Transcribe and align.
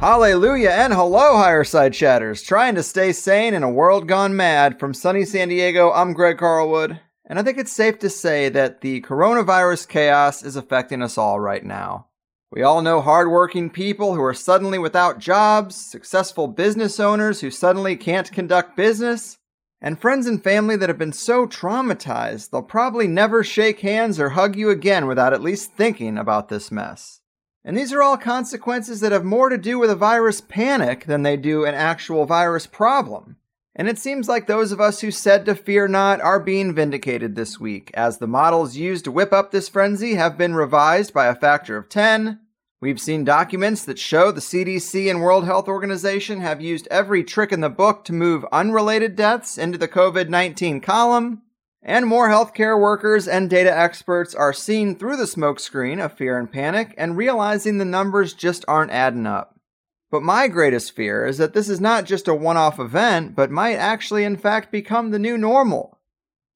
Hallelujah 0.00 0.70
and 0.70 0.92
hello, 0.92 1.36
Higher 1.36 1.64
Side 1.64 1.92
Chatters. 1.92 2.40
Trying 2.40 2.76
to 2.76 2.84
stay 2.84 3.10
sane 3.10 3.52
in 3.52 3.64
a 3.64 3.68
world 3.70 4.06
gone 4.06 4.36
mad. 4.36 4.78
From 4.78 4.94
sunny 4.94 5.24
San 5.24 5.48
Diego, 5.48 5.90
I'm 5.90 6.12
Greg 6.12 6.38
Carlwood, 6.38 7.00
and 7.26 7.36
I 7.36 7.42
think 7.42 7.58
it's 7.58 7.72
safe 7.72 7.98
to 7.98 8.08
say 8.08 8.48
that 8.48 8.80
the 8.80 9.00
coronavirus 9.00 9.88
chaos 9.88 10.44
is 10.44 10.54
affecting 10.54 11.02
us 11.02 11.18
all 11.18 11.40
right 11.40 11.64
now. 11.64 12.06
We 12.52 12.62
all 12.62 12.80
know 12.80 13.00
hardworking 13.00 13.70
people 13.70 14.14
who 14.14 14.22
are 14.22 14.34
suddenly 14.34 14.78
without 14.78 15.18
jobs, 15.18 15.74
successful 15.74 16.46
business 16.46 17.00
owners 17.00 17.40
who 17.40 17.50
suddenly 17.50 17.96
can't 17.96 18.30
conduct 18.30 18.76
business, 18.76 19.38
and 19.80 20.00
friends 20.00 20.28
and 20.28 20.40
family 20.40 20.76
that 20.76 20.88
have 20.88 20.98
been 20.98 21.12
so 21.12 21.44
traumatized 21.44 22.50
they'll 22.50 22.62
probably 22.62 23.08
never 23.08 23.42
shake 23.42 23.80
hands 23.80 24.20
or 24.20 24.28
hug 24.28 24.54
you 24.54 24.70
again 24.70 25.08
without 25.08 25.32
at 25.32 25.42
least 25.42 25.72
thinking 25.72 26.16
about 26.16 26.50
this 26.50 26.70
mess. 26.70 27.17
And 27.64 27.76
these 27.76 27.92
are 27.92 28.02
all 28.02 28.16
consequences 28.16 29.00
that 29.00 29.12
have 29.12 29.24
more 29.24 29.48
to 29.48 29.58
do 29.58 29.78
with 29.78 29.90
a 29.90 29.96
virus 29.96 30.40
panic 30.40 31.04
than 31.04 31.22
they 31.22 31.36
do 31.36 31.64
an 31.64 31.74
actual 31.74 32.24
virus 32.24 32.66
problem. 32.66 33.36
And 33.78 33.88
it 33.88 33.98
seems 33.98 34.28
like 34.28 34.46
those 34.46 34.72
of 34.72 34.80
us 34.80 35.00
who 35.00 35.12
said 35.12 35.44
to 35.46 35.54
fear 35.54 35.86
not 35.86 36.20
are 36.20 36.40
being 36.40 36.74
vindicated 36.74 37.36
this 37.36 37.60
week, 37.60 37.92
as 37.94 38.18
the 38.18 38.26
models 38.26 38.76
used 38.76 39.04
to 39.04 39.12
whip 39.12 39.32
up 39.32 39.52
this 39.52 39.68
frenzy 39.68 40.14
have 40.14 40.36
been 40.36 40.54
revised 40.54 41.14
by 41.14 41.26
a 41.26 41.34
factor 41.34 41.76
of 41.76 41.88
10. 41.88 42.40
We've 42.80 43.00
seen 43.00 43.24
documents 43.24 43.84
that 43.84 43.98
show 43.98 44.32
the 44.32 44.40
CDC 44.40 45.10
and 45.10 45.20
World 45.20 45.44
Health 45.44 45.68
Organization 45.68 46.40
have 46.40 46.60
used 46.60 46.88
every 46.90 47.22
trick 47.22 47.52
in 47.52 47.60
the 47.60 47.68
book 47.68 48.04
to 48.04 48.12
move 48.12 48.44
unrelated 48.50 49.14
deaths 49.14 49.58
into 49.58 49.78
the 49.78 49.88
COVID 49.88 50.28
19 50.28 50.80
column. 50.80 51.42
And 51.82 52.06
more 52.06 52.28
healthcare 52.28 52.78
workers 52.78 53.28
and 53.28 53.48
data 53.48 53.76
experts 53.76 54.34
are 54.34 54.52
seeing 54.52 54.96
through 54.96 55.16
the 55.16 55.24
smokescreen 55.24 56.04
of 56.04 56.12
fear 56.12 56.38
and 56.38 56.50
panic 56.50 56.94
and 56.98 57.16
realizing 57.16 57.78
the 57.78 57.84
numbers 57.84 58.34
just 58.34 58.64
aren't 58.66 58.90
adding 58.90 59.26
up. 59.26 59.58
But 60.10 60.22
my 60.22 60.48
greatest 60.48 60.96
fear 60.96 61.26
is 61.26 61.38
that 61.38 61.52
this 61.52 61.68
is 61.68 61.80
not 61.80 62.04
just 62.04 62.28
a 62.28 62.34
one 62.34 62.56
off 62.56 62.80
event, 62.80 63.36
but 63.36 63.50
might 63.50 63.76
actually, 63.76 64.24
in 64.24 64.36
fact, 64.36 64.72
become 64.72 65.10
the 65.10 65.18
new 65.18 65.36
normal. 65.36 65.98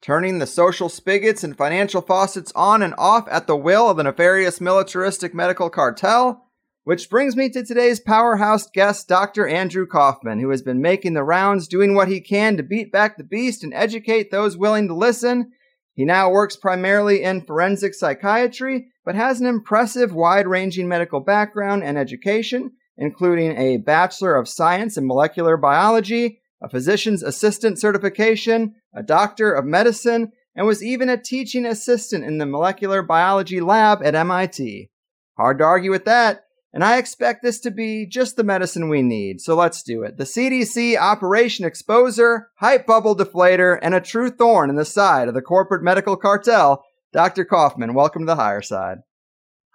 Turning 0.00 0.38
the 0.38 0.46
social 0.46 0.88
spigots 0.88 1.44
and 1.44 1.56
financial 1.56 2.00
faucets 2.00 2.50
on 2.56 2.82
and 2.82 2.94
off 2.98 3.28
at 3.30 3.46
the 3.46 3.56
will 3.56 3.88
of 3.88 3.98
the 3.98 4.02
nefarious 4.02 4.60
militaristic 4.60 5.32
medical 5.34 5.70
cartel 5.70 6.41
which 6.84 7.08
brings 7.08 7.36
me 7.36 7.48
to 7.48 7.64
today's 7.64 8.00
powerhouse 8.00 8.68
guest, 8.72 9.06
Dr. 9.06 9.46
Andrew 9.46 9.86
Kaufman, 9.86 10.40
who 10.40 10.50
has 10.50 10.62
been 10.62 10.82
making 10.82 11.14
the 11.14 11.22
rounds, 11.22 11.68
doing 11.68 11.94
what 11.94 12.08
he 12.08 12.20
can 12.20 12.56
to 12.56 12.62
beat 12.62 12.90
back 12.90 13.16
the 13.16 13.24
beast 13.24 13.62
and 13.62 13.72
educate 13.72 14.30
those 14.30 14.56
willing 14.56 14.88
to 14.88 14.94
listen. 14.94 15.52
He 15.94 16.04
now 16.04 16.30
works 16.30 16.56
primarily 16.56 17.22
in 17.22 17.42
forensic 17.42 17.94
psychiatry, 17.94 18.88
but 19.04 19.14
has 19.14 19.40
an 19.40 19.46
impressive 19.46 20.12
wide 20.12 20.48
ranging 20.48 20.88
medical 20.88 21.20
background 21.20 21.84
and 21.84 21.96
education, 21.96 22.72
including 22.96 23.56
a 23.56 23.76
Bachelor 23.76 24.34
of 24.34 24.48
Science 24.48 24.96
in 24.96 25.06
Molecular 25.06 25.56
Biology, 25.56 26.40
a 26.62 26.68
physician's 26.68 27.22
assistant 27.22 27.78
certification, 27.78 28.74
a 28.94 29.02
doctor 29.02 29.52
of 29.52 29.64
medicine, 29.64 30.32
and 30.56 30.66
was 30.66 30.84
even 30.84 31.08
a 31.08 31.20
teaching 31.20 31.64
assistant 31.64 32.24
in 32.24 32.38
the 32.38 32.46
molecular 32.46 33.02
biology 33.02 33.60
lab 33.60 34.02
at 34.02 34.14
MIT. 34.14 34.90
Hard 35.36 35.58
to 35.58 35.64
argue 35.64 35.90
with 35.90 36.04
that. 36.06 36.44
And 36.74 36.82
I 36.82 36.96
expect 36.96 37.42
this 37.42 37.60
to 37.60 37.70
be 37.70 38.06
just 38.06 38.36
the 38.36 38.44
medicine 38.44 38.88
we 38.88 39.02
need. 39.02 39.42
So 39.42 39.54
let's 39.54 39.82
do 39.82 40.02
it. 40.04 40.16
The 40.16 40.24
CDC 40.24 40.98
Operation 40.98 41.66
Exposer, 41.66 42.44
Hype 42.56 42.86
Bubble 42.86 43.14
Deflator, 43.14 43.78
and 43.82 43.94
a 43.94 44.00
true 44.00 44.30
thorn 44.30 44.70
in 44.70 44.76
the 44.76 44.86
side 44.86 45.28
of 45.28 45.34
the 45.34 45.42
corporate 45.42 45.82
medical 45.82 46.16
cartel. 46.16 46.82
Dr. 47.12 47.44
Kaufman, 47.44 47.92
welcome 47.92 48.22
to 48.22 48.26
the 48.26 48.36
higher 48.36 48.62
side. 48.62 48.98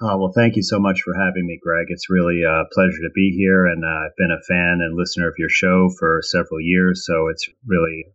Oh, 0.02 0.18
well, 0.18 0.31
thank 0.36 0.56
you 0.56 0.63
so 0.63 0.80
much 0.80 1.02
for 1.02 1.13
having 1.13 1.46
me, 1.46 1.59
Greg. 1.62 1.88
It's 1.90 2.09
really 2.09 2.41
a 2.41 2.66
pleasure 2.74 3.02
to 3.02 3.13
be 3.13 3.34
here. 3.38 3.66
And 3.68 3.84
uh, 3.84 3.88
I've 3.88 4.18
been 4.18 4.34
a 4.34 4.46
fan 4.46 4.80
and 4.81 4.97
listener 4.97 5.28
of 5.28 5.36
your 5.38 5.50
show 5.50 5.90
for 6.00 6.22
several 6.24 6.62
years. 6.62 7.06
So 7.06 7.30
it's 7.30 7.47
really, 7.66 8.06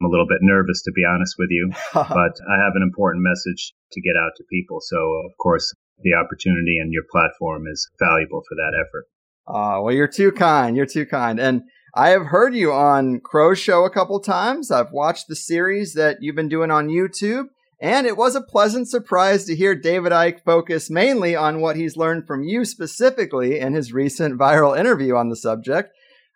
I'm 0.00 0.06
a 0.06 0.10
little 0.10 0.26
bit 0.28 0.38
nervous, 0.42 0.82
to 0.82 0.92
be 0.92 1.02
honest 1.04 1.34
with 1.38 1.50
you. 1.50 1.70
but 1.94 2.06
I 2.06 2.62
have 2.62 2.74
an 2.74 2.82
important 2.82 3.24
message 3.26 3.74
to 3.92 4.00
get 4.00 4.14
out 4.14 4.32
to 4.36 4.44
people. 4.50 4.78
So, 4.80 4.96
of 5.26 5.36
course, 5.38 5.74
the 6.02 6.14
opportunity 6.14 6.78
and 6.78 6.92
your 6.92 7.04
platform 7.10 7.64
is 7.70 7.88
valuable 7.98 8.42
for 8.48 8.54
that 8.54 8.72
effort. 8.78 9.06
Uh, 9.46 9.80
well, 9.82 9.94
you're 9.94 10.06
too 10.08 10.32
kind. 10.32 10.76
You're 10.76 10.86
too 10.86 11.06
kind. 11.06 11.40
And 11.40 11.62
I 11.94 12.10
have 12.10 12.26
heard 12.26 12.54
you 12.54 12.72
on 12.72 13.20
Crow's 13.20 13.58
Show 13.58 13.84
a 13.84 13.90
couple 13.90 14.20
times. 14.20 14.70
I've 14.70 14.92
watched 14.92 15.26
the 15.28 15.36
series 15.36 15.94
that 15.94 16.18
you've 16.20 16.36
been 16.36 16.48
doing 16.48 16.70
on 16.70 16.88
YouTube. 16.88 17.46
And 17.80 18.06
it 18.06 18.16
was 18.16 18.34
a 18.34 18.42
pleasant 18.42 18.88
surprise 18.88 19.44
to 19.44 19.54
hear 19.54 19.74
David 19.74 20.10
Icke 20.10 20.42
focus 20.44 20.90
mainly 20.90 21.36
on 21.36 21.60
what 21.60 21.76
he's 21.76 21.96
learned 21.96 22.26
from 22.26 22.42
you 22.42 22.64
specifically 22.64 23.60
in 23.60 23.74
his 23.74 23.92
recent 23.92 24.38
viral 24.38 24.78
interview 24.78 25.14
on 25.14 25.28
the 25.28 25.36
subject. 25.36 25.90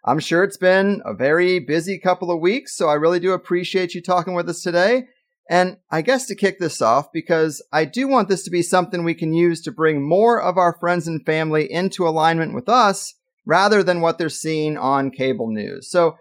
I'm 0.04 0.20
sure 0.20 0.44
it's 0.44 0.56
been 0.56 1.02
a 1.04 1.14
very 1.14 1.58
busy 1.58 1.98
couple 1.98 2.30
of 2.30 2.40
weeks, 2.40 2.76
so 2.76 2.88
I 2.88 2.94
really 2.94 3.20
do 3.20 3.32
appreciate 3.32 3.94
you 3.94 4.02
talking 4.02 4.34
with 4.34 4.48
us 4.48 4.62
today. 4.62 5.04
And 5.50 5.78
I 5.90 6.02
guess 6.02 6.26
to 6.26 6.36
kick 6.36 6.58
this 6.58 6.80
off, 6.80 7.12
because 7.12 7.64
I 7.72 7.84
do 7.84 8.08
want 8.08 8.28
this 8.28 8.44
to 8.44 8.50
be 8.50 8.62
something 8.62 9.02
we 9.02 9.14
can 9.14 9.32
use 9.32 9.60
to 9.62 9.72
bring 9.72 10.06
more 10.06 10.40
of 10.40 10.56
our 10.56 10.76
friends 10.78 11.08
and 11.08 11.24
family 11.24 11.70
into 11.70 12.06
alignment 12.06 12.54
with 12.54 12.68
us 12.68 13.14
rather 13.44 13.82
than 13.82 14.00
what 14.00 14.18
they're 14.18 14.28
seeing 14.28 14.76
on 14.78 15.10
cable 15.10 15.50
news. 15.50 15.90
So, 15.90 16.16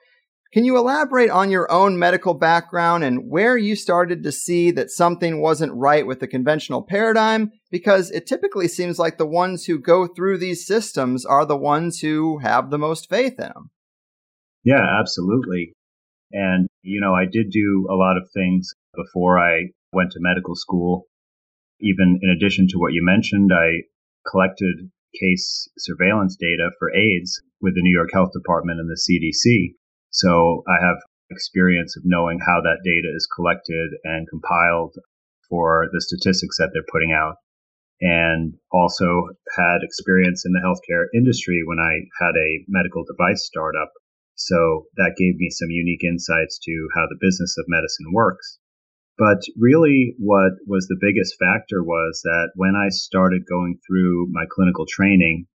can 0.53 0.65
you 0.65 0.77
elaborate 0.77 1.29
on 1.29 1.49
your 1.49 1.71
own 1.71 1.97
medical 1.97 2.33
background 2.33 3.05
and 3.05 3.29
where 3.29 3.55
you 3.55 3.73
started 3.73 4.21
to 4.23 4.33
see 4.33 4.69
that 4.71 4.91
something 4.91 5.41
wasn't 5.41 5.71
right 5.73 6.05
with 6.05 6.19
the 6.19 6.27
conventional 6.27 6.83
paradigm? 6.83 7.51
Because 7.69 8.11
it 8.11 8.27
typically 8.27 8.67
seems 8.67 8.99
like 8.99 9.17
the 9.17 9.25
ones 9.25 9.63
who 9.63 9.79
go 9.79 10.07
through 10.07 10.39
these 10.39 10.67
systems 10.67 11.25
are 11.25 11.45
the 11.45 11.55
ones 11.55 11.99
who 11.99 12.39
have 12.39 12.69
the 12.69 12.77
most 12.77 13.09
faith 13.09 13.35
in 13.37 13.45
them. 13.45 13.69
Yeah, 14.65 14.85
absolutely. 14.99 15.73
And, 16.33 16.67
you 16.81 16.99
know, 16.99 17.13
I 17.13 17.23
did 17.31 17.49
do 17.49 17.87
a 17.89 17.95
lot 17.95 18.17
of 18.17 18.29
things 18.33 18.71
before 18.95 19.39
I 19.39 19.71
went 19.93 20.11
to 20.11 20.19
medical 20.19 20.55
school. 20.55 21.07
Even 21.79 22.19
in 22.21 22.29
addition 22.29 22.67
to 22.69 22.77
what 22.77 22.93
you 22.93 23.03
mentioned, 23.03 23.51
I 23.53 23.83
collected 24.29 24.91
case 25.19 25.67
surveillance 25.77 26.37
data 26.39 26.69
for 26.79 26.93
AIDS 26.95 27.41
with 27.61 27.75
the 27.75 27.81
New 27.81 27.95
York 27.95 28.09
Health 28.13 28.31
Department 28.33 28.79
and 28.79 28.89
the 28.89 29.01
CDC. 29.01 29.75
So 30.11 30.63
I 30.67 30.85
have 30.85 30.97
experience 31.29 31.95
of 31.97 32.03
knowing 32.05 32.39
how 32.39 32.61
that 32.61 32.83
data 32.83 33.07
is 33.15 33.27
collected 33.33 33.91
and 34.03 34.27
compiled 34.29 34.95
for 35.49 35.87
the 35.91 36.01
statistics 36.01 36.57
that 36.57 36.71
they're 36.73 36.83
putting 36.91 37.11
out. 37.11 37.35
and 38.01 38.55
also 38.71 39.29
had 39.55 39.83
experience 39.83 40.43
in 40.45 40.53
the 40.53 40.59
healthcare 40.65 41.05
industry 41.13 41.61
when 41.65 41.77
I 41.77 42.01
had 42.19 42.33
a 42.35 42.65
medical 42.67 43.05
device 43.05 43.45
startup. 43.45 43.91
So 44.35 44.85
that 44.97 45.13
gave 45.17 45.37
me 45.37 45.49
some 45.51 45.69
unique 45.69 46.03
insights 46.03 46.57
to 46.65 46.87
how 46.95 47.05
the 47.07 47.21
business 47.21 47.55
of 47.59 47.65
medicine 47.67 48.11
works. 48.11 48.57
But 49.21 49.45
really, 49.53 50.15
what 50.17 50.57
was 50.65 50.87
the 50.87 50.97
biggest 50.97 51.37
factor 51.37 51.83
was 51.83 52.21
that 52.23 52.57
when 52.57 52.73
I 52.73 52.89
started 52.89 53.45
going 53.45 53.77
through 53.85 54.33
my 54.33 54.45
clinical 54.49 54.87
training, 54.89 55.45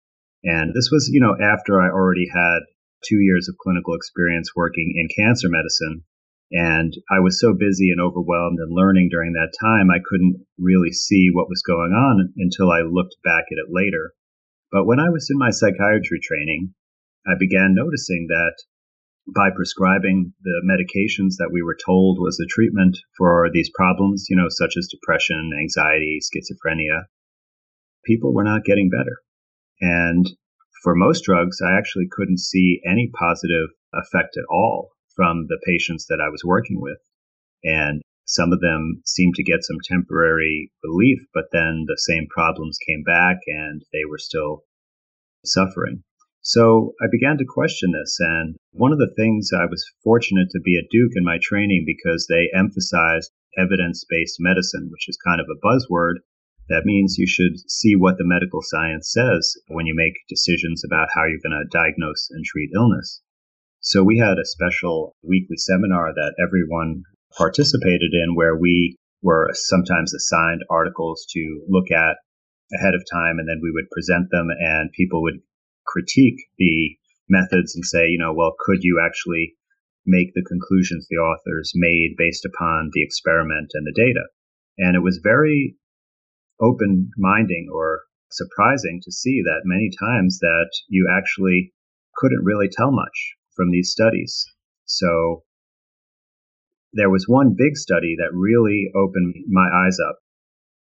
and 0.44 0.70
this 0.72 0.90
was, 0.92 1.10
you 1.10 1.18
know, 1.18 1.34
after 1.34 1.82
I 1.82 1.90
already 1.90 2.30
had 2.32 2.60
two 3.02 3.18
years 3.18 3.48
of 3.48 3.58
clinical 3.58 3.94
experience 3.94 4.54
working 4.54 4.94
in 4.94 5.10
cancer 5.18 5.48
medicine, 5.50 6.04
and 6.52 6.94
I 7.10 7.18
was 7.18 7.40
so 7.40 7.54
busy 7.58 7.90
and 7.90 8.00
overwhelmed 8.00 8.60
and 8.60 8.70
learning 8.70 9.08
during 9.10 9.32
that 9.32 9.58
time, 9.58 9.90
I 9.90 9.98
couldn't 9.98 10.46
really 10.60 10.92
see 10.92 11.30
what 11.32 11.48
was 11.50 11.66
going 11.66 11.90
on 11.90 12.34
until 12.38 12.70
I 12.70 12.86
looked 12.86 13.16
back 13.24 13.50
at 13.50 13.58
it 13.58 13.74
later. 13.74 14.14
But 14.70 14.86
when 14.86 15.00
I 15.00 15.10
was 15.10 15.26
in 15.28 15.42
my 15.42 15.50
psychiatry 15.50 16.20
training, 16.22 16.72
I 17.26 17.34
began 17.36 17.74
noticing 17.74 18.28
that 18.28 18.54
by 19.34 19.50
prescribing 19.54 20.32
the 20.42 20.62
medications 20.64 21.36
that 21.38 21.50
we 21.52 21.62
were 21.62 21.76
told 21.84 22.18
was 22.20 22.36
the 22.36 22.48
treatment 22.48 22.96
for 23.18 23.48
these 23.52 23.70
problems, 23.74 24.26
you 24.28 24.36
know, 24.36 24.48
such 24.48 24.74
as 24.78 24.88
depression, 24.88 25.50
anxiety, 25.58 26.20
schizophrenia, 26.22 27.04
people 28.04 28.32
were 28.32 28.44
not 28.44 28.64
getting 28.64 28.88
better. 28.88 29.18
And 29.80 30.30
for 30.82 30.94
most 30.94 31.24
drugs, 31.24 31.58
I 31.60 31.76
actually 31.76 32.06
couldn't 32.10 32.38
see 32.38 32.80
any 32.86 33.10
positive 33.18 33.68
effect 33.92 34.36
at 34.36 34.46
all 34.48 34.90
from 35.16 35.46
the 35.48 35.58
patients 35.66 36.06
that 36.06 36.20
I 36.20 36.28
was 36.28 36.44
working 36.44 36.80
with. 36.80 36.98
And 37.64 38.02
some 38.26 38.52
of 38.52 38.60
them 38.60 39.02
seemed 39.04 39.34
to 39.36 39.44
get 39.44 39.64
some 39.64 39.78
temporary 39.82 40.70
relief, 40.84 41.18
but 41.34 41.46
then 41.52 41.84
the 41.86 41.98
same 41.98 42.26
problems 42.28 42.78
came 42.86 43.02
back 43.02 43.38
and 43.46 43.82
they 43.92 44.04
were 44.08 44.18
still 44.18 44.62
suffering. 45.44 46.02
So 46.46 46.94
I 47.02 47.10
began 47.10 47.38
to 47.38 47.44
question 47.44 47.90
this. 47.90 48.18
And 48.20 48.54
one 48.70 48.92
of 48.92 48.98
the 48.98 49.12
things 49.16 49.50
I 49.52 49.66
was 49.66 49.84
fortunate 50.04 50.48
to 50.50 50.60
be 50.60 50.78
at 50.78 50.88
Duke 50.92 51.10
in 51.16 51.24
my 51.24 51.38
training 51.42 51.82
because 51.84 52.28
they 52.30 52.50
emphasized 52.54 53.32
evidence 53.58 54.04
based 54.08 54.36
medicine, 54.38 54.86
which 54.92 55.08
is 55.08 55.18
kind 55.26 55.40
of 55.40 55.48
a 55.50 55.58
buzzword. 55.58 56.22
That 56.68 56.86
means 56.86 57.18
you 57.18 57.26
should 57.26 57.58
see 57.68 57.96
what 57.96 58.16
the 58.16 58.24
medical 58.24 58.62
science 58.62 59.10
says 59.10 59.54
when 59.66 59.86
you 59.86 59.94
make 59.96 60.22
decisions 60.28 60.84
about 60.84 61.08
how 61.12 61.26
you're 61.26 61.42
going 61.42 61.58
to 61.58 61.76
diagnose 61.76 62.28
and 62.30 62.44
treat 62.44 62.70
illness. 62.76 63.20
So 63.80 64.04
we 64.04 64.18
had 64.18 64.38
a 64.38 64.46
special 64.46 65.16
weekly 65.24 65.56
seminar 65.56 66.14
that 66.14 66.36
everyone 66.38 67.02
participated 67.36 68.14
in 68.14 68.36
where 68.36 68.54
we 68.54 68.96
were 69.20 69.50
sometimes 69.52 70.14
assigned 70.14 70.62
articles 70.70 71.26
to 71.30 71.66
look 71.68 71.90
at 71.90 72.18
ahead 72.72 72.94
of 72.94 73.02
time 73.10 73.38
and 73.40 73.48
then 73.48 73.58
we 73.60 73.72
would 73.72 73.90
present 73.90 74.30
them 74.30 74.46
and 74.60 74.92
people 74.92 75.22
would 75.22 75.40
critique 75.86 76.40
the 76.58 76.96
methods 77.28 77.74
and 77.74 77.84
say, 77.84 78.08
you 78.08 78.18
know, 78.18 78.32
well, 78.34 78.54
could 78.58 78.82
you 78.82 79.02
actually 79.04 79.54
make 80.04 80.32
the 80.34 80.44
conclusions 80.46 81.06
the 81.08 81.16
authors 81.16 81.72
made 81.74 82.14
based 82.16 82.44
upon 82.44 82.90
the 82.92 83.02
experiment 83.02 83.70
and 83.74 83.86
the 83.86 83.92
data? 83.94 84.26
And 84.78 84.96
it 84.96 85.02
was 85.02 85.20
very 85.22 85.76
open 86.60 87.10
minding 87.16 87.68
or 87.72 88.02
surprising 88.30 89.00
to 89.02 89.12
see 89.12 89.42
that 89.42 89.62
many 89.64 89.90
times 89.98 90.38
that 90.40 90.70
you 90.88 91.08
actually 91.10 91.72
couldn't 92.16 92.44
really 92.44 92.68
tell 92.68 92.90
much 92.90 93.34
from 93.54 93.70
these 93.70 93.90
studies. 93.90 94.44
So 94.84 95.42
there 96.92 97.10
was 97.10 97.28
one 97.28 97.54
big 97.56 97.76
study 97.76 98.16
that 98.18 98.32
really 98.32 98.90
opened 98.94 99.34
my 99.48 99.68
eyes 99.68 99.98
up. 100.00 100.18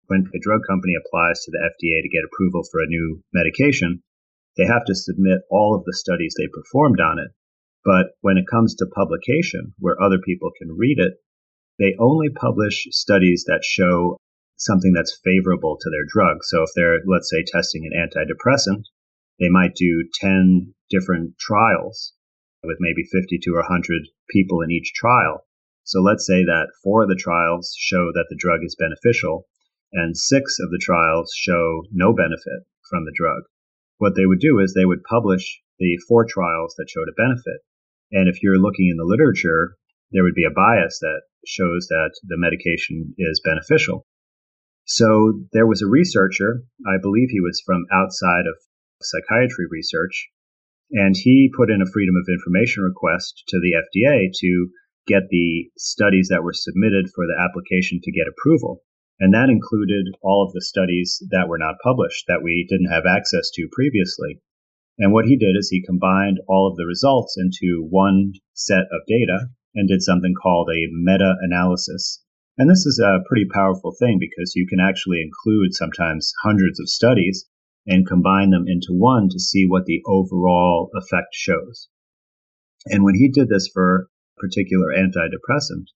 When 0.09 0.31
a 0.35 0.38
drug 0.38 0.61
company 0.69 0.94
applies 0.94 1.43
to 1.43 1.50
the 1.50 1.59
FDA 1.59 2.03
to 2.03 2.09
get 2.09 2.25
approval 2.25 2.62
for 2.71 2.81
a 2.81 2.87
new 2.87 3.23
medication, 3.33 4.03
they 4.56 4.64
have 4.64 4.85
to 4.87 4.94
submit 4.94 5.43
all 5.50 5.75
of 5.75 5.85
the 5.85 5.94
studies 5.94 6.35
they 6.37 6.49
performed 6.49 7.00
on 7.00 7.19
it. 7.19 7.31
But 7.85 8.17
when 8.20 8.37
it 8.37 8.50
comes 8.50 8.75
to 8.76 8.87
publication, 8.87 9.75
where 9.79 10.00
other 10.00 10.19
people 10.19 10.50
can 10.58 10.76
read 10.76 10.99
it, 10.99 11.14
they 11.79 11.94
only 11.99 12.31
publish 12.31 12.87
studies 12.91 13.44
that 13.47 13.64
show 13.64 14.17
something 14.56 14.93
that's 14.93 15.20
favorable 15.23 15.76
to 15.81 15.91
their 15.91 16.05
drug. 16.08 16.38
So 16.43 16.62
if 16.62 16.70
they're, 16.75 17.00
let's 17.06 17.31
say, 17.31 17.44
testing 17.47 17.85
an 17.85 17.93
antidepressant, 17.93 18.85
they 19.38 19.50
might 19.50 19.75
do 19.75 20.08
10 20.20 20.75
different 20.91 21.38
trials 21.38 22.14
with 22.64 22.79
maybe 22.81 23.05
50 23.05 23.38
to 23.38 23.50
100 23.52 24.09
people 24.31 24.62
in 24.62 24.70
each 24.70 24.93
trial. 24.94 25.47
So 25.85 26.00
let's 26.00 26.26
say 26.26 26.43
that 26.43 26.73
four 26.82 27.02
of 27.02 27.09
the 27.09 27.20
trials 27.20 27.75
show 27.79 28.11
that 28.12 28.26
the 28.31 28.38
drug 28.41 28.61
is 28.64 28.75
beneficial 28.75 29.47
and 29.93 30.17
six 30.17 30.56
of 30.59 30.70
the 30.70 30.81
trials 30.82 31.32
show 31.37 31.82
no 31.93 32.12
benefit 32.12 32.67
from 32.91 33.05
the 33.05 33.14
drug. 33.14 33.43
What 33.99 34.15
they 34.15 34.27
would 34.27 34.41
do 34.41 34.61
is 34.61 34.75
they 34.75 34.85
would 34.85 35.03
publish 35.05 35.61
the 35.79 35.99
four 36.09 36.25
trials 36.29 36.75
that 36.77 36.91
showed 36.91 37.09
a 37.09 37.17
benefit. 37.17 37.61
And 38.13 38.29
if 38.29 38.43
you're 38.43 38.59
looking 38.59 38.89
in 38.91 38.97
the 38.97 39.09
literature, 39.09 39.77
there 40.13 40.23
would 40.23 40.35
be 40.35 40.45
a 40.45 40.55
bias 40.55 40.99
that 41.01 41.23
shows 41.47 41.89
that 41.89 42.13
the 42.23 42.39
medication 42.39 43.15
is 43.19 43.41
beneficial. 43.45 44.07
So 44.85 45.43
there 45.53 45.67
was 45.67 45.83
a 45.83 45.91
researcher, 45.91 46.63
I 46.87 46.99
believe 47.01 47.29
he 47.31 47.41
was 47.41 47.63
from 47.67 47.87
outside 47.93 48.47
of 48.47 48.55
psychiatry 49.03 49.67
research, 49.69 50.29
and 50.93 51.17
he 51.17 51.51
put 51.57 51.71
in 51.71 51.83
a 51.83 51.91
Freedom 51.93 52.15
of 52.15 52.29
Information 52.31 52.85
request 52.85 53.43
to 53.49 53.59
the 53.59 53.75
FDA 53.75 54.31
to 54.33 54.69
get 55.07 55.23
the 55.31 55.71
studies 55.77 56.29
that 56.31 56.43
were 56.43 56.55
submitted 56.55 57.11
for 57.15 57.27
the 57.27 57.39
application 57.39 58.01
to 58.03 58.13
get 58.13 58.29
approval. 58.29 58.83
And 59.19 59.33
that 59.33 59.49
included 59.49 60.15
all 60.21 60.45
of 60.45 60.53
the 60.53 60.61
studies 60.61 61.23
that 61.31 61.49
were 61.49 61.59
not 61.59 61.81
published 61.83 62.27
that 62.29 62.43
we 62.43 62.67
didn't 62.69 62.93
have 62.93 63.07
access 63.07 63.51
to 63.55 63.69
previously. 63.73 64.41
And 64.99 65.13
what 65.13 65.27
he 65.27 65.37
did 65.37 65.57
is 65.57 65.69
he 65.69 65.83
combined 65.85 66.41
all 66.49 66.69
of 66.69 66.77
the 66.77 66.87
results 66.87 67.37
into 67.39 67.87
one 67.89 68.33
set 68.55 68.85
of 68.93 69.07
data 69.07 69.49
and 69.75 69.89
did 69.89 70.03
something 70.03 70.35
called 70.35 70.69
a 70.71 70.89
meta 70.93 71.37
analysis. 71.41 72.23
And 72.59 72.71
this 72.71 72.87
is 72.87 72.99
a 72.99 73.23
pretty 73.29 73.47
powerful 73.53 73.93
thing 73.93 74.19
because 74.19 74.55
you 74.57 74.67
can 74.67 74.81
actually 74.81 75.23
include 75.23 75.75
sometimes 75.75 76.33
hundreds 76.43 76.81
of 76.81 76.89
studies 76.89 77.47
and 77.87 78.07
combine 78.07 78.51
them 78.51 78.65
into 78.67 78.93
one 78.93 79.29
to 79.31 79.39
see 79.39 79.67
what 79.67 79.85
the 79.85 80.03
overall 80.07 80.91
effect 80.95 81.29
shows. 81.33 81.89
And 82.87 83.05
when 83.05 83.15
he 83.15 83.29
did 83.29 83.49
this 83.49 83.69
for 83.73 84.09
a 84.39 84.41
particular 84.41 84.89
antidepressant, 84.89 85.87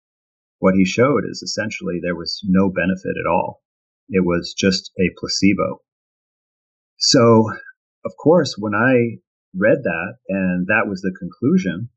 what 0.60 0.74
he 0.74 0.84
showed 0.84 1.24
is 1.28 1.42
essentially 1.42 1.98
there 2.00 2.16
was 2.16 2.40
no 2.44 2.70
benefit 2.70 3.16
at 3.18 3.28
all. 3.28 3.62
It 4.08 4.24
was 4.24 4.54
just 4.56 4.90
a 4.98 5.10
placebo. 5.18 5.82
So, 6.98 7.50
of 8.04 8.12
course, 8.22 8.54
when 8.56 8.74
I 8.74 9.18
read 9.54 9.82
that 9.82 10.14
and 10.28 10.66
that 10.68 10.86
was 10.88 11.02
the 11.02 11.14
conclusion, 11.18 11.90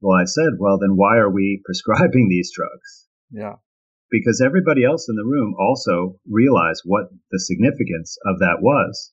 well, 0.00 0.18
I 0.18 0.24
said, 0.24 0.58
well, 0.58 0.78
then 0.78 0.96
why 0.96 1.16
are 1.16 1.30
we 1.30 1.62
prescribing 1.66 2.28
these 2.28 2.50
drugs? 2.54 3.06
Yeah 3.30 3.56
because 4.14 4.40
everybody 4.40 4.84
else 4.84 5.08
in 5.08 5.16
the 5.16 5.26
room 5.26 5.56
also 5.58 6.14
realized 6.30 6.82
what 6.84 7.10
the 7.32 7.40
significance 7.40 8.16
of 8.24 8.38
that 8.38 8.62
was. 8.62 9.10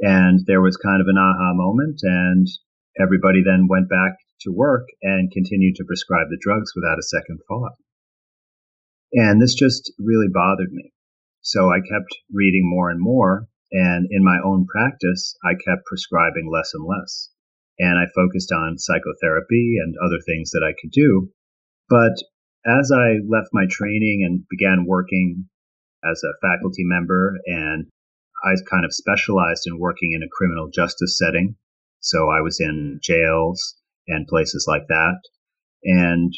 And 0.00 0.44
there 0.44 0.60
was 0.60 0.76
kind 0.76 1.00
of 1.00 1.08
an 1.08 1.16
aha 1.16 1.54
moment, 1.54 2.00
and 2.02 2.46
everybody 3.00 3.40
then 3.42 3.66
went 3.66 3.88
back 3.88 4.12
to 4.42 4.52
work 4.52 4.84
and 5.00 5.32
continued 5.32 5.76
to 5.76 5.88
prescribe 5.88 6.28
the 6.28 6.38
drugs 6.38 6.72
without 6.76 6.98
a 6.98 7.08
second 7.08 7.40
thought. 7.48 7.80
And 9.16 9.40
this 9.40 9.54
just 9.54 9.92
really 9.98 10.28
bothered 10.32 10.70
me. 10.72 10.92
So 11.40 11.70
I 11.70 11.80
kept 11.80 12.14
reading 12.30 12.68
more 12.68 12.90
and 12.90 13.00
more. 13.00 13.48
And 13.72 14.06
in 14.10 14.22
my 14.22 14.38
own 14.44 14.66
practice, 14.66 15.34
I 15.42 15.54
kept 15.54 15.86
prescribing 15.86 16.50
less 16.52 16.72
and 16.74 16.84
less. 16.84 17.30
And 17.78 17.98
I 17.98 18.12
focused 18.14 18.52
on 18.52 18.78
psychotherapy 18.78 19.76
and 19.82 19.94
other 20.04 20.20
things 20.24 20.50
that 20.50 20.62
I 20.62 20.76
could 20.80 20.90
do. 20.92 21.30
But 21.88 22.12
as 22.66 22.92
I 22.92 23.18
left 23.26 23.48
my 23.52 23.64
training 23.70 24.22
and 24.24 24.44
began 24.50 24.86
working 24.86 25.48
as 26.04 26.22
a 26.22 26.36
faculty 26.46 26.84
member, 26.84 27.38
and 27.46 27.86
I 28.44 28.52
kind 28.68 28.84
of 28.84 28.94
specialized 28.94 29.64
in 29.66 29.78
working 29.78 30.12
in 30.12 30.22
a 30.22 30.28
criminal 30.30 30.68
justice 30.68 31.16
setting. 31.18 31.56
So 32.00 32.28
I 32.28 32.42
was 32.42 32.60
in 32.60 33.00
jails 33.02 33.76
and 34.08 34.28
places 34.28 34.66
like 34.68 34.86
that. 34.88 35.20
And 35.84 36.32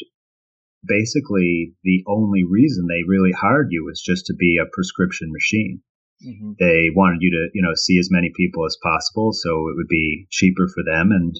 basically, 0.85 1.73
the 1.83 2.03
only 2.07 2.43
reason 2.43 2.87
they 2.87 3.07
really 3.07 3.31
hired 3.31 3.67
you 3.71 3.85
was 3.85 4.01
just 4.01 4.25
to 4.27 4.33
be 4.33 4.57
a 4.57 4.69
prescription 4.71 5.31
machine. 5.31 5.81
Mm-hmm. 6.25 6.51
They 6.59 6.89
wanted 6.93 7.19
you 7.21 7.31
to, 7.31 7.49
you 7.53 7.61
know, 7.61 7.75
see 7.75 7.97
as 7.99 8.09
many 8.11 8.31
people 8.35 8.65
as 8.65 8.77
possible, 8.83 9.31
so 9.31 9.69
it 9.69 9.75
would 9.75 9.87
be 9.87 10.27
cheaper 10.29 10.67
for 10.67 10.83
them, 10.83 11.11
and 11.11 11.35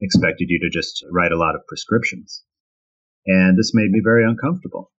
expected 0.00 0.46
you 0.48 0.60
to 0.60 0.70
just 0.70 1.04
write 1.10 1.32
a 1.32 1.38
lot 1.38 1.54
of 1.54 1.66
prescriptions. 1.66 2.44
And 3.26 3.58
this 3.58 3.72
made 3.74 3.90
me 3.90 4.00
very 4.02 4.24
uncomfortable 4.24 4.90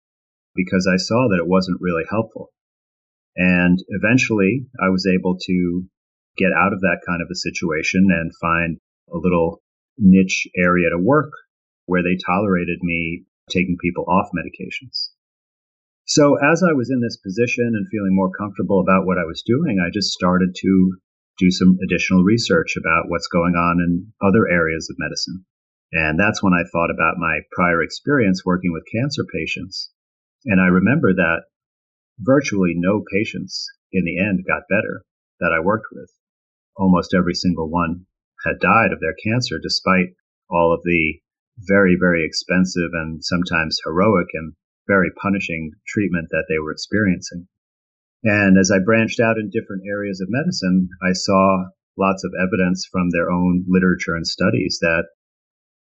because 0.55 0.87
I 0.91 0.97
saw 0.97 1.27
that 1.29 1.41
it 1.41 1.47
wasn't 1.47 1.79
really 1.81 2.03
helpful. 2.09 2.51
And 3.35 3.79
eventually 3.87 4.67
I 4.81 4.89
was 4.89 5.07
able 5.07 5.37
to 5.39 5.83
get 6.37 6.51
out 6.51 6.73
of 6.73 6.81
that 6.81 6.99
kind 7.07 7.21
of 7.21 7.29
a 7.31 7.35
situation 7.35 8.07
and 8.09 8.31
find 8.41 8.77
a 9.11 9.17
little 9.17 9.61
niche 9.97 10.47
area 10.57 10.89
to 10.89 10.99
work 10.99 11.31
where 11.85 12.03
they 12.03 12.17
tolerated 12.25 12.79
me 12.81 13.23
taking 13.49 13.77
people 13.81 14.05
off 14.07 14.29
medications. 14.35 15.09
So 16.05 16.37
as 16.37 16.63
I 16.63 16.73
was 16.73 16.89
in 16.89 17.01
this 17.01 17.17
position 17.17 17.67
and 17.75 17.87
feeling 17.91 18.15
more 18.15 18.31
comfortable 18.31 18.79
about 18.79 19.05
what 19.05 19.19
I 19.19 19.25
was 19.25 19.43
doing, 19.45 19.77
I 19.77 19.93
just 19.93 20.11
started 20.11 20.55
to 20.55 20.97
do 21.37 21.51
some 21.51 21.77
additional 21.83 22.23
research 22.23 22.75
about 22.77 23.09
what's 23.09 23.27
going 23.27 23.53
on 23.53 23.79
in 23.79 24.11
other 24.21 24.47
areas 24.49 24.89
of 24.89 24.97
medicine. 24.97 25.45
And 25.91 26.19
that's 26.19 26.43
when 26.43 26.53
I 26.53 26.67
thought 26.69 26.91
about 26.91 27.17
my 27.17 27.39
prior 27.51 27.81
experience 27.81 28.45
working 28.45 28.73
with 28.73 28.89
cancer 28.91 29.23
patients. 29.23 29.91
And 30.45 30.59
I 30.59 30.67
remember 30.67 31.13
that 31.13 31.43
virtually 32.19 32.73
no 32.75 33.03
patients 33.11 33.67
in 33.91 34.03
the 34.03 34.19
end 34.19 34.45
got 34.47 34.69
better 34.69 35.03
that 35.39 35.53
I 35.53 35.63
worked 35.63 35.87
with. 35.91 36.11
Almost 36.75 37.13
every 37.13 37.33
single 37.33 37.69
one 37.69 38.05
had 38.45 38.59
died 38.59 38.91
of 38.93 38.99
their 38.99 39.15
cancer 39.23 39.59
despite 39.61 40.15
all 40.49 40.73
of 40.73 40.81
the 40.83 41.19
very, 41.67 41.97
very 41.99 42.25
expensive 42.25 42.91
and 42.93 43.23
sometimes 43.23 43.79
heroic 43.83 44.27
and 44.33 44.53
very 44.87 45.11
punishing 45.21 45.71
treatment 45.87 46.29
that 46.31 46.45
they 46.49 46.59
were 46.59 46.71
experiencing. 46.71 47.47
And 48.23 48.57
as 48.57 48.71
I 48.71 48.83
branched 48.83 49.19
out 49.19 49.37
in 49.37 49.49
different 49.49 49.83
areas 49.87 50.19
of 50.19 50.27
medicine, 50.29 50.89
I 51.01 51.13
saw 51.13 51.69
lots 51.97 52.23
of 52.23 52.33
evidence 52.41 52.87
from 52.91 53.09
their 53.09 53.31
own 53.31 53.65
literature 53.67 54.15
and 54.15 54.27
studies 54.27 54.79
that 54.81 55.05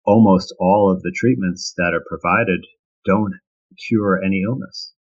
almost 0.06 0.54
all 0.60 0.92
of 0.92 1.02
the 1.02 1.14
treatments 1.16 1.74
that 1.78 1.94
are 1.94 2.04
provided 2.08 2.66
don't 3.06 3.34
cure 3.88 4.22
any 4.24 4.42
illness. 4.44 4.94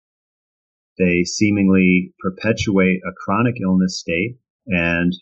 They 0.97 1.24
seemingly 1.24 2.13
perpetuate 2.19 3.01
a 3.07 3.13
chronic 3.24 3.55
illness 3.62 4.00
state 4.00 4.38
and 4.65 5.13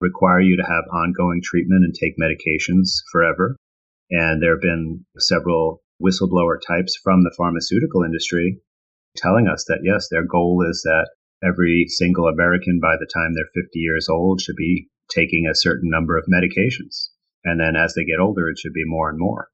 require 0.00 0.40
you 0.40 0.56
to 0.56 0.62
have 0.62 0.84
ongoing 0.92 1.40
treatment 1.42 1.84
and 1.84 1.94
take 1.94 2.18
medications 2.18 3.02
forever. 3.10 3.56
And 4.12 4.42
there 4.42 4.52
have 4.52 4.60
been 4.60 5.06
several 5.16 5.80
whistleblower 5.96 6.60
types 6.60 6.98
from 7.02 7.24
the 7.24 7.32
pharmaceutical 7.34 8.02
industry 8.02 8.60
telling 9.16 9.48
us 9.48 9.64
that 9.68 9.80
yes, 9.82 10.08
their 10.10 10.24
goal 10.24 10.64
is 10.68 10.82
that 10.84 11.08
every 11.42 11.86
single 11.88 12.28
American 12.28 12.78
by 12.78 12.96
the 13.00 13.08
time 13.12 13.32
they're 13.32 13.62
50 13.64 13.78
years 13.78 14.08
old 14.10 14.40
should 14.40 14.56
be 14.56 14.88
taking 15.08 15.46
a 15.46 15.54
certain 15.54 15.88
number 15.88 16.18
of 16.18 16.26
medications. 16.28 17.08
And 17.44 17.58
then 17.58 17.74
as 17.74 17.94
they 17.94 18.04
get 18.04 18.20
older, 18.20 18.48
it 18.48 18.58
should 18.58 18.74
be 18.74 18.84
more 18.84 19.08
and 19.08 19.18
more. 19.18 19.48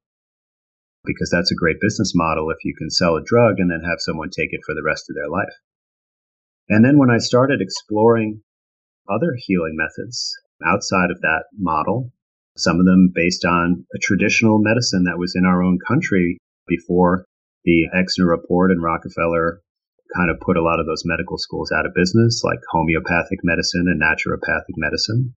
Because 1.05 1.29
that's 1.31 1.51
a 1.51 1.55
great 1.55 1.79
business 1.79 2.13
model 2.13 2.51
if 2.51 2.57
you 2.63 2.75
can 2.77 2.89
sell 2.89 3.15
a 3.15 3.23
drug 3.23 3.55
and 3.59 3.71
then 3.71 3.81
have 3.81 3.99
someone 3.99 4.29
take 4.29 4.51
it 4.51 4.61
for 4.65 4.75
the 4.75 4.83
rest 4.85 5.09
of 5.09 5.15
their 5.15 5.29
life. 5.29 5.55
And 6.67 6.83
then 6.83 6.97
when 6.97 7.09
I 7.09 7.17
started 7.17 7.61
exploring 7.61 8.43
other 9.09 9.35
healing 9.37 9.75
methods 9.75 10.35
outside 10.63 11.09
of 11.09 11.21
that 11.21 11.45
model, 11.57 12.11
some 12.59 12.79
of 12.79 12.85
them 12.85 13.11
based 13.13 13.45
on 13.45 13.85
a 13.95 13.99
traditional 13.99 14.59
medicine 14.59 15.03
that 15.05 15.17
was 15.17 15.33
in 15.35 15.45
our 15.45 15.63
own 15.63 15.79
country 15.87 16.37
before 16.67 17.25
the 17.65 17.87
Flexner 17.91 18.27
report 18.27 18.71
and 18.71 18.81
Rockefeller 18.83 19.61
kind 20.15 20.31
of 20.31 20.39
put 20.39 20.57
a 20.57 20.63
lot 20.63 20.79
of 20.79 20.85
those 20.85 21.03
medical 21.05 21.37
schools 21.37 21.71
out 21.71 21.85
of 21.85 21.93
business, 21.93 22.41
like 22.43 22.59
homeopathic 22.71 23.39
medicine 23.43 23.85
and 23.87 24.01
naturopathic 24.01 24.77
medicine. 24.77 25.35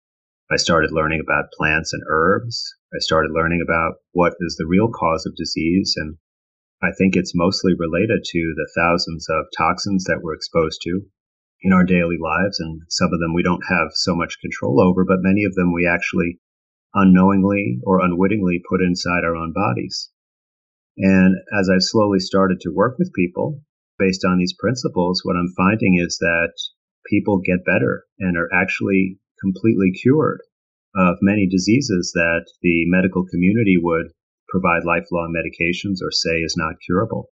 I 0.50 0.56
started 0.56 0.92
learning 0.92 1.20
about 1.20 1.52
plants 1.56 1.92
and 1.92 2.02
herbs. 2.08 2.74
I 2.94 2.98
started 2.98 3.32
learning 3.32 3.60
about 3.62 3.94
what 4.12 4.34
is 4.40 4.56
the 4.56 4.66
real 4.66 4.88
cause 4.88 5.24
of 5.26 5.36
disease. 5.36 5.94
And 5.96 6.16
I 6.82 6.90
think 6.96 7.16
it's 7.16 7.34
mostly 7.34 7.72
related 7.78 8.24
to 8.24 8.54
the 8.56 8.68
thousands 8.76 9.26
of 9.30 9.46
toxins 9.56 10.04
that 10.04 10.20
we're 10.22 10.34
exposed 10.34 10.80
to 10.84 11.00
in 11.62 11.72
our 11.72 11.84
daily 11.84 12.18
lives. 12.20 12.60
And 12.60 12.82
some 12.88 13.12
of 13.12 13.20
them 13.20 13.34
we 13.34 13.42
don't 13.42 13.64
have 13.68 13.88
so 13.94 14.14
much 14.14 14.40
control 14.40 14.80
over, 14.80 15.04
but 15.04 15.22
many 15.22 15.44
of 15.44 15.54
them 15.54 15.72
we 15.72 15.86
actually 15.86 16.38
unknowingly 16.94 17.80
or 17.84 18.04
unwittingly 18.04 18.62
put 18.68 18.80
inside 18.80 19.24
our 19.24 19.36
own 19.36 19.52
bodies. 19.52 20.10
And 20.98 21.36
as 21.58 21.70
I've 21.70 21.82
slowly 21.82 22.20
started 22.20 22.60
to 22.60 22.74
work 22.74 22.98
with 22.98 23.14
people, 23.14 23.62
based 23.98 24.24
on 24.24 24.38
these 24.38 24.54
principles, 24.58 25.22
what 25.24 25.36
I'm 25.36 25.54
finding 25.56 25.98
is 25.98 26.18
that 26.18 26.52
people 27.06 27.40
get 27.44 27.64
better 27.64 28.04
and 28.18 28.36
are 28.36 28.48
actually 28.52 29.18
completely 29.40 29.92
cured 29.92 30.40
of 30.94 31.16
many 31.22 31.48
diseases 31.48 32.12
that 32.14 32.46
the 32.60 32.84
medical 32.86 33.24
community 33.24 33.76
would 33.80 34.12
provide 34.48 34.84
lifelong 34.84 35.32
medications 35.34 35.98
or 36.02 36.10
say 36.10 36.40
is 36.40 36.54
not 36.56 36.76
curable. 36.84 37.30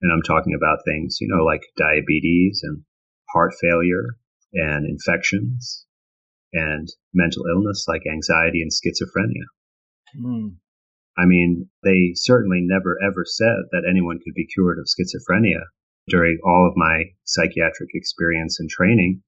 And 0.00 0.12
I'm 0.12 0.22
talking 0.22 0.54
about 0.54 0.84
things, 0.84 1.18
you 1.20 1.28
know, 1.28 1.44
like 1.44 1.62
diabetes 1.76 2.60
and 2.62 2.82
heart 3.32 3.52
failure 3.60 4.16
and 4.54 4.86
infections 4.86 5.84
and 6.54 6.88
mental 7.12 7.44
illness 7.46 7.84
like 7.86 8.02
anxiety 8.10 8.62
and 8.62 8.70
schizophrenia. 8.70 9.44
Mm. 10.18 10.56
I 11.18 11.26
mean, 11.26 11.68
they 11.82 12.12
certainly 12.14 12.60
never 12.62 12.98
ever 13.02 13.24
said 13.24 13.68
that 13.72 13.86
anyone 13.88 14.18
could 14.24 14.34
be 14.34 14.46
cured 14.46 14.78
of 14.78 14.86
schizophrenia 14.86 15.60
during 16.08 16.38
all 16.44 16.68
of 16.68 16.76
my 16.76 17.04
psychiatric 17.24 17.90
experience 17.94 18.58
and 18.60 18.70
training. 18.70 19.22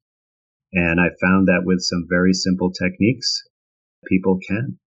And 0.73 1.01
I 1.01 1.11
found 1.21 1.47
that 1.49 1.63
with 1.65 1.81
some 1.81 2.07
very 2.09 2.33
simple 2.33 2.73
techniques, 2.73 3.43
people 4.09 4.39
can 4.47 4.79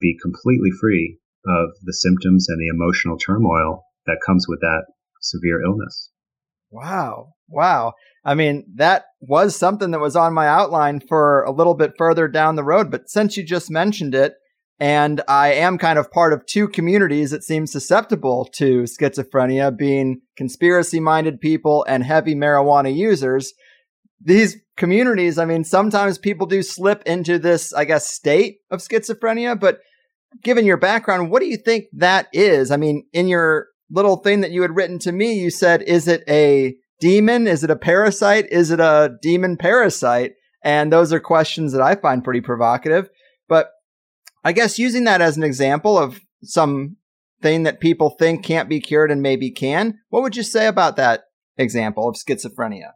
be 0.00 0.18
completely 0.20 0.70
free 0.70 1.18
of 1.46 1.70
the 1.82 1.94
symptoms 1.94 2.48
and 2.48 2.60
the 2.60 2.68
emotional 2.68 3.18
turmoil 3.18 3.84
that 4.06 4.20
comes 4.24 4.46
with 4.48 4.60
that 4.60 4.84
severe 5.20 5.62
illness. 5.62 6.10
Wow. 6.70 7.32
Wow. 7.48 7.92
I 8.24 8.34
mean, 8.34 8.64
that 8.74 9.04
was 9.20 9.56
something 9.56 9.92
that 9.92 10.00
was 10.00 10.16
on 10.16 10.34
my 10.34 10.48
outline 10.48 11.00
for 11.00 11.42
a 11.44 11.52
little 11.52 11.74
bit 11.74 11.92
further 11.96 12.28
down 12.28 12.56
the 12.56 12.64
road. 12.64 12.90
But 12.90 13.08
since 13.08 13.36
you 13.36 13.44
just 13.44 13.70
mentioned 13.70 14.14
it, 14.14 14.34
and 14.78 15.22
I 15.26 15.54
am 15.54 15.78
kind 15.78 15.98
of 15.98 16.10
part 16.10 16.32
of 16.32 16.44
two 16.44 16.68
communities 16.68 17.30
that 17.30 17.44
seem 17.44 17.66
susceptible 17.66 18.46
to 18.56 18.82
schizophrenia, 18.82 19.74
being 19.76 20.20
conspiracy 20.36 21.00
minded 21.00 21.40
people 21.40 21.84
and 21.88 22.04
heavy 22.04 22.34
marijuana 22.34 22.94
users. 22.94 23.54
These 24.20 24.56
communities, 24.76 25.38
I 25.38 25.46
mean, 25.46 25.64
sometimes 25.64 26.18
people 26.18 26.46
do 26.46 26.62
slip 26.62 27.02
into 27.06 27.38
this, 27.38 27.72
I 27.72 27.86
guess, 27.86 28.10
state 28.10 28.58
of 28.70 28.80
schizophrenia, 28.80 29.58
but 29.58 29.78
given 30.42 30.66
your 30.66 30.76
background, 30.76 31.30
what 31.30 31.40
do 31.40 31.46
you 31.46 31.56
think 31.56 31.86
that 31.94 32.26
is? 32.32 32.70
I 32.70 32.76
mean, 32.76 33.06
in 33.12 33.28
your 33.28 33.68
little 33.90 34.16
thing 34.16 34.40
that 34.40 34.50
you 34.50 34.62
had 34.62 34.74
written 34.74 34.98
to 35.00 35.12
me, 35.12 35.34
you 35.34 35.50
said, 35.50 35.82
is 35.82 36.08
it 36.08 36.24
a 36.28 36.74
demon? 37.00 37.46
Is 37.46 37.62
it 37.62 37.70
a 37.70 37.76
parasite? 37.76 38.46
Is 38.50 38.70
it 38.70 38.80
a 38.80 39.16
demon 39.22 39.56
parasite? 39.56 40.32
And 40.62 40.92
those 40.92 41.12
are 41.12 41.20
questions 41.20 41.72
that 41.72 41.82
I 41.82 41.94
find 41.94 42.24
pretty 42.24 42.40
provocative. 42.40 43.08
But 43.48 43.70
I 44.44 44.52
guess 44.52 44.78
using 44.78 45.04
that 45.04 45.20
as 45.20 45.36
an 45.36 45.44
example 45.44 45.98
of 45.98 46.20
some 46.42 46.96
thing 47.42 47.64
that 47.64 47.80
people 47.80 48.10
think 48.10 48.44
can't 48.44 48.68
be 48.68 48.80
cured 48.80 49.10
and 49.10 49.22
maybe 49.22 49.50
can, 49.50 49.98
what 50.08 50.22
would 50.22 50.36
you 50.36 50.42
say 50.42 50.66
about 50.66 50.96
that 50.96 51.24
example 51.56 52.08
of 52.08 52.16
schizophrenia? 52.16 52.92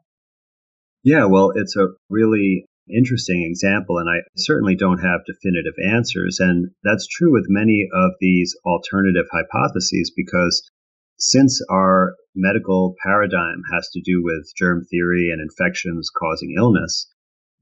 Yeah, 1.03 1.27
well, 1.27 1.53
it's 1.55 1.77
a 1.77 1.89
really 2.09 2.67
interesting 2.95 3.47
example, 3.49 3.99
and 3.99 4.09
I 4.09 4.23
certainly 4.37 4.75
don't 4.75 4.99
have 4.99 5.21
definitive 5.27 5.75
answers. 5.87 6.39
And 6.41 6.71
that's 6.83 7.07
true 7.07 7.33
with 7.33 7.47
many 7.49 7.89
of 7.95 8.13
these 8.21 8.57
alternative 8.65 9.27
hypotheses 9.31 10.13
because 10.15 10.71
since 11.21 11.63
our 11.71 12.17
medical 12.35 12.95
paradigm 13.03 13.63
has 13.73 13.89
to 13.91 14.01
do 14.01 14.23
with 14.23 14.51
germ 14.57 14.85
theory 14.85 15.31
and 15.31 15.41
infections 15.41 16.11
causing 16.11 16.55
illness, 16.57 17.07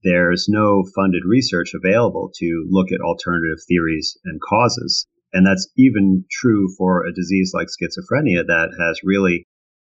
there's 0.05 0.47
no 0.49 0.85
funded 0.95 1.25
research 1.27 1.73
available 1.75 2.31
to 2.37 2.67
look 2.71 2.93
at 2.93 3.01
alternative 3.01 3.59
theories 3.67 4.17
and 4.25 4.41
causes. 4.41 5.07
And 5.33 5.45
that's 5.45 5.69
even 5.77 6.25
true 6.31 6.69
for 6.79 7.05
a 7.05 7.13
disease 7.13 7.53
like 7.53 7.67
schizophrenia 7.67 8.47
that 8.47 8.77
has 8.79 9.01
really 9.03 9.45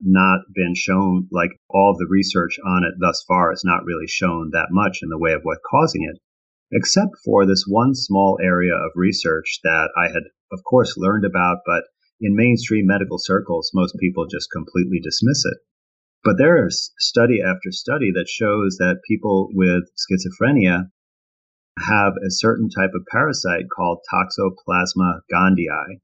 not 0.01 0.41
been 0.55 0.75
shown, 0.75 1.29
like 1.31 1.51
all 1.69 1.95
the 1.99 2.09
research 2.09 2.59
on 2.65 2.85
it 2.85 2.95
thus 2.99 3.23
far 3.29 3.51
has 3.51 3.63
not 3.63 3.85
really 3.85 4.07
shown 4.07 4.51
that 4.53 4.69
much 4.71 5.01
in 5.03 5.11
the 5.11 5.19
way 5.19 5.33
of 5.33 5.43
what's 5.43 5.61
causing 5.71 6.09
it, 6.11 6.19
except 6.73 7.13
for 7.23 7.45
this 7.45 7.65
one 7.69 7.95
small 7.95 8.39
area 8.43 8.75
of 8.75 8.93
research 8.97 9.61
that 9.63 9.91
I 9.99 10.09
had, 10.09 10.23
of 10.51 10.65
course, 10.65 10.97
learned 10.97 11.27
about, 11.27 11.59
but 11.67 11.85
in 12.21 12.37
mainstream 12.37 12.87
medical 12.87 13.19
circles, 13.19 13.71
most 13.75 13.97
people 13.99 14.27
just 14.27 14.51
completely 14.51 15.01
dismiss 15.01 15.45
it. 15.45 15.59
But 16.23 16.37
there 16.37 16.67
is 16.67 16.93
study 16.99 17.41
after 17.41 17.73
study 17.73 18.13
that 18.13 18.29
shows 18.29 18.77
that 18.77 19.01
people 19.09 19.49
with 19.55 19.85
schizophrenia 19.97 20.91
have 21.79 22.13
a 22.17 22.31
certain 22.31 22.69
type 22.69 22.91
of 22.95 23.07
parasite 23.11 23.65
called 23.75 24.01
Toxoplasma 24.13 25.21
gondii. 25.33 26.01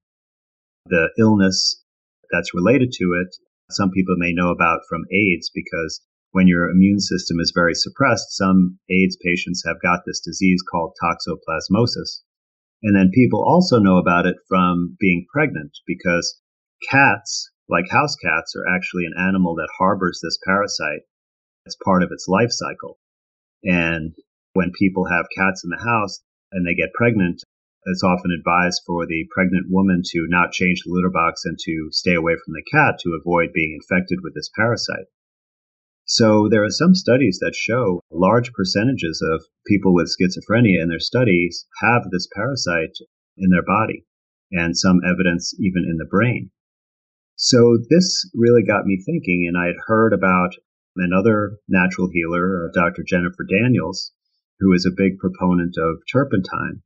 The 0.87 1.11
illness 1.19 1.83
that's 2.31 2.55
related 2.55 2.93
to 2.93 3.05
it, 3.21 3.37
some 3.71 3.91
people 3.91 4.15
may 4.17 4.33
know 4.33 4.51
about 4.51 4.81
from 4.89 5.05
AIDS 5.13 5.51
because 5.55 6.01
when 6.33 6.49
your 6.49 6.71
immune 6.71 7.01
system 7.01 7.41
is 7.41 7.53
very 7.55 7.75
suppressed, 7.75 8.37
some 8.37 8.79
AIDS 8.89 9.19
patients 9.23 9.65
have 9.67 9.83
got 9.83 10.01
this 10.07 10.21
disease 10.21 10.63
called 10.71 10.95
toxoplasmosis. 11.03 12.23
And 12.83 12.95
then 12.95 13.11
people 13.12 13.42
also 13.42 13.78
know 13.78 13.99
about 13.99 14.26
it 14.26 14.37
from 14.49 14.97
being 15.00 15.26
pregnant 15.33 15.73
because 15.87 16.40
cats 16.90 17.50
like 17.68 17.90
house 17.90 18.14
cats 18.16 18.54
are 18.54 18.68
actually 18.68 19.06
an 19.06 19.14
animal 19.18 19.54
that 19.56 19.68
harbors 19.78 20.21
this 20.23 20.38
parasite 20.47 21.02
as 21.66 21.76
part 21.85 22.02
of 22.02 22.12
its 22.12 22.28
life 22.28 22.50
cycle. 22.50 22.99
And 23.64 24.14
when 24.52 24.73
people 24.78 25.06
have 25.06 25.26
cats 25.37 25.64
in 25.64 25.71
the 25.71 25.83
house 25.83 26.23
and 26.52 26.66
they 26.66 26.75
get 26.75 26.95
pregnant, 26.95 27.42
it's 27.85 28.04
often 28.04 28.30
advised 28.30 28.83
for 28.87 29.06
the 29.06 29.26
pregnant 29.35 29.66
woman 29.71 30.02
to 30.04 30.26
not 30.28 30.52
change 30.52 30.83
the 30.83 30.92
litter 30.92 31.11
box 31.11 31.45
and 31.45 31.59
to 31.59 31.88
stay 31.90 32.14
away 32.14 32.35
from 32.35 32.54
the 32.54 32.64
cat 32.71 32.99
to 33.00 33.18
avoid 33.18 33.52
being 33.52 33.75
infected 33.75 34.21
with 34.23 34.35
this 34.35 34.50
parasite. 34.56 35.06
So 36.09 36.49
there 36.49 36.63
are 36.63 36.71
some 36.71 36.95
studies 36.95 37.41
that 37.41 37.57
show 37.57 38.01
large 38.13 38.53
percentages 38.53 39.21
of 39.21 39.45
people 39.67 39.93
with 39.93 40.15
schizophrenia 40.15 40.81
in 40.81 40.89
their 40.89 41.01
studies 41.01 41.67
have 41.83 42.11
this 42.11 42.29
parasite 42.33 42.97
in 43.37 43.51
their 43.51 43.65
body 43.65 44.07
and 44.53 44.79
some 44.79 45.01
evidence 45.05 45.53
even 45.59 45.83
in 45.83 45.97
the 45.97 46.07
brain. 46.09 46.53
So 47.35 47.79
this 47.91 48.31
really 48.35 48.63
got 48.63 48.87
me 48.87 49.03
thinking 49.05 49.47
and 49.49 49.59
I 49.59 49.67
had 49.67 49.83
heard 49.89 50.13
about 50.13 50.55
another 50.95 51.59
natural 51.69 52.09
healer, 52.13 52.65
uh, 52.65 52.71
Dr. 52.73 53.03
Jennifer 53.03 53.43
Daniels, 53.43 54.13
who 54.61 54.73
is 54.73 54.87
a 54.87 54.97
big 54.97 55.19
proponent 55.19 55.75
of 55.77 56.03
turpentine. 56.11 56.83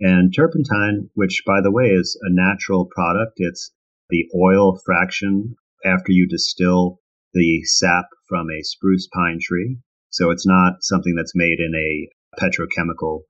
And 0.00 0.34
turpentine, 0.34 1.08
which 1.14 1.44
by 1.46 1.60
the 1.62 1.70
way 1.70 1.90
is 1.90 2.18
a 2.20 2.34
natural 2.34 2.86
product, 2.86 3.34
it's 3.36 3.72
the 4.10 4.28
oil 4.34 4.76
fraction 4.84 5.54
after 5.84 6.10
you 6.10 6.26
distill 6.26 7.00
the 7.36 7.62
sap 7.64 8.06
from 8.28 8.48
a 8.50 8.62
spruce 8.62 9.06
pine 9.12 9.38
tree. 9.40 9.76
So 10.08 10.30
it's 10.30 10.46
not 10.46 10.78
something 10.80 11.14
that's 11.14 11.36
made 11.36 11.60
in 11.60 11.74
a 11.74 12.08
petrochemical 12.40 13.24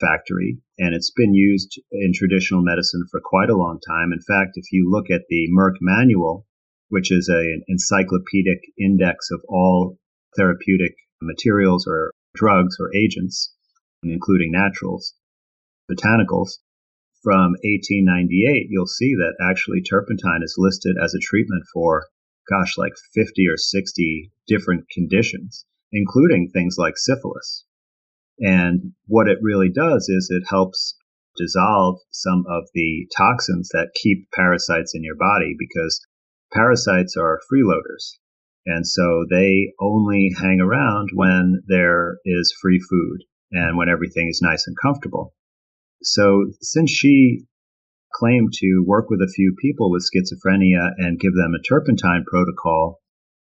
factory. 0.00 0.58
And 0.78 0.92
it's 0.92 1.12
been 1.12 1.34
used 1.34 1.80
in 1.92 2.12
traditional 2.12 2.62
medicine 2.62 3.04
for 3.10 3.20
quite 3.24 3.48
a 3.48 3.56
long 3.56 3.78
time. 3.78 4.12
In 4.12 4.18
fact, 4.20 4.56
if 4.56 4.72
you 4.72 4.90
look 4.90 5.08
at 5.08 5.22
the 5.28 5.48
Merck 5.56 5.76
manual, 5.80 6.46
which 6.88 7.12
is 7.12 7.28
a, 7.28 7.38
an 7.38 7.62
encyclopedic 7.68 8.58
index 8.76 9.30
of 9.30 9.40
all 9.48 9.98
therapeutic 10.36 10.96
materials 11.22 11.86
or 11.86 12.12
drugs 12.34 12.76
or 12.80 12.94
agents, 12.94 13.54
including 14.02 14.50
naturals, 14.50 15.14
botanicals, 15.88 16.58
from 17.22 17.52
1898, 17.62 18.66
you'll 18.70 18.86
see 18.86 19.14
that 19.14 19.36
actually 19.40 19.82
turpentine 19.82 20.42
is 20.42 20.54
listed 20.58 20.96
as 21.02 21.14
a 21.14 21.20
treatment 21.20 21.64
for 21.72 22.06
gosh, 22.50 22.78
like 22.78 22.92
50 23.14 23.46
or 23.48 23.56
60 23.56 24.32
different 24.46 24.88
conditions, 24.90 25.64
including 25.92 26.50
things 26.50 26.76
like 26.78 26.94
syphilis. 26.96 27.64
And 28.40 28.92
what 29.06 29.28
it 29.28 29.38
really 29.42 29.70
does 29.70 30.08
is 30.08 30.28
it 30.30 30.44
helps 30.48 30.96
dissolve 31.36 32.00
some 32.10 32.44
of 32.48 32.68
the 32.74 33.06
toxins 33.16 33.70
that 33.72 33.94
keep 33.94 34.30
parasites 34.32 34.94
in 34.94 35.04
your 35.04 35.16
body 35.16 35.54
because 35.58 36.00
parasites 36.52 37.16
are 37.16 37.40
freeloaders. 37.52 38.18
And 38.66 38.86
so 38.86 39.24
they 39.30 39.72
only 39.80 40.30
hang 40.36 40.60
around 40.60 41.10
when 41.14 41.62
there 41.66 42.18
is 42.24 42.54
free 42.60 42.80
food 42.80 43.24
and 43.50 43.78
when 43.78 43.88
everything 43.88 44.28
is 44.28 44.42
nice 44.42 44.66
and 44.66 44.76
comfortable. 44.80 45.34
So 46.02 46.52
since 46.60 46.90
she 46.90 47.46
claimed 48.18 48.52
to 48.52 48.84
work 48.86 49.10
with 49.10 49.20
a 49.20 49.32
few 49.32 49.54
people 49.60 49.90
with 49.90 50.02
schizophrenia 50.02 50.90
and 50.98 51.20
give 51.20 51.34
them 51.34 51.54
a 51.54 51.62
turpentine 51.62 52.24
protocol, 52.26 53.00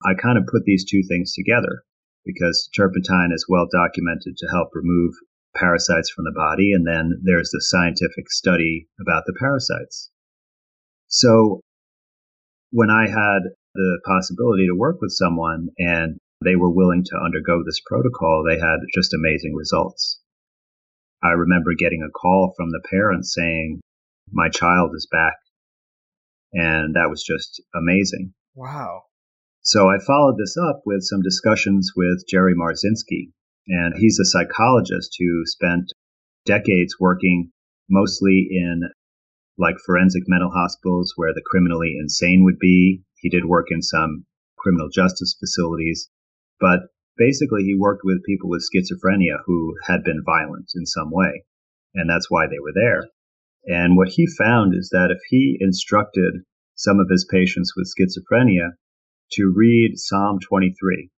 I 0.06 0.14
kind 0.14 0.38
of 0.38 0.46
put 0.46 0.64
these 0.66 0.86
two 0.86 1.02
things 1.08 1.34
together 1.34 1.84
because 2.26 2.70
turpentine 2.76 3.32
is 3.34 3.46
well 3.50 3.68
documented 3.72 4.38
to 4.38 4.48
help 4.52 4.70
remove 4.74 5.14
parasites 5.56 6.12
from 6.12 6.26
the 6.26 6.36
body. 6.36 6.74
And 6.74 6.86
then 6.86 7.22
there's 7.24 7.50
the 7.50 7.62
scientific 7.62 8.30
study 8.30 8.88
about 9.00 9.24
the 9.26 9.34
parasites. 9.40 10.12
So 11.08 11.62
when 12.72 12.90
I 12.90 13.08
had 13.10 13.42
the 13.74 14.00
possibility 14.06 14.68
to 14.68 14.78
work 14.78 14.98
with 15.02 15.12
someone 15.12 15.70
and 15.78 16.18
they 16.44 16.56
were 16.56 16.72
willing 16.72 17.04
to 17.06 17.18
undergo 17.18 17.64
this 17.66 17.82
protocol, 17.86 18.44
they 18.44 18.60
had 18.60 18.80
just 18.94 19.14
amazing 19.14 19.56
results. 19.56 20.20
I 21.24 21.30
remember 21.30 21.72
getting 21.78 22.02
a 22.02 22.12
call 22.12 22.54
from 22.56 22.70
the 22.72 22.82
parents 22.90 23.34
saying, 23.34 23.82
my 24.32 24.50
child 24.50 24.92
is 24.96 25.08
back. 25.12 25.36
And 26.54 26.96
that 26.96 27.10
was 27.10 27.24
just 27.24 27.62
amazing. 27.74 28.34
Wow. 28.56 29.04
So 29.62 29.90
I 29.90 30.00
followed 30.06 30.38
this 30.38 30.58
up 30.58 30.82
with 30.86 31.04
some 31.04 31.22
discussions 31.22 31.92
with 31.96 32.28
Jerry 32.28 32.56
Marzinsky. 32.56 33.32
And 33.68 33.94
he's 33.96 34.20
a 34.20 34.26
psychologist 34.26 35.16
who 35.20 35.44
spent 35.46 35.94
decades 36.46 36.96
working 37.00 37.52
mostly 37.90 38.48
in 38.50 38.82
like 39.58 39.76
forensic 39.86 40.24
mental 40.28 40.50
hospitals 40.50 41.14
where 41.16 41.34
the 41.34 41.44
criminally 41.46 41.96
insane 42.00 42.44
would 42.44 42.58
be. 42.60 43.04
He 43.18 43.30
did 43.30 43.46
work 43.46 43.68
in 43.70 43.82
some 43.82 44.26
criminal 44.58 44.90
justice 44.90 45.36
facilities, 45.40 46.10
but 46.60 46.80
basically 47.18 47.64
he 47.64 47.76
worked 47.78 48.02
with 48.04 48.26
people 48.26 48.50
with 48.50 48.66
schizophrenia 48.66 49.38
who 49.46 49.76
had 49.88 50.04
been 50.04 50.24
violent 50.26 50.72
in 50.76 50.86
some 50.86 51.12
way. 51.12 51.44
And 51.94 52.10
that's 52.10 52.30
why 52.30 52.48
they 52.48 52.60
were 52.60 52.74
there. 52.74 53.04
And 53.66 53.96
what 53.96 54.10
he 54.10 54.26
found 54.26 54.74
is 54.76 54.90
that 54.92 55.12
if 55.12 55.22
he 55.30 55.58
instructed 55.60 56.44
some 56.76 57.00
of 57.00 57.10
his 57.10 57.28
patients 57.30 57.74
with 57.76 57.92
schizophrenia 57.94 58.72
to 59.34 59.54
read 59.56 59.94
Psalm 59.96 60.40
23 60.48 61.10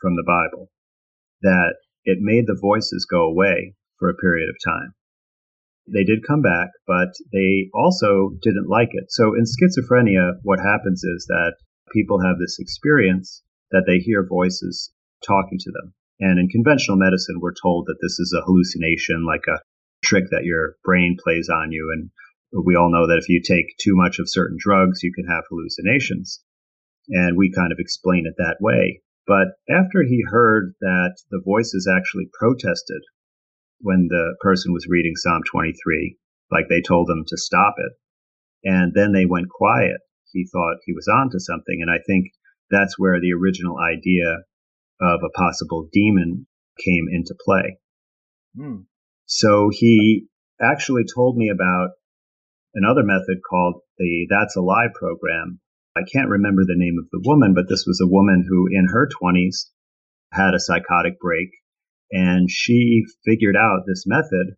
from 0.00 0.16
the 0.16 0.24
Bible, 0.26 0.70
that 1.42 1.76
it 2.04 2.18
made 2.20 2.46
the 2.46 2.58
voices 2.60 3.06
go 3.10 3.22
away 3.22 3.74
for 3.98 4.08
a 4.08 4.16
period 4.16 4.48
of 4.48 4.56
time. 4.64 4.94
They 5.90 6.04
did 6.04 6.26
come 6.26 6.42
back, 6.42 6.68
but 6.86 7.14
they 7.32 7.70
also 7.72 8.36
didn't 8.42 8.68
like 8.68 8.90
it. 8.92 9.10
So 9.10 9.34
in 9.34 9.44
schizophrenia, 9.44 10.38
what 10.42 10.60
happens 10.60 11.02
is 11.02 11.24
that 11.28 11.56
people 11.92 12.20
have 12.20 12.38
this 12.38 12.58
experience 12.58 13.42
that 13.70 13.84
they 13.86 13.98
hear 13.98 14.26
voices 14.26 14.92
talking 15.26 15.58
to 15.58 15.72
them. 15.72 15.94
And 16.20 16.38
in 16.38 16.48
conventional 16.48 16.98
medicine, 16.98 17.40
we're 17.40 17.54
told 17.62 17.86
that 17.86 17.98
this 18.02 18.18
is 18.18 18.34
a 18.36 18.44
hallucination, 18.44 19.24
like 19.24 19.46
a 19.48 19.60
trick 20.02 20.24
that 20.30 20.44
your 20.44 20.76
brain 20.84 21.16
plays 21.22 21.48
on 21.48 21.72
you. 21.72 21.90
And 21.92 22.10
we 22.64 22.76
all 22.76 22.90
know 22.90 23.06
that 23.06 23.18
if 23.18 23.28
you 23.28 23.42
take 23.42 23.76
too 23.78 23.94
much 23.94 24.18
of 24.18 24.30
certain 24.30 24.56
drugs, 24.58 25.02
you 25.02 25.12
can 25.12 25.26
have 25.26 25.44
hallucinations. 25.48 26.42
And 27.08 27.36
we 27.36 27.52
kind 27.52 27.72
of 27.72 27.78
explain 27.78 28.24
it 28.26 28.34
that 28.38 28.58
way. 28.60 29.02
But 29.26 29.48
after 29.68 30.02
he 30.02 30.24
heard 30.26 30.74
that 30.80 31.16
the 31.30 31.42
voices 31.44 31.86
actually 31.86 32.30
protested 32.38 33.02
when 33.80 34.08
the 34.08 34.36
person 34.40 34.72
was 34.72 34.86
reading 34.88 35.12
Psalm 35.16 35.42
23, 35.50 36.16
like 36.50 36.66
they 36.68 36.80
told 36.80 37.10
him 37.10 37.24
to 37.26 37.36
stop 37.36 37.74
it, 37.78 37.92
and 38.64 38.92
then 38.94 39.12
they 39.12 39.26
went 39.26 39.48
quiet, 39.50 40.00
he 40.32 40.46
thought 40.50 40.84
he 40.84 40.92
was 40.92 41.08
onto 41.08 41.38
something. 41.38 41.78
And 41.80 41.90
I 41.90 42.02
think 42.06 42.32
that's 42.70 42.98
where 42.98 43.20
the 43.20 43.32
original 43.32 43.76
idea 43.78 44.44
of 45.00 45.20
a 45.22 45.38
possible 45.38 45.88
demon 45.92 46.46
came 46.84 47.06
into 47.10 47.34
play. 47.44 47.78
Hmm. 48.56 48.80
So 49.28 49.68
he 49.70 50.26
actually 50.58 51.04
told 51.04 51.36
me 51.36 51.50
about 51.50 51.90
another 52.74 53.02
method 53.02 53.42
called 53.48 53.82
the 53.98 54.26
That's 54.30 54.56
a 54.56 54.62
Lie 54.62 54.88
program. 54.94 55.60
I 55.94 56.00
can't 56.10 56.30
remember 56.30 56.62
the 56.64 56.78
name 56.78 56.96
of 56.98 57.10
the 57.12 57.20
woman, 57.28 57.52
but 57.52 57.68
this 57.68 57.84
was 57.86 58.00
a 58.00 58.08
woman 58.08 58.46
who 58.48 58.68
in 58.72 58.88
her 58.88 59.06
20s 59.22 59.66
had 60.32 60.54
a 60.54 60.60
psychotic 60.60 61.20
break 61.20 61.50
and 62.10 62.50
she 62.50 63.04
figured 63.22 63.54
out 63.54 63.82
this 63.86 64.04
method 64.06 64.56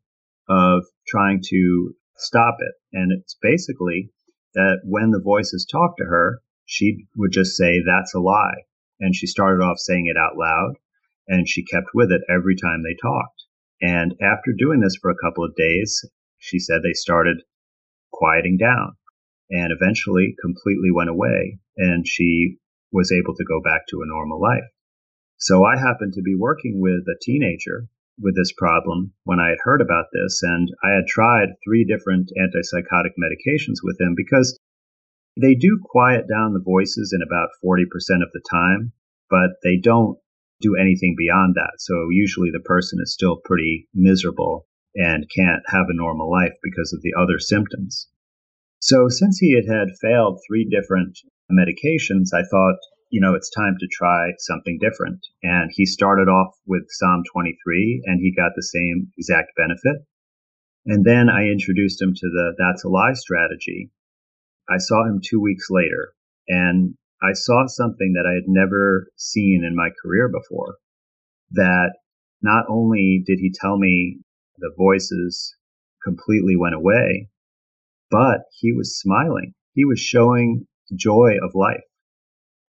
of 0.49 0.85
trying 1.09 1.43
to 1.49 1.95
stop 2.17 2.59
it. 2.61 2.75
And 2.93 3.11
it's 3.11 3.37
basically 3.43 4.11
that 4.55 4.83
when 4.85 5.11
the 5.11 5.23
voices 5.23 5.67
talked 5.67 5.99
to 5.99 6.05
her, 6.05 6.43
she 6.65 7.07
would 7.17 7.33
just 7.33 7.57
say, 7.57 7.83
That's 7.85 8.15
a 8.15 8.21
lie. 8.21 8.63
And 9.01 9.17
she 9.17 9.27
started 9.27 9.65
off 9.65 9.79
saying 9.79 10.07
it 10.07 10.17
out 10.17 10.37
loud 10.37 10.75
and 11.27 11.49
she 11.49 11.65
kept 11.65 11.89
with 11.93 12.13
it 12.13 12.23
every 12.33 12.55
time 12.55 12.85
they 12.85 12.95
talked. 12.95 13.47
And 13.81 14.15
after 14.21 14.53
doing 14.57 14.81
this 14.81 14.97
for 15.01 15.11
a 15.11 15.23
couple 15.23 15.45
of 15.45 15.57
days, 15.57 16.05
she 16.39 16.59
said 16.59 16.83
they 16.83 16.93
started 16.93 17.43
quieting 18.13 18.59
down 18.59 18.97
and 19.51 19.73
eventually 19.73 20.37
completely 20.41 20.91
went 20.93 21.11
away 21.11 21.59
and 21.77 22.07
she 22.07 22.57
was 22.93 23.13
able 23.13 23.35
to 23.35 23.45
go 23.45 23.61
back 23.63 23.87
to 23.89 24.03
a 24.03 24.07
normal 24.07 24.41
life. 24.41 24.69
So 25.39 25.65
I 25.65 25.77
happened 25.79 26.13
to 26.15 26.23
be 26.23 26.35
working 26.35 26.81
with 26.81 27.09
a 27.09 27.19
teenager 27.23 27.89
with 28.21 28.37
this 28.37 28.53
problem 28.53 29.15
when 29.25 29.41
I 29.41 29.49
had 29.49 29.59
heard 29.63 29.81
about 29.81 30.07
this 30.13 30.43
and 30.43 30.69
I 30.85 30.91
had 30.91 31.07
tried 31.07 31.57
three 31.65 31.85
different 31.85 32.31
antipsychotic 32.37 33.17
medications 33.17 33.79
with 33.83 33.99
him 34.01 34.15
because 34.15 34.59
they 35.41 35.55
do 35.55 35.81
quiet 35.83 36.27
down 36.29 36.53
the 36.53 36.63
voices 36.63 37.15
in 37.15 37.23
about 37.23 37.49
40% 37.65 37.85
of 38.23 38.31
the 38.33 38.43
time, 38.51 38.93
but 39.31 39.57
they 39.63 39.79
don't 39.79 40.19
do 40.61 40.77
anything 40.77 41.15
beyond 41.17 41.55
that. 41.57 41.73
So 41.79 42.09
usually 42.11 42.51
the 42.53 42.65
person 42.65 42.99
is 43.03 43.13
still 43.13 43.41
pretty 43.45 43.89
miserable 43.95 44.67
and 44.95 45.31
can't 45.35 45.63
have 45.67 45.87
a 45.89 45.97
normal 45.97 46.31
life 46.31 46.55
because 46.63 46.93
of 46.93 47.03
the 47.03 47.15
other 47.19 47.39
symptoms. 47.39 48.09
So 48.81 49.09
since 49.09 49.39
he 49.39 49.55
had 49.55 49.67
had 49.67 49.97
failed 50.01 50.41
three 50.47 50.69
different 50.69 51.19
medications, 51.51 52.33
I 52.33 52.43
thought, 52.51 52.79
you 53.11 53.21
know, 53.21 53.35
it's 53.35 53.51
time 53.51 53.77
to 53.79 53.89
try 53.91 54.33
something 54.39 54.79
different. 54.81 55.21
And 55.43 55.71
he 55.73 55.85
started 55.85 56.29
off 56.29 56.55
with 56.67 56.85
Psalm 56.89 57.23
23 57.33 58.03
and 58.07 58.21
he 58.21 58.35
got 58.35 58.53
the 58.57 58.63
same 58.63 59.13
exact 59.19 59.53
benefit. 59.57 60.07
And 60.87 61.05
then 61.05 61.29
I 61.29 61.49
introduced 61.49 62.01
him 62.01 62.15
to 62.15 62.29
the 62.29 62.55
That's 62.59 62.85
a 62.85 62.89
Lie 62.89 63.13
strategy. 63.15 63.91
I 64.69 64.79
saw 64.79 65.05
him 65.05 65.21
two 65.23 65.41
weeks 65.41 65.67
later 65.71 66.15
and 66.49 66.95
I 67.23 67.33
saw 67.35 67.67
something 67.67 68.15
that 68.15 68.27
I 68.27 68.35
had 68.35 68.49
never 68.49 69.11
seen 69.17 69.63
in 69.65 69.77
my 69.77 69.91
career 70.03 70.29
before. 70.29 70.77
That 71.51 71.93
not 72.43 72.65
only 72.69 73.23
did 73.27 73.39
he 73.41 73.53
tell 73.53 73.79
me 73.79 74.21
the 74.59 74.73
voices 74.77 75.55
completely 76.03 76.57
went 76.57 76.75
away, 76.75 77.29
but 78.11 78.45
he 78.59 78.73
was 78.73 78.99
smiling. 78.99 79.55
He 79.75 79.85
was 79.85 80.01
showing 80.01 80.67
joy 80.97 81.37
of 81.43 81.55
life. 81.55 81.85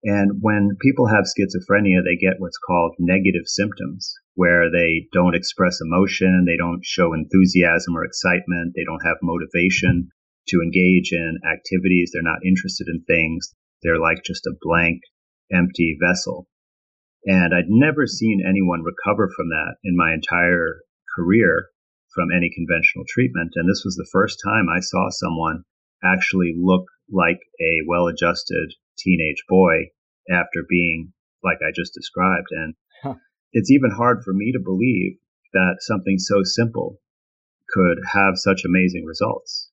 And 0.04 0.42
when 0.42 0.78
people 0.82 1.08
have 1.08 1.26
schizophrenia, 1.30 2.04
they 2.04 2.16
get 2.16 2.40
what's 2.40 2.58
called 2.58 2.96
negative 3.00 3.46
symptoms, 3.46 4.14
where 4.34 4.72
they 4.72 5.08
don't 5.14 5.36
express 5.36 5.80
emotion, 5.80 6.46
they 6.46 6.58
don't 6.58 6.84
show 6.84 7.14
enthusiasm 7.14 7.96
or 7.96 8.04
excitement, 8.04 8.74
they 8.76 8.84
don't 8.84 9.06
have 9.06 9.18
motivation 9.22 10.10
to 10.48 10.62
engage 10.62 11.12
in 11.12 11.38
activities, 11.46 12.12
they're 12.12 12.24
not 12.24 12.44
interested 12.44 12.88
in 12.88 13.04
things, 13.04 13.54
they're 13.82 14.00
like 14.00 14.24
just 14.24 14.46
a 14.46 14.58
blank, 14.62 15.02
empty 15.52 15.98
vessel. 16.00 16.48
And 17.26 17.54
I'd 17.54 17.70
never 17.70 18.08
seen 18.08 18.44
anyone 18.48 18.84
recover 18.84 19.30
from 19.36 19.50
that 19.50 19.76
in 19.84 19.96
my 19.96 20.14
entire 20.14 20.82
career 21.16 21.70
from 22.14 22.30
any 22.36 22.50
conventional 22.54 23.06
treatment. 23.08 23.54
And 23.56 23.70
this 23.70 23.84
was 23.86 23.96
the 23.96 24.10
first 24.12 24.40
time 24.44 24.68
I 24.70 24.80
saw 24.80 25.10
someone 25.10 25.64
actually 26.04 26.54
look 26.58 26.86
like 27.12 27.40
a 27.62 27.86
well 27.88 28.08
adjusted 28.08 28.74
teenage 28.98 29.44
boy 29.48 29.92
after 30.30 30.66
being 30.68 31.14
like 31.44 31.58
I 31.62 31.72
just 31.76 31.94
described. 31.94 32.48
And 32.52 32.76
huh. 33.04 33.16
it's 33.54 33.72
even 33.72 33.92
hard 33.92 34.24
for 34.24 34.34
me 34.34 34.52
to 34.52 34.60
believe 34.60 35.18
that 35.54 35.78
something 35.80 36.18
so 36.18 36.44
simple 36.44 37.00
could 37.70 38.00
have 38.14 38.34
such 38.36 38.64
amazing 38.66 39.06
results. 39.06 39.71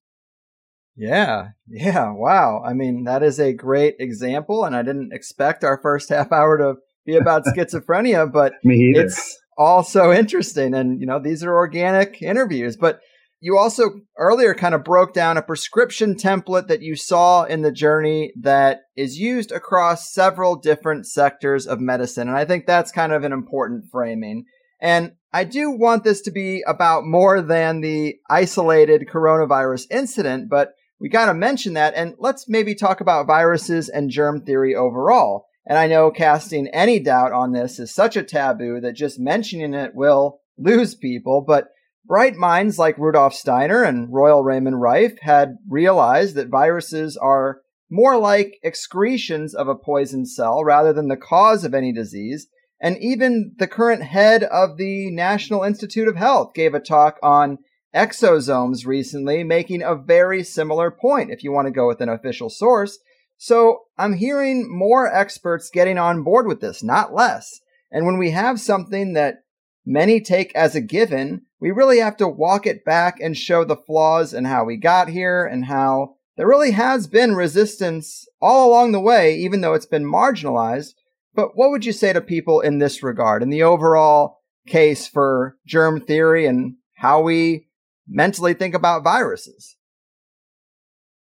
Yeah, 0.99 1.51
yeah, 1.69 2.11
wow. 2.13 2.61
I 2.67 2.73
mean, 2.73 3.05
that 3.05 3.23
is 3.23 3.39
a 3.39 3.53
great 3.53 3.95
example, 4.01 4.65
and 4.65 4.75
I 4.75 4.83
didn't 4.83 5.13
expect 5.13 5.63
our 5.63 5.79
first 5.81 6.09
half 6.11 6.33
hour 6.33 6.59
to 6.59 6.75
be 7.07 7.17
about 7.17 7.45
schizophrenia, 7.47 8.31
but 8.31 8.55
it's 8.63 9.39
also 9.57 10.13
interesting. 10.13 10.75
And, 10.75 11.01
you 11.01 11.07
know, 11.07 11.21
these 11.21 11.45
are 11.45 11.55
organic 11.55 12.21
interviews. 12.21 12.77
But 12.77 13.01
you 13.41 13.57
also 13.57 14.01
earlier 14.17 14.55
kind 14.55 14.75
of 14.75 14.83
broke 14.83 15.15
down 15.15 15.37
a 15.37 15.43
prescription 15.43 16.17
template 16.17 16.67
that 16.67 16.83
you 16.83 16.97
saw 16.97 17.45
in 17.45 17.63
the 17.63 17.71
journey 17.71 18.33
that 18.41 18.81
is 18.97 19.17
used 19.17 19.53
across 19.53 20.13
several 20.13 20.57
different 20.57 21.07
sectors 21.07 21.67
of 21.67 21.81
medicine. 21.81 22.29
And 22.29 22.37
I 22.37 22.45
think 22.45 22.67
that's 22.67 22.91
kind 22.91 23.13
of 23.13 23.23
an 23.23 23.33
important 23.33 23.85
framing. 23.93 24.45
And 24.81 25.13
I 25.33 25.45
do 25.45 25.71
want 25.71 26.05
this 26.05 26.21
to 26.23 26.31
be 26.33 26.65
about 26.67 27.05
more 27.05 27.41
than 27.41 27.81
the 27.81 28.17
isolated 28.29 29.09
coronavirus 29.13 29.87
incident, 29.91 30.49
but 30.49 30.73
we 31.01 31.09
got 31.09 31.27
to 31.27 31.35
mention 31.35 31.75
that. 31.75 31.95
And 31.95 32.15
let's 32.19 32.49
maybe 32.49 32.75
talk 32.75 33.01
about 33.01 33.27
viruses 33.27 33.89
and 33.89 34.11
germ 34.11 34.41
theory 34.41 34.75
overall. 34.75 35.47
And 35.67 35.79
I 35.79 35.87
know 35.87 36.11
casting 36.11 36.69
any 36.69 36.99
doubt 36.99 37.33
on 37.33 37.53
this 37.53 37.79
is 37.79 37.95
such 37.95 38.17
a 38.17 38.23
taboo 38.23 38.81
that 38.81 38.95
just 38.95 39.21
mentioning 39.21 39.75
it 39.75 39.95
will 39.95 40.41
lose 40.57 40.95
people, 40.95 41.45
but 41.47 41.69
Bright 42.09 42.37
minds 42.37 42.79
like 42.79 42.97
Rudolf 42.97 43.35
Steiner 43.35 43.83
and 43.83 44.11
Royal 44.11 44.43
Raymond 44.43 44.81
Rife 44.81 45.19
had 45.21 45.59
realized 45.69 46.37
that 46.37 46.49
viruses 46.49 47.19
are 47.19 47.61
more 47.91 48.17
like 48.17 48.59
excretions 48.65 49.55
of 49.55 49.69
a 49.69 49.75
poison 49.75 50.25
cell 50.25 50.65
rather 50.65 50.95
than 50.95 51.09
the 51.09 51.19
cause 51.19 51.65
of 51.65 51.75
any 51.75 51.93
disease. 51.93 52.49
And 52.81 52.97
even 53.03 53.53
the 53.59 53.67
current 53.67 54.05
head 54.05 54.43
of 54.43 54.79
the 54.79 55.11
National 55.11 55.65
Institute 55.65 56.09
of 56.09 56.17
Health 56.17 56.55
gave 56.55 56.73
a 56.73 56.81
talk 56.81 57.19
on 57.23 57.59
exosomes 57.99 58.87
recently, 58.87 59.43
making 59.43 59.83
a 59.83 59.97
very 59.97 60.45
similar 60.45 60.91
point 60.91 61.33
if 61.33 61.43
you 61.43 61.51
want 61.51 61.67
to 61.67 61.73
go 61.73 61.89
with 61.89 62.01
an 62.01 62.09
official 62.09 62.49
source. 62.49 62.99
So 63.37 63.81
I'm 63.99 64.15
hearing 64.15 64.69
more 64.71 65.13
experts 65.13 65.71
getting 65.71 65.99
on 65.99 66.23
board 66.23 66.47
with 66.47 66.61
this, 66.61 66.83
not 66.83 67.13
less. 67.13 67.61
And 67.91 68.07
when 68.07 68.19
we 68.19 68.31
have 68.31 68.61
something 68.61 69.15
that 69.15 69.43
many 69.85 70.21
take 70.21 70.55
as 70.55 70.75
a 70.75 70.81
given, 70.81 71.43
we 71.61 71.71
really 71.71 71.99
have 71.99 72.17
to 72.19 72.29
walk 72.29 72.67
it 72.67 72.85
back 72.85 73.19
and 73.21 73.37
show 73.37 73.65
the 73.65 73.77
flaws 73.77 74.33
and 74.33 74.47
how 74.47 74.65
we 74.65 74.77
got 74.77 75.09
here 75.09 75.45
and 75.45 75.65
how 75.65 76.15
there 76.37 76.47
really 76.47 76.71
has 76.73 77.07
been 77.07 77.35
resistance 77.35 78.27
all 78.41 78.69
along 78.69 78.93
the 78.93 79.01
way, 79.01 79.35
even 79.37 79.61
though 79.61 79.75
it's 79.75 79.87
been 79.87 80.05
marginalized. 80.05 80.95
But 81.35 81.57
what 81.57 81.71
would 81.71 81.85
you 81.85 81.93
say 81.93 82.13
to 82.13 82.21
people 82.21 82.61
in 82.61 82.79
this 82.79 83.03
regard, 83.03 83.43
in 83.43 83.51
the 83.51 83.63
overall 83.63 84.39
case 84.67 85.09
for 85.09 85.57
germ 85.67 86.01
theory 86.01 86.47
and 86.47 86.75
how 86.97 87.23
we 87.23 87.68
mentally 88.09 88.55
think 88.55 88.75
about 88.75 89.05
viruses? 89.05 89.77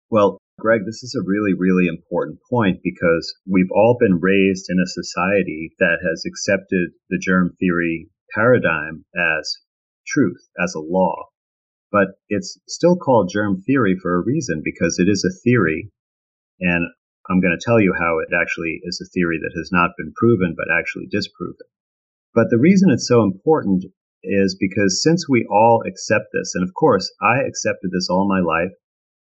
Well, 0.09 0.37
Greg, 0.59 0.81
this 0.85 1.03
is 1.03 1.15
a 1.15 1.25
really, 1.25 1.53
really 1.53 1.87
important 1.87 2.39
point 2.49 2.79
because 2.83 3.35
we've 3.45 3.71
all 3.71 3.97
been 3.99 4.19
raised 4.21 4.67
in 4.69 4.79
a 4.79 4.87
society 4.87 5.73
that 5.79 5.99
has 6.01 6.23
accepted 6.25 6.91
the 7.09 7.19
germ 7.19 7.55
theory 7.59 8.09
paradigm 8.33 9.05
as 9.15 9.57
truth, 10.07 10.49
as 10.63 10.73
a 10.73 10.79
law. 10.79 11.27
But 11.91 12.19
it's 12.29 12.59
still 12.67 12.95
called 12.95 13.31
germ 13.31 13.61
theory 13.61 13.97
for 14.01 14.15
a 14.15 14.23
reason 14.23 14.61
because 14.63 14.97
it 14.97 15.07
is 15.07 15.23
a 15.23 15.37
theory. 15.43 15.91
And 16.59 16.87
I'm 17.29 17.41
going 17.41 17.55
to 17.57 17.63
tell 17.63 17.79
you 17.79 17.93
how 17.97 18.19
it 18.19 18.33
actually 18.33 18.79
is 18.83 19.01
a 19.01 19.09
theory 19.13 19.37
that 19.37 19.57
has 19.57 19.69
not 19.71 19.91
been 19.97 20.13
proven, 20.15 20.55
but 20.57 20.73
actually 20.73 21.07
disproven. 21.07 21.67
But 22.33 22.49
the 22.49 22.57
reason 22.57 22.89
it's 22.89 23.07
so 23.07 23.23
important 23.23 23.85
is 24.27 24.55
because 24.59 25.01
since 25.01 25.27
we 25.27 25.47
all 25.49 25.83
accept 25.87 26.25
this, 26.33 26.53
and 26.55 26.67
of 26.67 26.73
course, 26.73 27.11
I 27.21 27.41
accepted 27.47 27.91
this 27.91 28.09
all 28.09 28.27
my 28.27 28.39
life, 28.39 28.71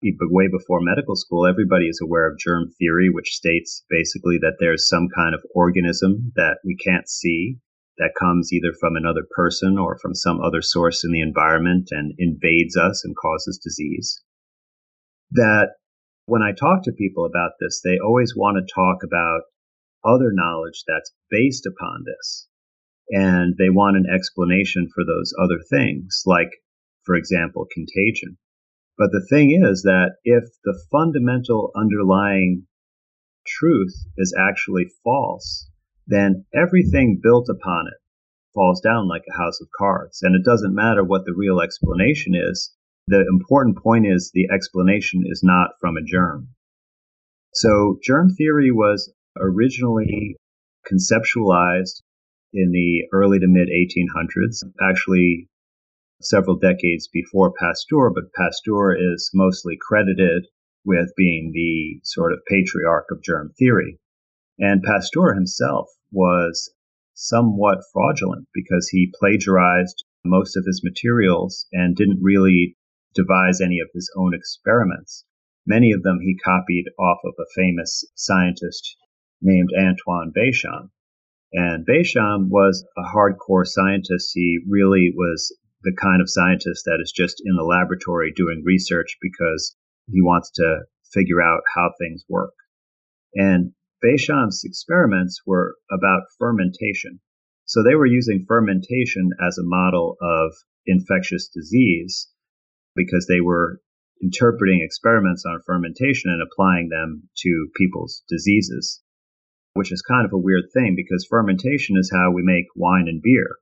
way 0.02 0.48
before 0.48 0.80
medical 0.80 1.14
school, 1.14 1.46
everybody 1.46 1.86
is 1.86 2.00
aware 2.02 2.28
of 2.30 2.38
germ 2.38 2.70
theory, 2.78 3.08
which 3.10 3.34
states 3.34 3.84
basically 3.88 4.38
that 4.38 4.56
there's 4.58 4.88
some 4.88 5.08
kind 5.14 5.34
of 5.34 5.44
organism 5.54 6.32
that 6.36 6.58
we 6.64 6.76
can't 6.76 7.08
see 7.08 7.58
that 7.98 8.14
comes 8.18 8.52
either 8.52 8.72
from 8.80 8.96
another 8.96 9.24
person 9.36 9.78
or 9.78 9.98
from 9.98 10.14
some 10.14 10.40
other 10.40 10.62
source 10.62 11.04
in 11.04 11.12
the 11.12 11.20
environment 11.20 11.88
and 11.90 12.14
invades 12.18 12.76
us 12.76 13.04
and 13.04 13.14
causes 13.16 13.60
disease. 13.62 14.22
That 15.32 15.74
when 16.26 16.42
I 16.42 16.52
talk 16.52 16.84
to 16.84 16.92
people 16.92 17.26
about 17.26 17.52
this, 17.60 17.80
they 17.84 17.98
always 17.98 18.34
want 18.34 18.56
to 18.56 18.74
talk 18.74 19.02
about 19.04 19.42
other 20.04 20.32
knowledge 20.32 20.82
that's 20.86 21.12
based 21.30 21.66
upon 21.66 22.04
this. 22.04 22.48
And 23.12 23.54
they 23.58 23.68
want 23.68 23.96
an 23.96 24.06
explanation 24.12 24.88
for 24.94 25.04
those 25.04 25.34
other 25.38 25.60
things, 25.70 26.22
like, 26.26 26.50
for 27.04 27.14
example, 27.14 27.66
contagion. 27.70 28.38
But 28.96 29.10
the 29.12 29.26
thing 29.28 29.50
is 29.50 29.82
that 29.82 30.16
if 30.24 30.44
the 30.64 30.80
fundamental 30.90 31.70
underlying 31.76 32.66
truth 33.46 33.94
is 34.16 34.34
actually 34.38 34.86
false, 35.04 35.68
then 36.06 36.46
everything 36.54 37.20
built 37.22 37.48
upon 37.48 37.86
it 37.88 38.02
falls 38.54 38.80
down 38.80 39.08
like 39.08 39.24
a 39.28 39.36
house 39.36 39.60
of 39.60 39.68
cards. 39.76 40.20
And 40.22 40.34
it 40.34 40.44
doesn't 40.44 40.74
matter 40.74 41.04
what 41.04 41.24
the 41.24 41.34
real 41.36 41.60
explanation 41.60 42.34
is. 42.34 42.72
The 43.08 43.24
important 43.30 43.78
point 43.78 44.06
is 44.06 44.30
the 44.32 44.48
explanation 44.52 45.24
is 45.26 45.42
not 45.42 45.70
from 45.80 45.96
a 45.96 46.04
germ. 46.04 46.48
So 47.54 47.98
germ 48.02 48.30
theory 48.30 48.70
was 48.70 49.12
originally 49.36 50.36
conceptualized 50.90 52.00
in 52.52 52.70
the 52.72 53.08
early 53.12 53.38
to 53.38 53.46
mid 53.48 53.68
1800s, 53.68 54.62
actually 54.80 55.48
several 56.20 56.56
decades 56.56 57.08
before 57.08 57.52
Pasteur, 57.58 58.10
but 58.10 58.32
Pasteur 58.32 58.94
is 58.94 59.30
mostly 59.34 59.76
credited 59.80 60.46
with 60.84 61.12
being 61.16 61.52
the 61.52 62.00
sort 62.04 62.32
of 62.32 62.44
patriarch 62.48 63.06
of 63.10 63.22
germ 63.22 63.52
theory. 63.58 63.98
And 64.58 64.82
Pasteur 64.82 65.34
himself 65.34 65.88
was 66.10 66.72
somewhat 67.14 67.84
fraudulent 67.92 68.48
because 68.54 68.88
he 68.88 69.12
plagiarized 69.18 70.04
most 70.24 70.56
of 70.56 70.64
his 70.66 70.82
materials 70.84 71.66
and 71.72 71.96
didn't 71.96 72.22
really 72.22 72.76
devise 73.14 73.60
any 73.60 73.80
of 73.80 73.90
his 73.92 74.10
own 74.16 74.34
experiments. 74.34 75.24
Many 75.66 75.92
of 75.92 76.02
them 76.02 76.20
he 76.20 76.36
copied 76.36 76.86
off 76.98 77.18
of 77.24 77.34
a 77.38 77.50
famous 77.54 78.04
scientist 78.14 78.96
named 79.40 79.70
Antoine 79.76 80.32
Béchamp. 80.32 80.90
And 81.52 81.86
Béchamp 81.86 82.48
was 82.48 82.84
a 82.96 83.02
hardcore 83.02 83.66
scientist. 83.66 84.32
He 84.34 84.60
really 84.68 85.12
was 85.14 85.54
the 85.82 85.94
kind 86.00 86.22
of 86.22 86.30
scientist 86.30 86.84
that 86.86 87.00
is 87.02 87.12
just 87.12 87.42
in 87.44 87.56
the 87.56 87.64
laboratory 87.64 88.32
doing 88.34 88.62
research 88.64 89.18
because 89.20 89.76
he 90.10 90.22
wants 90.22 90.50
to 90.52 90.82
figure 91.12 91.42
out 91.42 91.62
how 91.74 91.92
things 91.98 92.24
work. 92.28 92.54
And 93.34 93.72
Béchamp's 94.04 94.64
experiments 94.64 95.42
were 95.46 95.76
about 95.90 96.22
fermentation. 96.38 97.20
So 97.64 97.82
they 97.82 97.94
were 97.94 98.06
using 98.06 98.44
fermentation 98.46 99.30
as 99.40 99.58
a 99.58 99.64
model 99.64 100.16
of 100.20 100.52
infectious 100.86 101.48
disease 101.48 102.28
because 102.94 103.26
they 103.26 103.40
were 103.40 103.80
interpreting 104.22 104.82
experiments 104.82 105.44
on 105.46 105.62
fermentation 105.66 106.30
and 106.30 106.42
applying 106.42 106.88
them 106.88 107.28
to 107.38 107.68
people's 107.76 108.22
diseases, 108.28 109.00
which 109.74 109.92
is 109.92 110.02
kind 110.02 110.26
of 110.26 110.32
a 110.32 110.38
weird 110.38 110.64
thing 110.72 110.94
because 110.96 111.26
fermentation 111.28 111.96
is 111.96 112.10
how 112.12 112.30
we 112.30 112.42
make 112.42 112.66
wine 112.76 113.08
and 113.08 113.22
beer. 113.22 113.56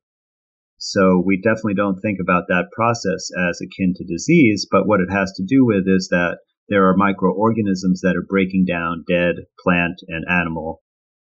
So 0.79 1.23
we 1.25 1.37
definitely 1.37 1.75
don't 1.75 2.01
think 2.01 2.18
about 2.20 2.49
that 2.49 2.70
process 2.73 3.31
as 3.37 3.61
akin 3.61 3.94
to 3.96 4.05
disease, 4.05 4.66
but 4.70 4.87
what 4.87 5.01
it 5.01 5.11
has 5.11 5.33
to 5.33 5.44
do 5.44 5.64
with 5.64 5.85
is 5.87 6.09
that 6.11 6.38
there 6.68 6.88
are 6.88 6.96
microorganisms 6.96 8.01
that 8.01 8.16
are 8.16 8.27
breaking 8.27 8.64
down 8.64 9.05
dead 9.07 9.37
plant 9.62 10.01
and 10.09 10.25
animal 10.29 10.83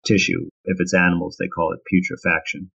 tissue. 0.06 0.48
If 0.64 0.76
it's 0.78 0.94
animals, 0.94 1.36
they 1.38 1.48
call 1.48 1.72
it 1.72 1.80
putrefaction. 1.90 2.70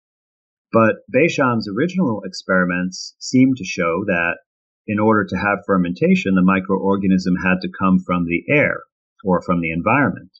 But 0.72 0.96
Béchamp's 1.14 1.68
original 1.68 2.22
experiments 2.24 3.14
seem 3.18 3.54
to 3.56 3.64
show 3.64 4.04
that 4.06 4.38
in 4.86 4.98
order 4.98 5.24
to 5.24 5.36
have 5.36 5.64
fermentation, 5.66 6.34
the 6.34 6.42
microorganism 6.42 7.42
had 7.42 7.60
to 7.62 7.72
come 7.78 7.98
from 7.98 8.24
the 8.24 8.44
air 8.48 8.82
or 9.24 9.40
from 9.42 9.60
the 9.60 9.70
environment. 9.70 10.30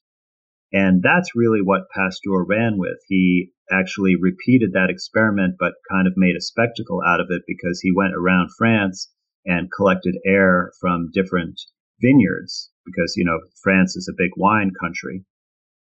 And 0.74 1.04
that's 1.04 1.37
really 1.37 1.60
what 1.62 1.88
Pasteur 1.94 2.42
ran 2.42 2.78
with. 2.78 2.98
He 3.06 3.52
actually 3.70 4.16
repeated 4.20 4.72
that 4.72 4.90
experiment, 4.90 5.54
but 5.56 5.74
kind 5.88 6.08
of 6.08 6.14
made 6.16 6.34
a 6.34 6.40
spectacle 6.40 7.00
out 7.06 7.20
of 7.20 7.28
it 7.30 7.42
because 7.46 7.80
he 7.80 7.92
went 7.94 8.12
around 8.12 8.50
France 8.58 9.08
and 9.46 9.70
collected 9.70 10.16
air 10.26 10.72
from 10.80 11.10
different 11.14 11.60
vineyards 12.02 12.72
because, 12.84 13.14
you 13.16 13.24
know, 13.24 13.38
France 13.62 13.94
is 13.94 14.08
a 14.10 14.18
big 14.18 14.32
wine 14.37 14.72
country. 14.82 15.24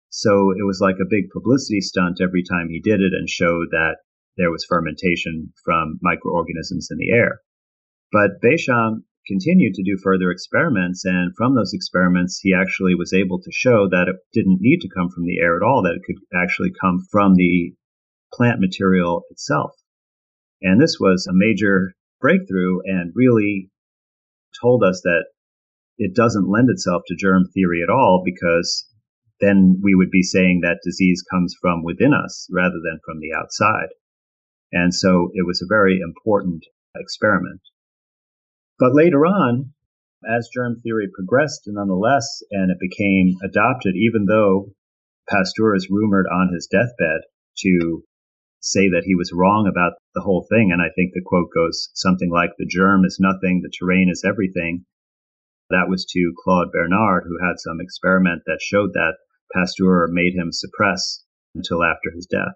So 0.09 0.51
it 0.51 0.63
was 0.63 0.79
like 0.79 0.97
a 1.01 1.09
big 1.09 1.31
publicity 1.33 1.81
stunt 1.81 2.21
every 2.21 2.43
time 2.43 2.69
he 2.69 2.79
did 2.79 3.01
it 3.01 3.11
and 3.11 3.27
showed 3.27 3.69
that 3.71 3.97
there 4.37 4.51
was 4.51 4.65
fermentation 4.69 5.51
from 5.63 5.97
microorganisms 6.03 6.89
in 6.91 6.99
the 6.99 7.11
air. 7.11 7.41
But 8.11 8.39
Béchamp 8.39 9.01
continued 9.27 9.73
to 9.75 9.83
do 9.83 9.97
further 10.01 10.31
experiments. 10.31 11.03
And 11.05 11.35
from 11.35 11.55
those 11.55 11.73
experiments, 11.73 12.39
he 12.41 12.53
actually 12.53 12.95
was 12.95 13.13
able 13.13 13.41
to 13.41 13.51
show 13.51 13.87
that 13.89 14.07
it 14.07 14.17
didn't 14.33 14.61
need 14.61 14.81
to 14.81 14.89
come 14.95 15.09
from 15.09 15.25
the 15.25 15.39
air 15.39 15.55
at 15.55 15.63
all, 15.63 15.83
that 15.83 15.95
it 15.95 16.05
could 16.05 16.21
actually 16.33 16.71
come 16.79 16.99
from 17.11 17.35
the 17.35 17.73
plant 18.33 18.59
material 18.59 19.23
itself. 19.29 19.71
And 20.61 20.81
this 20.81 20.97
was 20.99 21.27
a 21.27 21.33
major 21.33 21.93
breakthrough 22.21 22.79
and 22.85 23.13
really 23.15 23.69
told 24.61 24.83
us 24.83 25.01
that 25.03 25.25
it 25.97 26.15
doesn't 26.15 26.49
lend 26.49 26.69
itself 26.69 27.03
to 27.07 27.15
germ 27.15 27.45
theory 27.53 27.81
at 27.81 27.89
all 27.89 28.21
because 28.25 28.85
then 29.39 29.79
we 29.83 29.95
would 29.95 30.11
be 30.11 30.23
saying 30.23 30.61
that 30.61 30.79
disease 30.83 31.23
comes 31.31 31.55
from 31.59 31.83
within 31.83 32.13
us 32.13 32.47
rather 32.51 32.79
than 32.83 32.99
from 33.05 33.19
the 33.19 33.33
outside. 33.37 33.89
And 34.71 34.93
so 34.93 35.29
it 35.33 35.45
was 35.45 35.61
a 35.61 35.69
very 35.69 35.99
important 35.99 36.63
experiment. 36.95 37.61
But 38.77 38.93
later 38.93 39.25
on, 39.25 39.73
as 40.27 40.49
germ 40.53 40.81
theory 40.81 41.07
progressed 41.13 41.63
nonetheless, 41.67 42.43
and 42.51 42.71
it 42.71 42.77
became 42.79 43.35
adopted, 43.43 43.95
even 43.95 44.25
though 44.25 44.73
Pasteur 45.29 45.75
is 45.75 45.89
rumored 45.89 46.27
on 46.27 46.53
his 46.53 46.67
deathbed 46.67 47.21
to 47.59 48.03
say 48.59 48.89
that 48.89 49.03
he 49.05 49.15
was 49.15 49.31
wrong 49.33 49.67
about 49.69 49.93
the 50.13 50.21
whole 50.21 50.45
thing. 50.49 50.71
And 50.71 50.81
I 50.81 50.89
think 50.95 51.13
the 51.13 51.23
quote 51.25 51.49
goes 51.53 51.89
something 51.93 52.29
like, 52.29 52.51
the 52.57 52.65
germ 52.65 53.05
is 53.05 53.19
nothing, 53.19 53.61
the 53.61 53.71
terrain 53.71 54.09
is 54.09 54.25
everything. 54.25 54.85
That 55.69 55.87
was 55.87 56.05
to 56.05 56.33
Claude 56.43 56.71
Bernard, 56.71 57.23
who 57.27 57.37
had 57.45 57.59
some 57.59 57.79
experiment 57.79 58.43
that 58.45 58.61
showed 58.61 58.93
that 58.93 59.17
Pasteur 59.53 60.09
made 60.11 60.33
him 60.35 60.51
suppress 60.51 61.23
until 61.55 61.83
after 61.83 62.11
his 62.13 62.25
death. 62.25 62.55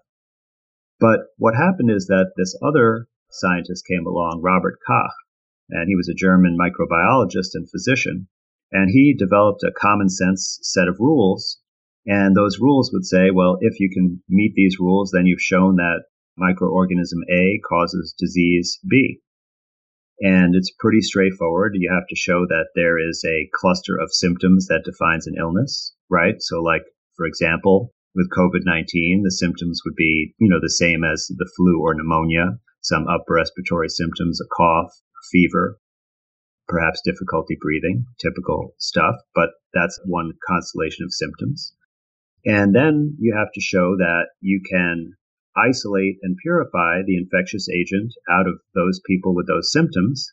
But 1.00 1.20
what 1.38 1.54
happened 1.54 1.90
is 1.90 2.06
that 2.06 2.32
this 2.36 2.56
other 2.62 3.08
scientist 3.30 3.86
came 3.86 4.06
along, 4.06 4.42
Robert 4.42 4.78
Koch, 4.86 5.14
and 5.70 5.88
he 5.88 5.96
was 5.96 6.08
a 6.08 6.14
German 6.14 6.56
microbiologist 6.58 7.50
and 7.54 7.68
physician. 7.70 8.28
And 8.72 8.90
he 8.90 9.14
developed 9.14 9.62
a 9.64 9.72
common 9.72 10.08
sense 10.08 10.58
set 10.62 10.88
of 10.88 11.00
rules. 11.00 11.58
And 12.06 12.36
those 12.36 12.60
rules 12.60 12.90
would 12.92 13.04
say, 13.04 13.30
well, 13.30 13.58
if 13.60 13.80
you 13.80 13.90
can 13.92 14.22
meet 14.28 14.54
these 14.54 14.78
rules, 14.78 15.10
then 15.12 15.26
you've 15.26 15.42
shown 15.42 15.76
that 15.76 16.04
microorganism 16.38 17.22
A 17.30 17.60
causes 17.68 18.14
disease 18.18 18.78
B. 18.88 19.20
And 20.20 20.54
it's 20.54 20.72
pretty 20.78 21.00
straightforward. 21.00 21.72
You 21.74 21.90
have 21.92 22.06
to 22.08 22.16
show 22.16 22.46
that 22.46 22.68
there 22.74 22.98
is 22.98 23.24
a 23.26 23.48
cluster 23.54 23.96
of 23.96 24.12
symptoms 24.12 24.66
that 24.66 24.84
defines 24.84 25.26
an 25.26 25.34
illness, 25.38 25.94
right? 26.08 26.36
So, 26.38 26.60
like, 26.60 26.84
for 27.16 27.26
example, 27.26 27.92
with 28.14 28.30
COVID 28.30 28.64
19, 28.64 29.22
the 29.22 29.30
symptoms 29.30 29.80
would 29.84 29.94
be, 29.96 30.34
you 30.38 30.48
know, 30.48 30.60
the 30.60 30.70
same 30.70 31.04
as 31.04 31.26
the 31.28 31.50
flu 31.56 31.80
or 31.80 31.94
pneumonia, 31.94 32.58
some 32.82 33.06
upper 33.08 33.34
respiratory 33.34 33.88
symptoms, 33.88 34.40
a 34.40 34.48
cough, 34.54 34.92
fever, 35.30 35.78
perhaps 36.68 37.02
difficulty 37.04 37.56
breathing, 37.60 38.06
typical 38.20 38.74
stuff, 38.78 39.16
but 39.34 39.50
that's 39.74 40.00
one 40.04 40.32
constellation 40.46 41.04
of 41.04 41.12
symptoms. 41.12 41.74
And 42.44 42.74
then 42.74 43.16
you 43.18 43.34
have 43.36 43.52
to 43.54 43.60
show 43.60 43.96
that 43.98 44.28
you 44.40 44.62
can 44.68 45.14
isolate 45.56 46.16
and 46.22 46.36
purify 46.40 47.02
the 47.04 47.16
infectious 47.16 47.68
agent 47.68 48.14
out 48.30 48.46
of 48.46 48.60
those 48.74 49.00
people 49.04 49.34
with 49.34 49.46
those 49.46 49.72
symptoms, 49.72 50.32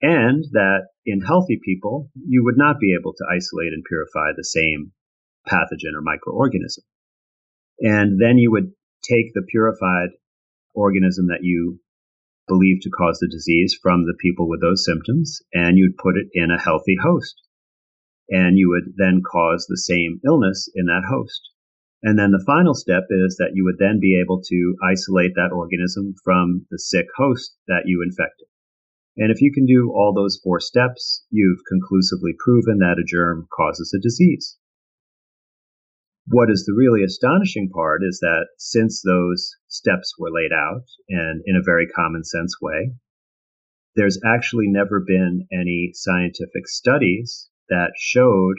and 0.00 0.44
that 0.52 0.86
in 1.04 1.20
healthy 1.20 1.58
people, 1.64 2.10
you 2.14 2.44
would 2.44 2.56
not 2.56 2.78
be 2.80 2.94
able 2.98 3.12
to 3.14 3.26
isolate 3.30 3.72
and 3.72 3.84
purify 3.84 4.30
the 4.36 4.44
same 4.44 4.92
pathogen 5.48 5.94
or 5.94 6.02
microorganism. 6.02 6.84
And 7.80 8.20
then 8.20 8.38
you 8.38 8.50
would 8.52 8.72
take 9.02 9.32
the 9.34 9.46
purified 9.50 10.10
organism 10.74 11.26
that 11.28 11.42
you 11.42 11.80
believed 12.48 12.82
to 12.82 12.90
cause 12.90 13.18
the 13.18 13.28
disease 13.28 13.78
from 13.82 14.04
the 14.04 14.16
people 14.20 14.48
with 14.48 14.60
those 14.60 14.84
symptoms, 14.84 15.42
and 15.52 15.78
you'd 15.78 15.96
put 15.96 16.16
it 16.16 16.28
in 16.32 16.50
a 16.50 16.60
healthy 16.60 16.96
host. 17.02 17.42
And 18.28 18.58
you 18.58 18.70
would 18.70 18.94
then 18.96 19.22
cause 19.22 19.66
the 19.66 19.76
same 19.76 20.20
illness 20.24 20.68
in 20.74 20.86
that 20.86 21.04
host. 21.08 21.50
And 22.02 22.18
then 22.18 22.30
the 22.30 22.44
final 22.46 22.74
step 22.74 23.04
is 23.10 23.36
that 23.38 23.52
you 23.54 23.64
would 23.64 23.78
then 23.78 23.98
be 24.00 24.20
able 24.20 24.42
to 24.42 24.76
isolate 24.82 25.34
that 25.34 25.52
organism 25.52 26.14
from 26.22 26.66
the 26.70 26.78
sick 26.78 27.06
host 27.16 27.56
that 27.68 27.84
you 27.86 28.02
infected. 28.02 28.48
And 29.16 29.32
if 29.32 29.40
you 29.40 29.50
can 29.52 29.64
do 29.64 29.92
all 29.94 30.12
those 30.12 30.38
four 30.42 30.60
steps, 30.60 31.24
you've 31.30 31.64
conclusively 31.68 32.32
proven 32.38 32.78
that 32.78 32.98
a 33.00 33.04
germ 33.04 33.48
causes 33.50 33.94
a 33.96 34.00
disease. 34.00 34.58
What 36.28 36.50
is 36.50 36.64
the 36.64 36.74
really 36.74 37.04
astonishing 37.04 37.70
part 37.72 38.02
is 38.02 38.18
that 38.20 38.48
since 38.58 39.00
those 39.02 39.50
steps 39.68 40.12
were 40.18 40.30
laid 40.30 40.52
out 40.52 40.82
and 41.08 41.42
in 41.46 41.54
a 41.54 41.64
very 41.64 41.86
common 41.86 42.24
sense 42.24 42.56
way, 42.60 42.94
there's 43.94 44.20
actually 44.26 44.66
never 44.66 45.00
been 45.00 45.46
any 45.52 45.90
scientific 45.94 46.66
studies 46.66 47.48
that 47.68 47.92
showed 47.96 48.56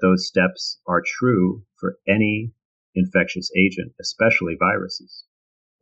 those 0.00 0.26
steps 0.26 0.80
are 0.86 1.02
true 1.06 1.64
for 1.78 1.96
any 2.08 2.52
infectious 2.94 3.50
agent, 3.56 3.92
especially 4.00 4.56
viruses. 4.58 5.24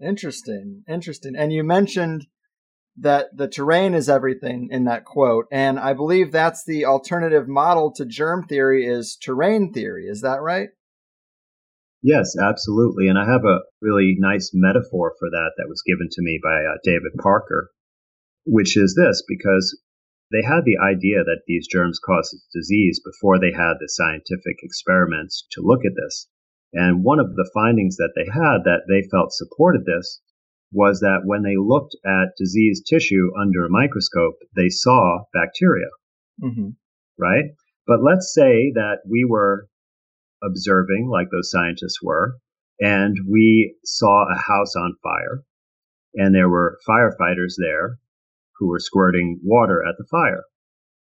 Interesting. 0.00 0.82
Interesting. 0.88 1.35
And 1.37 1.52
you 1.52 1.62
mentioned 1.62 2.26
that 2.96 3.37
the 3.37 3.48
terrain 3.48 3.94
is 3.94 4.08
everything 4.08 4.68
in 4.70 4.85
that 4.85 5.04
quote. 5.04 5.46
And 5.50 5.78
I 5.78 5.94
believe 5.94 6.32
that's 6.32 6.64
the 6.64 6.85
alternative 6.85 7.48
model 7.48 7.92
to 7.92 8.04
germ 8.04 8.46
theory 8.46 8.87
is 8.87 9.16
terrain 9.16 9.72
theory. 9.72 10.06
Is 10.06 10.20
that 10.22 10.42
right? 10.42 10.70
Yes, 12.03 12.35
absolutely. 12.37 13.07
And 13.07 13.19
I 13.19 13.25
have 13.25 13.45
a 13.45 13.62
really 13.81 14.17
nice 14.19 14.51
metaphor 14.53 15.15
for 15.19 15.31
that 15.31 15.53
that 15.57 15.69
was 15.69 15.83
given 15.87 16.09
to 16.11 16.23
me 16.23 16.41
by 16.43 16.65
uh, 16.65 16.79
David 16.83 17.12
Parker, 17.23 17.71
which 18.45 18.77
is 18.77 18.95
this 18.97 19.23
because 19.27 19.79
they 20.33 20.43
had 20.43 20.65
the 20.65 20.79
idea 20.83 21.23
that 21.23 21.43
these 21.47 21.69
germs 21.69 22.01
cause 22.05 22.35
disease 22.53 23.01
before 23.05 23.38
they 23.38 23.53
had 23.53 23.75
the 23.79 23.88
scientific 23.88 24.59
experiments 24.62 25.47
to 25.53 25.62
look 25.62 25.85
at 25.85 25.95
this. 25.95 26.27
And 26.73 27.05
one 27.05 27.21
of 27.21 27.37
the 27.37 27.49
findings 27.55 27.97
that 27.97 28.15
they 28.17 28.25
had 28.25 28.65
that 28.65 28.88
they 28.88 29.07
felt 29.09 29.33
supported 29.33 29.85
this 29.85 30.21
was 30.73 31.01
that 31.01 31.23
when 31.25 31.43
they 31.43 31.57
looked 31.57 31.95
at 32.05 32.35
diseased 32.38 32.87
tissue 32.87 33.31
under 33.38 33.67
a 33.67 33.71
microscope, 33.71 34.37
they 34.57 34.71
saw 34.71 35.25
bacteria. 35.33 35.91
Mm-hmm. 36.43 36.71
Right? 37.19 37.53
But 37.87 38.03
let's 38.03 38.33
say 38.35 38.73
that 38.75 39.03
we 39.09 39.25
were 39.29 39.69
observing, 40.42 41.09
like 41.11 41.28
those 41.31 41.50
scientists 41.50 42.02
were, 42.02 42.38
and 42.81 43.16
we 43.28 43.76
saw 43.85 44.24
a 44.24 44.38
house 44.38 44.74
on 44.76 44.96
fire, 45.02 45.44
and 46.14 46.35
there 46.35 46.48
were 46.48 46.78
firefighters 46.88 47.55
there 47.59 47.98
who 48.59 48.68
were 48.68 48.78
squirting 48.78 49.40
water 49.42 49.83
at 49.88 49.96
the 49.98 50.07
fire. 50.11 50.44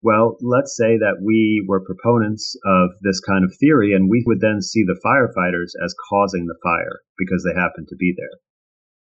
Well, 0.01 0.38
let's 0.41 0.75
say 0.75 0.97
that 0.97 1.21
we 1.23 1.63
were 1.65 1.79
proponents 1.79 2.57
of 2.65 2.89
this 3.01 3.21
kind 3.21 3.45
of 3.45 3.55
theory, 3.57 3.93
and 3.93 4.09
we 4.09 4.23
would 4.27 4.41
then 4.41 4.62
see 4.62 4.83
the 4.83 4.99
firefighters 5.03 5.71
as 5.83 5.95
causing 6.09 6.45
the 6.45 6.59
fire 6.62 6.99
because 7.17 7.43
they 7.43 7.57
happened 7.57 7.88
to 7.89 7.95
be 7.95 8.13
there. 8.15 8.39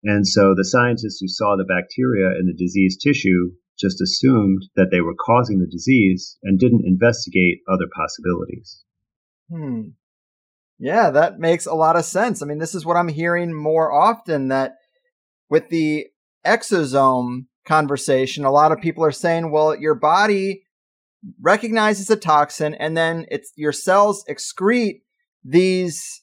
And 0.03 0.27
so 0.27 0.55
the 0.55 0.65
scientists 0.65 1.19
who 1.19 1.27
saw 1.27 1.55
the 1.55 1.65
bacteria 1.65 2.31
in 2.39 2.47
the 2.47 2.57
diseased 2.57 3.01
tissue 3.01 3.51
just 3.77 4.01
assumed 4.01 4.63
that 4.75 4.89
they 4.91 5.01
were 5.01 5.15
causing 5.15 5.59
the 5.59 5.67
disease 5.67 6.37
and 6.43 6.59
didn't 6.59 6.85
investigate 6.85 7.59
other 7.67 7.87
possibilities. 7.95 8.83
Hmm. 9.49 9.89
Yeah, 10.79 11.11
that 11.11 11.39
makes 11.39 11.65
a 11.65 11.73
lot 11.73 11.97
of 11.97 12.05
sense. 12.05 12.41
I 12.41 12.45
mean, 12.45 12.57
this 12.57 12.73
is 12.73 12.85
what 12.85 12.95
I'm 12.95 13.09
hearing 13.09 13.53
more 13.53 13.91
often 13.91 14.47
that 14.47 14.75
with 15.49 15.67
the 15.69 16.07
exosome 16.45 17.45
conversation, 17.65 18.45
a 18.45 18.51
lot 18.51 18.71
of 18.71 18.79
people 18.79 19.03
are 19.03 19.11
saying, 19.11 19.51
well, 19.51 19.75
your 19.75 19.95
body 19.95 20.63
recognizes 21.41 22.09
a 22.09 22.15
toxin 22.15 22.73
and 22.73 22.95
then 22.95 23.25
it's 23.29 23.51
your 23.57 23.73
cells 23.73 24.23
excrete 24.29 25.01
these 25.43 26.21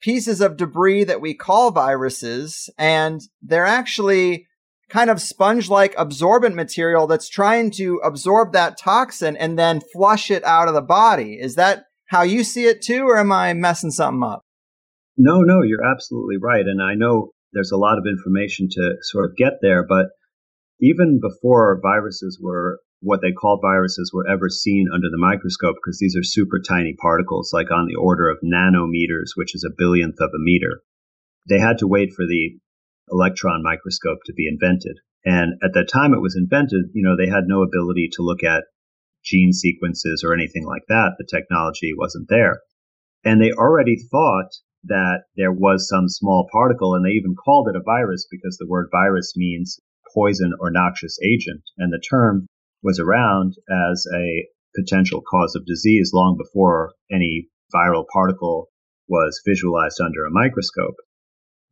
pieces 0.00 0.40
of 0.40 0.56
debris 0.56 1.04
that 1.04 1.20
we 1.20 1.34
call 1.34 1.70
viruses 1.70 2.70
and 2.78 3.20
they're 3.42 3.66
actually 3.66 4.46
kind 4.88 5.10
of 5.10 5.20
sponge 5.20 5.68
like 5.68 5.94
absorbent 5.98 6.54
material 6.54 7.06
that's 7.06 7.28
trying 7.28 7.70
to 7.70 8.00
absorb 8.02 8.52
that 8.52 8.78
toxin 8.78 9.36
and 9.36 9.58
then 9.58 9.82
flush 9.92 10.30
it 10.30 10.42
out 10.44 10.68
of 10.68 10.74
the 10.74 10.82
body. 10.82 11.38
Is 11.40 11.54
that 11.56 11.84
how 12.10 12.22
you 12.22 12.42
see 12.42 12.64
it 12.64 12.82
too, 12.82 13.04
or 13.04 13.18
am 13.18 13.30
I 13.30 13.54
messing 13.54 13.92
something 13.92 14.28
up? 14.28 14.42
No, 15.16 15.42
no, 15.42 15.62
you're 15.62 15.84
absolutely 15.84 16.38
right. 16.38 16.66
And 16.66 16.82
I 16.82 16.94
know 16.94 17.30
there's 17.52 17.70
a 17.70 17.76
lot 17.76 17.98
of 17.98 18.04
information 18.06 18.68
to 18.72 18.96
sort 19.02 19.30
of 19.30 19.36
get 19.36 19.54
there, 19.62 19.86
but 19.86 20.06
even 20.80 21.20
before 21.20 21.78
viruses 21.80 22.36
were 22.42 22.80
what 23.00 23.20
they 23.22 23.30
called 23.30 23.60
viruses 23.62 24.10
were 24.12 24.28
ever 24.28 24.48
seen 24.48 24.88
under 24.92 25.08
the 25.08 25.22
microscope 25.22 25.76
because 25.76 25.98
these 25.98 26.16
are 26.16 26.24
super 26.24 26.58
tiny 26.60 26.96
particles, 27.00 27.50
like 27.52 27.70
on 27.70 27.86
the 27.86 27.94
order 27.94 28.28
of 28.28 28.38
nanometers, 28.44 29.30
which 29.36 29.54
is 29.54 29.64
a 29.64 29.74
billionth 29.78 30.20
of 30.20 30.30
a 30.34 30.42
meter. 30.42 30.82
They 31.48 31.60
had 31.60 31.78
to 31.78 31.86
wait 31.86 32.12
for 32.12 32.26
the 32.26 32.58
electron 33.10 33.62
microscope 33.62 34.18
to 34.26 34.34
be 34.34 34.48
invented. 34.48 34.98
And 35.24 35.54
at 35.62 35.72
the 35.74 35.84
time 35.84 36.12
it 36.12 36.20
was 36.20 36.36
invented, 36.36 36.90
you 36.92 37.04
know, 37.04 37.16
they 37.16 37.30
had 37.30 37.44
no 37.46 37.62
ability 37.62 38.10
to 38.14 38.22
look 38.22 38.42
at 38.42 38.64
gene 39.24 39.52
sequences 39.52 40.22
or 40.24 40.34
anything 40.34 40.66
like 40.66 40.82
that. 40.88 41.16
The 41.18 41.26
technology 41.30 41.92
wasn't 41.96 42.28
there. 42.28 42.60
And 43.24 43.40
they 43.40 43.52
already 43.52 43.96
thought 44.10 44.50
that 44.84 45.24
there 45.36 45.52
was 45.52 45.88
some 45.88 46.08
small 46.08 46.48
particle, 46.50 46.94
and 46.94 47.04
they 47.04 47.10
even 47.10 47.34
called 47.34 47.68
it 47.68 47.76
a 47.76 47.82
virus 47.84 48.26
because 48.30 48.56
the 48.56 48.66
word 48.68 48.88
virus 48.90 49.34
means 49.36 49.78
poison 50.14 50.52
or 50.58 50.70
noxious 50.70 51.18
agent. 51.22 51.62
And 51.76 51.92
the 51.92 52.02
term 52.10 52.46
was 52.82 52.98
around 52.98 53.54
as 53.68 54.06
a 54.14 54.46
potential 54.74 55.20
cause 55.20 55.54
of 55.54 55.66
disease 55.66 56.12
long 56.14 56.36
before 56.38 56.94
any 57.10 57.48
viral 57.74 58.04
particle 58.12 58.68
was 59.08 59.42
visualized 59.46 60.00
under 60.00 60.24
a 60.24 60.30
microscope. 60.30 60.96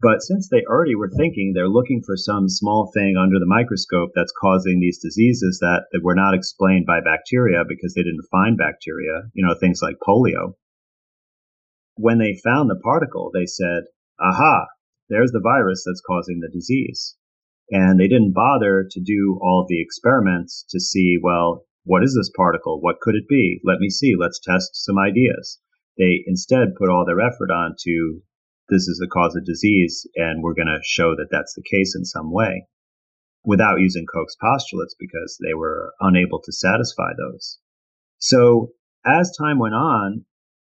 But 0.00 0.22
since 0.22 0.48
they 0.48 0.62
already 0.62 0.94
were 0.94 1.10
thinking 1.10 1.52
they're 1.52 1.68
looking 1.68 2.02
for 2.06 2.16
some 2.16 2.48
small 2.48 2.92
thing 2.94 3.16
under 3.16 3.40
the 3.40 3.46
microscope 3.50 4.10
that's 4.14 4.32
causing 4.40 4.78
these 4.78 5.02
diseases 5.02 5.58
that, 5.60 5.86
that 5.90 6.04
were 6.04 6.14
not 6.14 6.34
explained 6.34 6.86
by 6.86 7.00
bacteria 7.00 7.64
because 7.66 7.94
they 7.94 8.04
didn't 8.04 8.28
find 8.30 8.56
bacteria, 8.56 9.22
you 9.34 9.44
know, 9.44 9.54
things 9.58 9.80
like 9.82 9.96
polio. 10.06 10.54
When 11.96 12.18
they 12.18 12.40
found 12.44 12.70
the 12.70 12.78
particle, 12.78 13.32
they 13.34 13.46
said, 13.46 13.84
aha, 14.20 14.66
there's 15.08 15.32
the 15.32 15.40
virus 15.42 15.82
that's 15.84 16.02
causing 16.06 16.38
the 16.38 16.48
disease. 16.52 17.16
And 17.70 17.98
they 17.98 18.06
didn't 18.06 18.34
bother 18.34 18.86
to 18.88 19.00
do 19.00 19.40
all 19.42 19.66
the 19.68 19.82
experiments 19.82 20.64
to 20.70 20.78
see, 20.78 21.18
well, 21.20 21.64
what 21.84 22.04
is 22.04 22.14
this 22.14 22.30
particle? 22.36 22.80
What 22.80 23.00
could 23.00 23.16
it 23.16 23.28
be? 23.28 23.60
Let 23.64 23.80
me 23.80 23.90
see. 23.90 24.14
Let's 24.16 24.38
test 24.38 24.70
some 24.74 24.98
ideas. 24.98 25.58
They 25.96 26.22
instead 26.26 26.76
put 26.78 26.88
all 26.88 27.04
their 27.04 27.20
effort 27.20 27.50
on 27.50 27.74
to 27.80 28.22
this 28.68 28.88
is 28.88 28.98
the 28.98 29.08
cause 29.08 29.34
of 29.36 29.44
disease, 29.44 30.06
and 30.16 30.42
we're 30.42 30.54
going 30.54 30.68
to 30.68 30.80
show 30.82 31.14
that 31.16 31.28
that's 31.30 31.54
the 31.54 31.62
case 31.62 31.94
in 31.96 32.04
some 32.04 32.32
way 32.32 32.66
without 33.44 33.80
using 33.80 34.06
Koch's 34.06 34.36
postulates 34.40 34.94
because 34.98 35.38
they 35.42 35.54
were 35.54 35.94
unable 36.00 36.40
to 36.42 36.52
satisfy 36.52 37.10
those. 37.16 37.58
So 38.18 38.72
as 39.06 39.36
time 39.38 39.58
went 39.58 39.74
on, 39.74 40.24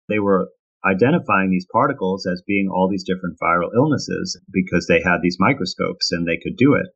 they 0.09 0.19
were 0.19 0.51
identifying 0.85 1.51
these 1.51 1.67
particles 1.71 2.27
as 2.27 2.43
being 2.47 2.69
all 2.69 2.89
these 2.89 3.05
different 3.05 3.39
viral 3.41 3.71
illnesses 3.75 4.41
because 4.53 4.87
they 4.87 5.01
had 5.01 5.19
these 5.23 5.37
microscopes 5.39 6.11
and 6.11 6.27
they 6.27 6.39
could 6.43 6.57
do 6.57 6.75
it. 6.75 6.87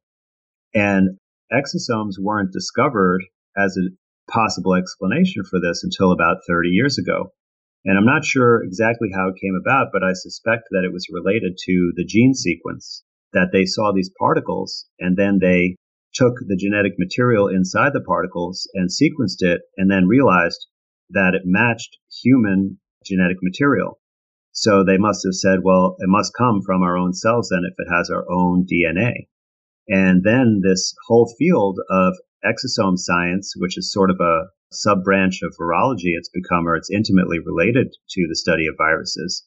And 0.75 1.19
exosomes 1.53 2.14
weren't 2.19 2.53
discovered 2.53 3.23
as 3.57 3.77
a 3.77 3.90
possible 4.31 4.75
explanation 4.75 5.45
for 5.49 5.61
this 5.61 5.85
until 5.85 6.11
about 6.11 6.38
30 6.49 6.71
years 6.71 6.99
ago. 6.99 7.33
And 7.87 7.96
I'm 7.96 8.05
not 8.05 8.25
sure 8.25 8.64
exactly 8.64 9.11
how 9.14 9.29
it 9.29 9.40
came 9.40 9.55
about, 9.55 9.90
but 9.92 10.03
I 10.03 10.12
suspect 10.12 10.64
that 10.72 10.83
it 10.85 10.92
was 10.92 11.07
related 11.09 11.57
to 11.66 11.92
the 11.94 12.05
gene 12.05 12.35
sequence 12.35 13.05
that 13.33 13.51
they 13.53 13.64
saw 13.64 13.92
these 13.92 14.11
particles 14.18 14.87
and 14.99 15.16
then 15.16 15.38
they 15.40 15.77
took 16.12 16.35
the 16.40 16.57
genetic 16.57 16.94
material 16.99 17.46
inside 17.46 17.92
the 17.92 18.01
particles 18.01 18.68
and 18.75 18.90
sequenced 18.90 19.40
it 19.40 19.61
and 19.77 19.88
then 19.88 20.09
realized 20.09 20.66
that 21.11 21.35
it 21.35 21.42
matched 21.44 21.99
human 22.25 22.81
genetic 23.05 23.37
material. 23.40 24.01
So 24.51 24.83
they 24.83 24.99
must 24.99 25.25
have 25.25 25.35
said, 25.35 25.61
well, 25.62 25.94
it 26.01 26.09
must 26.09 26.35
come 26.37 26.62
from 26.66 26.83
our 26.83 26.99
own 26.99 27.12
cells 27.12 27.51
then 27.53 27.62
if 27.70 27.75
it 27.79 27.92
has 27.92 28.11
our 28.11 28.25
own 28.29 28.66
DNA. 28.66 29.29
And 29.88 30.22
then 30.25 30.61
this 30.62 30.94
whole 31.07 31.33
field 31.38 31.79
of 31.90 32.14
exosome 32.44 32.99
science, 32.99 33.55
which 33.57 33.79
is 33.79 33.92
sort 33.92 34.11
of 34.11 34.20
a 34.20 34.46
sub 34.72 35.05
branch 35.05 35.40
of 35.42 35.55
virology 35.61 36.16
it's 36.16 36.29
become, 36.29 36.66
or 36.66 36.77
it's 36.77 36.90
intimately 36.90 37.38
related 37.38 37.94
to 38.11 38.27
the 38.29 38.37
study 38.37 38.66
of 38.66 38.77
viruses, 38.77 39.46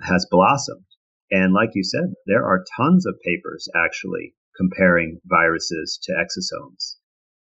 has 0.00 0.26
blossomed. 0.30 0.86
And 1.30 1.52
like 1.52 1.70
you 1.74 1.82
said, 1.82 2.14
there 2.26 2.44
are 2.44 2.64
tons 2.76 3.06
of 3.06 3.20
papers 3.24 3.68
actually 3.74 4.34
comparing 4.56 5.20
viruses 5.24 5.98
to 6.04 6.12
exosomes. 6.12 6.96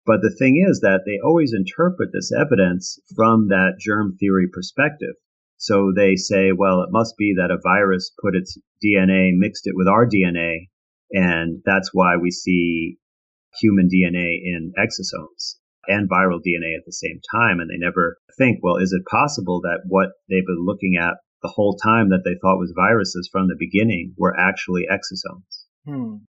But 0.06 0.22
the 0.22 0.36
thing 0.36 0.58
is 0.58 0.82
that 0.82 1.02
they 1.06 1.20
always 1.24 1.54
interpret 1.54 2.12
this 2.12 2.32
evidence 2.32 3.00
from 3.16 3.48
that 3.48 3.78
germ 3.80 4.18
theory 4.20 4.48
perspective. 4.52 5.16
So 5.58 5.92
they 5.96 6.16
say, 6.16 6.52
well, 6.52 6.82
it 6.82 6.92
must 6.92 7.16
be 7.18 7.34
that 7.38 7.52
a 7.52 7.62
virus 7.62 8.12
put 8.22 8.36
its 8.36 8.58
DNA, 8.84 9.32
mixed 9.34 9.68
it 9.68 9.76
with 9.76 9.88
our 9.88 10.06
DNA, 10.06 10.68
and 11.12 11.62
that's 11.66 11.92
why 11.94 12.18
we 12.18 12.32
see 12.32 12.98
human 13.60 13.88
DNA 13.88 14.40
in 14.44 14.74
exosomes 14.78 15.56
and 15.88 16.10
viral 16.10 16.40
DNA 16.40 16.76
at 16.76 16.86
the 16.86 16.92
same 16.92 17.20
time. 17.34 17.60
And 17.60 17.70
they 17.70 17.78
never 17.78 18.18
think, 18.38 18.60
well, 18.62 18.78
is 18.78 18.92
it 18.92 19.06
possible 19.10 19.62
that 19.62 19.82
what 19.88 20.10
they've 20.30 20.46
been 20.46 20.66
looking 20.66 20.98
at 21.00 21.16
the 21.42 21.50
whole 21.50 21.78
time 21.78 22.10
that 22.10 22.24
they 22.26 22.36
thought 22.42 22.60
was 22.60 22.74
viruses 22.76 23.30
from 23.32 23.48
the 23.48 23.56
beginning 23.58 24.14
were 24.18 24.36
actually 24.38 24.86
exosomes? 24.92 25.66
Hmm. 25.86 26.26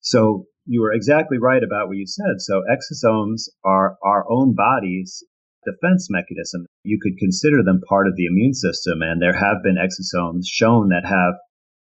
So 0.00 0.46
you 0.64 0.80
were 0.80 0.92
exactly 0.92 1.38
right 1.38 1.62
about 1.62 1.88
what 1.88 1.96
you 1.96 2.06
said. 2.06 2.40
So 2.40 2.62
exosomes 2.70 3.48
are 3.64 3.96
our 4.02 4.24
own 4.30 4.54
body's 4.54 5.22
defense 5.64 6.08
mechanism. 6.10 6.66
You 6.82 6.98
could 7.00 7.18
consider 7.18 7.62
them 7.62 7.80
part 7.88 8.08
of 8.08 8.16
the 8.16 8.26
immune 8.26 8.54
system, 8.54 9.02
and 9.02 9.20
there 9.20 9.34
have 9.34 9.62
been 9.62 9.76
exosomes 9.76 10.44
shown 10.46 10.88
that 10.88 11.04
have 11.04 11.34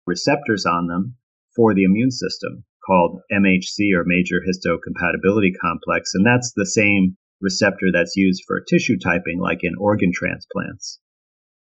receptors 0.06 0.66
on 0.66 0.88
them 0.88 1.16
for 1.56 1.74
the 1.74 1.84
immune 1.84 2.12
system 2.12 2.64
called 2.86 3.22
MHC 3.32 3.94
or 3.96 4.04
major 4.06 4.42
histocompatibility 4.42 5.52
complex. 5.62 6.14
And 6.14 6.26
that's 6.26 6.52
the 6.56 6.66
same 6.66 7.18
receptor 7.42 7.88
that's 7.92 8.16
used 8.16 8.44
for 8.48 8.62
tissue 8.62 8.98
typing, 8.98 9.40
like 9.40 9.60
in 9.64 9.74
organ 9.80 10.12
transplants. 10.14 11.00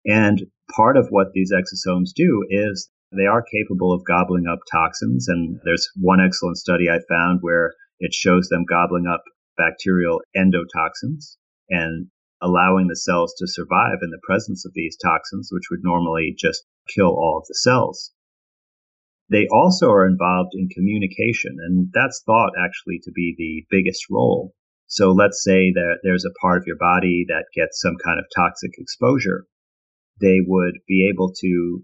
And 0.05 0.47
part 0.75 0.97
of 0.97 1.07
what 1.09 1.33
these 1.33 1.51
exosomes 1.51 2.09
do 2.15 2.45
is 2.49 2.89
they 3.11 3.25
are 3.25 3.43
capable 3.43 3.93
of 3.93 4.05
gobbling 4.05 4.47
up 4.47 4.59
toxins. 4.71 5.27
And 5.27 5.59
there's 5.63 5.87
one 5.99 6.19
excellent 6.21 6.57
study 6.57 6.89
I 6.89 6.99
found 7.09 7.39
where 7.41 7.73
it 7.99 8.13
shows 8.13 8.47
them 8.47 8.65
gobbling 8.65 9.05
up 9.05 9.23
bacterial 9.57 10.21
endotoxins 10.35 11.37
and 11.69 12.07
allowing 12.41 12.87
the 12.87 12.95
cells 12.95 13.35
to 13.37 13.47
survive 13.47 13.99
in 14.01 14.09
the 14.09 14.21
presence 14.23 14.65
of 14.65 14.73
these 14.73 14.97
toxins, 14.97 15.49
which 15.51 15.69
would 15.69 15.83
normally 15.83 16.33
just 16.37 16.63
kill 16.89 17.09
all 17.09 17.37
of 17.37 17.47
the 17.47 17.55
cells. 17.55 18.11
They 19.31 19.47
also 19.49 19.89
are 19.89 20.05
involved 20.05 20.51
in 20.55 20.67
communication, 20.67 21.55
and 21.65 21.87
that's 21.93 22.21
thought 22.25 22.51
actually 22.59 22.99
to 23.03 23.11
be 23.11 23.33
the 23.37 23.65
biggest 23.71 24.09
role. 24.11 24.53
So 24.87 25.13
let's 25.13 25.41
say 25.41 25.71
that 25.71 25.99
there's 26.03 26.25
a 26.25 26.35
part 26.41 26.57
of 26.57 26.67
your 26.67 26.75
body 26.75 27.23
that 27.29 27.45
gets 27.55 27.79
some 27.79 27.95
kind 28.03 28.19
of 28.19 28.25
toxic 28.35 28.71
exposure. 28.77 29.45
They 30.19 30.39
would 30.45 30.79
be 30.85 31.09
able 31.09 31.31
to, 31.39 31.81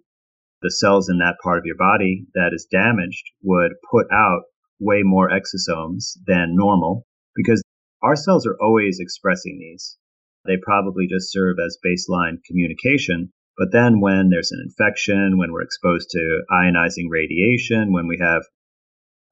the 0.62 0.72
cells 0.72 1.08
in 1.08 1.20
that 1.20 1.38
part 1.42 1.60
of 1.60 1.66
your 1.66 1.78
body 1.78 2.28
that 2.34 2.52
is 2.54 2.68
damaged 2.70 3.32
would 3.42 3.72
put 3.90 4.08
out 4.12 4.42
way 4.82 5.04
more 5.04 5.30
exosomes 5.30 6.18
than 6.26 6.54
normal 6.54 7.08
because 7.34 7.62
our 8.04 8.18
cells 8.18 8.46
are 8.46 8.58
always 8.62 9.00
expressing 9.00 9.58
these. 9.58 9.98
They 10.44 10.58
probably 10.62 11.08
just 11.08 11.32
serve 11.32 11.56
as 11.66 11.80
baseline 11.80 12.44
communication, 12.46 13.32
but 13.58 13.72
then 13.72 14.00
when 14.02 14.30
there's 14.30 14.52
an 14.52 14.62
infection, 14.64 15.38
when 15.38 15.52
we're 15.52 15.64
exposed 15.64 16.10
to 16.12 16.42
ionizing 16.52 17.10
radiation, 17.10 17.92
when 17.92 18.08
we 18.08 18.20
have 18.22 18.44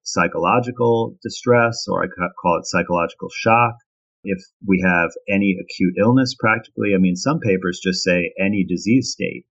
psychological 0.03 1.17
distress, 1.21 1.85
or 1.87 2.03
I 2.03 2.07
call 2.41 2.59
it 2.59 2.65
psychological 2.65 3.29
shock, 3.31 3.75
if 4.23 4.39
we 4.65 4.83
have 4.83 5.11
any 5.29 5.57
acute 5.61 5.95
illness 5.99 6.35
practically, 6.39 6.93
I 6.95 6.97
mean, 6.97 7.15
some 7.15 7.39
papers 7.39 7.79
just 7.83 8.03
say 8.03 8.33
any 8.39 8.65
disease 8.67 9.11
state, 9.11 9.45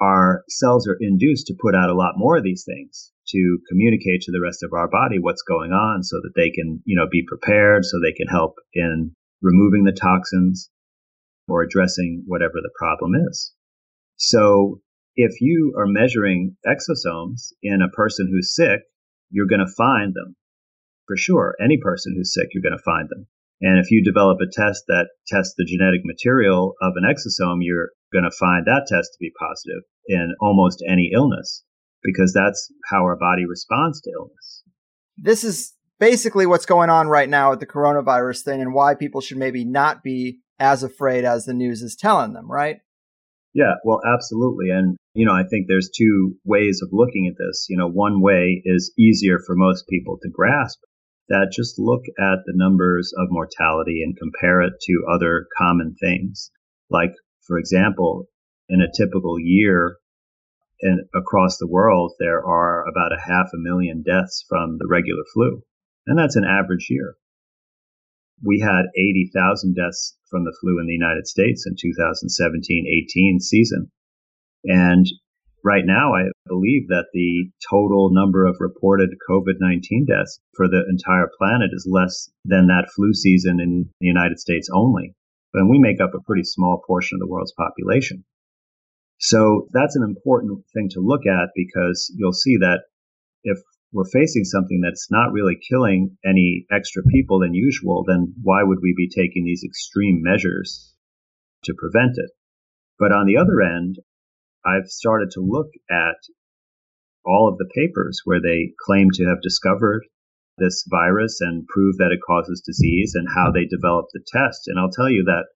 our 0.00 0.42
cells 0.48 0.88
are 0.88 0.98
induced 1.00 1.46
to 1.46 1.56
put 1.60 1.76
out 1.76 1.90
a 1.90 1.94
lot 1.94 2.14
more 2.16 2.36
of 2.36 2.42
these 2.42 2.64
things 2.66 3.12
to 3.28 3.58
communicate 3.68 4.22
to 4.22 4.32
the 4.32 4.40
rest 4.40 4.62
of 4.62 4.72
our 4.72 4.88
body 4.88 5.18
what's 5.18 5.42
going 5.42 5.70
on 5.70 6.02
so 6.02 6.16
that 6.16 6.32
they 6.34 6.50
can, 6.50 6.82
you 6.84 6.96
know, 6.96 7.06
be 7.10 7.24
prepared, 7.26 7.84
so 7.84 7.98
they 7.98 8.12
can 8.12 8.26
help 8.26 8.56
in 8.74 9.14
removing 9.40 9.84
the 9.84 9.92
toxins 9.92 10.68
or 11.48 11.62
addressing 11.62 12.24
whatever 12.26 12.54
the 12.56 12.70
problem 12.76 13.12
is. 13.28 13.52
So 14.16 14.80
if 15.16 15.40
you 15.40 15.74
are 15.78 15.86
measuring 15.86 16.56
exosomes 16.66 17.52
in 17.62 17.80
a 17.82 17.94
person 17.94 18.28
who's 18.30 18.54
sick, 18.54 18.80
you're 19.30 19.46
going 19.46 19.64
to 19.64 19.74
find 19.76 20.14
them 20.14 20.36
for 21.06 21.16
sure. 21.16 21.54
Any 21.62 21.78
person 21.78 22.14
who's 22.16 22.32
sick, 22.32 22.48
you're 22.52 22.62
going 22.62 22.76
to 22.76 22.84
find 22.84 23.08
them. 23.08 23.26
And 23.60 23.78
if 23.78 23.90
you 23.90 24.02
develop 24.02 24.38
a 24.40 24.50
test 24.50 24.84
that 24.88 25.08
tests 25.28 25.54
the 25.56 25.64
genetic 25.64 26.00
material 26.04 26.74
of 26.82 26.94
an 26.96 27.04
exosome, 27.04 27.58
you're 27.60 27.90
going 28.12 28.24
to 28.24 28.36
find 28.36 28.66
that 28.66 28.86
test 28.88 29.10
to 29.12 29.18
be 29.20 29.32
positive 29.38 29.82
in 30.06 30.34
almost 30.40 30.84
any 30.88 31.10
illness 31.14 31.64
because 32.02 32.32
that's 32.32 32.70
how 32.90 33.02
our 33.02 33.16
body 33.16 33.46
responds 33.46 34.00
to 34.02 34.10
illness. 34.10 34.62
This 35.16 35.44
is 35.44 35.72
basically 35.98 36.46
what's 36.46 36.66
going 36.66 36.90
on 36.90 37.08
right 37.08 37.28
now 37.28 37.50
with 37.50 37.60
the 37.60 37.66
coronavirus 37.66 38.42
thing 38.42 38.60
and 38.60 38.74
why 38.74 38.94
people 38.94 39.20
should 39.20 39.38
maybe 39.38 39.64
not 39.64 40.02
be 40.02 40.40
as 40.58 40.82
afraid 40.82 41.24
as 41.24 41.44
the 41.44 41.54
news 41.54 41.82
is 41.82 41.96
telling 41.96 42.32
them, 42.32 42.50
right? 42.50 42.78
Yeah, 43.54 43.74
well, 43.84 44.00
absolutely. 44.04 44.70
And, 44.70 44.96
you 45.14 45.24
know, 45.26 45.32
I 45.32 45.44
think 45.48 45.66
there's 45.68 45.90
two 45.96 46.34
ways 46.44 46.80
of 46.82 46.88
looking 46.92 47.28
at 47.28 47.38
this. 47.38 47.66
You 47.70 47.76
know, 47.76 47.88
one 47.88 48.20
way 48.20 48.60
is 48.64 48.92
easier 48.98 49.38
for 49.38 49.54
most 49.54 49.86
people 49.88 50.18
to 50.22 50.28
grasp. 50.28 50.80
that 51.28 51.52
just 51.52 51.78
look 51.78 52.02
at 52.18 52.44
the 52.44 52.52
numbers 52.54 53.12
of 53.16 53.28
mortality 53.30 54.02
and 54.02 54.16
compare 54.18 54.60
it 54.60 54.74
to 54.82 55.06
other 55.10 55.46
common 55.56 55.94
things. 55.98 56.50
Like, 56.90 57.12
for 57.46 57.58
example, 57.58 58.28
in 58.68 58.80
a 58.82 58.92
typical 58.94 59.38
year 59.38 59.96
in, 60.80 61.06
across 61.14 61.56
the 61.58 61.68
world, 61.68 62.12
there 62.18 62.44
are 62.44 62.84
about 62.88 63.12
a 63.12 63.20
half 63.20 63.48
a 63.54 63.58
million 63.58 64.02
deaths 64.02 64.44
from 64.48 64.78
the 64.78 64.86
regular 64.88 65.22
flu. 65.32 65.62
And 66.06 66.18
that's 66.18 66.36
an 66.36 66.44
average 66.44 66.88
year. 66.90 67.14
We 68.44 68.60
had 68.60 68.86
80,000 68.94 69.74
deaths 69.74 70.16
from 70.34 70.42
the 70.42 70.56
flu 70.60 70.80
in 70.80 70.86
the 70.88 70.98
United 70.98 71.28
States 71.28 71.64
in 71.64 71.78
2017-18 71.78 73.38
season. 73.38 73.88
And 74.64 75.06
right 75.62 75.86
now, 75.86 76.10
I 76.12 76.24
believe 76.48 76.88
that 76.88 77.06
the 77.12 77.52
total 77.70 78.10
number 78.10 78.44
of 78.44 78.56
reported 78.58 79.10
COVID 79.30 79.60
19 79.60 80.06
deaths 80.06 80.40
for 80.56 80.66
the 80.66 80.82
entire 80.90 81.30
planet 81.38 81.70
is 81.72 81.86
less 81.88 82.28
than 82.44 82.66
that 82.66 82.90
flu 82.96 83.14
season 83.14 83.60
in 83.60 83.88
the 84.00 84.08
United 84.08 84.40
States 84.40 84.68
only. 84.74 85.14
And 85.54 85.70
we 85.70 85.78
make 85.78 86.00
up 86.00 86.14
a 86.14 86.24
pretty 86.26 86.42
small 86.42 86.82
portion 86.84 87.14
of 87.14 87.20
the 87.20 87.30
world's 87.30 87.54
population. 87.56 88.24
So 89.20 89.68
that's 89.72 89.94
an 89.94 90.02
important 90.02 90.64
thing 90.74 90.88
to 90.94 91.00
look 91.00 91.26
at 91.26 91.50
because 91.54 92.12
you'll 92.16 92.32
see 92.32 92.56
that 92.56 92.80
if 93.44 93.58
we're 93.94 94.10
facing 94.10 94.42
something 94.42 94.80
that's 94.82 95.06
not 95.08 95.30
really 95.30 95.56
killing 95.70 96.18
any 96.26 96.66
extra 96.70 97.04
people 97.04 97.38
than 97.38 97.54
usual, 97.54 98.04
then 98.06 98.34
why 98.42 98.64
would 98.64 98.80
we 98.82 98.92
be 98.96 99.08
taking 99.08 99.44
these 99.44 99.62
extreme 99.64 100.20
measures 100.20 100.92
to 101.62 101.74
prevent 101.78 102.18
it? 102.18 102.30
But 102.98 103.12
on 103.12 103.26
the 103.26 103.36
other 103.36 103.62
end, 103.62 104.00
I've 104.66 104.88
started 104.88 105.30
to 105.32 105.46
look 105.46 105.68
at 105.88 106.18
all 107.24 107.48
of 107.48 107.56
the 107.58 107.70
papers 107.72 108.20
where 108.24 108.42
they 108.42 108.74
claim 108.84 109.10
to 109.14 109.26
have 109.26 109.40
discovered 109.42 110.02
this 110.58 110.84
virus 110.90 111.38
and 111.40 111.66
prove 111.68 111.96
that 111.98 112.10
it 112.10 112.18
causes 112.26 112.62
disease 112.66 113.14
and 113.14 113.28
how 113.32 113.52
they 113.52 113.64
developed 113.64 114.10
the 114.12 114.24
test. 114.26 114.66
And 114.66 114.78
I'll 114.78 114.90
tell 114.90 115.08
you 115.10 115.22
that 115.26 115.46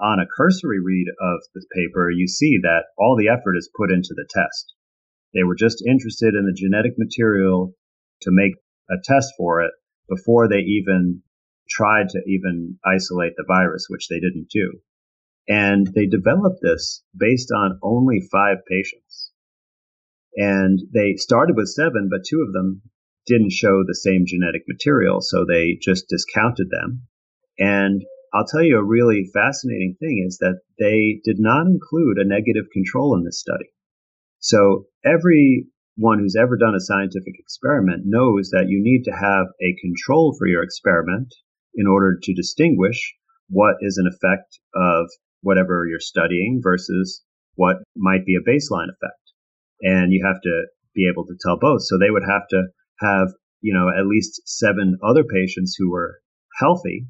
on 0.00 0.18
a 0.18 0.26
cursory 0.26 0.80
read 0.82 1.06
of 1.20 1.38
the 1.54 1.64
paper, 1.72 2.10
you 2.10 2.26
see 2.26 2.58
that 2.62 2.86
all 2.98 3.16
the 3.16 3.28
effort 3.28 3.56
is 3.56 3.70
put 3.76 3.92
into 3.92 4.10
the 4.10 4.26
test. 4.28 4.73
They 5.34 5.42
were 5.42 5.56
just 5.56 5.84
interested 5.86 6.34
in 6.34 6.46
the 6.46 6.56
genetic 6.56 6.92
material 6.96 7.74
to 8.22 8.30
make 8.30 8.54
a 8.88 8.94
test 9.02 9.34
for 9.36 9.62
it 9.62 9.72
before 10.08 10.48
they 10.48 10.60
even 10.60 11.22
tried 11.68 12.08
to 12.10 12.22
even 12.26 12.78
isolate 12.84 13.32
the 13.36 13.44
virus, 13.46 13.86
which 13.88 14.08
they 14.08 14.20
didn't 14.20 14.48
do. 14.50 14.80
And 15.48 15.86
they 15.94 16.06
developed 16.06 16.60
this 16.62 17.02
based 17.16 17.50
on 17.50 17.80
only 17.82 18.20
five 18.30 18.58
patients. 18.68 19.32
And 20.36 20.80
they 20.92 21.14
started 21.16 21.56
with 21.56 21.68
seven, 21.68 22.08
but 22.10 22.24
two 22.28 22.44
of 22.46 22.52
them 22.52 22.82
didn't 23.26 23.52
show 23.52 23.82
the 23.82 23.94
same 23.94 24.24
genetic 24.26 24.62
material, 24.68 25.20
so 25.20 25.44
they 25.44 25.78
just 25.80 26.08
discounted 26.08 26.70
them. 26.70 27.06
And 27.58 28.04
I'll 28.32 28.46
tell 28.46 28.62
you 28.62 28.78
a 28.78 28.84
really 28.84 29.30
fascinating 29.32 29.96
thing 29.98 30.24
is 30.26 30.38
that 30.38 30.60
they 30.78 31.20
did 31.24 31.38
not 31.38 31.66
include 31.66 32.18
a 32.18 32.26
negative 32.26 32.64
control 32.72 33.16
in 33.16 33.24
this 33.24 33.40
study. 33.40 33.73
So 34.44 34.88
everyone 35.02 36.18
who's 36.18 36.36
ever 36.36 36.58
done 36.58 36.74
a 36.74 36.80
scientific 36.80 37.32
experiment 37.38 38.02
knows 38.04 38.50
that 38.50 38.68
you 38.68 38.78
need 38.82 39.04
to 39.04 39.10
have 39.10 39.46
a 39.62 39.74
control 39.80 40.36
for 40.38 40.46
your 40.46 40.62
experiment 40.62 41.34
in 41.74 41.86
order 41.86 42.18
to 42.22 42.34
distinguish 42.34 43.14
what 43.48 43.76
is 43.80 43.96
an 43.96 44.06
effect 44.06 44.60
of 44.74 45.08
whatever 45.40 45.86
you're 45.88 45.98
studying 45.98 46.60
versus 46.62 47.24
what 47.54 47.78
might 47.96 48.26
be 48.26 48.34
a 48.34 48.46
baseline 48.46 48.92
effect. 48.92 49.32
And 49.80 50.12
you 50.12 50.22
have 50.26 50.42
to 50.42 50.66
be 50.94 51.08
able 51.10 51.24
to 51.24 51.38
tell 51.40 51.58
both. 51.58 51.80
So 51.80 51.96
they 51.96 52.10
would 52.10 52.28
have 52.28 52.46
to 52.48 52.64
have, 53.00 53.28
you 53.62 53.72
know, 53.72 53.88
at 53.88 54.06
least 54.06 54.42
seven 54.44 54.98
other 55.02 55.24
patients 55.24 55.74
who 55.78 55.90
were 55.90 56.20
healthy 56.60 57.06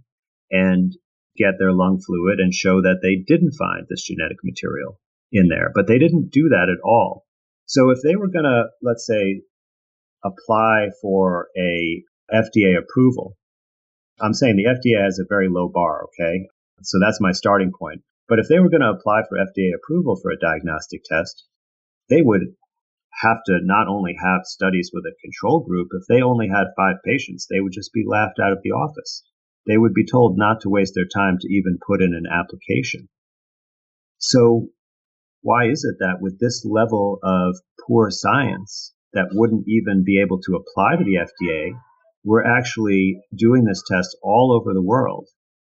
and 0.52 0.92
get 1.36 1.54
their 1.58 1.72
lung 1.72 2.00
fluid 2.00 2.38
and 2.38 2.54
show 2.54 2.80
that 2.80 3.00
they 3.02 3.16
didn't 3.26 3.58
find 3.58 3.86
this 3.88 4.04
genetic 4.04 4.38
material 4.44 5.00
in 5.32 5.48
there. 5.48 5.70
But 5.74 5.86
they 5.86 5.98
didn't 5.98 6.30
do 6.30 6.48
that 6.50 6.68
at 6.68 6.82
all. 6.84 7.24
So 7.66 7.90
if 7.90 7.98
they 8.02 8.16
were 8.16 8.28
going 8.28 8.44
to, 8.44 8.64
let's 8.82 9.06
say, 9.06 9.42
apply 10.24 10.90
for 11.00 11.48
a 11.56 12.02
FDA 12.32 12.78
approval, 12.78 13.36
I'm 14.20 14.34
saying 14.34 14.56
the 14.56 14.70
FDA 14.70 15.02
has 15.02 15.18
a 15.18 15.28
very 15.28 15.48
low 15.48 15.68
bar, 15.68 16.04
okay? 16.04 16.46
So 16.82 16.98
that's 17.00 17.20
my 17.20 17.32
starting 17.32 17.72
point. 17.76 18.02
But 18.28 18.38
if 18.38 18.48
they 18.48 18.58
were 18.58 18.70
going 18.70 18.82
to 18.82 18.94
apply 18.96 19.22
for 19.28 19.38
FDA 19.38 19.70
approval 19.76 20.16
for 20.20 20.30
a 20.30 20.38
diagnostic 20.38 21.02
test, 21.04 21.44
they 22.08 22.22
would 22.22 22.54
have 23.22 23.38
to 23.46 23.58
not 23.62 23.88
only 23.88 24.16
have 24.22 24.42
studies 24.44 24.90
with 24.92 25.04
a 25.04 25.14
control 25.22 25.60
group, 25.60 25.88
if 25.92 26.06
they 26.08 26.22
only 26.22 26.48
had 26.48 26.74
five 26.76 26.96
patients, 27.04 27.46
they 27.48 27.60
would 27.60 27.72
just 27.72 27.92
be 27.92 28.04
laughed 28.06 28.38
out 28.42 28.52
of 28.52 28.62
the 28.62 28.70
office. 28.70 29.22
They 29.66 29.78
would 29.78 29.94
be 29.94 30.06
told 30.06 30.36
not 30.36 30.60
to 30.62 30.68
waste 30.68 30.94
their 30.94 31.06
time 31.06 31.38
to 31.40 31.48
even 31.48 31.78
put 31.86 32.02
in 32.02 32.12
an 32.12 32.26
application. 32.30 33.08
So 34.18 34.68
why 35.44 35.68
is 35.68 35.84
it 35.84 35.96
that 36.00 36.18
with 36.20 36.40
this 36.40 36.64
level 36.64 37.20
of 37.22 37.54
poor 37.86 38.10
science 38.10 38.92
that 39.12 39.28
wouldn't 39.32 39.66
even 39.68 40.02
be 40.04 40.20
able 40.20 40.40
to 40.40 40.56
apply 40.56 40.96
to 40.96 41.04
the 41.04 41.20
FDA, 41.20 41.78
we're 42.24 42.44
actually 42.44 43.20
doing 43.36 43.64
this 43.64 43.82
test 43.88 44.16
all 44.22 44.58
over 44.58 44.74
the 44.74 44.82
world 44.82 45.28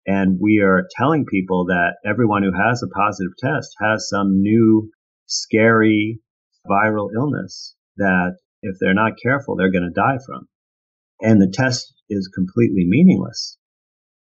and 0.07 0.39
we 0.41 0.61
are 0.63 0.87
telling 0.95 1.25
people 1.25 1.65
that 1.65 1.97
everyone 2.09 2.41
who 2.41 2.53
has 2.53 2.81
a 2.81 2.87
positive 2.87 3.33
test 3.37 3.75
has 3.81 4.07
some 4.09 4.41
new 4.41 4.89
scary 5.25 6.21
viral 6.65 7.09
illness 7.13 7.75
that 7.97 8.37
if 8.61 8.77
they're 8.79 8.93
not 8.93 9.19
careful, 9.21 9.57
they're 9.57 9.71
going 9.71 9.83
to 9.83 10.01
die 10.01 10.17
from. 10.25 10.47
And 11.19 11.41
the 11.41 11.51
test 11.53 11.93
is 12.09 12.31
completely 12.33 12.85
meaningless. 12.87 13.57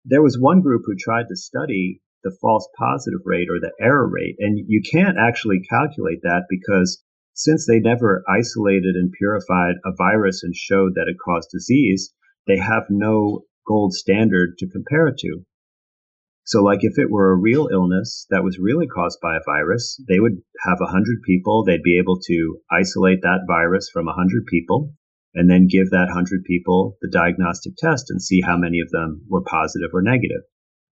There 0.07 0.23
was 0.23 0.39
one 0.41 0.63
group 0.63 0.83
who 0.87 0.95
tried 0.99 1.27
to 1.29 1.37
study 1.37 2.01
the 2.23 2.37
false 2.41 2.69
positive 2.77 3.21
rate 3.25 3.49
or 3.51 3.61
the 3.61 3.73
error 3.81 4.09
rate, 4.09 4.37
and 4.39 4.59
you 4.69 4.83
can't 4.83 5.17
actually 5.19 5.61
calculate 5.61 6.23
that 6.23 6.45
because 6.49 7.03
since 7.35 7.67
they 7.67 7.79
never 7.79 8.25
isolated 8.29 8.97
and 8.97 9.13
purified 9.13 9.77
a 9.85 9.93
virus 9.97 10.43
and 10.43 10.55
showed 10.55 10.95
that 10.95 11.09
it 11.09 11.17
caused 11.25 11.51
disease, 11.53 12.13
they 12.47 12.59
have 12.59 12.85
no 12.91 13.45
gold 13.67 13.95
standard 13.95 14.59
to 14.59 14.69
compare 14.69 15.07
it 15.07 15.19
to. 15.19 15.45
So, 16.45 16.63
like 16.63 16.81
if 16.83 16.99
it 16.99 17.11
were 17.11 17.31
a 17.31 17.37
real 17.37 17.69
illness 17.71 18.27
that 18.31 18.43
was 18.43 18.59
really 18.59 18.87
caused 18.87 19.21
by 19.21 19.37
a 19.37 19.45
virus, 19.45 20.03
they 20.09 20.19
would 20.19 20.43
have 20.65 20.81
100 20.81 21.23
people. 21.23 21.63
They'd 21.63 21.83
be 21.83 21.99
able 21.99 22.19
to 22.27 22.59
isolate 22.73 23.21
that 23.21 23.45
virus 23.47 23.91
from 23.93 24.07
100 24.07 24.47
people 24.47 24.95
and 25.35 25.49
then 25.49 25.69
give 25.69 25.91
that 25.91 26.09
100 26.09 26.45
people 26.45 26.97
the 27.03 27.11
diagnostic 27.11 27.75
test 27.77 28.11
and 28.11 28.23
see 28.23 28.41
how 28.41 28.57
many 28.57 28.81
of 28.81 28.91
them 28.91 29.27
were 29.29 29.43
positive 29.43 29.91
or 29.93 30.01
negative. 30.03 30.43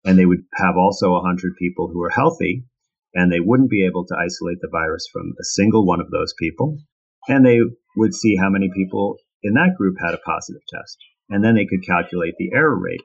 And 0.07 0.19
they 0.19 0.25
would 0.25 0.45
have 0.55 0.77
also 0.79 1.13
100 1.13 1.57
people 1.59 1.89
who 1.89 1.99
were 1.99 2.11
healthy 2.11 2.65
and 3.13 3.33
they 3.33 3.41
wouldn't 3.41 3.71
be 3.71 3.85
able 3.85 4.07
to 4.07 4.17
isolate 4.17 4.61
the 4.61 4.69
virus 4.71 5.07
from 5.13 5.35
a 5.41 5.45
single 5.45 5.85
one 5.85 6.01
of 6.01 6.11
those 6.11 6.33
people. 6.39 6.79
And 7.29 7.45
they 7.45 7.59
would 7.97 8.15
see 8.15 8.37
how 8.37 8.49
many 8.49 8.71
people 8.73 9.17
in 9.43 9.55
that 9.55 9.75
group 9.77 9.97
had 10.01 10.15
a 10.15 10.19
positive 10.19 10.63
test. 10.73 10.97
And 11.29 11.45
then 11.45 11.57
they 11.57 11.67
could 11.67 11.85
calculate 11.85 12.35
the 12.39 12.53
error 12.55 12.79
rate. 12.79 13.03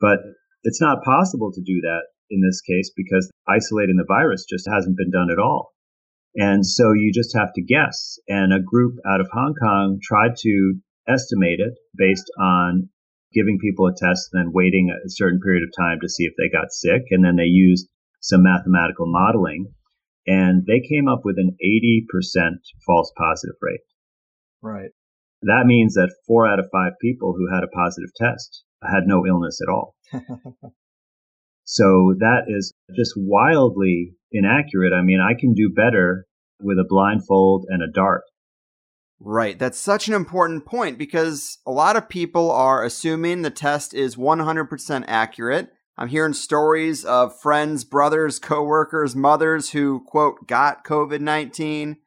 But 0.00 0.18
it's 0.62 0.80
not 0.80 1.02
possible 1.02 1.50
to 1.52 1.60
do 1.60 1.80
that 1.80 2.02
in 2.30 2.40
this 2.40 2.60
case 2.60 2.92
because 2.96 3.30
isolating 3.48 3.96
the 3.96 4.06
virus 4.06 4.44
just 4.48 4.68
hasn't 4.72 4.96
been 4.96 5.10
done 5.10 5.30
at 5.30 5.40
all. 5.40 5.72
And 6.36 6.64
so 6.64 6.92
you 6.92 7.10
just 7.12 7.36
have 7.36 7.52
to 7.54 7.62
guess. 7.62 8.18
And 8.28 8.52
a 8.52 8.62
group 8.62 8.94
out 9.06 9.20
of 9.20 9.28
Hong 9.32 9.54
Kong 9.54 9.98
tried 10.02 10.36
to 10.38 10.74
estimate 11.08 11.60
it 11.60 11.74
based 11.96 12.30
on 12.38 12.88
giving 13.34 13.58
people 13.58 13.86
a 13.86 13.92
test 13.92 14.30
and 14.32 14.40
then 14.40 14.52
waiting 14.52 14.90
a 14.90 15.08
certain 15.08 15.40
period 15.40 15.62
of 15.62 15.70
time 15.76 15.98
to 16.00 16.08
see 16.08 16.24
if 16.24 16.34
they 16.38 16.48
got 16.48 16.72
sick. 16.72 17.02
And 17.10 17.24
then 17.24 17.36
they 17.36 17.50
used 17.50 17.88
some 18.20 18.42
mathematical 18.42 19.06
modeling 19.06 19.72
and 20.26 20.64
they 20.66 20.80
came 20.80 21.08
up 21.08 21.22
with 21.24 21.36
an 21.38 21.56
80% 21.64 22.06
false 22.86 23.12
positive 23.16 23.56
rate. 23.60 23.80
Right. 24.60 24.90
That 25.42 25.64
means 25.66 25.94
that 25.94 26.14
four 26.26 26.46
out 26.46 26.60
of 26.60 26.70
five 26.70 26.92
people 27.00 27.34
who 27.36 27.52
had 27.52 27.64
a 27.64 27.74
positive 27.74 28.10
test 28.14 28.62
had 28.82 29.06
no 29.06 29.26
illness 29.26 29.58
at 29.60 29.72
all. 29.72 29.96
so 31.64 32.14
that 32.18 32.44
is 32.46 32.72
just 32.94 33.14
wildly 33.16 34.14
inaccurate. 34.30 34.92
I 34.92 35.02
mean, 35.02 35.20
I 35.20 35.34
can 35.38 35.54
do 35.54 35.72
better 35.74 36.26
with 36.60 36.78
a 36.78 36.86
blindfold 36.88 37.66
and 37.68 37.82
a 37.82 37.90
dart. 37.92 38.22
Right. 39.24 39.56
That's 39.56 39.78
such 39.78 40.08
an 40.08 40.14
important 40.14 40.66
point 40.66 40.98
because 40.98 41.58
a 41.64 41.70
lot 41.70 41.94
of 41.94 42.08
people 42.08 42.50
are 42.50 42.84
assuming 42.84 43.42
the 43.42 43.50
test 43.50 43.94
is 43.94 44.16
100% 44.16 45.04
accurate. 45.06 45.72
I'm 45.96 46.08
hearing 46.08 46.32
stories 46.32 47.04
of 47.04 47.38
friends, 47.38 47.84
brothers, 47.84 48.40
coworkers, 48.40 49.14
mothers 49.14 49.70
who, 49.70 50.00
quote, 50.08 50.48
got 50.48 50.84
COVID 50.84 51.20
19. 51.20 51.98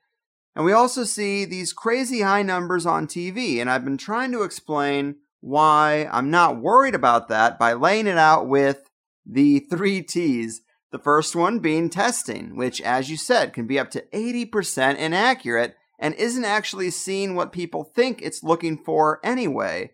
And 0.57 0.65
we 0.65 0.73
also 0.73 1.05
see 1.05 1.45
these 1.45 1.71
crazy 1.71 2.19
high 2.19 2.41
numbers 2.41 2.85
on 2.85 3.07
TV. 3.07 3.61
And 3.61 3.69
I've 3.69 3.85
been 3.85 3.97
trying 3.97 4.33
to 4.33 4.43
explain 4.43 5.15
why 5.39 6.09
I'm 6.11 6.29
not 6.29 6.59
worried 6.59 6.95
about 6.95 7.29
that 7.29 7.57
by 7.57 7.73
laying 7.73 8.07
it 8.07 8.17
out 8.17 8.49
with 8.49 8.89
the 9.25 9.59
three 9.59 10.01
T's. 10.01 10.63
The 10.91 10.99
first 10.99 11.33
one 11.33 11.59
being 11.59 11.89
testing, 11.89 12.57
which, 12.57 12.81
as 12.81 13.09
you 13.09 13.15
said, 13.15 13.53
can 13.53 13.67
be 13.67 13.79
up 13.79 13.89
to 13.91 14.03
80% 14.13 14.97
inaccurate 14.97 15.75
and 15.99 16.13
isn't 16.15 16.45
actually 16.45 16.91
seeing 16.91 17.35
what 17.35 17.51
people 17.51 17.83
think 17.83 18.21
it's 18.21 18.43
looking 18.43 18.77
for 18.77 19.19
anyway. 19.23 19.91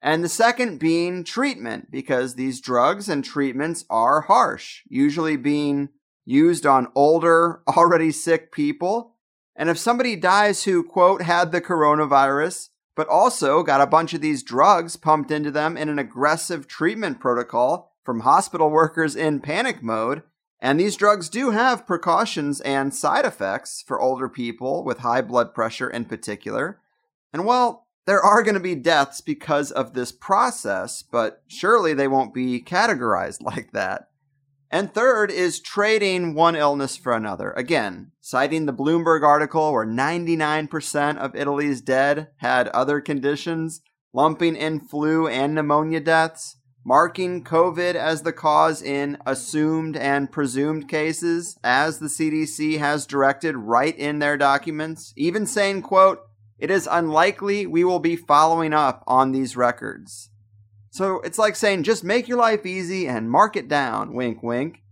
And 0.00 0.22
the 0.22 0.28
second 0.28 0.78
being 0.78 1.24
treatment, 1.24 1.90
because 1.90 2.34
these 2.34 2.60
drugs 2.60 3.08
and 3.08 3.24
treatments 3.24 3.84
are 3.90 4.22
harsh, 4.22 4.82
usually 4.88 5.36
being 5.36 5.88
used 6.24 6.66
on 6.66 6.88
older, 6.94 7.62
already 7.68 8.12
sick 8.12 8.52
people. 8.52 9.14
And 9.56 9.68
if 9.68 9.78
somebody 9.78 10.14
dies 10.14 10.64
who, 10.64 10.84
quote, 10.84 11.22
had 11.22 11.50
the 11.50 11.60
coronavirus, 11.60 12.68
but 12.94 13.08
also 13.08 13.62
got 13.62 13.80
a 13.80 13.86
bunch 13.86 14.14
of 14.14 14.20
these 14.20 14.42
drugs 14.42 14.96
pumped 14.96 15.30
into 15.30 15.50
them 15.50 15.76
in 15.76 15.88
an 15.88 15.98
aggressive 15.98 16.68
treatment 16.68 17.18
protocol 17.20 17.96
from 18.04 18.20
hospital 18.20 18.70
workers 18.72 19.16
in 19.16 19.40
panic 19.40 19.82
mode, 19.82 20.22
and 20.60 20.78
these 20.78 20.96
drugs 20.96 21.28
do 21.28 21.50
have 21.50 21.86
precautions 21.86 22.60
and 22.60 22.94
side 22.94 23.24
effects 23.24 23.82
for 23.86 24.00
older 24.00 24.28
people 24.28 24.84
with 24.84 24.98
high 24.98 25.22
blood 25.22 25.54
pressure 25.54 25.88
in 25.88 26.04
particular. 26.04 26.80
And 27.32 27.44
well, 27.44 27.86
there 28.06 28.20
are 28.20 28.42
going 28.42 28.54
to 28.54 28.60
be 28.60 28.74
deaths 28.74 29.20
because 29.20 29.70
of 29.70 29.94
this 29.94 30.10
process, 30.10 31.02
but 31.02 31.42
surely 31.46 31.94
they 31.94 32.08
won't 32.08 32.34
be 32.34 32.60
categorized 32.60 33.42
like 33.42 33.72
that. 33.72 34.08
And 34.70 34.92
third 34.92 35.30
is 35.30 35.60
trading 35.60 36.34
one 36.34 36.54
illness 36.54 36.96
for 36.96 37.14
another. 37.14 37.52
Again, 37.52 38.12
citing 38.20 38.66
the 38.66 38.72
Bloomberg 38.72 39.22
article 39.22 39.72
where 39.72 39.86
99% 39.86 41.16
of 41.16 41.34
Italy's 41.34 41.80
dead 41.80 42.28
had 42.38 42.68
other 42.68 43.00
conditions, 43.00 43.80
lumping 44.12 44.56
in 44.56 44.80
flu 44.80 45.26
and 45.26 45.54
pneumonia 45.54 46.00
deaths, 46.00 46.57
marking 46.88 47.44
COVID 47.44 47.96
as 47.96 48.22
the 48.22 48.32
cause 48.32 48.80
in 48.80 49.18
assumed 49.26 49.94
and 49.94 50.32
presumed 50.32 50.88
cases, 50.88 51.58
as 51.62 51.98
the 51.98 52.06
CDC 52.06 52.78
has 52.78 53.06
directed 53.06 53.54
right 53.54 53.94
in 53.98 54.20
their 54.20 54.38
documents, 54.38 55.12
even 55.14 55.44
saying, 55.44 55.82
quote, 55.82 56.20
it 56.58 56.70
is 56.70 56.88
unlikely 56.90 57.66
we 57.66 57.84
will 57.84 57.98
be 57.98 58.16
following 58.16 58.72
up 58.72 59.04
on 59.06 59.32
these 59.32 59.54
records. 59.54 60.30
So 60.88 61.20
it's 61.20 61.38
like 61.38 61.56
saying 61.56 61.82
just 61.82 62.04
make 62.04 62.26
your 62.26 62.38
life 62.38 62.64
easy 62.64 63.06
and 63.06 63.30
mark 63.30 63.54
it 63.54 63.68
down, 63.68 64.14
wink, 64.14 64.42
wink. 64.42 64.82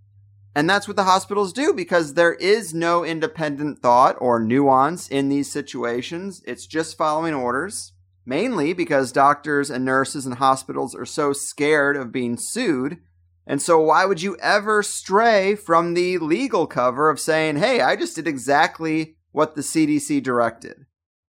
And 0.54 0.68
that's 0.68 0.86
what 0.86 0.98
the 0.98 1.04
hospitals 1.04 1.54
do 1.54 1.72
because 1.72 2.12
there 2.12 2.34
is 2.34 2.74
no 2.74 3.06
independent 3.06 3.78
thought 3.78 4.16
or 4.20 4.38
nuance 4.38 5.08
in 5.08 5.30
these 5.30 5.50
situations. 5.50 6.42
It's 6.46 6.66
just 6.66 6.98
following 6.98 7.32
orders, 7.32 7.92
mainly 8.26 8.72
because 8.72 9.12
doctors 9.12 9.70
and 9.70 9.84
nurses 9.84 10.26
and 10.26 10.34
hospitals 10.34 10.94
are 10.94 11.06
so 11.06 11.32
scared 11.32 11.96
of 11.96 12.12
being 12.12 12.36
sued. 12.36 12.98
And 13.46 13.62
so, 13.62 13.80
why 13.80 14.04
would 14.04 14.20
you 14.20 14.36
ever 14.42 14.82
stray 14.82 15.54
from 15.54 15.94
the 15.94 16.18
legal 16.18 16.66
cover 16.66 17.08
of 17.08 17.20
saying, 17.20 17.56
hey, 17.56 17.80
I 17.80 17.94
just 17.94 18.16
did 18.16 18.26
exactly 18.26 19.16
what 19.30 19.54
the 19.54 19.62
CDC 19.62 20.22
directed? 20.22 20.86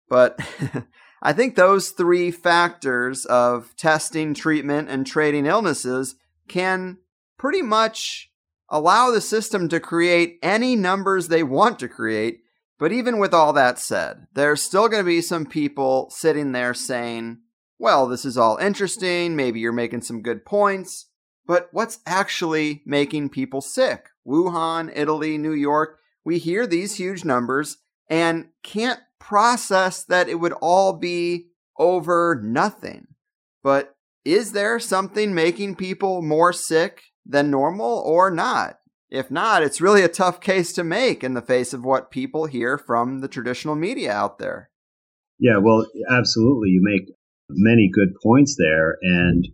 But 0.09 0.41
I 1.23 1.35
think 1.35 1.55
those 1.55 1.91
three 1.91 2.31
factors 2.31 3.27
of 3.27 3.75
testing, 3.77 4.33
treatment, 4.33 4.89
and 4.89 5.07
trading 5.07 5.45
illnesses 5.45 6.17
can 6.49 6.99
pretty 7.37 7.63
much 7.63 8.31
allow 8.71 9.11
the 9.11 9.21
system 9.21 9.69
to 9.69 9.81
create 9.81 10.39
any 10.43 10.75
numbers 10.75 11.29
they 11.29 11.43
want 11.43 11.79
to 11.81 11.89
create. 11.89 12.41
But 12.79 12.93
even 12.93 13.19
with 13.19 13.33
all 13.33 13.53
that 13.55 13.79
said, 13.79 14.27
there's 14.35 14.63
still 14.63 14.89
going 14.89 15.03
to 15.03 15.07
be 15.07 15.23
some 15.23 15.47
people 15.47 16.11
sitting 16.11 16.53
there 16.53 16.75
saying, 16.75 17.39
well, 17.79 18.07
this 18.07 18.25
is 18.25 18.37
all 18.37 18.57
interesting. 18.59 19.37
Maybe 19.37 19.61
you're 19.61 19.73
making 19.73 20.03
some 20.03 20.23
good 20.23 20.45
points. 20.45 21.07
But 21.47 21.69
what's 21.73 22.01
actually 22.07 22.83
making 22.85 23.31
people 23.31 23.61
sick? 23.61 24.09
Wuhan, 24.27 24.93
Italy, 24.95 25.39
New 25.39 25.53
York. 25.53 25.99
We 26.25 26.39
hear 26.39 26.67
these 26.67 26.97
huge 26.97 27.25
numbers 27.25 27.79
and 28.11 28.49
can't 28.63 29.01
process 29.19 30.05
that 30.05 30.29
it 30.29 30.37
would 30.37 30.53
all 30.61 30.93
be 30.95 31.49
over 31.79 32.41
nothing. 32.43 33.07
But 33.63 33.95
is 34.25 34.53
there 34.53 34.81
something 34.81 35.35
making 35.35 35.77
people 35.77 36.21
more 36.21 36.53
sick 36.53 37.05
than 37.25 37.51
normal 37.51 38.03
or 38.05 38.31
not? 38.31 38.79
If 39.11 39.31
not, 39.31 39.63
it's 39.63 39.81
really 39.81 40.03
a 40.03 40.09
tough 40.09 40.41
case 40.41 40.73
to 40.73 40.85
make 40.85 41.23
in 41.23 41.35
the 41.35 41.43
face 41.43 41.73
of 41.73 41.85
what 41.85 42.11
people 42.11 42.47
hear 42.47 42.77
from 42.77 43.21
the 43.21 43.29
traditional 43.29 43.77
media 43.77 44.13
out 44.13 44.39
there. 44.39 44.71
Yeah, 45.39 45.59
well, 45.59 45.87
absolutely. 46.11 46.71
You 46.71 46.81
make 46.83 47.15
many 47.49 47.91
good 47.93 48.15
points 48.23 48.57
there. 48.59 48.97
And 49.03 49.47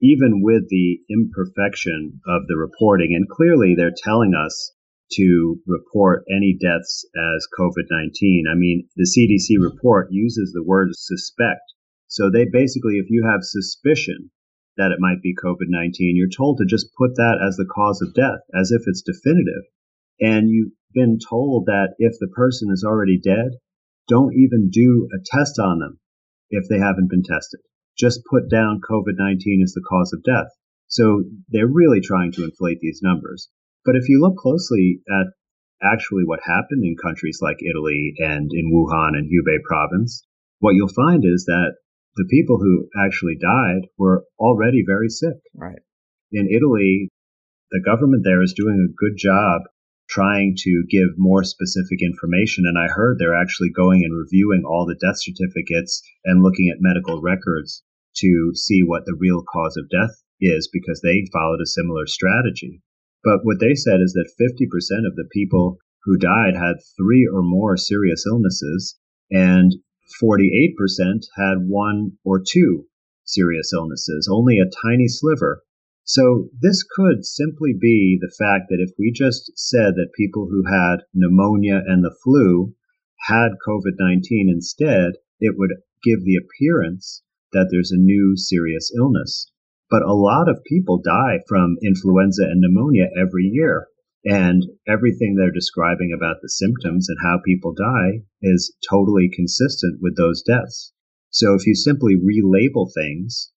even 0.00 0.42
with 0.42 0.68
the 0.68 0.98
imperfection 1.10 2.20
of 2.26 2.46
the 2.46 2.56
reporting, 2.56 3.14
and 3.14 3.28
clearly 3.28 3.74
they're 3.76 3.94
telling 3.96 4.32
us 4.34 4.72
to 5.14 5.60
report 5.66 6.24
any 6.30 6.56
deaths 6.58 7.04
as 7.16 7.46
COVID 7.58 7.86
19. 7.90 8.44
I 8.50 8.54
mean, 8.54 8.88
the 8.96 9.04
CDC 9.04 9.62
report 9.62 10.08
uses 10.10 10.52
the 10.52 10.64
word 10.64 10.88
suspect. 10.92 11.72
So 12.08 12.30
they 12.30 12.46
basically, 12.50 12.94
if 12.94 13.06
you 13.08 13.26
have 13.30 13.40
suspicion 13.42 14.30
that 14.76 14.92
it 14.92 15.00
might 15.00 15.22
be 15.22 15.34
COVID 15.34 15.68
19, 15.68 16.16
you're 16.16 16.28
told 16.28 16.58
to 16.58 16.66
just 16.66 16.94
put 16.96 17.16
that 17.16 17.38
as 17.46 17.56
the 17.56 17.66
cause 17.66 18.00
of 18.02 18.14
death, 18.14 18.40
as 18.54 18.70
if 18.70 18.82
it's 18.86 19.02
definitive. 19.02 19.64
And 20.20 20.50
you've 20.50 20.72
been 20.94 21.18
told 21.18 21.66
that 21.66 21.94
if 21.98 22.14
the 22.20 22.28
person 22.28 22.70
is 22.72 22.84
already 22.84 23.18
dead, 23.18 23.58
don't 24.08 24.34
even 24.34 24.70
do 24.70 25.08
a 25.12 25.22
test 25.24 25.58
on 25.58 25.78
them 25.78 25.98
if 26.50 26.68
they 26.68 26.78
haven't 26.78 27.10
been 27.10 27.22
tested. 27.22 27.60
Just 27.98 28.24
put 28.30 28.50
down 28.50 28.80
COVID 28.88 29.16
19 29.18 29.62
as 29.62 29.72
the 29.72 29.84
cause 29.88 30.12
of 30.12 30.22
death. 30.22 30.48
So 30.88 31.24
they're 31.48 31.66
really 31.66 32.00
trying 32.00 32.32
to 32.32 32.44
inflate 32.44 32.78
these 32.80 33.00
numbers. 33.02 33.48
But 33.84 33.96
if 33.96 34.08
you 34.08 34.20
look 34.20 34.36
closely 34.36 35.00
at 35.08 35.32
actually 35.82 36.24
what 36.24 36.40
happened 36.44 36.84
in 36.84 36.96
countries 36.96 37.40
like 37.42 37.58
Italy 37.62 38.14
and 38.18 38.50
in 38.52 38.70
Wuhan 38.70 39.16
and 39.16 39.28
Hubei 39.28 39.62
province, 39.64 40.22
what 40.60 40.74
you'll 40.74 40.88
find 40.88 41.24
is 41.24 41.46
that 41.46 41.74
the 42.16 42.28
people 42.30 42.58
who 42.58 42.88
actually 42.96 43.36
died 43.40 43.88
were 43.98 44.24
already 44.38 44.84
very 44.86 45.08
sick. 45.08 45.36
Right. 45.54 45.80
In 46.30 46.48
Italy, 46.50 47.08
the 47.70 47.82
government 47.84 48.22
there 48.24 48.42
is 48.42 48.52
doing 48.52 48.76
a 48.76 48.94
good 48.98 49.16
job 49.16 49.62
trying 50.08 50.54
to 50.58 50.84
give 50.90 51.16
more 51.16 51.42
specific 51.42 52.02
information. 52.02 52.64
And 52.66 52.76
I 52.76 52.92
heard 52.92 53.18
they're 53.18 53.40
actually 53.40 53.70
going 53.70 54.04
and 54.04 54.12
reviewing 54.12 54.62
all 54.66 54.84
the 54.84 54.98
death 55.00 55.16
certificates 55.16 56.02
and 56.24 56.42
looking 56.42 56.68
at 56.68 56.84
medical 56.84 57.22
records 57.22 57.82
to 58.16 58.52
see 58.54 58.82
what 58.82 59.06
the 59.06 59.16
real 59.18 59.42
cause 59.42 59.76
of 59.78 59.88
death 59.88 60.12
is 60.40 60.68
because 60.70 61.00
they 61.00 61.24
followed 61.32 61.60
a 61.62 61.66
similar 61.66 62.06
strategy. 62.06 62.82
But 63.24 63.40
what 63.44 63.60
they 63.60 63.74
said 63.74 64.00
is 64.00 64.12
that 64.12 64.34
50% 64.36 65.06
of 65.06 65.16
the 65.16 65.28
people 65.32 65.78
who 66.04 66.18
died 66.18 66.54
had 66.56 66.82
three 66.96 67.26
or 67.32 67.42
more 67.42 67.76
serious 67.76 68.26
illnesses, 68.26 68.98
and 69.30 69.72
48% 70.20 71.26
had 71.36 71.68
one 71.68 72.18
or 72.24 72.40
two 72.40 72.86
serious 73.24 73.72
illnesses, 73.72 74.28
only 74.30 74.58
a 74.58 74.70
tiny 74.84 75.08
sliver. 75.08 75.62
So 76.04 76.50
this 76.60 76.82
could 76.82 77.24
simply 77.24 77.72
be 77.72 78.18
the 78.20 78.34
fact 78.36 78.68
that 78.70 78.80
if 78.80 78.90
we 78.98 79.12
just 79.12 79.52
said 79.56 79.94
that 79.94 80.16
people 80.16 80.48
who 80.48 80.64
had 80.64 81.04
pneumonia 81.14 81.82
and 81.86 82.02
the 82.02 82.14
flu 82.24 82.74
had 83.28 83.52
COVID 83.66 83.94
19 83.98 84.48
instead, 84.48 85.12
it 85.38 85.56
would 85.56 85.70
give 86.02 86.24
the 86.24 86.36
appearance 86.36 87.22
that 87.52 87.68
there's 87.70 87.92
a 87.92 87.96
new 87.96 88.36
serious 88.36 88.92
illness. 88.96 89.50
But 89.88 90.02
a 90.02 90.14
lot 90.14 90.48
of 90.48 90.64
people 90.64 90.98
die 90.98 91.40
from 91.46 91.76
influenza 91.82 92.44
and 92.44 92.60
pneumonia 92.60 93.08
every 93.16 93.44
year. 93.44 93.86
And 94.24 94.64
everything 94.86 95.34
they're 95.34 95.50
describing 95.50 96.12
about 96.16 96.36
the 96.42 96.48
symptoms 96.48 97.08
and 97.08 97.18
how 97.22 97.40
people 97.44 97.74
die 97.74 98.24
is 98.40 98.74
totally 98.88 99.28
consistent 99.28 100.00
with 100.00 100.16
those 100.16 100.42
deaths. 100.42 100.92
So 101.30 101.54
if 101.54 101.66
you 101.66 101.74
simply 101.74 102.16
relabel 102.16 102.92
things, 102.94 103.50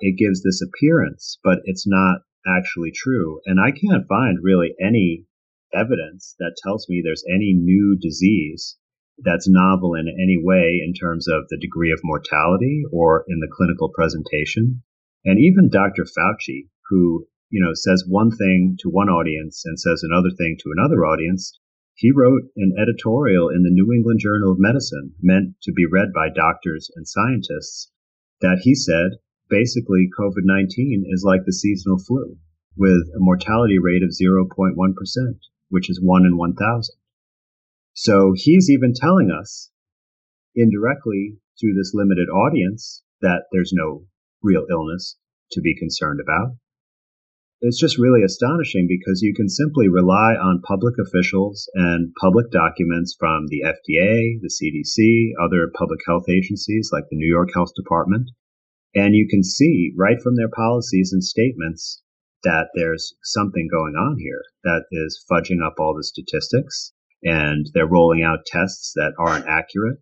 it 0.00 0.16
gives 0.16 0.42
this 0.42 0.62
appearance, 0.62 1.38
but 1.44 1.58
it's 1.64 1.86
not 1.86 2.22
actually 2.46 2.90
true. 2.90 3.40
And 3.44 3.60
I 3.60 3.70
can't 3.70 4.08
find 4.08 4.38
really 4.42 4.74
any 4.80 5.26
evidence 5.74 6.34
that 6.38 6.56
tells 6.62 6.88
me 6.88 7.02
there's 7.02 7.24
any 7.28 7.52
new 7.54 7.96
disease 8.00 8.76
that's 9.18 9.48
novel 9.48 9.94
in 9.94 10.08
any 10.08 10.38
way 10.42 10.80
in 10.84 10.94
terms 10.94 11.28
of 11.28 11.44
the 11.48 11.58
degree 11.58 11.92
of 11.92 12.00
mortality 12.02 12.82
or 12.90 13.24
in 13.28 13.40
the 13.40 13.52
clinical 13.52 13.90
presentation. 13.94 14.82
And 15.24 15.38
even 15.38 15.70
Dr. 15.70 16.04
Fauci, 16.04 16.68
who, 16.88 17.26
you 17.52 17.62
know, 17.62 17.74
says 17.74 18.02
one 18.08 18.30
thing 18.30 18.78
to 18.80 18.88
one 18.88 19.10
audience 19.10 19.62
and 19.66 19.78
says 19.78 20.02
another 20.02 20.30
thing 20.30 20.56
to 20.58 20.72
another 20.74 21.04
audience, 21.04 21.60
he 21.94 22.10
wrote 22.10 22.44
an 22.56 22.72
editorial 22.80 23.50
in 23.50 23.62
the 23.62 23.70
New 23.70 23.92
England 23.92 24.20
Journal 24.20 24.52
of 24.52 24.58
Medicine 24.58 25.12
meant 25.20 25.60
to 25.64 25.72
be 25.72 25.84
read 25.84 26.14
by 26.14 26.30
doctors 26.34 26.90
and 26.96 27.06
scientists 27.06 27.92
that 28.40 28.60
he 28.62 28.74
said 28.74 29.20
basically 29.50 30.08
COVID 30.18 30.48
19 30.48 31.04
is 31.12 31.24
like 31.24 31.44
the 31.44 31.52
seasonal 31.52 31.98
flu 31.98 32.38
with 32.74 33.04
a 33.14 33.20
mortality 33.20 33.78
rate 33.78 34.02
of 34.02 34.16
0.1%, 34.16 34.74
which 35.68 35.90
is 35.90 36.00
1 36.00 36.24
in 36.24 36.38
1,000. 36.38 36.94
So 37.92 38.32
he's 38.34 38.70
even 38.70 38.94
telling 38.94 39.30
us 39.30 39.70
indirectly 40.54 41.36
through 41.60 41.74
this 41.74 41.92
limited 41.92 42.30
audience 42.30 43.02
that 43.20 43.44
there's 43.52 43.74
no 43.74 44.06
real 44.42 44.64
illness 44.70 45.18
to 45.50 45.60
be 45.60 45.76
concerned 45.76 46.18
about. 46.18 46.56
It's 47.64 47.78
just 47.78 47.96
really 47.96 48.24
astonishing 48.24 48.88
because 48.88 49.22
you 49.22 49.34
can 49.34 49.48
simply 49.48 49.86
rely 49.86 50.34
on 50.34 50.66
public 50.66 50.94
officials 50.98 51.70
and 51.74 52.12
public 52.20 52.50
documents 52.50 53.14
from 53.16 53.46
the 53.46 53.62
FDA, 53.62 54.40
the 54.42 54.50
CDC, 54.50 55.30
other 55.40 55.70
public 55.78 56.00
health 56.04 56.24
agencies 56.28 56.90
like 56.92 57.04
the 57.08 57.16
New 57.16 57.32
York 57.32 57.50
Health 57.54 57.70
Department. 57.76 58.30
And 58.96 59.14
you 59.14 59.28
can 59.30 59.44
see 59.44 59.92
right 59.96 60.20
from 60.20 60.34
their 60.34 60.50
policies 60.50 61.12
and 61.12 61.22
statements 61.22 62.02
that 62.42 62.66
there's 62.74 63.14
something 63.22 63.68
going 63.70 63.94
on 63.94 64.16
here 64.18 64.42
that 64.64 64.86
is 64.90 65.24
fudging 65.30 65.64
up 65.64 65.74
all 65.78 65.94
the 65.94 66.02
statistics 66.02 66.92
and 67.22 67.70
they're 67.74 67.86
rolling 67.86 68.24
out 68.24 68.44
tests 68.44 68.92
that 68.96 69.12
aren't 69.20 69.46
accurate. 69.46 70.00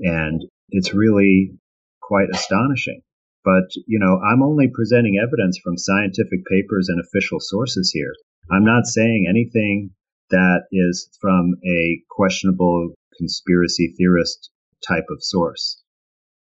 And 0.00 0.42
it's 0.68 0.92
really 0.92 1.56
quite 2.02 2.28
astonishing. 2.30 3.00
But, 3.44 3.68
you 3.86 3.98
know, 3.98 4.18
I'm 4.18 4.42
only 4.42 4.68
presenting 4.72 5.20
evidence 5.22 5.58
from 5.62 5.76
scientific 5.76 6.46
papers 6.50 6.88
and 6.88 6.98
official 7.00 7.38
sources 7.40 7.90
here. 7.92 8.14
I'm 8.50 8.64
not 8.64 8.86
saying 8.86 9.26
anything 9.28 9.90
that 10.30 10.62
is 10.72 11.08
from 11.20 11.54
a 11.66 12.02
questionable 12.10 12.94
conspiracy 13.18 13.94
theorist 13.96 14.50
type 14.86 15.04
of 15.10 15.18
source 15.20 15.82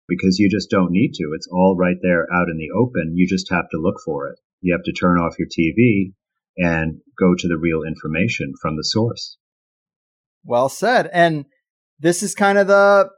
because 0.07 0.39
you 0.39 0.49
just 0.49 0.69
don't 0.69 0.91
need 0.91 1.13
to. 1.15 1.31
It's 1.35 1.47
all 1.51 1.75
right 1.77 1.97
there 2.01 2.27
out 2.33 2.49
in 2.49 2.57
the 2.57 2.71
open. 2.77 3.13
You 3.15 3.27
just 3.27 3.51
have 3.51 3.69
to 3.71 3.79
look 3.79 3.95
for 4.05 4.27
it. 4.29 4.39
You 4.61 4.73
have 4.73 4.83
to 4.83 4.93
turn 4.93 5.17
off 5.17 5.39
your 5.39 5.47
TV 5.47 6.13
and 6.57 6.99
go 7.17 7.33
to 7.35 7.47
the 7.47 7.57
real 7.57 7.83
information 7.83 8.53
from 8.61 8.75
the 8.75 8.83
source. 8.83 9.37
Well 10.43 10.69
said. 10.69 11.09
And 11.13 11.45
this 11.99 12.21
is 12.23 12.35
kind 12.35 12.57
of 12.57 12.67
the 12.67 13.09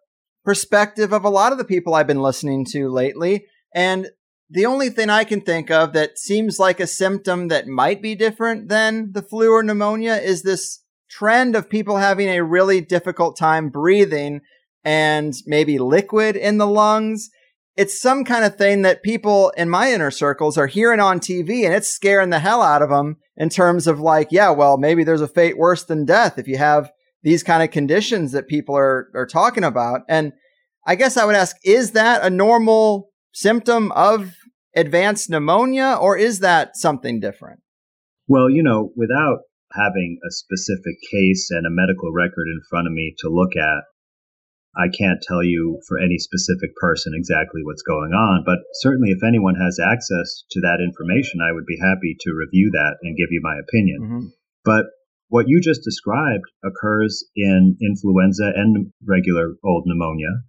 perspective 0.46 1.14
of 1.14 1.26
a 1.26 1.30
lot 1.30 1.52
of 1.52 1.58
the 1.58 1.66
people 1.66 1.96
I've 1.96 2.08
been 2.08 2.22
listening 2.22 2.66
to 2.72 2.90
lately. 2.90 3.46
And 3.74 4.10
the 4.50 4.66
only 4.66 4.90
thing 4.90 5.10
I 5.10 5.24
can 5.24 5.42
think 5.42 5.72
of 5.72 5.94
that 5.94 6.20
seems 6.20 6.60
like 6.60 6.80
a 6.80 6.88
symptom 6.88 7.48
that 7.48 7.68
might 7.68 8.02
be 8.02 8.14
different 8.14 8.70
than 8.70 9.12
the 9.14 9.22
flu 9.22 9.52
or 9.52 9.64
pneumonia 9.64 10.16
is 10.16 10.44
this 10.44 10.84
trend 11.10 11.56
of 11.56 11.70
people 11.70 11.98
having 11.98 12.30
a 12.30 12.44
really 12.44 12.82
difficult 12.82 13.38
time 13.38 13.70
breathing 13.70 14.42
and 14.84 15.34
maybe 15.46 15.80
liquid 15.80 16.36
in 16.36 16.58
the 16.58 16.68
lungs. 16.68 17.30
It's 17.76 18.00
some 18.00 18.24
kind 18.24 18.46
of 18.46 18.56
thing 18.56 18.84
that 18.84 19.02
people 19.02 19.52
in 19.58 19.70
my 19.70 19.92
inner 19.92 20.12
circles 20.12 20.58
are 20.58 20.68
hearing 20.68 21.00
on 21.00 21.20
TV 21.20 21.66
and 21.66 21.74
it's 21.74 21.88
scaring 21.88 22.30
the 22.30 22.40
hell 22.40 22.62
out 22.62 22.82
of 22.82 22.90
them 22.90 23.18
in 23.36 23.50
terms 23.50 23.88
of 23.88 24.00
like, 24.00 24.28
yeah, 24.30 24.52
well, 24.52 24.78
maybe 24.78 25.04
there's 25.04 25.22
a 25.22 25.28
fate 25.28 25.58
worse 25.58 25.84
than 25.84 26.06
death 26.06 26.38
if 26.38 26.48
you 26.48 26.58
have 26.58 26.92
these 27.24 27.42
kind 27.42 27.64
of 27.64 27.72
conditions 27.72 28.34
that 28.34 28.48
people 28.48 28.76
are, 28.76 29.10
are 29.16 29.26
talking 29.26 29.64
about. 29.64 30.02
And 30.08 30.34
I 30.86 30.96
guess 30.96 31.18
I 31.18 31.26
would 31.26 31.36
ask, 31.36 31.56
is 31.64 31.92
that 31.92 32.24
a 32.24 32.30
normal 32.30 33.10
symptom 33.34 33.92
of 33.92 34.36
advanced 34.76 35.30
pneumonia 35.30 35.98
or 36.00 36.18
is 36.18 36.40
that 36.40 36.78
something 36.78 37.20
different? 37.20 37.60
Well, 38.28 38.50
you 38.50 38.64
know, 38.64 38.92
without 38.96 39.40
having 39.74 40.20
a 40.26 40.32
specific 40.32 40.96
case 41.12 41.50
and 41.52 41.66
a 41.66 41.74
medical 41.74 42.12
record 42.14 42.48
in 42.48 42.62
front 42.70 42.88
of 42.88 42.94
me 42.94 43.16
to 43.20 43.30
look 43.30 43.56
at, 43.58 43.84
I 44.76 44.90
can't 44.90 45.22
tell 45.22 45.44
you 45.44 45.82
for 45.88 46.00
any 46.00 46.18
specific 46.18 46.76
person 46.78 47.14
exactly 47.16 47.62
what's 47.64 47.84
going 47.84 48.14
on, 48.14 48.44
but 48.46 48.58
certainly 48.82 49.12
if 49.12 49.22
anyone 49.24 49.56
has 49.56 49.78
access 49.78 50.46
to 50.52 50.62
that 50.62 50.82
information, 50.82 51.42
I 51.42 51.54
would 51.54 51.66
be 51.66 51.78
happy 51.78 52.18
to 52.22 52.34
review 52.34 52.72
that 52.74 52.98
and 53.04 53.18
give 53.18 53.30
you 53.30 53.42
my 53.44 53.54
opinion. 53.62 54.02
Mm-hmm. 54.02 54.28
But 54.66 54.86
what 55.30 55.48
you 55.48 55.62
just 55.62 55.84
described 55.84 56.46
occurs 56.64 57.24
in 57.36 57.78
influenza 57.82 58.52
and 58.56 58.94
regular 59.06 59.54
old 59.64 59.84
pneumonia. 59.86 60.42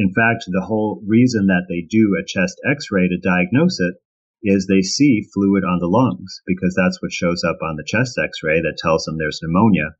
In 0.00 0.14
fact, 0.16 0.48
the 0.48 0.64
whole 0.64 1.04
reason 1.06 1.48
that 1.48 1.66
they 1.68 1.82
do 1.82 2.16
a 2.16 2.24
chest 2.24 2.58
x 2.64 2.86
ray 2.90 3.06
to 3.06 3.18
diagnose 3.20 3.78
it 3.80 3.96
is 4.42 4.66
they 4.66 4.80
see 4.80 5.28
fluid 5.34 5.62
on 5.62 5.78
the 5.78 5.92
lungs 5.92 6.40
because 6.46 6.72
that's 6.74 7.02
what 7.02 7.12
shows 7.12 7.44
up 7.44 7.58
on 7.60 7.76
the 7.76 7.84
chest 7.84 8.16
x 8.16 8.42
ray 8.42 8.62
that 8.62 8.78
tells 8.80 9.04
them 9.04 9.18
there's 9.18 9.40
pneumonia. 9.42 9.92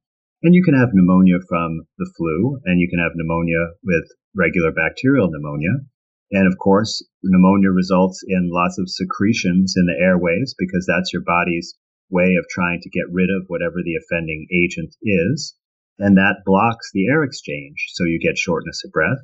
And 0.43 0.55
you 0.55 0.65
can 0.65 0.73
have 0.73 0.95
pneumonia 0.95 1.37
from 1.47 1.85
the 1.99 2.11
flu, 2.17 2.59
and 2.65 2.81
you 2.81 2.89
can 2.89 2.99
have 2.99 3.13
pneumonia 3.15 3.77
with 3.85 4.09
regular 4.35 4.73
bacterial 4.73 5.31
pneumonia. 5.31 5.85
And 6.33 6.51
of 6.51 6.57
course, 6.57 7.07
pneumonia 7.23 7.69
results 7.69 8.25
in 8.27 8.49
lots 8.49 8.79
of 8.79 8.89
secretions 8.89 9.75
in 9.77 9.85
the 9.85 10.01
airways 10.01 10.55
because 10.57 10.87
that's 10.87 11.13
your 11.13 11.25
body's 11.27 11.77
way 12.09 12.37
of 12.37 12.49
trying 12.49 12.81
to 12.81 12.89
get 12.89 13.13
rid 13.13 13.29
of 13.29 13.49
whatever 13.49 13.85
the 13.85 13.97
offending 13.97 14.47
agent 14.49 14.97
is. 15.03 15.55
And 15.99 16.17
that 16.17 16.41
blocks 16.47 16.91
the 16.95 17.07
air 17.09 17.23
exchange. 17.23 17.77
So 17.93 18.05
you 18.05 18.19
get 18.19 18.39
shortness 18.39 18.81
of 18.83 18.93
breath. 18.93 19.21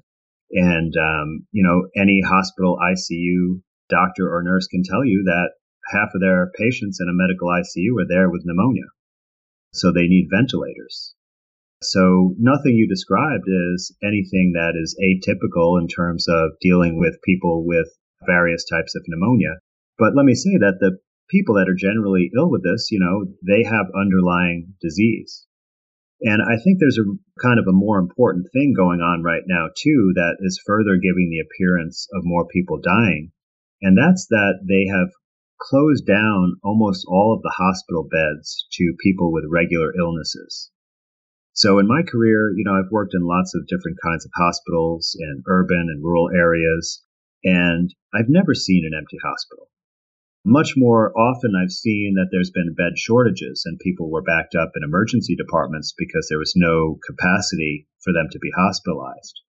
And, 0.50 0.94
um, 0.96 1.46
you 1.50 1.62
know, 1.64 1.88
any 2.00 2.20
hospital 2.24 2.78
ICU 2.78 3.60
doctor 3.88 4.32
or 4.32 4.42
nurse 4.42 4.66
can 4.66 4.82
tell 4.82 5.04
you 5.04 5.24
that 5.24 5.50
half 5.92 6.10
of 6.14 6.20
their 6.20 6.50
patients 6.58 6.98
in 7.00 7.08
a 7.08 7.14
medical 7.14 7.48
ICU 7.48 8.02
are 8.02 8.08
there 8.08 8.30
with 8.30 8.42
pneumonia. 8.44 8.86
So 9.72 9.92
they 9.92 10.06
need 10.06 10.28
ventilators. 10.30 11.14
So 11.82 12.34
nothing 12.38 12.74
you 12.74 12.88
described 12.88 13.44
is 13.46 13.94
anything 14.02 14.52
that 14.54 14.74
is 14.74 14.96
atypical 14.98 15.80
in 15.80 15.88
terms 15.88 16.26
of 16.28 16.58
dealing 16.60 16.98
with 16.98 17.20
people 17.22 17.66
with 17.66 17.86
various 18.24 18.64
types 18.64 18.94
of 18.94 19.04
pneumonia. 19.06 19.60
But 19.98 20.16
let 20.16 20.24
me 20.24 20.34
say 20.34 20.56
that 20.58 20.78
the 20.80 20.98
people 21.28 21.56
that 21.56 21.68
are 21.68 21.74
generally 21.74 22.30
ill 22.36 22.50
with 22.50 22.62
this, 22.64 22.88
you 22.90 22.98
know, 22.98 23.26
they 23.46 23.62
have 23.64 23.86
underlying 23.94 24.74
disease. 24.80 25.45
And 26.22 26.40
I 26.40 26.56
think 26.62 26.78
there's 26.78 26.98
a 26.98 27.04
kind 27.42 27.58
of 27.58 27.66
a 27.68 27.76
more 27.76 27.98
important 27.98 28.46
thing 28.52 28.72
going 28.74 29.00
on 29.00 29.22
right 29.22 29.42
now, 29.46 29.68
too, 29.76 30.12
that 30.14 30.36
is 30.40 30.62
further 30.64 30.96
giving 30.96 31.28
the 31.28 31.44
appearance 31.44 32.08
of 32.14 32.24
more 32.24 32.46
people 32.46 32.80
dying. 32.80 33.32
And 33.82 33.96
that's 33.96 34.26
that 34.28 34.64
they 34.66 34.86
have 34.86 35.12
closed 35.60 36.06
down 36.06 36.56
almost 36.62 37.06
all 37.08 37.34
of 37.34 37.42
the 37.42 37.54
hospital 37.56 38.08
beds 38.10 38.66
to 38.72 38.96
people 39.02 39.32
with 39.32 39.44
regular 39.50 39.92
illnesses. 39.98 40.70
So 41.52 41.78
in 41.78 41.86
my 41.86 42.02
career, 42.02 42.52
you 42.56 42.64
know, 42.64 42.74
I've 42.74 42.92
worked 42.92 43.14
in 43.14 43.22
lots 43.22 43.54
of 43.54 43.66
different 43.66 43.98
kinds 44.02 44.24
of 44.24 44.32
hospitals 44.34 45.16
in 45.18 45.42
urban 45.48 45.88
and 45.88 46.04
rural 46.04 46.30
areas, 46.34 47.02
and 47.44 47.94
I've 48.14 48.28
never 48.28 48.54
seen 48.54 48.84
an 48.86 48.96
empty 48.96 49.16
hospital. 49.22 49.68
Much 50.46 50.74
more 50.76 51.10
often, 51.18 51.58
I've 51.58 51.72
seen 51.72 52.14
that 52.14 52.28
there's 52.30 52.52
been 52.52 52.72
bed 52.72 52.96
shortages 52.96 53.64
and 53.66 53.80
people 53.80 54.08
were 54.08 54.22
backed 54.22 54.54
up 54.54 54.70
in 54.76 54.84
emergency 54.84 55.34
departments 55.34 55.92
because 55.98 56.28
there 56.28 56.38
was 56.38 56.54
no 56.54 57.00
capacity 57.04 57.88
for 58.04 58.12
them 58.12 58.28
to 58.30 58.38
be 58.38 58.52
hospitalized. 58.56 59.40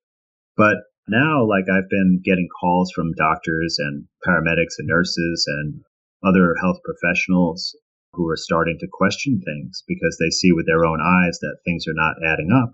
But 0.56 0.78
now, 1.08 1.46
like 1.46 1.70
I've 1.70 1.88
been 1.88 2.20
getting 2.26 2.50
calls 2.50 2.92
from 2.96 3.14
doctors 3.14 3.78
and 3.78 4.08
paramedics 4.26 4.80
and 4.80 4.88
nurses 4.88 5.46
and 5.46 5.82
other 6.26 6.56
health 6.60 6.80
professionals 6.84 7.78
who 8.14 8.28
are 8.28 8.36
starting 8.36 8.80
to 8.80 8.90
question 8.92 9.40
things 9.40 9.84
because 9.88 10.18
they 10.18 10.32
see 10.32 10.52
with 10.52 10.66
their 10.66 10.84
own 10.84 11.00
eyes 11.00 11.38
that 11.42 11.60
things 11.64 11.86
are 11.88 11.94
not 11.94 12.16
adding 12.26 12.50
up. 12.52 12.72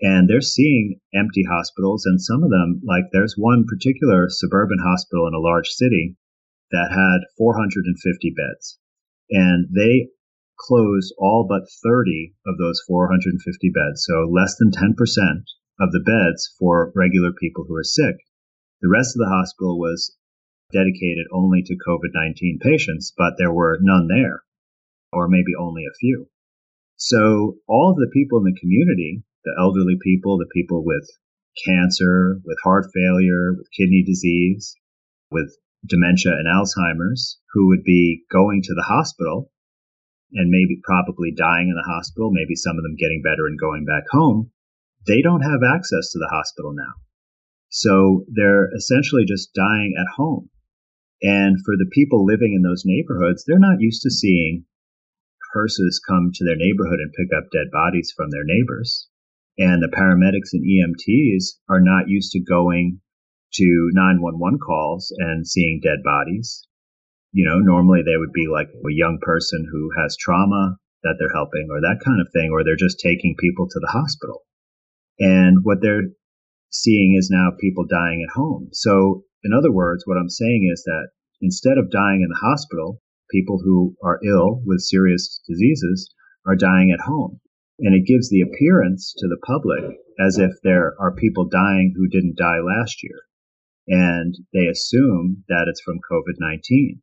And 0.00 0.30
they're 0.30 0.40
seeing 0.40 0.98
empty 1.12 1.44
hospitals, 1.44 2.06
and 2.06 2.18
some 2.22 2.42
of 2.42 2.48
them, 2.48 2.80
like 2.88 3.04
there's 3.12 3.34
one 3.36 3.66
particular 3.68 4.28
suburban 4.30 4.78
hospital 4.82 5.28
in 5.28 5.34
a 5.34 5.44
large 5.44 5.68
city 5.68 6.16
that 6.74 6.90
had 6.90 7.30
450 7.38 8.34
beds. 8.34 8.78
And 9.30 9.70
they 9.70 10.10
closed 10.58 11.14
all 11.18 11.46
but 11.48 11.70
30 11.70 12.34
of 12.46 12.58
those 12.58 12.82
450 12.86 13.70
beds, 13.70 14.02
so 14.02 14.26
less 14.26 14.58
than 14.58 14.74
10% 14.74 14.90
of 15.78 15.92
the 15.92 16.02
beds 16.02 16.50
for 16.58 16.92
regular 16.94 17.30
people 17.32 17.64
who 17.66 17.76
are 17.76 17.86
sick. 17.86 18.16
The 18.82 18.90
rest 18.90 19.14
of 19.14 19.20
the 19.22 19.30
hospital 19.30 19.78
was 19.78 20.16
dedicated 20.72 21.26
only 21.32 21.62
to 21.62 21.78
COVID 21.78 22.10
19 22.12 22.58
patients, 22.60 23.14
but 23.16 23.34
there 23.38 23.52
were 23.52 23.78
none 23.80 24.08
there, 24.08 24.42
or 25.12 25.28
maybe 25.28 25.54
only 25.58 25.84
a 25.84 25.98
few. 25.98 26.28
So, 26.96 27.58
all 27.66 27.90
of 27.90 27.96
the 27.96 28.10
people 28.12 28.38
in 28.38 28.44
the 28.44 28.60
community, 28.60 29.22
the 29.44 29.54
elderly 29.58 29.96
people, 30.02 30.38
the 30.38 30.50
people 30.52 30.84
with 30.84 31.08
cancer, 31.66 32.40
with 32.44 32.58
heart 32.64 32.86
failure, 32.92 33.54
with 33.56 33.70
kidney 33.76 34.02
disease, 34.02 34.74
with 35.30 35.56
dementia 35.86 36.32
and 36.32 36.46
Alzheimer's 36.46 37.40
who 37.52 37.68
would 37.68 37.84
be 37.84 38.24
going 38.30 38.62
to 38.62 38.74
the 38.74 38.86
hospital 38.86 39.50
and 40.32 40.50
maybe 40.50 40.80
probably 40.82 41.30
dying 41.30 41.68
in 41.68 41.76
the 41.76 41.92
hospital, 41.92 42.30
maybe 42.32 42.56
some 42.56 42.76
of 42.76 42.82
them 42.82 42.96
getting 42.98 43.22
better 43.22 43.46
and 43.46 43.58
going 43.58 43.84
back 43.84 44.04
home, 44.10 44.50
they 45.06 45.22
don't 45.22 45.42
have 45.42 45.62
access 45.62 46.10
to 46.10 46.18
the 46.18 46.30
hospital 46.32 46.72
now. 46.74 46.94
So 47.68 48.24
they're 48.28 48.70
essentially 48.74 49.24
just 49.24 49.54
dying 49.54 49.94
at 49.98 50.10
home. 50.16 50.50
And 51.22 51.56
for 51.64 51.76
the 51.76 51.90
people 51.92 52.24
living 52.24 52.54
in 52.54 52.62
those 52.62 52.84
neighborhoods, 52.84 53.44
they're 53.44 53.58
not 53.58 53.80
used 53.80 54.02
to 54.02 54.10
seeing 54.10 54.64
hearses 55.52 56.02
come 56.06 56.30
to 56.34 56.44
their 56.44 56.56
neighborhood 56.56 56.98
and 56.98 57.12
pick 57.12 57.30
up 57.36 57.50
dead 57.52 57.70
bodies 57.70 58.12
from 58.16 58.30
their 58.30 58.44
neighbors. 58.44 59.08
And 59.56 59.82
the 59.82 59.94
paramedics 59.94 60.50
and 60.52 60.66
EMTs 60.66 61.60
are 61.68 61.80
not 61.80 62.08
used 62.08 62.32
to 62.32 62.40
going 62.40 63.00
to 63.54 63.90
911 63.92 64.58
calls 64.58 65.12
and 65.18 65.46
seeing 65.46 65.80
dead 65.82 66.02
bodies. 66.04 66.66
You 67.32 67.46
know, 67.46 67.58
normally 67.58 68.02
they 68.02 68.16
would 68.16 68.32
be 68.32 68.46
like 68.46 68.68
a 68.68 68.92
young 68.92 69.18
person 69.22 69.66
who 69.70 69.90
has 70.00 70.16
trauma 70.16 70.76
that 71.02 71.16
they're 71.18 71.34
helping 71.34 71.68
or 71.70 71.80
that 71.80 72.00
kind 72.04 72.20
of 72.20 72.32
thing, 72.32 72.50
or 72.50 72.64
they're 72.64 72.76
just 72.76 72.98
taking 72.98 73.36
people 73.38 73.68
to 73.68 73.80
the 73.80 73.92
hospital. 73.92 74.42
And 75.18 75.58
what 75.62 75.78
they're 75.80 76.10
seeing 76.70 77.16
is 77.18 77.30
now 77.30 77.50
people 77.60 77.84
dying 77.86 78.26
at 78.26 78.34
home. 78.34 78.70
So, 78.72 79.24
in 79.44 79.52
other 79.52 79.70
words, 79.70 80.04
what 80.06 80.16
I'm 80.16 80.30
saying 80.30 80.70
is 80.72 80.82
that 80.84 81.08
instead 81.40 81.78
of 81.78 81.90
dying 81.90 82.22
in 82.22 82.28
the 82.28 82.48
hospital, 82.48 83.00
people 83.30 83.60
who 83.62 83.94
are 84.02 84.20
ill 84.24 84.62
with 84.64 84.80
serious 84.80 85.40
diseases 85.48 86.12
are 86.46 86.56
dying 86.56 86.90
at 86.90 87.04
home. 87.04 87.40
And 87.80 87.94
it 87.94 88.06
gives 88.06 88.30
the 88.30 88.42
appearance 88.42 89.14
to 89.18 89.28
the 89.28 89.38
public 89.44 89.98
as 90.18 90.38
if 90.38 90.52
there 90.62 90.94
are 91.00 91.14
people 91.14 91.48
dying 91.48 91.92
who 91.96 92.08
didn't 92.08 92.38
die 92.38 92.60
last 92.60 93.02
year. 93.02 93.20
And 93.86 94.34
they 94.52 94.66
assume 94.66 95.44
that 95.48 95.66
it's 95.68 95.82
from 95.82 96.00
COVID 96.10 96.36
19. 96.38 97.02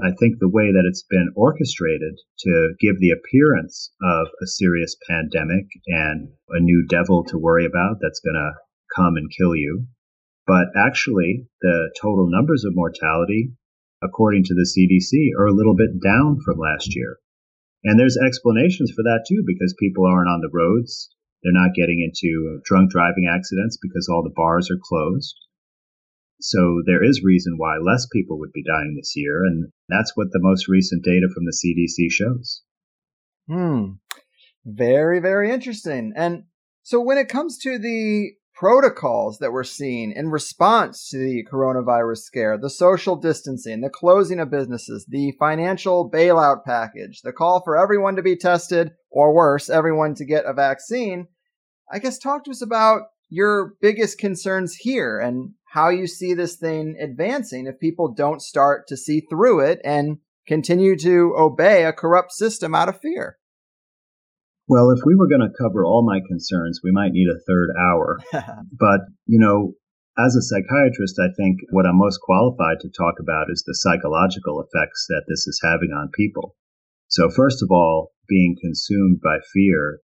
I 0.00 0.12
think 0.12 0.38
the 0.38 0.48
way 0.48 0.70
that 0.70 0.86
it's 0.86 1.02
been 1.02 1.32
orchestrated 1.34 2.20
to 2.40 2.74
give 2.78 3.00
the 3.00 3.10
appearance 3.10 3.90
of 4.00 4.28
a 4.40 4.46
serious 4.46 4.96
pandemic 5.08 5.66
and 5.86 6.28
a 6.50 6.60
new 6.60 6.86
devil 6.86 7.24
to 7.24 7.38
worry 7.38 7.66
about 7.66 7.98
that's 8.00 8.20
going 8.20 8.38
to 8.38 8.52
come 8.94 9.16
and 9.16 9.30
kill 9.36 9.56
you. 9.56 9.86
But 10.46 10.68
actually, 10.76 11.48
the 11.62 11.90
total 12.00 12.30
numbers 12.30 12.64
of 12.64 12.76
mortality, 12.76 13.52
according 14.02 14.44
to 14.44 14.54
the 14.54 14.68
CDC, 14.70 15.36
are 15.38 15.46
a 15.46 15.54
little 15.54 15.74
bit 15.74 16.00
down 16.00 16.38
from 16.44 16.58
last 16.58 16.94
year. 16.94 17.18
And 17.82 17.98
there's 17.98 18.16
explanations 18.16 18.92
for 18.94 19.02
that 19.02 19.24
too, 19.28 19.42
because 19.46 19.74
people 19.78 20.06
aren't 20.06 20.28
on 20.28 20.40
the 20.40 20.50
roads. 20.52 21.10
They're 21.42 21.52
not 21.52 21.74
getting 21.74 22.02
into 22.02 22.60
drunk 22.64 22.90
driving 22.90 23.26
accidents 23.28 23.78
because 23.80 24.08
all 24.08 24.22
the 24.22 24.34
bars 24.34 24.70
are 24.70 24.78
closed. 24.80 25.34
So 26.40 26.82
there 26.86 27.02
is 27.02 27.22
reason 27.24 27.54
why 27.56 27.78
less 27.78 28.06
people 28.12 28.38
would 28.38 28.52
be 28.52 28.62
dying 28.62 28.94
this 28.96 29.14
year, 29.16 29.44
and 29.44 29.72
that's 29.88 30.12
what 30.16 30.28
the 30.30 30.40
most 30.40 30.68
recent 30.68 31.04
data 31.04 31.28
from 31.34 31.44
the 31.44 31.52
CDC 31.52 32.10
shows. 32.10 32.62
Hmm. 33.48 33.92
Very, 34.64 35.20
very 35.20 35.50
interesting. 35.50 36.12
And 36.14 36.44
so 36.82 37.00
when 37.00 37.18
it 37.18 37.28
comes 37.28 37.58
to 37.58 37.78
the 37.78 38.32
protocols 38.54 39.38
that 39.38 39.52
we're 39.52 39.62
seeing 39.62 40.12
in 40.12 40.28
response 40.28 41.08
to 41.08 41.16
the 41.16 41.44
coronavirus 41.50 42.18
scare, 42.18 42.58
the 42.58 42.68
social 42.68 43.14
distancing, 43.14 43.80
the 43.80 43.90
closing 43.90 44.40
of 44.40 44.50
businesses, 44.50 45.06
the 45.08 45.32
financial 45.38 46.10
bailout 46.10 46.64
package, 46.64 47.20
the 47.22 47.32
call 47.32 47.62
for 47.62 47.76
everyone 47.76 48.16
to 48.16 48.22
be 48.22 48.36
tested, 48.36 48.90
or 49.10 49.32
worse, 49.32 49.70
everyone 49.70 50.14
to 50.14 50.24
get 50.24 50.44
a 50.44 50.52
vaccine, 50.52 51.28
I 51.90 52.00
guess 52.00 52.18
talk 52.18 52.44
to 52.44 52.50
us 52.50 52.60
about 52.60 53.02
your 53.28 53.74
biggest 53.80 54.18
concerns 54.18 54.74
here 54.74 55.18
and 55.18 55.52
how 55.70 55.90
you 55.90 56.06
see 56.06 56.34
this 56.34 56.56
thing 56.56 56.96
advancing 57.00 57.66
if 57.66 57.78
people 57.78 58.12
don't 58.14 58.40
start 58.40 58.88
to 58.88 58.96
see 58.96 59.20
through 59.20 59.60
it 59.60 59.80
and 59.84 60.18
continue 60.46 60.96
to 60.96 61.34
obey 61.36 61.84
a 61.84 61.92
corrupt 61.92 62.32
system 62.32 62.74
out 62.74 62.88
of 62.88 63.00
fear. 63.00 63.36
Well, 64.66 64.90
if 64.90 65.00
we 65.04 65.14
were 65.14 65.28
going 65.28 65.44
to 65.44 65.58
cover 65.58 65.84
all 65.84 66.04
my 66.04 66.20
concerns, 66.26 66.80
we 66.82 66.92
might 66.92 67.12
need 67.12 67.28
a 67.28 67.40
third 67.46 67.70
hour. 67.78 68.18
but, 68.32 69.00
you 69.26 69.38
know, 69.38 69.74
as 70.18 70.34
a 70.34 70.42
psychiatrist, 70.42 71.20
I 71.20 71.32
think 71.36 71.60
what 71.70 71.86
I'm 71.86 71.96
most 71.96 72.20
qualified 72.20 72.80
to 72.80 72.90
talk 72.90 73.14
about 73.20 73.46
is 73.50 73.62
the 73.64 73.74
psychological 73.74 74.60
effects 74.60 75.06
that 75.08 75.24
this 75.28 75.46
is 75.46 75.60
having 75.62 75.90
on 75.92 76.10
people. 76.14 76.56
So, 77.08 77.30
first 77.30 77.62
of 77.62 77.70
all, 77.70 78.12
being 78.28 78.56
consumed 78.60 79.20
by 79.22 79.38
fear 79.52 80.00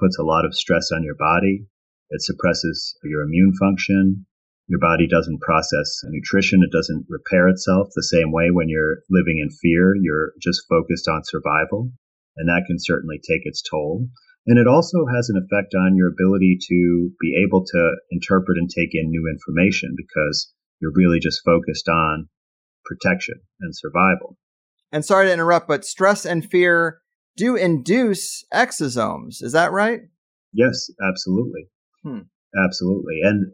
puts 0.00 0.18
a 0.18 0.24
lot 0.24 0.44
of 0.44 0.54
stress 0.54 0.90
on 0.92 1.04
your 1.04 1.14
body. 1.14 1.66
It 2.10 2.22
suppresses 2.22 2.96
your 3.04 3.22
immune 3.22 3.52
function. 3.60 4.26
Your 4.68 4.80
body 4.80 5.08
doesn't 5.08 5.40
process 5.40 6.00
nutrition. 6.04 6.62
It 6.62 6.70
doesn't 6.70 7.06
repair 7.08 7.48
itself 7.48 7.88
the 7.94 8.02
same 8.02 8.32
way 8.32 8.50
when 8.50 8.68
you're 8.68 8.98
living 9.08 9.40
in 9.42 9.48
fear. 9.50 9.94
You're 10.00 10.32
just 10.40 10.62
focused 10.68 11.08
on 11.08 11.22
survival. 11.24 11.90
And 12.36 12.48
that 12.48 12.64
can 12.66 12.76
certainly 12.78 13.16
take 13.16 13.42
its 13.44 13.62
toll. 13.62 14.06
And 14.46 14.58
it 14.58 14.66
also 14.66 15.04
has 15.14 15.28
an 15.28 15.36
effect 15.36 15.74
on 15.74 15.96
your 15.96 16.08
ability 16.08 16.58
to 16.68 17.10
be 17.20 17.42
able 17.44 17.64
to 17.64 17.96
interpret 18.10 18.58
and 18.58 18.68
take 18.68 18.90
in 18.92 19.10
new 19.10 19.26
information 19.28 19.94
because 19.96 20.52
you're 20.80 20.92
really 20.94 21.18
just 21.18 21.42
focused 21.44 21.88
on 21.88 22.28
protection 22.84 23.40
and 23.60 23.74
survival. 23.74 24.36
And 24.92 25.04
sorry 25.04 25.26
to 25.26 25.32
interrupt, 25.32 25.68
but 25.68 25.84
stress 25.84 26.24
and 26.24 26.48
fear 26.48 27.00
do 27.36 27.56
induce 27.56 28.44
exosomes. 28.52 29.42
Is 29.42 29.52
that 29.52 29.72
right? 29.72 30.00
Yes, 30.52 30.88
absolutely. 31.06 31.68
Hmm. 32.02 32.20
Absolutely. 32.64 33.20
And 33.22 33.52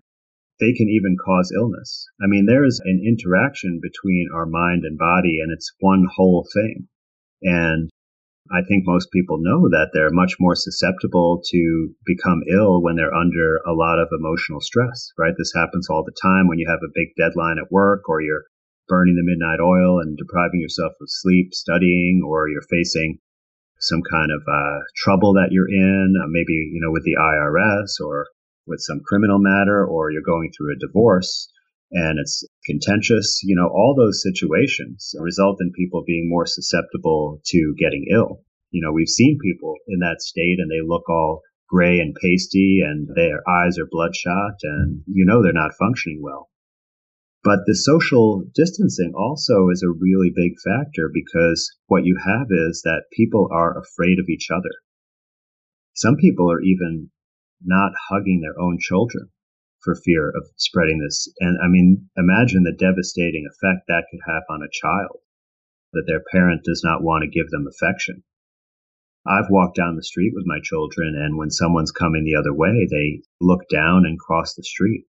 they 0.60 0.72
can 0.72 0.88
even 0.88 1.16
cause 1.24 1.52
illness. 1.56 2.06
I 2.22 2.26
mean, 2.26 2.46
there 2.46 2.64
is 2.64 2.80
an 2.84 3.02
interaction 3.04 3.80
between 3.82 4.28
our 4.34 4.46
mind 4.46 4.84
and 4.84 4.96
body, 4.96 5.40
and 5.40 5.52
it's 5.52 5.72
one 5.80 6.06
whole 6.14 6.46
thing. 6.52 6.88
And 7.42 7.90
I 8.52 8.60
think 8.68 8.84
most 8.86 9.10
people 9.10 9.38
know 9.40 9.68
that 9.70 9.90
they're 9.92 10.12
much 10.12 10.36
more 10.38 10.54
susceptible 10.54 11.40
to 11.50 11.94
become 12.04 12.42
ill 12.48 12.82
when 12.82 12.94
they're 12.96 13.14
under 13.14 13.56
a 13.66 13.72
lot 13.72 13.98
of 13.98 14.08
emotional 14.12 14.60
stress, 14.60 15.12
right? 15.18 15.34
This 15.36 15.52
happens 15.54 15.88
all 15.88 16.04
the 16.04 16.16
time 16.20 16.46
when 16.46 16.58
you 16.58 16.68
have 16.68 16.82
a 16.84 16.92
big 16.94 17.08
deadline 17.16 17.56
at 17.58 17.72
work 17.72 18.08
or 18.08 18.20
you're 18.20 18.44
burning 18.86 19.16
the 19.16 19.24
midnight 19.24 19.60
oil 19.60 19.98
and 19.98 20.16
depriving 20.16 20.60
yourself 20.60 20.92
of 21.00 21.08
sleep, 21.08 21.54
studying, 21.54 22.22
or 22.24 22.48
you're 22.48 22.68
facing 22.68 23.18
some 23.80 24.02
kind 24.10 24.30
of 24.30 24.42
uh, 24.46 24.78
trouble 24.96 25.32
that 25.34 25.48
you're 25.50 25.68
in, 25.68 26.14
uh, 26.22 26.26
maybe, 26.28 26.52
you 26.52 26.80
know, 26.80 26.92
with 26.92 27.04
the 27.04 27.16
IRS 27.16 28.04
or 28.04 28.28
with 28.66 28.80
some 28.80 29.00
criminal 29.04 29.38
matter 29.38 29.86
or 29.86 30.10
you're 30.10 30.22
going 30.22 30.50
through 30.50 30.74
a 30.74 30.86
divorce 30.86 31.50
and 31.90 32.18
it's 32.18 32.44
contentious, 32.66 33.40
you 33.44 33.54
know, 33.54 33.68
all 33.68 33.94
those 33.96 34.22
situations 34.22 35.14
result 35.20 35.58
in 35.60 35.70
people 35.72 36.02
being 36.06 36.28
more 36.28 36.46
susceptible 36.46 37.40
to 37.46 37.74
getting 37.78 38.06
ill. 38.10 38.42
You 38.70 38.82
know, 38.82 38.92
we've 38.92 39.08
seen 39.08 39.38
people 39.40 39.76
in 39.86 40.00
that 40.00 40.20
state 40.20 40.58
and 40.58 40.70
they 40.70 40.84
look 40.84 41.08
all 41.08 41.42
gray 41.68 42.00
and 42.00 42.14
pasty 42.14 42.80
and 42.84 43.08
their 43.14 43.48
eyes 43.48 43.78
are 43.78 43.88
bloodshot 43.90 44.58
and 44.62 45.02
you 45.06 45.24
know 45.24 45.42
they're 45.42 45.52
not 45.52 45.74
functioning 45.78 46.20
well. 46.22 46.50
But 47.44 47.60
the 47.66 47.74
social 47.74 48.44
distancing 48.54 49.12
also 49.14 49.68
is 49.68 49.82
a 49.82 49.92
really 49.92 50.32
big 50.34 50.54
factor 50.64 51.10
because 51.12 51.70
what 51.86 52.04
you 52.04 52.16
have 52.24 52.46
is 52.50 52.82
that 52.84 53.04
people 53.12 53.48
are 53.52 53.78
afraid 53.78 54.18
of 54.18 54.28
each 54.28 54.48
other. 54.50 54.70
Some 55.92 56.16
people 56.16 56.50
are 56.50 56.62
even 56.62 57.10
not 57.64 57.92
hugging 58.08 58.40
their 58.40 58.58
own 58.60 58.78
children 58.78 59.30
for 59.84 59.94
fear 59.94 60.30
of 60.30 60.48
spreading 60.56 60.98
this. 60.98 61.28
And 61.40 61.58
I 61.62 61.68
mean, 61.68 62.08
imagine 62.16 62.62
the 62.62 62.72
devastating 62.72 63.46
effect 63.46 63.86
that 63.88 64.04
could 64.10 64.20
have 64.26 64.44
on 64.48 64.62
a 64.62 64.72
child 64.72 65.20
that 65.92 66.04
their 66.06 66.22
parent 66.32 66.64
does 66.64 66.82
not 66.82 67.02
want 67.02 67.22
to 67.22 67.30
give 67.30 67.50
them 67.50 67.66
affection. 67.68 68.24
I've 69.26 69.50
walked 69.50 69.76
down 69.76 69.96
the 69.96 70.02
street 70.02 70.32
with 70.34 70.44
my 70.46 70.58
children, 70.62 71.14
and 71.16 71.38
when 71.38 71.50
someone's 71.50 71.92
coming 71.92 72.24
the 72.24 72.36
other 72.36 72.52
way, 72.52 72.86
they 72.90 73.22
look 73.40 73.68
down 73.70 74.04
and 74.04 74.18
cross 74.18 74.54
the 74.54 74.62
street. 74.62 75.06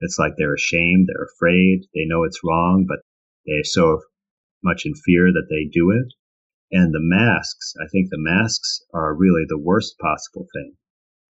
It's 0.00 0.18
like 0.18 0.34
they're 0.36 0.54
ashamed, 0.54 1.08
they're 1.08 1.26
afraid, 1.34 1.86
they 1.94 2.04
know 2.04 2.24
it's 2.24 2.44
wrong, 2.44 2.84
but 2.86 3.00
they're 3.46 3.64
so 3.64 4.02
much 4.62 4.86
in 4.86 4.94
fear 4.94 5.32
that 5.32 5.48
they 5.48 5.64
do 5.64 5.90
it. 5.90 6.12
And 6.70 6.92
the 6.92 7.00
masks, 7.00 7.74
I 7.80 7.88
think 7.88 8.10
the 8.10 8.18
masks 8.18 8.82
are 8.92 9.14
really 9.14 9.44
the 9.48 9.58
worst 9.58 9.98
possible 9.98 10.46
thing 10.52 10.76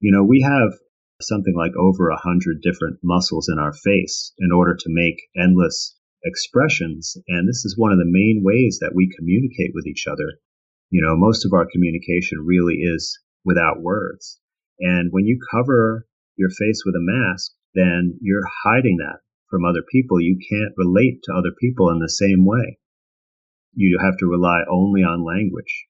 you 0.01 0.13
know, 0.13 0.25
we 0.25 0.41
have 0.43 0.73
something 1.21 1.55
like 1.57 1.73
over 1.79 2.11
a 2.11 2.21
hundred 2.21 2.61
different 2.61 2.99
muscles 3.03 3.49
in 3.49 3.59
our 3.59 3.73
face 3.73 4.33
in 4.39 4.53
order 4.53 4.75
to 4.75 4.89
make 4.89 5.17
endless 5.37 5.97
expressions. 6.25 7.17
And 7.29 7.49
this 7.49 7.65
is 7.65 7.79
one 7.79 7.93
of 7.93 7.99
the 7.99 8.05
main 8.05 8.43
ways 8.45 8.79
that 8.81 8.95
we 8.95 9.15
communicate 9.17 9.73
with 9.75 9.87
each 9.87 10.07
other. 10.07 10.39
You 10.91 11.03
know, 11.03 11.17
most 11.17 11.47
of 11.47 11.53
our 11.53 11.67
communication 11.67 12.45
really 12.45 12.77
is 12.77 13.19
without 13.45 13.81
words. 13.81 14.39
And 14.81 15.11
when 15.11 15.25
you 15.25 15.39
cover 15.51 16.07
your 16.37 16.51
face 16.51 16.83
with 16.85 16.95
a 16.95 17.01
mask, 17.01 17.53
then 17.75 18.19
you're 18.21 18.47
hiding 18.65 18.99
that 18.99 19.21
from 19.49 19.65
other 19.65 19.83
people. 19.91 20.21
You 20.21 20.39
can't 20.51 20.75
relate 20.77 21.23
to 21.25 21.33
other 21.33 21.53
people 21.59 21.91
in 21.91 21.99
the 21.99 22.09
same 22.09 22.45
way. 22.45 22.79
You 23.75 23.99
have 24.03 24.19
to 24.19 24.27
rely 24.27 24.63
only 24.71 25.03
on 25.03 25.25
language. 25.25 25.87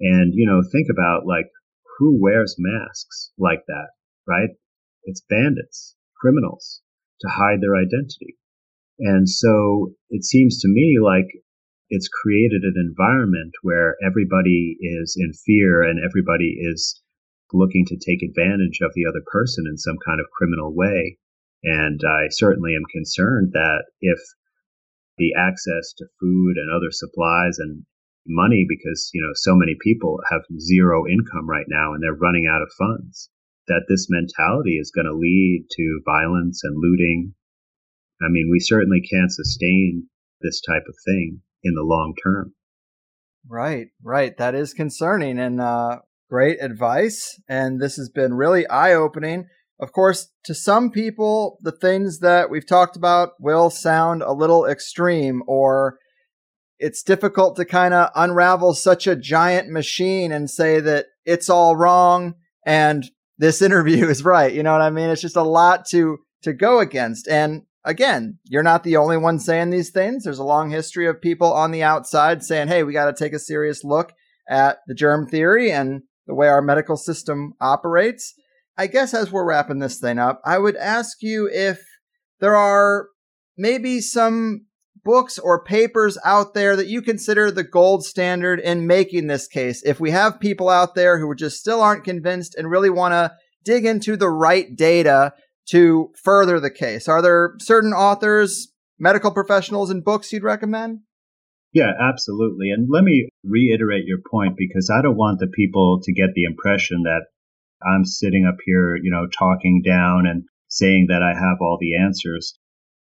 And, 0.00 0.32
you 0.34 0.46
know, 0.46 0.62
think 0.62 0.88
about 0.90 1.26
like 1.26 1.50
who 1.98 2.18
wears 2.18 2.56
masks 2.58 3.29
like 3.40 3.64
that, 3.66 3.88
right? 4.26 4.50
It's 5.04 5.22
bandits, 5.28 5.96
criminals 6.20 6.82
to 7.20 7.28
hide 7.28 7.60
their 7.60 7.76
identity. 7.76 8.38
And 8.98 9.28
so 9.28 9.94
it 10.10 10.24
seems 10.24 10.60
to 10.60 10.68
me 10.68 10.98
like 11.02 11.26
it's 11.88 12.08
created 12.08 12.62
an 12.62 12.74
environment 12.76 13.52
where 13.62 13.96
everybody 14.04 14.76
is 14.80 15.16
in 15.18 15.32
fear 15.32 15.82
and 15.82 15.98
everybody 15.98 16.56
is 16.60 17.00
looking 17.52 17.84
to 17.86 17.96
take 17.96 18.22
advantage 18.22 18.78
of 18.82 18.92
the 18.94 19.06
other 19.08 19.22
person 19.26 19.64
in 19.66 19.76
some 19.76 19.96
kind 20.06 20.20
of 20.20 20.30
criminal 20.30 20.72
way. 20.74 21.18
And 21.64 22.00
I 22.06 22.28
certainly 22.30 22.74
am 22.74 22.84
concerned 22.92 23.52
that 23.52 23.84
if 24.00 24.18
the 25.18 25.34
access 25.36 25.92
to 25.98 26.06
food 26.20 26.56
and 26.56 26.70
other 26.70 26.90
supplies 26.90 27.58
and 27.58 27.84
money 28.26 28.66
because, 28.68 29.10
you 29.12 29.22
know, 29.22 29.32
so 29.34 29.54
many 29.54 29.76
people 29.82 30.18
have 30.30 30.42
zero 30.58 31.06
income 31.06 31.48
right 31.48 31.66
now 31.68 31.92
and 31.94 32.02
they're 32.02 32.14
running 32.14 32.46
out 32.46 32.62
of 32.62 32.72
funds. 32.78 33.30
That 33.68 33.86
this 33.88 34.08
mentality 34.10 34.78
is 34.78 34.90
going 34.92 35.06
to 35.06 35.14
lead 35.14 35.66
to 35.70 36.00
violence 36.04 36.62
and 36.64 36.76
looting. 36.76 37.34
I 38.20 38.26
mean, 38.28 38.48
we 38.50 38.58
certainly 38.58 39.00
can't 39.00 39.30
sustain 39.30 40.08
this 40.40 40.60
type 40.60 40.82
of 40.88 40.96
thing 41.06 41.42
in 41.62 41.74
the 41.74 41.82
long 41.82 42.14
term. 42.22 42.54
Right, 43.48 43.88
right. 44.02 44.36
That 44.36 44.54
is 44.54 44.74
concerning 44.74 45.38
and 45.38 45.60
uh, 45.60 46.00
great 46.28 46.58
advice. 46.60 47.40
And 47.48 47.80
this 47.80 47.96
has 47.96 48.08
been 48.08 48.34
really 48.34 48.66
eye 48.66 48.94
opening. 48.94 49.46
Of 49.80 49.92
course, 49.92 50.28
to 50.44 50.54
some 50.54 50.90
people, 50.90 51.58
the 51.62 51.72
things 51.72 52.18
that 52.18 52.50
we've 52.50 52.66
talked 52.66 52.96
about 52.96 53.30
will 53.38 53.70
sound 53.70 54.22
a 54.22 54.32
little 54.32 54.66
extreme 54.66 55.42
or 55.46 55.98
it's 56.80 57.02
difficult 57.02 57.56
to 57.56 57.64
kind 57.64 57.92
of 57.92 58.10
unravel 58.16 58.72
such 58.74 59.06
a 59.06 59.14
giant 59.14 59.68
machine 59.68 60.32
and 60.32 60.50
say 60.50 60.80
that 60.80 61.06
it's 61.26 61.50
all 61.50 61.76
wrong 61.76 62.34
and 62.66 63.04
this 63.38 63.62
interview 63.62 64.08
is 64.08 64.24
right. 64.24 64.52
You 64.52 64.62
know 64.62 64.72
what 64.72 64.82
I 64.82 64.90
mean? 64.90 65.10
It's 65.10 65.22
just 65.22 65.36
a 65.36 65.42
lot 65.42 65.84
to 65.90 66.18
to 66.42 66.54
go 66.54 66.80
against. 66.80 67.28
And 67.28 67.64
again, 67.84 68.38
you're 68.44 68.62
not 68.62 68.82
the 68.82 68.96
only 68.96 69.18
one 69.18 69.38
saying 69.38 69.68
these 69.68 69.90
things. 69.90 70.24
There's 70.24 70.38
a 70.38 70.44
long 70.44 70.70
history 70.70 71.06
of 71.06 71.20
people 71.20 71.52
on 71.52 71.70
the 71.70 71.82
outside 71.82 72.42
saying, 72.42 72.68
hey, 72.68 72.82
we 72.82 72.94
got 72.94 73.14
to 73.14 73.24
take 73.24 73.34
a 73.34 73.38
serious 73.38 73.84
look 73.84 74.14
at 74.48 74.78
the 74.86 74.94
germ 74.94 75.26
theory 75.26 75.70
and 75.70 76.02
the 76.26 76.34
way 76.34 76.48
our 76.48 76.62
medical 76.62 76.96
system 76.96 77.52
operates. 77.60 78.34
I 78.78 78.86
guess 78.86 79.12
as 79.12 79.30
we're 79.30 79.44
wrapping 79.44 79.80
this 79.80 80.00
thing 80.00 80.18
up, 80.18 80.40
I 80.46 80.56
would 80.56 80.76
ask 80.76 81.18
you 81.20 81.46
if 81.52 81.82
there 82.40 82.56
are 82.56 83.08
maybe 83.58 84.00
some 84.00 84.64
books 85.04 85.38
or 85.38 85.64
papers 85.64 86.18
out 86.24 86.54
there 86.54 86.76
that 86.76 86.88
you 86.88 87.02
consider 87.02 87.50
the 87.50 87.64
gold 87.64 88.04
standard 88.04 88.60
in 88.60 88.86
making 88.86 89.26
this 89.26 89.46
case. 89.46 89.82
If 89.84 90.00
we 90.00 90.10
have 90.10 90.40
people 90.40 90.68
out 90.68 90.94
there 90.94 91.18
who 91.18 91.34
just 91.34 91.58
still 91.58 91.80
aren't 91.80 92.04
convinced 92.04 92.54
and 92.54 92.70
really 92.70 92.90
want 92.90 93.12
to 93.12 93.32
dig 93.64 93.84
into 93.84 94.16
the 94.16 94.30
right 94.30 94.74
data 94.74 95.32
to 95.70 96.12
further 96.22 96.58
the 96.60 96.70
case? 96.70 97.08
Are 97.08 97.22
there 97.22 97.54
certain 97.60 97.92
authors, 97.92 98.72
medical 98.98 99.30
professionals, 99.30 99.90
and 99.90 100.04
books 100.04 100.32
you'd 100.32 100.42
recommend? 100.42 101.00
Yeah, 101.72 101.92
absolutely. 102.00 102.70
And 102.70 102.88
let 102.90 103.04
me 103.04 103.28
reiterate 103.44 104.04
your 104.04 104.18
point 104.28 104.56
because 104.56 104.90
I 104.90 105.02
don't 105.02 105.16
want 105.16 105.38
the 105.38 105.46
people 105.46 106.00
to 106.02 106.12
get 106.12 106.34
the 106.34 106.44
impression 106.44 107.04
that 107.04 107.26
I'm 107.82 108.04
sitting 108.04 108.44
up 108.46 108.56
here, 108.64 108.96
you 108.96 109.10
know, 109.10 109.28
talking 109.38 109.82
down 109.86 110.26
and 110.26 110.44
saying 110.68 111.06
that 111.08 111.22
I 111.22 111.34
have 111.34 111.58
all 111.60 111.78
the 111.80 111.96
answers. 111.96 112.58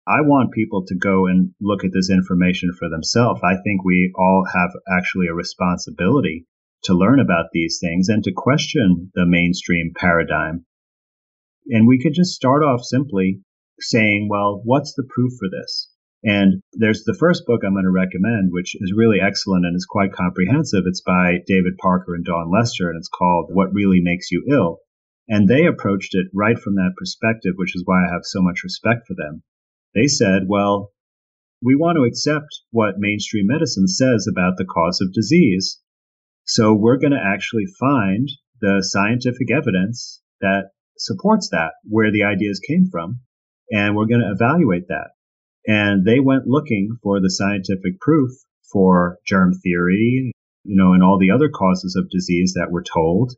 I 0.07 0.21
want 0.21 0.53
people 0.53 0.85
to 0.85 0.95
go 0.95 1.25
and 1.25 1.51
look 1.59 1.83
at 1.83 1.91
this 1.91 2.11
information 2.11 2.71
for 2.77 2.89
themselves. 2.89 3.41
I 3.43 3.55
think 3.63 3.83
we 3.83 4.13
all 4.15 4.45
have 4.53 4.69
actually 4.87 5.27
a 5.27 5.33
responsibility 5.33 6.45
to 6.83 6.93
learn 6.93 7.19
about 7.19 7.45
these 7.51 7.79
things 7.81 8.07
and 8.09 8.23
to 8.23 8.31
question 8.31 9.11
the 9.15 9.25
mainstream 9.25 9.93
paradigm. 9.95 10.65
And 11.69 11.87
we 11.87 11.99
could 11.99 12.13
just 12.13 12.35
start 12.35 12.61
off 12.61 12.83
simply 12.83 13.41
saying, 13.79 14.27
well, 14.29 14.61
what's 14.63 14.93
the 14.93 15.07
proof 15.09 15.33
for 15.39 15.49
this? 15.49 15.89
And 16.23 16.61
there's 16.73 17.03
the 17.03 17.17
first 17.19 17.47
book 17.47 17.61
I'm 17.63 17.73
going 17.73 17.85
to 17.85 17.91
recommend, 17.91 18.51
which 18.51 18.75
is 18.75 18.93
really 18.95 19.19
excellent 19.19 19.65
and 19.65 19.75
is 19.75 19.87
quite 19.89 20.13
comprehensive. 20.13 20.83
It's 20.85 21.01
by 21.01 21.39
David 21.47 21.77
Parker 21.79 22.13
and 22.13 22.23
Dawn 22.23 22.51
Lester, 22.51 22.89
and 22.89 22.97
it's 22.97 23.09
called 23.09 23.49
What 23.51 23.73
Really 23.73 24.01
Makes 24.01 24.31
You 24.31 24.45
Ill. 24.51 24.79
And 25.27 25.47
they 25.47 25.65
approached 25.65 26.13
it 26.13 26.27
right 26.33 26.57
from 26.57 26.75
that 26.75 26.93
perspective, 26.95 27.53
which 27.57 27.75
is 27.75 27.83
why 27.85 28.05
I 28.05 28.13
have 28.13 28.21
so 28.23 28.41
much 28.41 28.63
respect 28.63 29.07
for 29.07 29.15
them. 29.15 29.41
They 29.95 30.07
said, 30.07 30.43
well, 30.47 30.91
we 31.61 31.75
want 31.75 31.95
to 31.95 32.03
accept 32.03 32.61
what 32.71 32.99
mainstream 32.99 33.47
medicine 33.47 33.87
says 33.87 34.27
about 34.29 34.57
the 34.57 34.65
cause 34.65 34.99
of 35.01 35.13
disease. 35.13 35.79
So 36.43 36.75
we're 36.75 36.99
going 36.99 37.13
to 37.13 37.33
actually 37.33 37.65
find 37.79 38.29
the 38.61 38.83
scientific 38.83 39.51
evidence 39.51 40.21
that 40.41 40.71
supports 40.97 41.49
that, 41.49 41.71
where 41.83 42.11
the 42.11 42.23
ideas 42.23 42.59
came 42.59 42.87
from, 42.91 43.21
and 43.71 43.95
we're 43.95 44.05
going 44.05 44.21
to 44.21 44.35
evaluate 44.35 44.87
that. 44.89 45.11
And 45.65 46.05
they 46.05 46.19
went 46.19 46.45
looking 46.45 46.97
for 47.01 47.19
the 47.19 47.31
scientific 47.31 47.99
proof 47.99 48.29
for 48.71 49.17
germ 49.25 49.53
theory, 49.53 50.31
you 50.63 50.75
know, 50.75 50.93
and 50.93 51.01
all 51.01 51.17
the 51.17 51.31
other 51.31 51.49
causes 51.49 51.95
of 51.95 52.09
disease 52.09 52.53
that 52.55 52.67
we're 52.69 52.83
told. 52.83 53.33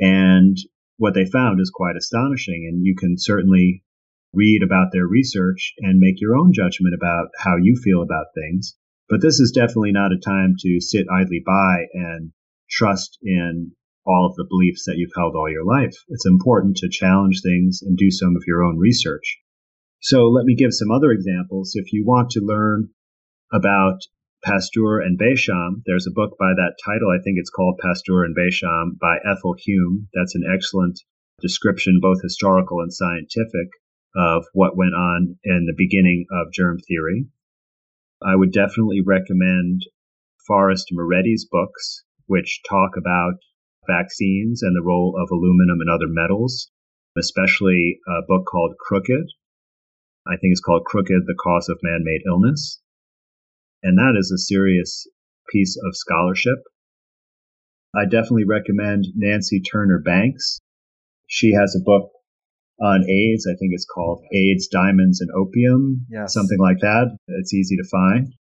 And 0.00 0.56
what 0.96 1.14
they 1.14 1.24
found 1.24 1.60
is 1.60 1.70
quite 1.72 1.96
astonishing. 1.96 2.66
And 2.68 2.84
you 2.84 2.96
can 2.96 3.14
certainly 3.16 3.84
read 4.32 4.62
about 4.62 4.88
their 4.92 5.06
research 5.06 5.74
and 5.78 5.98
make 5.98 6.20
your 6.20 6.36
own 6.36 6.52
judgment 6.52 6.94
about 6.94 7.28
how 7.38 7.56
you 7.56 7.76
feel 7.82 8.02
about 8.02 8.26
things. 8.34 8.76
But 9.08 9.22
this 9.22 9.40
is 9.40 9.52
definitely 9.52 9.92
not 9.92 10.12
a 10.12 10.18
time 10.18 10.54
to 10.60 10.80
sit 10.80 11.06
idly 11.10 11.42
by 11.44 11.86
and 11.94 12.32
trust 12.70 13.18
in 13.22 13.72
all 14.04 14.26
of 14.26 14.36
the 14.36 14.46
beliefs 14.48 14.84
that 14.84 14.96
you've 14.96 15.16
held 15.16 15.34
all 15.34 15.50
your 15.50 15.64
life. 15.64 15.94
It's 16.08 16.26
important 16.26 16.76
to 16.78 16.88
challenge 16.90 17.40
things 17.42 17.80
and 17.82 17.96
do 17.96 18.10
some 18.10 18.36
of 18.36 18.44
your 18.46 18.62
own 18.64 18.78
research. 18.78 19.38
So 20.00 20.28
let 20.28 20.44
me 20.44 20.54
give 20.54 20.72
some 20.72 20.90
other 20.90 21.10
examples. 21.10 21.72
If 21.74 21.92
you 21.92 22.04
want 22.06 22.30
to 22.30 22.40
learn 22.40 22.90
about 23.52 23.98
Pasteur 24.44 25.00
and 25.00 25.18
Béchamp, 25.18 25.82
there's 25.84 26.06
a 26.06 26.14
book 26.14 26.36
by 26.38 26.52
that 26.54 26.76
title. 26.84 27.10
I 27.10 27.22
think 27.22 27.36
it's 27.38 27.50
called 27.50 27.80
Pasteur 27.82 28.24
and 28.24 28.36
Béchamp 28.36 28.98
by 29.00 29.16
Ethel 29.24 29.54
Hume. 29.58 30.08
That's 30.14 30.34
an 30.36 30.44
excellent 30.54 31.00
description, 31.40 31.98
both 32.00 32.22
historical 32.22 32.80
and 32.80 32.92
scientific, 32.92 33.68
of 34.16 34.44
what 34.52 34.76
went 34.76 34.94
on 34.94 35.36
in 35.44 35.66
the 35.66 35.74
beginning 35.76 36.26
of 36.30 36.52
germ 36.52 36.78
theory. 36.78 37.26
I 38.22 38.34
would 38.34 38.52
definitely 38.52 39.02
recommend 39.04 39.82
Forrest 40.46 40.88
Maready's 40.92 41.46
books, 41.50 42.04
which 42.26 42.62
talk 42.68 42.92
about 42.96 43.34
vaccines 43.86 44.62
and 44.62 44.74
the 44.74 44.84
role 44.84 45.14
of 45.20 45.30
aluminum 45.30 45.80
and 45.80 45.90
other 45.90 46.08
metals, 46.08 46.70
especially 47.16 48.00
a 48.08 48.22
book 48.26 48.46
called 48.46 48.74
Crooked. 48.78 49.26
I 50.26 50.36
think 50.36 50.52
it's 50.52 50.60
called 50.60 50.84
Crooked, 50.84 51.22
The 51.26 51.38
Cause 51.40 51.68
of 51.68 51.78
Man-Made 51.82 52.22
Illness. 52.26 52.80
And 53.82 53.96
that 53.98 54.16
is 54.18 54.30
a 54.30 54.38
serious 54.38 55.06
piece 55.50 55.76
of 55.76 55.96
scholarship. 55.96 56.58
I 57.94 58.04
definitely 58.04 58.44
recommend 58.44 59.06
Nancy 59.14 59.60
Turner 59.60 59.98
Banks. 59.98 60.60
She 61.26 61.52
has 61.52 61.74
a 61.74 61.84
book 61.84 62.10
on 62.80 63.08
AIDS. 63.08 63.46
I 63.46 63.56
think 63.58 63.72
it's 63.72 63.86
called 63.86 64.22
AIDS, 64.32 64.68
Diamonds, 64.68 65.20
and 65.20 65.30
Opium, 65.36 66.06
yes. 66.10 66.32
something 66.32 66.58
like 66.58 66.78
that. 66.80 67.16
It's 67.26 67.54
easy 67.54 67.76
to 67.76 67.88
find. 67.90 68.32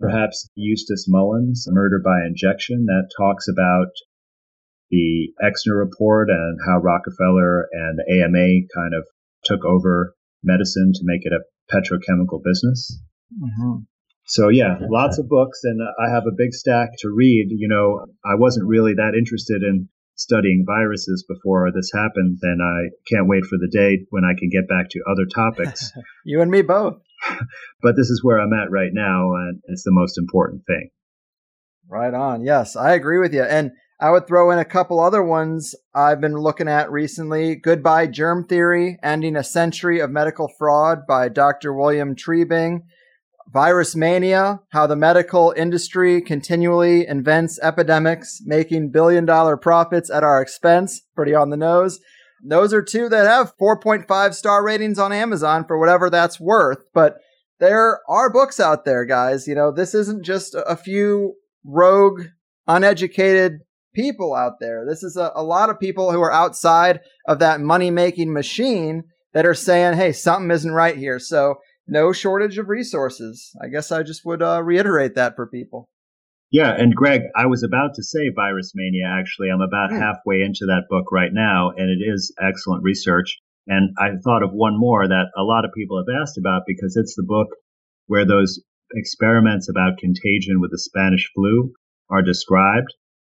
Perhaps 0.00 0.50
Eustace 0.54 1.06
Mullins, 1.08 1.66
Murder 1.68 2.00
by 2.04 2.26
Injection, 2.26 2.86
that 2.86 3.10
talks 3.16 3.46
about 3.48 3.88
the 4.90 5.32
Flexner 5.40 5.76
report 5.76 6.28
and 6.30 6.58
how 6.66 6.78
Rockefeller 6.78 7.68
and 7.72 7.98
the 7.98 8.22
AMA 8.22 8.66
kind 8.74 8.94
of 8.94 9.06
took 9.44 9.64
over 9.64 10.14
medicine 10.42 10.92
to 10.94 11.00
make 11.04 11.22
it 11.24 11.32
a 11.32 11.44
petrochemical 11.72 12.42
business. 12.44 13.00
Mm-hmm. 13.32 13.84
So 14.26 14.48
yeah, 14.48 14.78
lots 14.80 15.18
of 15.18 15.28
books, 15.28 15.60
and 15.64 15.80
I 15.82 16.10
have 16.12 16.24
a 16.26 16.36
big 16.36 16.52
stack 16.54 16.90
to 17.00 17.10
read. 17.14 17.48
You 17.50 17.68
know, 17.68 18.06
I 18.24 18.36
wasn't 18.36 18.68
really 18.68 18.94
that 18.94 19.14
interested 19.16 19.62
in 19.62 19.88
studying 20.16 20.64
viruses 20.66 21.24
before 21.28 21.70
this 21.74 21.90
happened, 21.92 22.38
then 22.40 22.58
I 22.62 22.90
can't 23.10 23.28
wait 23.28 23.44
for 23.44 23.58
the 23.58 23.70
day 23.70 24.06
when 24.10 24.24
I 24.24 24.38
can 24.38 24.48
get 24.50 24.68
back 24.68 24.90
to 24.90 25.04
other 25.10 25.26
topics. 25.26 25.92
you 26.24 26.40
and 26.40 26.50
me 26.50 26.62
both. 26.62 26.98
but 27.82 27.96
this 27.96 28.10
is 28.10 28.22
where 28.22 28.38
I'm 28.38 28.52
at 28.52 28.70
right 28.70 28.92
now, 28.92 29.34
and 29.34 29.60
it's 29.64 29.84
the 29.84 29.92
most 29.92 30.18
important 30.18 30.62
thing. 30.66 30.90
Right 31.88 32.14
on. 32.14 32.42
Yes, 32.42 32.76
I 32.76 32.92
agree 32.92 33.18
with 33.18 33.34
you. 33.34 33.42
And 33.42 33.72
I 34.00 34.10
would 34.10 34.26
throw 34.26 34.50
in 34.50 34.58
a 34.58 34.64
couple 34.64 35.00
other 35.00 35.22
ones 35.22 35.74
I've 35.94 36.20
been 36.20 36.36
looking 36.36 36.68
at 36.68 36.90
recently. 36.90 37.56
Goodbye 37.56 38.08
Germ 38.08 38.44
Theory, 38.44 38.98
Ending 39.02 39.36
a 39.36 39.44
Century 39.44 40.00
of 40.00 40.10
Medical 40.10 40.50
Fraud 40.58 41.06
by 41.06 41.28
Dr. 41.28 41.72
William 41.72 42.16
Trebing. 42.16 42.82
Virus 43.52 43.94
Mania, 43.94 44.60
How 44.70 44.86
the 44.86 44.96
Medical 44.96 45.54
Industry 45.56 46.20
Continually 46.20 47.06
Invents 47.06 47.58
Epidemics, 47.60 48.40
Making 48.44 48.90
Billion 48.90 49.24
Dollar 49.24 49.56
Profits 49.56 50.10
at 50.10 50.24
Our 50.24 50.42
Expense. 50.42 51.02
Pretty 51.14 51.34
on 51.34 51.50
the 51.50 51.56
nose. 51.56 52.00
Those 52.44 52.74
are 52.74 52.82
two 52.82 53.08
that 53.08 53.26
have 53.26 53.56
4.5 53.56 54.34
star 54.34 54.64
ratings 54.64 54.98
on 54.98 55.12
Amazon 55.12 55.64
for 55.64 55.78
whatever 55.78 56.10
that's 56.10 56.40
worth. 56.40 56.84
But 56.92 57.16
there 57.58 58.00
are 58.08 58.32
books 58.32 58.60
out 58.60 58.84
there, 58.84 59.04
guys. 59.04 59.46
You 59.46 59.54
know, 59.54 59.72
this 59.72 59.94
isn't 59.94 60.24
just 60.24 60.54
a 60.54 60.76
few 60.76 61.34
rogue, 61.64 62.22
uneducated 62.66 63.60
people 63.94 64.34
out 64.34 64.54
there. 64.60 64.84
This 64.86 65.02
is 65.02 65.16
a, 65.16 65.32
a 65.34 65.42
lot 65.42 65.70
of 65.70 65.80
people 65.80 66.12
who 66.12 66.20
are 66.20 66.32
outside 66.32 67.00
of 67.26 67.38
that 67.38 67.60
money 67.60 67.90
making 67.90 68.32
machine 68.32 69.04
that 69.32 69.46
are 69.46 69.54
saying, 69.54 69.94
hey, 69.96 70.12
something 70.12 70.50
isn't 70.50 70.72
right 70.72 70.96
here. 70.96 71.18
So, 71.18 71.56
no 71.86 72.12
shortage 72.12 72.58
of 72.58 72.68
resources. 72.68 73.54
I 73.62 73.68
guess 73.68 73.92
I 73.92 74.02
just 74.02 74.24
would 74.24 74.42
uh, 74.42 74.62
reiterate 74.62 75.14
that 75.14 75.36
for 75.36 75.46
people. 75.46 75.88
Yeah, 76.50 76.72
and 76.76 76.94
Greg, 76.94 77.22
I 77.36 77.46
was 77.46 77.64
about 77.64 77.94
to 77.94 78.02
say 78.02 78.30
Virus 78.34 78.72
Mania, 78.74 79.06
actually. 79.08 79.48
I'm 79.50 79.60
about 79.60 79.90
mm. 79.90 79.98
halfway 79.98 80.42
into 80.42 80.66
that 80.66 80.86
book 80.88 81.10
right 81.10 81.32
now, 81.32 81.70
and 81.70 81.90
it 81.90 82.04
is 82.04 82.32
excellent 82.40 82.84
research. 82.84 83.38
And 83.66 83.90
I 83.98 84.10
thought 84.22 84.42
of 84.42 84.52
one 84.52 84.78
more 84.78 85.08
that 85.08 85.30
a 85.36 85.42
lot 85.42 85.64
of 85.64 85.72
people 85.74 85.98
have 85.98 86.20
asked 86.22 86.38
about 86.38 86.62
because 86.66 86.96
it's 86.96 87.16
the 87.16 87.26
book 87.26 87.48
where 88.06 88.26
those 88.26 88.60
experiments 88.94 89.68
about 89.68 89.98
contagion 89.98 90.60
with 90.60 90.70
the 90.70 90.78
Spanish 90.78 91.30
flu 91.34 91.72
are 92.10 92.22
described 92.22 92.92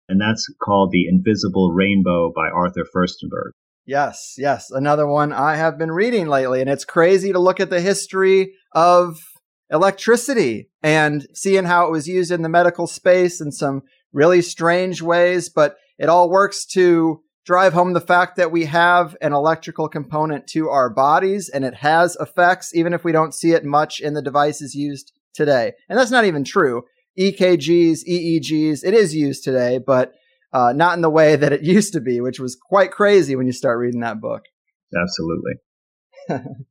and 0.08 0.20
that's 0.20 0.46
called 0.62 0.90
The 0.90 1.06
Invisible 1.06 1.72
Rainbow 1.72 2.32
by 2.34 2.48
Arthur 2.48 2.86
Firstenberg. 2.94 3.52
Yes, 3.88 4.34
yes, 4.36 4.70
another 4.70 5.06
one 5.06 5.32
I 5.32 5.56
have 5.56 5.78
been 5.78 5.90
reading 5.90 6.26
lately, 6.26 6.60
and 6.60 6.68
it's 6.68 6.84
crazy 6.84 7.32
to 7.32 7.38
look 7.38 7.58
at 7.58 7.70
the 7.70 7.80
history 7.80 8.52
of 8.72 9.18
electricity 9.70 10.68
and 10.82 11.26
seeing 11.32 11.64
how 11.64 11.86
it 11.86 11.90
was 11.90 12.06
used 12.06 12.30
in 12.30 12.42
the 12.42 12.50
medical 12.50 12.86
space 12.86 13.40
in 13.40 13.50
some 13.50 13.80
really 14.12 14.42
strange 14.42 15.00
ways, 15.00 15.48
but 15.48 15.76
it 15.98 16.10
all 16.10 16.28
works 16.28 16.66
to 16.66 17.22
drive 17.46 17.72
home 17.72 17.94
the 17.94 18.00
fact 18.02 18.36
that 18.36 18.52
we 18.52 18.66
have 18.66 19.16
an 19.22 19.32
electrical 19.32 19.88
component 19.88 20.46
to 20.48 20.68
our 20.68 20.90
bodies 20.90 21.48
and 21.48 21.64
it 21.64 21.76
has 21.76 22.14
effects, 22.20 22.74
even 22.74 22.92
if 22.92 23.04
we 23.04 23.12
don't 23.12 23.32
see 23.32 23.52
it 23.52 23.64
much 23.64 24.00
in 24.00 24.12
the 24.12 24.20
devices 24.20 24.74
used 24.74 25.12
today. 25.32 25.72
And 25.88 25.98
that's 25.98 26.10
not 26.10 26.26
even 26.26 26.44
true. 26.44 26.82
EKGs, 27.18 28.00
EEGs. 28.06 28.84
It 28.84 28.92
is 28.92 29.14
used 29.14 29.44
today, 29.44 29.78
but 29.78 30.12
uh, 30.52 30.72
not 30.74 30.96
in 30.96 31.02
the 31.02 31.10
way 31.10 31.36
that 31.36 31.52
it 31.52 31.62
used 31.76 31.92
to 31.92 32.00
be, 32.00 32.20
which 32.20 32.40
was 32.40 32.56
quite 32.56 32.90
crazy 32.90 33.36
when 33.36 33.46
you 33.46 33.52
start 33.52 33.78
reading 33.78 34.00
that 34.00 34.20
book. 34.20 34.42
Absolutely. 34.96 35.54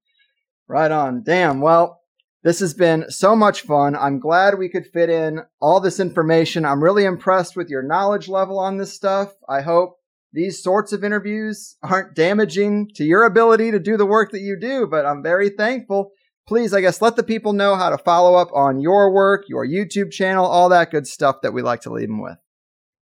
Right 0.67 0.91
on. 0.91 1.23
Damn. 1.23 1.61
Well, 1.61 2.01
this 2.43 2.59
has 2.59 2.73
been 2.73 3.09
so 3.09 3.35
much 3.35 3.61
fun. 3.61 3.95
I'm 3.95 4.19
glad 4.19 4.57
we 4.57 4.69
could 4.69 4.85
fit 4.85 5.09
in 5.09 5.41
all 5.61 5.79
this 5.79 5.99
information. 5.99 6.65
I'm 6.65 6.83
really 6.83 7.05
impressed 7.05 7.55
with 7.55 7.69
your 7.69 7.83
knowledge 7.83 8.27
level 8.27 8.59
on 8.59 8.77
this 8.77 8.93
stuff. 8.93 9.33
I 9.47 9.61
hope 9.61 9.97
these 10.33 10.61
sorts 10.61 10.91
of 10.91 11.03
interviews 11.03 11.77
aren't 11.81 12.15
damaging 12.15 12.89
to 12.95 13.05
your 13.05 13.23
ability 13.23 13.71
to 13.71 13.79
do 13.79 13.95
the 13.95 14.05
work 14.05 14.31
that 14.31 14.41
you 14.41 14.57
do, 14.59 14.87
but 14.87 15.05
I'm 15.05 15.23
very 15.23 15.49
thankful. 15.49 16.11
Please, 16.47 16.73
I 16.73 16.81
guess, 16.81 17.01
let 17.01 17.15
the 17.15 17.23
people 17.23 17.53
know 17.53 17.75
how 17.75 17.89
to 17.89 17.97
follow 17.97 18.35
up 18.35 18.49
on 18.53 18.79
your 18.79 19.11
work, 19.11 19.45
your 19.47 19.65
YouTube 19.65 20.11
channel, 20.11 20.45
all 20.45 20.69
that 20.69 20.91
good 20.91 21.07
stuff 21.07 21.37
that 21.43 21.53
we 21.53 21.61
like 21.61 21.81
to 21.81 21.91
leave 21.91 22.07
them 22.07 22.21
with. 22.21 22.37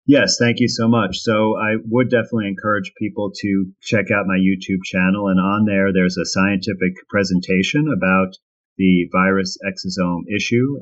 Yes, 0.07 0.37
thank 0.39 0.61
you 0.61 0.69
so 0.69 0.87
much. 0.87 1.19
So 1.21 1.57
I 1.57 1.77
would 1.89 2.11
definitely 2.11 2.49
encourage 2.49 2.93
people 2.99 3.33
to 3.41 3.73
check 3.81 4.11
out 4.11 4.27
my 4.27 4.37
YouTube 4.37 4.85
channel. 4.85 5.29
And 5.29 5.41
on 5.41 5.65
there, 5.65 5.95
there's 5.95 6.19
a 6.19 6.27
scientific 6.27 6.93
presentation 7.09 7.89
about 7.89 8.37
the 8.77 9.09
virus 9.11 9.57
exosome 9.65 10.25
issue. 10.35 10.81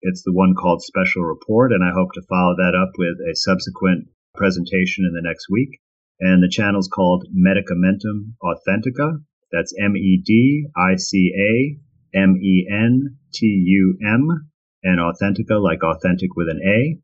It's 0.00 0.22
the 0.22 0.32
one 0.32 0.54
called 0.54 0.82
Special 0.82 1.22
Report, 1.22 1.72
and 1.72 1.84
I 1.84 1.92
hope 1.92 2.12
to 2.14 2.22
follow 2.28 2.54
that 2.56 2.74
up 2.74 2.92
with 2.96 3.16
a 3.20 3.36
subsequent 3.36 4.08
presentation 4.34 5.04
in 5.04 5.12
the 5.12 5.26
next 5.26 5.48
week. 5.50 5.80
And 6.20 6.42
the 6.42 6.48
channel 6.48 6.80
is 6.80 6.88
called 6.88 7.26
Medicamentum 7.36 8.32
Authentica. 8.42 9.22
That's 9.52 9.74
M 9.78 9.96
E 9.96 10.22
D 10.24 10.66
I 10.76 10.96
C 10.96 11.32
A 11.36 12.18
M 12.18 12.36
E 12.36 12.66
N 12.70 13.18
T 13.32 13.46
U 13.46 13.98
M, 14.02 14.50
and 14.82 15.00
Authentica 15.00 15.62
like 15.62 15.82
authentic 15.82 16.34
with 16.34 16.48
an 16.48 16.60
A. 16.66 16.98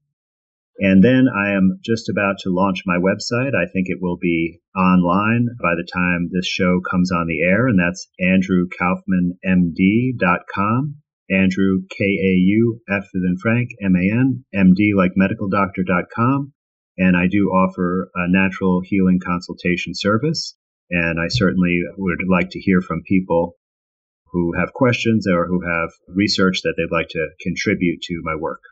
And 0.83 1.05
then 1.05 1.29
I 1.29 1.53
am 1.53 1.79
just 1.85 2.09
about 2.09 2.39
to 2.41 2.49
launch 2.49 2.85
my 2.87 2.97
website. 2.97 3.55
I 3.55 3.67
think 3.71 3.91
it 3.91 4.01
will 4.01 4.17
be 4.17 4.63
online 4.75 5.49
by 5.61 5.75
the 5.77 5.85
time 5.93 6.31
this 6.33 6.47
show 6.47 6.81
comes 6.91 7.13
on 7.13 7.27
the 7.27 7.43
air, 7.43 7.69
and 7.69 7.79
that's 7.79 8.09
andrewkaufmanmd.com. 8.19 10.95
Andrew, 11.31 11.83
K 11.91 12.05
A 12.05 12.33
U 12.33 12.81
F 12.89 13.05
as 13.05 13.11
in 13.15 13.37
Frank, 13.37 13.73
M 13.85 13.95
A 13.95 14.11
N, 14.11 14.47
M 14.55 14.73
D 14.75 14.95
like 14.97 15.13
medical 15.17 15.51
doctor.com. 15.51 16.55
And 16.97 17.15
I 17.15 17.27
do 17.29 17.51
offer 17.51 18.11
a 18.15 18.27
natural 18.29 18.81
healing 18.83 19.21
consultation 19.23 19.95
service. 19.95 20.57
And 20.91 21.21
I 21.21 21.29
certainly 21.29 21.83
would 21.99 22.27
like 22.29 22.49
to 22.51 22.59
hear 22.59 22.81
from 22.81 23.03
people 23.07 23.59
who 24.33 24.55
have 24.59 24.73
questions 24.73 25.27
or 25.29 25.47
who 25.47 25.61
have 25.61 25.93
research 26.09 26.63
that 26.63 26.75
they'd 26.77 26.91
like 26.91 27.11
to 27.11 27.29
contribute 27.43 28.01
to 28.03 28.23
my 28.25 28.35
work. 28.35 28.63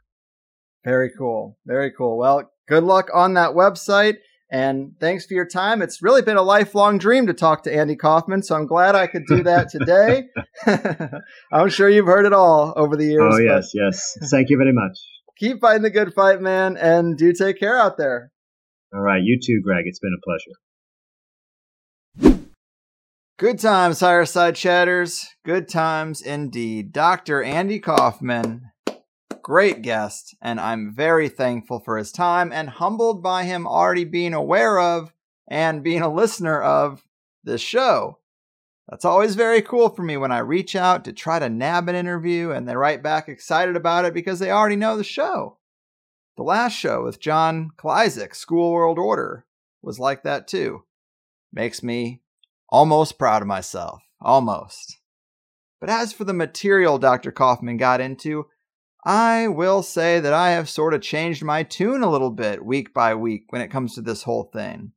Very 0.84 1.10
cool. 1.16 1.58
Very 1.66 1.90
cool. 1.90 2.16
Well, 2.16 2.50
good 2.68 2.84
luck 2.84 3.08
on 3.12 3.34
that 3.34 3.50
website. 3.50 4.16
And 4.50 4.92
thanks 4.98 5.26
for 5.26 5.34
your 5.34 5.46
time. 5.46 5.82
It's 5.82 6.02
really 6.02 6.22
been 6.22 6.38
a 6.38 6.42
lifelong 6.42 6.96
dream 6.96 7.26
to 7.26 7.34
talk 7.34 7.64
to 7.64 7.74
Andy 7.74 7.96
Kaufman, 7.96 8.42
so 8.42 8.54
I'm 8.54 8.66
glad 8.66 8.94
I 8.94 9.06
could 9.06 9.26
do 9.26 9.42
that 9.42 9.68
today. 9.68 10.24
I'm 11.52 11.68
sure 11.68 11.90
you've 11.90 12.06
heard 12.06 12.24
it 12.24 12.32
all 12.32 12.72
over 12.74 12.96
the 12.96 13.04
years. 13.04 13.34
Oh, 13.34 13.38
yes, 13.38 13.72
yes. 13.74 14.16
Thank 14.30 14.48
you 14.48 14.56
very 14.56 14.72
much. 14.72 14.98
Keep 15.38 15.60
fighting 15.60 15.82
the 15.82 15.90
good 15.90 16.14
fight, 16.14 16.40
man, 16.40 16.78
and 16.78 17.18
do 17.18 17.34
take 17.34 17.60
care 17.60 17.78
out 17.78 17.98
there. 17.98 18.32
All 18.94 19.00
right. 19.00 19.20
You 19.22 19.38
too, 19.40 19.60
Greg. 19.62 19.84
It's 19.86 20.00
been 20.00 20.16
a 20.16 20.22
pleasure. 20.24 20.52
Good 23.38 23.60
times, 23.60 24.00
Fireside 24.00 24.56
Chatters. 24.56 25.28
Good 25.44 25.68
times 25.68 26.20
indeed. 26.22 26.92
Dr. 26.92 27.40
Andy 27.42 27.78
Kaufman 27.78 28.62
great 29.48 29.80
guest, 29.80 30.34
and 30.42 30.60
I'm 30.60 30.94
very 30.94 31.30
thankful 31.30 31.80
for 31.80 31.96
his 31.96 32.12
time 32.12 32.52
and 32.52 32.68
humbled 32.68 33.22
by 33.22 33.44
him 33.44 33.66
already 33.66 34.04
being 34.04 34.34
aware 34.34 34.78
of 34.78 35.14
and 35.50 35.82
being 35.82 36.02
a 36.02 36.12
listener 36.12 36.60
of 36.60 37.02
this 37.44 37.62
show. 37.62 38.18
That's 38.90 39.06
always 39.06 39.36
very 39.36 39.62
cool 39.62 39.88
for 39.88 40.02
me 40.02 40.18
when 40.18 40.30
I 40.32 40.40
reach 40.40 40.76
out 40.76 41.02
to 41.06 41.14
try 41.14 41.38
to 41.38 41.48
nab 41.48 41.88
an 41.88 41.94
interview 41.94 42.50
and 42.50 42.68
they 42.68 42.76
write 42.76 43.02
back 43.02 43.26
excited 43.26 43.74
about 43.74 44.04
it 44.04 44.12
because 44.12 44.38
they 44.38 44.50
already 44.50 44.76
know 44.76 44.98
the 44.98 45.04
show. 45.04 45.56
The 46.36 46.42
last 46.42 46.74
show 46.74 47.02
with 47.02 47.18
John 47.18 47.70
Klyczek, 47.78 48.34
School 48.34 48.70
World 48.70 48.98
Order, 48.98 49.46
was 49.80 49.98
like 49.98 50.24
that 50.24 50.46
too. 50.46 50.84
Makes 51.54 51.82
me 51.82 52.20
almost 52.68 53.18
proud 53.18 53.40
of 53.40 53.48
myself. 53.48 54.02
Almost. 54.20 54.98
But 55.80 55.88
as 55.88 56.12
for 56.12 56.24
the 56.24 56.34
material 56.34 56.98
Dr. 56.98 57.32
Kaufman 57.32 57.78
got 57.78 58.02
into, 58.02 58.44
I 59.08 59.48
will 59.48 59.82
say 59.82 60.20
that 60.20 60.34
I 60.34 60.50
have 60.50 60.68
sort 60.68 60.92
of 60.92 61.00
changed 61.00 61.42
my 61.42 61.62
tune 61.62 62.02
a 62.02 62.10
little 62.10 62.30
bit 62.30 62.62
week 62.62 62.92
by 62.92 63.14
week 63.14 63.44
when 63.48 63.62
it 63.62 63.70
comes 63.70 63.94
to 63.94 64.02
this 64.02 64.24
whole 64.24 64.50
thing. 64.52 64.92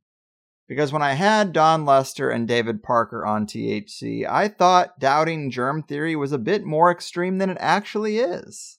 Because 0.68 0.92
when 0.92 1.00
I 1.00 1.14
had 1.14 1.54
Dawn 1.54 1.86
Lester 1.86 2.28
and 2.28 2.46
David 2.46 2.82
Parker 2.82 3.24
on 3.24 3.46
THC, 3.46 4.28
I 4.28 4.48
thought 4.48 4.98
doubting 4.98 5.50
germ 5.50 5.82
theory 5.82 6.14
was 6.14 6.30
a 6.30 6.36
bit 6.36 6.62
more 6.62 6.90
extreme 6.90 7.38
than 7.38 7.48
it 7.48 7.56
actually 7.58 8.18
is. 8.18 8.78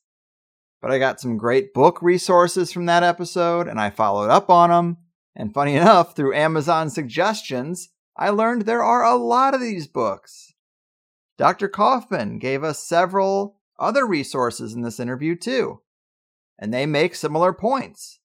But 0.84 0.91
I 0.91 0.99
got 0.99 1.19
some 1.19 1.39
great 1.39 1.73
book 1.73 2.03
resources 2.03 2.71
from 2.71 2.86
that 2.86 3.01
episode, 3.01 3.67
and 3.67 3.81
I 3.81 3.89
followed 3.89 4.29
up 4.29 4.51
on 4.51 4.69
them. 4.69 4.97
And 5.36 5.51
funny 5.51 5.75
enough, 5.77 6.15
through 6.15 6.36
Amazon 6.36 6.91
suggestions, 6.91 7.89
I 8.15 8.29
learned 8.29 8.67
there 8.67 8.84
are 8.84 9.03
a 9.03 9.15
lot 9.15 9.55
of 9.55 9.61
these 9.61 9.88
books. 9.88 10.53
Dr. 11.39 11.69
Kaufman 11.69 12.38
gave 12.38 12.63
us 12.63 12.77
several 12.77 13.57
other 13.80 14.05
resources 14.05 14.74
in 14.74 14.82
this 14.82 14.99
interview 14.99 15.36
too. 15.36 15.82
And 16.59 16.74
they 16.74 16.86
make 16.86 17.15
similar 17.15 17.53
points. 17.53 18.19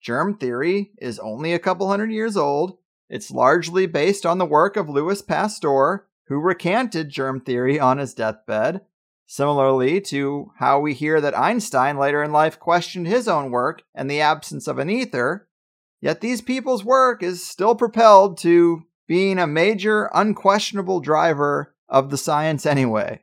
Germ 0.00 0.36
theory 0.36 0.92
is 0.98 1.18
only 1.18 1.52
a 1.52 1.58
couple 1.58 1.88
hundred 1.88 2.10
years 2.12 2.36
old. 2.36 2.78
It's 3.08 3.30
largely 3.30 3.86
based 3.86 4.24
on 4.24 4.38
the 4.38 4.46
work 4.46 4.76
of 4.76 4.88
Louis 4.88 5.20
Pasteur, 5.22 6.06
who 6.26 6.40
recanted 6.40 7.10
germ 7.10 7.40
theory 7.40 7.78
on 7.78 7.98
his 7.98 8.14
deathbed, 8.14 8.80
similarly 9.26 10.00
to 10.00 10.50
how 10.58 10.80
we 10.80 10.94
hear 10.94 11.20
that 11.20 11.38
Einstein 11.38 11.98
later 11.98 12.22
in 12.22 12.32
life 12.32 12.58
questioned 12.58 13.06
his 13.06 13.28
own 13.28 13.50
work 13.50 13.82
and 13.94 14.10
the 14.10 14.20
absence 14.20 14.66
of 14.66 14.78
an 14.78 14.90
ether. 14.90 15.48
Yet 16.00 16.20
these 16.20 16.40
people's 16.40 16.84
work 16.84 17.22
is 17.22 17.46
still 17.46 17.74
propelled 17.74 18.38
to 18.38 18.84
being 19.06 19.38
a 19.38 19.46
major, 19.46 20.10
unquestionable 20.14 21.00
driver 21.00 21.74
of 21.88 22.10
the 22.10 22.16
science 22.16 22.64
anyway. 22.64 23.20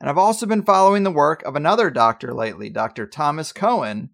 And 0.00 0.08
I've 0.08 0.18
also 0.18 0.46
been 0.46 0.62
following 0.62 1.02
the 1.02 1.10
work 1.10 1.42
of 1.42 1.56
another 1.56 1.90
doctor 1.90 2.32
lately, 2.32 2.70
Dr. 2.70 3.06
Thomas 3.06 3.52
Cowan. 3.52 4.10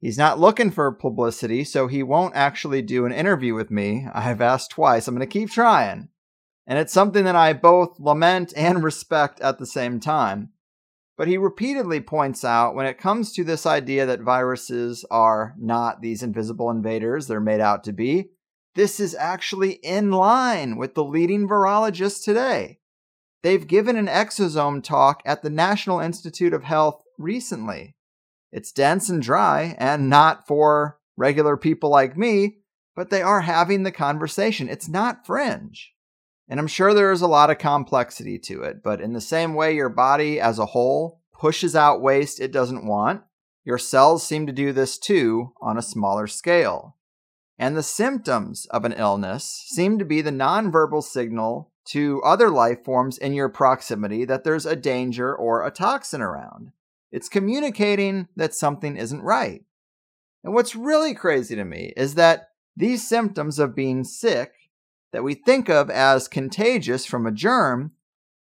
He's 0.00 0.16
not 0.16 0.40
looking 0.40 0.70
for 0.70 0.90
publicity, 0.92 1.62
so 1.62 1.88
he 1.88 2.02
won't 2.02 2.34
actually 2.34 2.80
do 2.80 3.04
an 3.04 3.12
interview 3.12 3.54
with 3.54 3.70
me. 3.70 4.06
I've 4.14 4.40
asked 4.40 4.70
twice. 4.70 5.06
I'm 5.06 5.14
going 5.14 5.26
to 5.26 5.32
keep 5.32 5.50
trying. 5.50 6.08
And 6.66 6.78
it's 6.78 6.92
something 6.92 7.24
that 7.24 7.36
I 7.36 7.52
both 7.52 8.00
lament 8.00 8.52
and 8.56 8.82
respect 8.82 9.40
at 9.40 9.58
the 9.58 9.66
same 9.66 10.00
time. 10.00 10.50
But 11.16 11.28
he 11.28 11.38
repeatedly 11.38 12.00
points 12.00 12.44
out 12.44 12.74
when 12.74 12.86
it 12.86 12.98
comes 12.98 13.32
to 13.32 13.44
this 13.44 13.66
idea 13.66 14.04
that 14.06 14.20
viruses 14.20 15.04
are 15.10 15.54
not 15.58 16.00
these 16.00 16.22
invisible 16.22 16.70
invaders 16.70 17.26
they're 17.26 17.40
made 17.40 17.60
out 17.60 17.84
to 17.84 17.92
be, 17.92 18.30
this 18.74 19.00
is 19.00 19.14
actually 19.14 19.72
in 19.82 20.10
line 20.10 20.76
with 20.76 20.94
the 20.94 21.04
leading 21.04 21.48
virologists 21.48 22.22
today. 22.22 22.80
They've 23.46 23.64
given 23.64 23.94
an 23.94 24.08
exosome 24.08 24.82
talk 24.82 25.22
at 25.24 25.44
the 25.44 25.50
National 25.50 26.00
Institute 26.00 26.52
of 26.52 26.64
Health 26.64 27.04
recently. 27.16 27.94
It's 28.50 28.72
dense 28.72 29.08
and 29.08 29.22
dry 29.22 29.76
and 29.78 30.10
not 30.10 30.48
for 30.48 30.98
regular 31.16 31.56
people 31.56 31.88
like 31.88 32.16
me, 32.16 32.56
but 32.96 33.10
they 33.10 33.22
are 33.22 33.42
having 33.42 33.84
the 33.84 33.92
conversation. 33.92 34.68
It's 34.68 34.88
not 34.88 35.24
fringe. 35.24 35.92
And 36.48 36.58
I'm 36.58 36.66
sure 36.66 36.92
there 36.92 37.12
is 37.12 37.22
a 37.22 37.28
lot 37.28 37.48
of 37.48 37.58
complexity 37.58 38.36
to 38.40 38.62
it, 38.62 38.82
but 38.82 39.00
in 39.00 39.12
the 39.12 39.20
same 39.20 39.54
way 39.54 39.76
your 39.76 39.90
body 39.90 40.40
as 40.40 40.58
a 40.58 40.66
whole 40.66 41.20
pushes 41.32 41.76
out 41.76 42.02
waste 42.02 42.40
it 42.40 42.50
doesn't 42.50 42.84
want, 42.84 43.22
your 43.62 43.78
cells 43.78 44.26
seem 44.26 44.48
to 44.48 44.52
do 44.52 44.72
this 44.72 44.98
too 44.98 45.52
on 45.60 45.78
a 45.78 45.82
smaller 45.82 46.26
scale. 46.26 46.96
And 47.60 47.76
the 47.76 47.84
symptoms 47.84 48.66
of 48.72 48.84
an 48.84 48.94
illness 48.94 49.44
seem 49.68 50.00
to 50.00 50.04
be 50.04 50.20
the 50.20 50.32
nonverbal 50.32 51.04
signal 51.04 51.70
to 51.86 52.20
other 52.22 52.50
life 52.50 52.84
forms 52.84 53.18
in 53.18 53.32
your 53.32 53.48
proximity 53.48 54.24
that 54.24 54.44
there's 54.44 54.66
a 54.66 54.76
danger 54.76 55.34
or 55.34 55.64
a 55.64 55.70
toxin 55.70 56.20
around. 56.20 56.72
It's 57.12 57.28
communicating 57.28 58.28
that 58.36 58.54
something 58.54 58.96
isn't 58.96 59.22
right. 59.22 59.64
And 60.44 60.52
what's 60.52 60.76
really 60.76 61.14
crazy 61.14 61.56
to 61.56 61.64
me 61.64 61.92
is 61.96 62.14
that 62.14 62.50
these 62.76 63.06
symptoms 63.06 63.58
of 63.58 63.74
being 63.74 64.04
sick 64.04 64.52
that 65.12 65.24
we 65.24 65.34
think 65.34 65.68
of 65.68 65.88
as 65.88 66.28
contagious 66.28 67.06
from 67.06 67.26
a 67.26 67.32
germ 67.32 67.92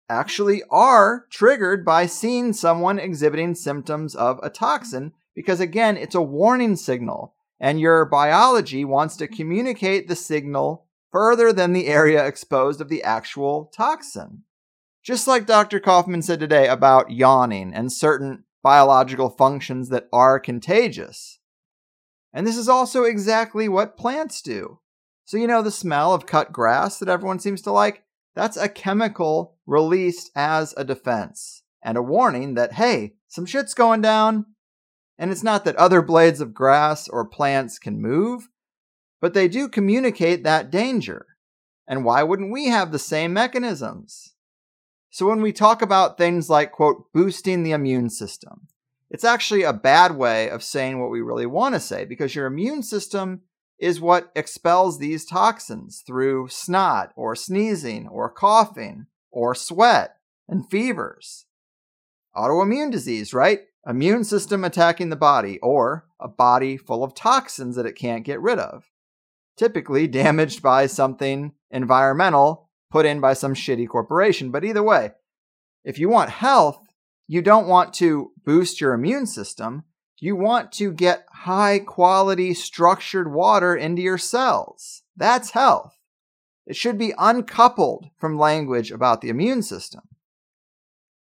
actually 0.09 0.61
are 0.69 1.25
triggered 1.29 1.83
by 1.83 2.05
seeing 2.05 2.53
someone 2.53 2.99
exhibiting 2.99 3.55
symptoms 3.55 4.15
of 4.15 4.39
a 4.43 4.49
toxin 4.49 5.13
because, 5.35 5.59
again, 5.59 5.97
it's 5.97 6.15
a 6.15 6.21
warning 6.21 6.75
signal, 6.75 7.33
and 7.59 7.79
your 7.79 8.05
biology 8.05 8.85
wants 8.85 9.17
to 9.17 9.27
communicate 9.27 10.07
the 10.07 10.15
signal 10.15 10.85
further 11.13 11.53
than 11.53 11.71
the 11.71 11.87
area 11.87 12.25
exposed 12.25 12.81
of 12.81 12.89
the 12.89 13.03
actual 13.03 13.71
toxin. 13.73 14.43
Just 15.03 15.27
like 15.27 15.45
Dr. 15.45 15.79
Kaufman 15.79 16.23
said 16.23 16.39
today 16.39 16.67
about 16.67 17.11
yawning 17.11 17.71
and 17.73 17.91
certain 17.91 18.45
biological 18.63 19.29
functions 19.29 19.89
that 19.89 20.07
are 20.11 20.39
contagious. 20.39 21.39
And 22.33 22.47
this 22.47 22.57
is 22.57 22.67
also 22.67 23.03
exactly 23.03 23.69
what 23.69 23.95
plants 23.95 24.41
do. 24.41 24.79
So, 25.25 25.37
you 25.37 25.45
know, 25.45 25.61
the 25.61 25.71
smell 25.71 26.13
of 26.13 26.25
cut 26.25 26.51
grass 26.51 26.97
that 26.97 27.09
everyone 27.09 27.39
seems 27.39 27.61
to 27.61 27.71
like? 27.71 28.03
That's 28.35 28.57
a 28.57 28.67
chemical 28.67 29.57
released 29.67 30.31
as 30.35 30.73
a 30.75 30.83
defense 30.83 31.61
and 31.83 31.95
a 31.95 32.01
warning 32.01 32.55
that, 32.55 32.73
hey, 32.73 33.13
some 33.27 33.45
shit's 33.45 33.75
going 33.75 34.01
down. 34.01 34.47
And 35.19 35.31
it's 35.31 35.43
not 35.43 35.63
that 35.65 35.75
other 35.75 36.01
blades 36.01 36.41
of 36.41 36.55
grass 36.55 37.07
or 37.07 37.23
plants 37.23 37.77
can 37.77 38.01
move, 38.01 38.49
but 39.23 39.33
they 39.33 39.47
do 39.47 39.69
communicate 39.69 40.43
that 40.43 40.69
danger. 40.69 41.25
And 41.87 42.03
why 42.03 42.23
wouldn't 42.23 42.51
we 42.51 42.65
have 42.65 42.91
the 42.91 42.99
same 42.99 43.31
mechanisms? 43.31 44.33
So 45.11 45.29
when 45.29 45.41
we 45.41 45.53
talk 45.53 45.81
about 45.81 46.17
things 46.17 46.49
like, 46.49 46.73
quote, 46.73 47.05
boosting 47.13 47.63
the 47.63 47.71
immune 47.71 48.09
system, 48.09 48.67
it's 49.09 49.23
actually 49.23 49.63
a 49.63 49.71
bad 49.71 50.17
way 50.17 50.49
of 50.49 50.61
saying 50.61 50.99
what 50.99 51.09
we 51.09 51.21
really 51.21 51.45
want 51.45 51.73
to 51.73 51.79
say 51.79 52.03
because 52.03 52.35
your 52.35 52.47
immune 52.47 52.83
system 52.83 53.43
is 53.79 54.01
what 54.01 54.29
expels 54.35 54.99
these 54.99 55.25
toxins 55.25 56.03
through 56.05 56.49
snot 56.49 57.13
or 57.15 57.33
sneezing 57.33 58.09
or 58.09 58.29
coughing 58.29 59.05
or 59.31 59.55
sweat 59.55 60.17
and 60.49 60.69
fevers. 60.69 61.45
Autoimmune 62.35 62.91
disease, 62.91 63.33
right? 63.33 63.61
Immune 63.87 64.25
system 64.25 64.65
attacking 64.65 65.11
the 65.11 65.15
body 65.15 65.59
or 65.59 66.09
a 66.19 66.27
body 66.27 66.75
full 66.75 67.05
of 67.05 67.15
toxins 67.15 67.77
that 67.77 67.85
it 67.85 67.95
can't 67.95 68.25
get 68.25 68.41
rid 68.41 68.59
of. 68.59 68.89
Typically 69.57 70.07
damaged 70.07 70.61
by 70.61 70.87
something 70.87 71.53
environmental 71.69 72.69
put 72.91 73.05
in 73.07 73.19
by 73.19 73.33
some 73.33 73.55
shitty 73.55 73.87
corporation. 73.87 74.51
But 74.51 74.63
either 74.63 74.83
way, 74.83 75.11
if 75.83 75.97
you 75.97 76.09
want 76.09 76.29
health, 76.29 76.79
you 77.27 77.41
don't 77.41 77.67
want 77.67 77.93
to 77.95 78.31
boost 78.45 78.79
your 78.79 78.93
immune 78.93 79.25
system. 79.25 79.83
You 80.19 80.35
want 80.35 80.71
to 80.73 80.93
get 80.93 81.25
high 81.31 81.79
quality 81.79 82.53
structured 82.53 83.33
water 83.33 83.75
into 83.75 84.01
your 84.01 84.19
cells. 84.19 85.01
That's 85.17 85.51
health. 85.51 85.97
It 86.65 86.75
should 86.75 86.97
be 86.97 87.13
uncoupled 87.17 88.05
from 88.17 88.37
language 88.37 88.91
about 88.91 89.21
the 89.21 89.29
immune 89.29 89.63
system. 89.63 90.01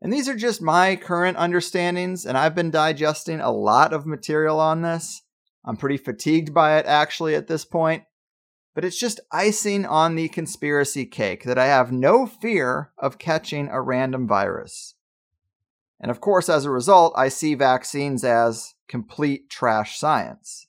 And 0.00 0.12
these 0.12 0.28
are 0.28 0.36
just 0.36 0.60
my 0.60 0.96
current 0.96 1.38
understandings, 1.38 2.26
and 2.26 2.36
I've 2.36 2.54
been 2.54 2.70
digesting 2.70 3.40
a 3.40 3.50
lot 3.50 3.92
of 3.92 4.04
material 4.04 4.60
on 4.60 4.82
this. 4.82 5.22
I'm 5.64 5.76
pretty 5.76 5.96
fatigued 5.96 6.52
by 6.52 6.78
it 6.78 6.86
actually 6.86 7.34
at 7.34 7.46
this 7.46 7.64
point, 7.64 8.02
but 8.74 8.84
it's 8.84 8.98
just 8.98 9.20
icing 9.30 9.84
on 9.84 10.14
the 10.14 10.28
conspiracy 10.28 11.04
cake 11.04 11.44
that 11.44 11.58
I 11.58 11.66
have 11.66 11.92
no 11.92 12.26
fear 12.26 12.92
of 12.98 13.18
catching 13.18 13.68
a 13.68 13.80
random 13.82 14.26
virus. 14.26 14.94
And 16.00 16.10
of 16.10 16.20
course, 16.20 16.48
as 16.48 16.64
a 16.64 16.70
result, 16.70 17.12
I 17.16 17.28
see 17.28 17.54
vaccines 17.54 18.24
as 18.24 18.74
complete 18.88 19.48
trash 19.48 19.98
science. 19.98 20.66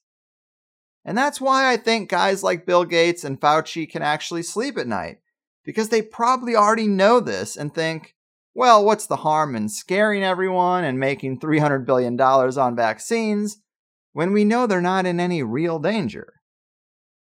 And 1.05 1.17
that's 1.17 1.41
why 1.41 1.71
I 1.71 1.77
think 1.77 2.09
guys 2.09 2.43
like 2.43 2.65
Bill 2.65 2.85
Gates 2.85 3.23
and 3.23 3.39
Fauci 3.39 3.89
can 3.89 4.01
actually 4.01 4.43
sleep 4.43 4.77
at 4.77 4.87
night, 4.87 5.17
because 5.63 5.89
they 5.89 6.01
probably 6.01 6.55
already 6.55 6.87
know 6.87 7.19
this 7.19 7.57
and 7.57 7.73
think, 7.73 8.15
well, 8.53 8.85
what's 8.85 9.07
the 9.07 9.17
harm 9.17 9.55
in 9.55 9.67
scaring 9.67 10.23
everyone 10.23 10.83
and 10.83 10.99
making 10.99 11.39
$300 11.39 11.85
billion 11.85 12.19
on 12.21 12.75
vaccines 12.75 13.57
when 14.11 14.31
we 14.31 14.45
know 14.45 14.67
they're 14.67 14.79
not 14.79 15.05
in 15.05 15.19
any 15.19 15.41
real 15.41 15.79
danger? 15.79 16.33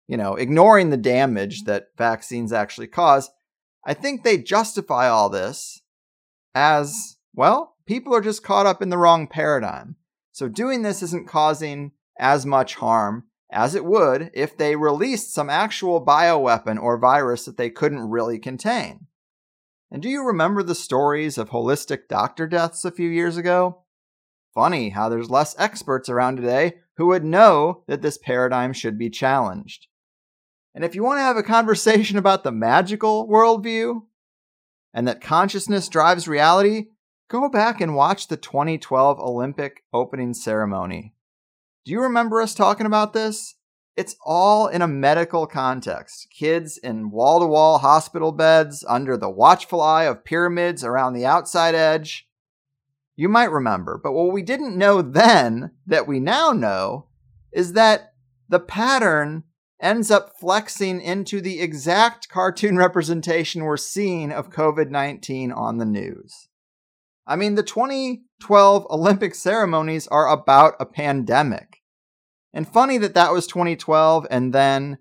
You 0.07 0.17
know, 0.17 0.35
ignoring 0.35 0.89
the 0.89 0.97
damage 0.97 1.63
that 1.63 1.87
vaccines 1.97 2.53
actually 2.53 2.87
cause, 2.87 3.31
I 3.85 3.93
think 3.93 4.23
they 4.23 4.37
justify 4.37 5.07
all 5.07 5.29
this 5.29 5.81
as, 6.53 7.17
well, 7.33 7.75
people 7.85 8.15
are 8.15 8.21
just 8.21 8.43
caught 8.43 8.65
up 8.65 8.81
in 8.81 8.89
the 8.89 8.97
wrong 8.97 9.27
paradigm. 9.27 9.95
So 10.31 10.47
doing 10.47 10.81
this 10.81 11.01
isn't 11.01 11.27
causing 11.27 11.91
as 12.19 12.45
much 12.45 12.75
harm 12.75 13.25
as 13.51 13.75
it 13.75 13.85
would 13.85 14.31
if 14.33 14.57
they 14.57 14.75
released 14.75 15.33
some 15.33 15.49
actual 15.49 16.05
bioweapon 16.05 16.81
or 16.81 16.97
virus 16.97 17.45
that 17.45 17.57
they 17.57 17.69
couldn't 17.69 18.09
really 18.09 18.39
contain. 18.39 19.07
And 19.91 20.01
do 20.01 20.09
you 20.09 20.25
remember 20.25 20.61
the 20.61 20.75
stories 20.75 21.37
of 21.37 21.49
holistic 21.49 22.07
doctor 22.09 22.47
deaths 22.47 22.83
a 22.85 22.91
few 22.91 23.09
years 23.09 23.37
ago? 23.37 23.83
Funny 24.53 24.89
how 24.89 25.09
there's 25.09 25.29
less 25.29 25.55
experts 25.57 26.09
around 26.09 26.37
today 26.37 26.75
who 26.97 27.07
would 27.07 27.23
know 27.23 27.83
that 27.87 28.01
this 28.01 28.17
paradigm 28.17 28.73
should 28.73 28.97
be 28.97 29.09
challenged. 29.09 29.87
And 30.75 30.85
if 30.85 30.93
you 30.93 31.03
want 31.03 31.17
to 31.17 31.23
have 31.23 31.37
a 31.37 31.43
conversation 31.43 32.19
about 32.19 32.43
the 32.43 32.51
magical 32.51 33.27
worldview 33.27 34.03
and 34.93 35.07
that 35.07 35.21
consciousness 35.21 35.89
drives 35.89 36.27
reality, 36.27 36.89
Go 37.27 37.49
back 37.49 37.81
and 37.81 37.95
watch 37.95 38.27
the 38.27 38.37
2012 38.37 39.19
Olympic 39.19 39.83
opening 39.91 40.35
ceremony. 40.35 41.15
Do 41.83 41.91
you 41.91 42.01
remember 42.01 42.39
us 42.39 42.53
talking 42.53 42.85
about 42.85 43.13
this? 43.13 43.55
It's 43.97 44.15
all 44.23 44.67
in 44.67 44.83
a 44.83 44.87
medical 44.87 45.47
context. 45.47 46.27
Kids 46.29 46.77
in 46.77 47.09
wall 47.09 47.39
to 47.39 47.47
wall 47.47 47.79
hospital 47.79 48.31
beds 48.31 48.85
under 48.87 49.17
the 49.17 49.29
watchful 49.29 49.81
eye 49.81 50.03
of 50.03 50.23
pyramids 50.23 50.83
around 50.83 51.13
the 51.13 51.25
outside 51.25 51.73
edge. 51.73 52.27
You 53.15 53.27
might 53.27 53.51
remember, 53.51 53.99
but 54.01 54.11
what 54.11 54.31
we 54.31 54.43
didn't 54.43 54.77
know 54.77 55.01
then 55.01 55.71
that 55.87 56.07
we 56.07 56.19
now 56.19 56.51
know 56.51 57.07
is 57.51 57.73
that 57.73 58.13
the 58.49 58.59
pattern 58.59 59.44
ends 59.81 60.09
up 60.09 60.31
flexing 60.39 61.01
into 61.01 61.41
the 61.41 61.61
exact 61.61 62.29
cartoon 62.29 62.77
representation 62.85 63.63
we're 63.63 63.77
seeing 63.77 64.31
of 64.31 64.49
COVID 64.49 64.89
19 64.89 65.51
on 65.51 65.77
the 65.77 65.85
news. 65.85 66.47
I 67.27 67.35
mean, 67.35 67.55
the 67.55 67.63
2012 67.63 68.87
Olympic 68.89 69.33
ceremonies 69.33 70.07
are 70.07 70.29
about 70.29 70.75
a 70.79 70.85
pandemic. 70.85 71.81
And 72.53 72.67
funny 72.67 72.97
that 72.99 73.15
that 73.15 73.33
was 73.33 73.47
2012, 73.47 74.27
and 74.29 74.53
then 74.53 74.99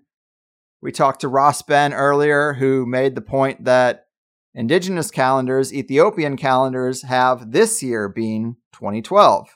we 0.81 0.91
talked 0.91 1.21
to 1.21 1.27
Ross 1.27 1.61
Ben 1.61 1.93
earlier, 1.93 2.53
who 2.53 2.85
made 2.85 3.15
the 3.15 3.21
point 3.21 3.63
that 3.63 4.07
indigenous 4.53 5.09
calendars, 5.09 5.73
Ethiopian 5.73 6.35
calendars, 6.35 7.03
have 7.03 7.51
this 7.51 7.81
year 7.81 8.09
being 8.09 8.57
2012. 8.73 9.55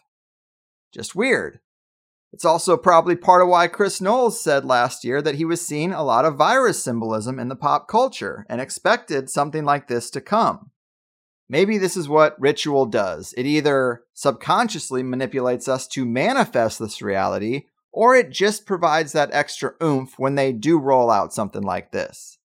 Just 0.94 1.16
weird. 1.16 1.60
It's 2.32 2.46
also 2.46 2.78
probably 2.78 3.16
part 3.16 3.42
of 3.42 3.48
why 3.48 3.68
Chris 3.68 4.00
Knowles 4.00 4.40
said 4.40 4.64
last 4.64 5.04
year 5.04 5.22
that 5.22 5.36
he 5.36 5.46
was 5.46 5.66
seeing 5.66 5.92
a 5.92 6.04
lot 6.04 6.26
of 6.26 6.36
virus 6.36 6.84
symbolism 6.84 7.40
in 7.40 7.50
the 7.50 7.56
pop 7.56 7.88
culture 7.88 8.46
and 8.48 8.62
expected 8.62 9.30
something 9.30 9.66
like 9.66 9.88
this 9.88 10.10
to 10.12 10.22
come. 10.22 10.72
Maybe 11.50 11.80
this 11.80 11.98
is 11.98 12.08
what 12.08 12.40
ritual 12.40 12.86
does. 12.86 13.34
It 13.36 13.48
either 13.48 14.04
subconsciously 14.14 15.02
manipulates 15.02 15.68
us 15.68 15.88
to 15.90 16.06
manifest 16.06 16.78
this 16.78 17.02
reality, 17.02 17.64
or 17.92 18.16
it 18.16 18.30
just 18.30 18.68
provides 18.68 19.14
that 19.14 19.32
extra 19.34 19.74
oomph 19.82 20.20
when 20.20 20.36
they 20.36 20.54
do 20.54 20.78
roll 20.78 21.10
out 21.10 21.34
something 21.34 21.64
like 21.64 21.92
this. 21.92 22.38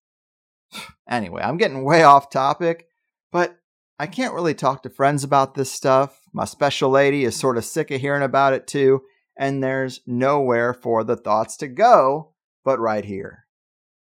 Anyway, 1.07 1.39
I'm 1.39 1.57
getting 1.57 1.83
way 1.83 2.01
off 2.01 2.31
topic, 2.31 2.87
but 3.31 3.59
I 3.99 4.07
can't 4.07 4.33
really 4.33 4.55
talk 4.55 4.81
to 4.81 4.89
friends 4.89 5.23
about 5.23 5.53
this 5.53 5.71
stuff. 5.71 6.19
My 6.33 6.45
special 6.45 6.89
lady 6.89 7.23
is 7.25 7.35
sort 7.35 7.59
of 7.59 7.63
sick 7.63 7.91
of 7.91 8.01
hearing 8.01 8.23
about 8.23 8.53
it 8.53 8.65
too, 8.65 9.03
and 9.37 9.63
there's 9.63 10.01
nowhere 10.05 10.73
for 10.73 11.03
the 11.03 11.15
thoughts 11.15 11.57
to 11.57 11.67
go 11.67 12.31
but 12.63 12.79
right 12.79 13.05
here. 13.05 13.45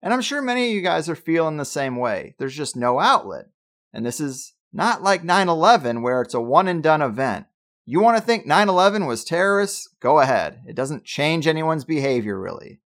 And 0.02 0.12
I'm 0.12 0.20
sure 0.20 0.42
many 0.42 0.68
of 0.68 0.74
you 0.74 0.82
guys 0.82 1.08
are 1.08 1.16
feeling 1.16 1.56
the 1.56 1.64
same 1.64 1.96
way. 1.96 2.34
There's 2.38 2.54
just 2.54 2.76
no 2.76 3.00
outlet. 3.00 3.46
And 3.92 4.04
this 4.04 4.20
is 4.20 4.52
not 4.72 5.02
like 5.02 5.24
9 5.24 5.48
11, 5.48 6.02
where 6.02 6.20
it's 6.20 6.34
a 6.34 6.40
one 6.40 6.68
and 6.68 6.82
done 6.82 7.00
event. 7.00 7.46
You 7.86 8.00
want 8.00 8.16
to 8.18 8.22
think 8.22 8.46
9 8.46 8.68
11 8.68 9.06
was 9.06 9.24
terrorists? 9.24 9.88
Go 10.00 10.20
ahead. 10.20 10.62
It 10.66 10.76
doesn't 10.76 11.04
change 11.04 11.46
anyone's 11.46 11.84
behavior, 11.84 12.38
really. 12.38 12.80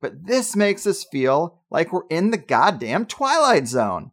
But 0.00 0.26
this 0.26 0.54
makes 0.54 0.86
us 0.86 1.04
feel 1.04 1.62
like 1.70 1.92
we're 1.92 2.06
in 2.10 2.30
the 2.30 2.38
goddamn 2.38 3.06
Twilight 3.06 3.66
Zone. 3.66 4.12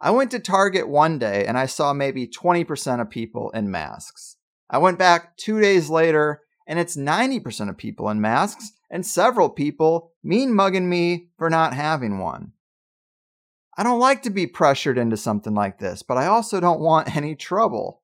I 0.00 0.10
went 0.10 0.30
to 0.30 0.38
Target 0.38 0.88
one 0.88 1.18
day 1.18 1.44
and 1.44 1.58
I 1.58 1.66
saw 1.66 1.92
maybe 1.92 2.26
20% 2.26 3.00
of 3.00 3.10
people 3.10 3.50
in 3.50 3.70
masks. 3.70 4.36
I 4.70 4.78
went 4.78 4.98
back 4.98 5.36
two 5.36 5.60
days 5.60 5.90
later 5.90 6.42
and 6.68 6.78
it's 6.78 6.96
90% 6.96 7.70
of 7.70 7.78
people 7.78 8.10
in 8.10 8.20
masks 8.20 8.72
and 8.90 9.04
several 9.04 9.48
people 9.48 10.12
mean 10.22 10.54
mugging 10.54 10.88
me 10.88 11.30
for 11.38 11.48
not 11.48 11.72
having 11.72 12.18
one. 12.18 12.52
I 13.76 13.82
don't 13.82 13.98
like 13.98 14.22
to 14.24 14.30
be 14.30 14.46
pressured 14.46 14.98
into 14.98 15.16
something 15.16 15.54
like 15.54 15.78
this, 15.78 16.02
but 16.02 16.18
I 16.18 16.26
also 16.26 16.60
don't 16.60 16.80
want 16.80 17.16
any 17.16 17.34
trouble. 17.34 18.02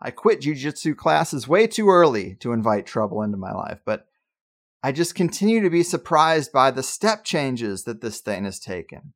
I 0.00 0.10
quit 0.12 0.40
jujitsu 0.40 0.96
classes 0.96 1.48
way 1.48 1.66
too 1.66 1.88
early 1.88 2.36
to 2.36 2.52
invite 2.52 2.86
trouble 2.86 3.22
into 3.22 3.36
my 3.36 3.52
life, 3.52 3.80
but 3.84 4.06
I 4.82 4.92
just 4.92 5.14
continue 5.14 5.62
to 5.62 5.70
be 5.70 5.82
surprised 5.82 6.52
by 6.52 6.70
the 6.70 6.82
step 6.82 7.24
changes 7.24 7.84
that 7.84 8.02
this 8.02 8.20
thing 8.20 8.44
has 8.44 8.60
taken. 8.60 9.14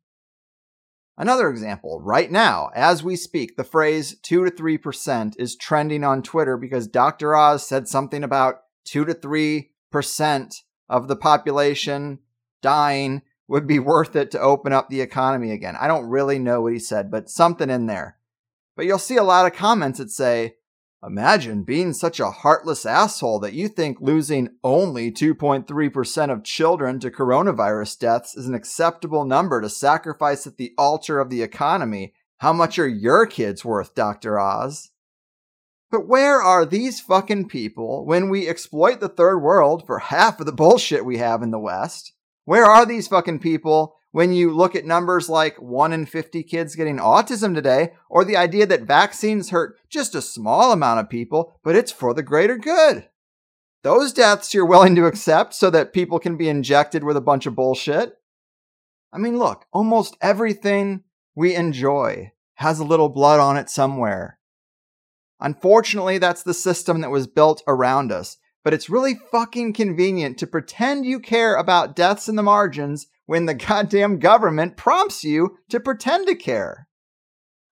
Another 1.20 1.50
example, 1.50 2.00
right 2.00 2.30
now, 2.30 2.70
as 2.76 3.02
we 3.02 3.16
speak, 3.16 3.56
the 3.56 3.64
phrase 3.64 4.16
2 4.22 4.44
to 4.44 4.50
3% 4.52 5.34
is 5.36 5.56
trending 5.56 6.04
on 6.04 6.22
Twitter 6.22 6.56
because 6.56 6.86
Dr. 6.86 7.34
Oz 7.34 7.66
said 7.66 7.88
something 7.88 8.22
about 8.22 8.60
2 8.84 9.04
to 9.04 9.14
3% 9.14 10.54
of 10.88 11.08
the 11.08 11.16
population 11.16 12.20
dying 12.62 13.22
would 13.48 13.66
be 13.66 13.78
worth 13.80 14.14
it 14.14 14.30
to 14.30 14.40
open 14.40 14.72
up 14.72 14.88
the 14.88 15.00
economy 15.00 15.50
again. 15.50 15.74
I 15.80 15.88
don't 15.88 16.08
really 16.08 16.38
know 16.38 16.60
what 16.60 16.72
he 16.72 16.78
said, 16.78 17.10
but 17.10 17.28
something 17.28 17.68
in 17.68 17.86
there. 17.86 18.16
But 18.76 18.86
you'll 18.86 19.00
see 19.00 19.16
a 19.16 19.24
lot 19.24 19.44
of 19.44 19.58
comments 19.58 19.98
that 19.98 20.12
say, 20.12 20.54
Imagine 21.06 21.62
being 21.62 21.92
such 21.92 22.18
a 22.18 22.30
heartless 22.30 22.84
asshole 22.84 23.38
that 23.40 23.52
you 23.52 23.68
think 23.68 24.00
losing 24.00 24.48
only 24.64 25.12
2.3% 25.12 26.32
of 26.32 26.42
children 26.42 26.98
to 26.98 27.10
coronavirus 27.10 28.00
deaths 28.00 28.36
is 28.36 28.48
an 28.48 28.54
acceptable 28.54 29.24
number 29.24 29.60
to 29.60 29.68
sacrifice 29.68 30.44
at 30.44 30.56
the 30.56 30.72
altar 30.76 31.20
of 31.20 31.30
the 31.30 31.42
economy. 31.42 32.14
How 32.38 32.52
much 32.52 32.80
are 32.80 32.88
your 32.88 33.26
kids 33.26 33.64
worth, 33.64 33.94
Dr. 33.94 34.40
Oz? 34.40 34.90
But 35.90 36.08
where 36.08 36.42
are 36.42 36.66
these 36.66 37.00
fucking 37.00 37.48
people 37.48 38.04
when 38.04 38.28
we 38.28 38.48
exploit 38.48 38.98
the 38.98 39.08
third 39.08 39.38
world 39.38 39.86
for 39.86 40.00
half 40.00 40.40
of 40.40 40.46
the 40.46 40.52
bullshit 40.52 41.04
we 41.04 41.18
have 41.18 41.42
in 41.42 41.52
the 41.52 41.60
West? 41.60 42.12
Where 42.44 42.64
are 42.64 42.84
these 42.84 43.06
fucking 43.06 43.38
people 43.38 43.97
when 44.10 44.32
you 44.32 44.50
look 44.50 44.74
at 44.74 44.86
numbers 44.86 45.28
like 45.28 45.60
1 45.60 45.92
in 45.92 46.06
50 46.06 46.42
kids 46.42 46.74
getting 46.74 46.98
autism 46.98 47.54
today, 47.54 47.92
or 48.08 48.24
the 48.24 48.36
idea 48.36 48.66
that 48.66 48.82
vaccines 48.82 49.50
hurt 49.50 49.78
just 49.88 50.14
a 50.14 50.22
small 50.22 50.72
amount 50.72 51.00
of 51.00 51.10
people, 51.10 51.58
but 51.62 51.76
it's 51.76 51.92
for 51.92 52.14
the 52.14 52.22
greater 52.22 52.56
good. 52.56 53.08
Those 53.82 54.12
deaths 54.12 54.54
you're 54.54 54.66
willing 54.66 54.96
to 54.96 55.06
accept 55.06 55.54
so 55.54 55.70
that 55.70 55.92
people 55.92 56.18
can 56.18 56.36
be 56.36 56.48
injected 56.48 57.04
with 57.04 57.16
a 57.16 57.22
bunch 57.22 57.46
of 57.46 57.54
bullshit. 57.54 58.14
I 59.12 59.18
mean, 59.18 59.38
look, 59.38 59.66
almost 59.72 60.16
everything 60.20 61.04
we 61.34 61.54
enjoy 61.54 62.32
has 62.54 62.80
a 62.80 62.84
little 62.84 63.08
blood 63.08 63.40
on 63.40 63.56
it 63.56 63.70
somewhere. 63.70 64.38
Unfortunately, 65.40 66.18
that's 66.18 66.42
the 66.42 66.54
system 66.54 67.00
that 67.00 67.10
was 67.10 67.26
built 67.26 67.62
around 67.68 68.10
us. 68.10 68.38
But 68.64 68.74
it's 68.74 68.90
really 68.90 69.14
fucking 69.30 69.72
convenient 69.72 70.36
to 70.38 70.46
pretend 70.46 71.06
you 71.06 71.20
care 71.20 71.54
about 71.54 71.94
deaths 71.94 72.28
in 72.28 72.34
the 72.34 72.42
margins 72.42 73.06
when 73.28 73.44
the 73.44 73.52
goddamn 73.52 74.18
government 74.18 74.74
prompts 74.78 75.22
you 75.22 75.58
to 75.68 75.78
pretend 75.78 76.26
to 76.26 76.34
care. 76.34 76.88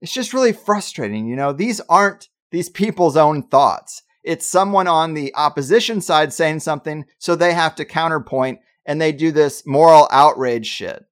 It's 0.02 0.12
just 0.12 0.34
really 0.34 0.52
frustrating, 0.52 1.26
you 1.26 1.34
know? 1.34 1.54
These 1.54 1.80
aren't 1.88 2.28
these 2.50 2.68
people's 2.68 3.16
own 3.16 3.42
thoughts. 3.42 4.02
It's 4.22 4.46
someone 4.46 4.86
on 4.86 5.14
the 5.14 5.34
opposition 5.34 6.02
side 6.02 6.34
saying 6.34 6.60
something, 6.60 7.06
so 7.16 7.34
they 7.34 7.54
have 7.54 7.74
to 7.76 7.86
counterpoint, 7.86 8.60
and 8.84 9.00
they 9.00 9.12
do 9.12 9.32
this 9.32 9.66
moral 9.66 10.06
outrage 10.12 10.66
shit. 10.66 11.02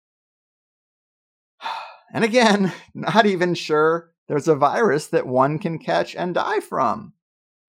And 2.12 2.22
again, 2.22 2.70
not 2.94 3.24
even 3.24 3.54
sure 3.54 4.12
there's 4.28 4.46
a 4.46 4.54
virus 4.54 5.06
that 5.06 5.26
one 5.26 5.58
can 5.58 5.78
catch 5.78 6.14
and 6.14 6.34
die 6.34 6.60
from. 6.60 7.14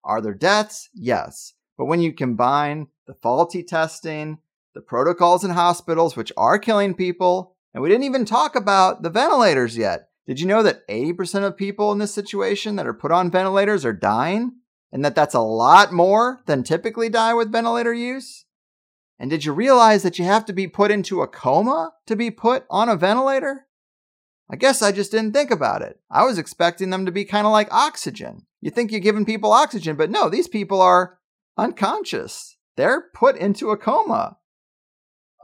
Are 0.04 0.20
there 0.20 0.34
deaths? 0.34 0.90
Yes. 0.94 1.54
But 1.78 1.86
when 1.86 2.02
you 2.02 2.12
combine 2.12 2.88
the 3.08 3.16
faulty 3.16 3.64
testing, 3.64 4.40
the 4.76 4.82
protocols 4.82 5.44
in 5.44 5.52
hospitals, 5.52 6.16
which 6.16 6.32
are 6.38 6.60
killing 6.60 6.94
people. 6.94 7.56
And 7.74 7.82
we 7.82 7.90
didn't 7.90 8.04
even 8.04 8.26
talk 8.26 8.56
about 8.56 9.02
the 9.02 9.10
ventilators 9.10 9.76
yet. 9.76 10.10
Did 10.28 10.40
you 10.40 10.46
know 10.46 10.62
that 10.62 10.88
80% 10.88 11.44
of 11.44 11.58
people 11.58 11.92
in 11.92 11.98
this 11.98 12.14
situation 12.14 12.76
that 12.76 12.86
are 12.86 12.94
put 12.94 13.12
on 13.12 13.32
ventilators 13.32 13.84
are 13.86 13.94
dying? 13.94 14.54
And 14.92 15.04
that 15.04 15.16
that's 15.16 15.34
a 15.34 15.42
lot 15.42 15.92
more 15.92 16.42
than 16.46 16.64
typically 16.64 17.10
die 17.10 17.34
with 17.34 17.52
ventilator 17.52 17.94
use? 17.94 18.46
And 19.18 19.30
did 19.30 19.46
you 19.46 19.54
realize 19.54 20.04
that 20.04 20.20
you 20.20 20.26
have 20.26 20.46
to 20.46 20.54
be 20.54 20.68
put 20.68 20.92
into 20.92 21.22
a 21.22 21.28
coma 21.28 21.94
to 22.06 22.16
be 22.16 22.30
put 22.32 22.66
on 22.70 22.90
a 22.90 22.96
ventilator? 22.96 23.68
I 24.50 24.58
guess 24.58 24.82
I 24.82 24.92
just 24.92 25.12
didn't 25.12 25.34
think 25.34 25.52
about 25.52 25.82
it. 25.82 26.00
I 26.12 26.24
was 26.24 26.38
expecting 26.38 26.92
them 26.92 27.06
to 27.06 27.12
be 27.12 27.26
kind 27.26 27.48
of 27.48 27.52
like 27.52 27.74
oxygen. 27.74 28.46
You 28.62 28.72
think 28.72 28.92
you're 28.92 29.00
giving 29.00 29.26
people 29.26 29.52
oxygen, 29.52 29.96
but 29.96 30.12
no, 30.12 30.30
these 30.30 30.48
people 30.48 30.82
are 30.82 31.18
unconscious. 31.58 32.58
They're 32.76 33.06
put 33.14 33.38
into 33.38 33.72
a 33.72 33.78
coma. 33.78 34.38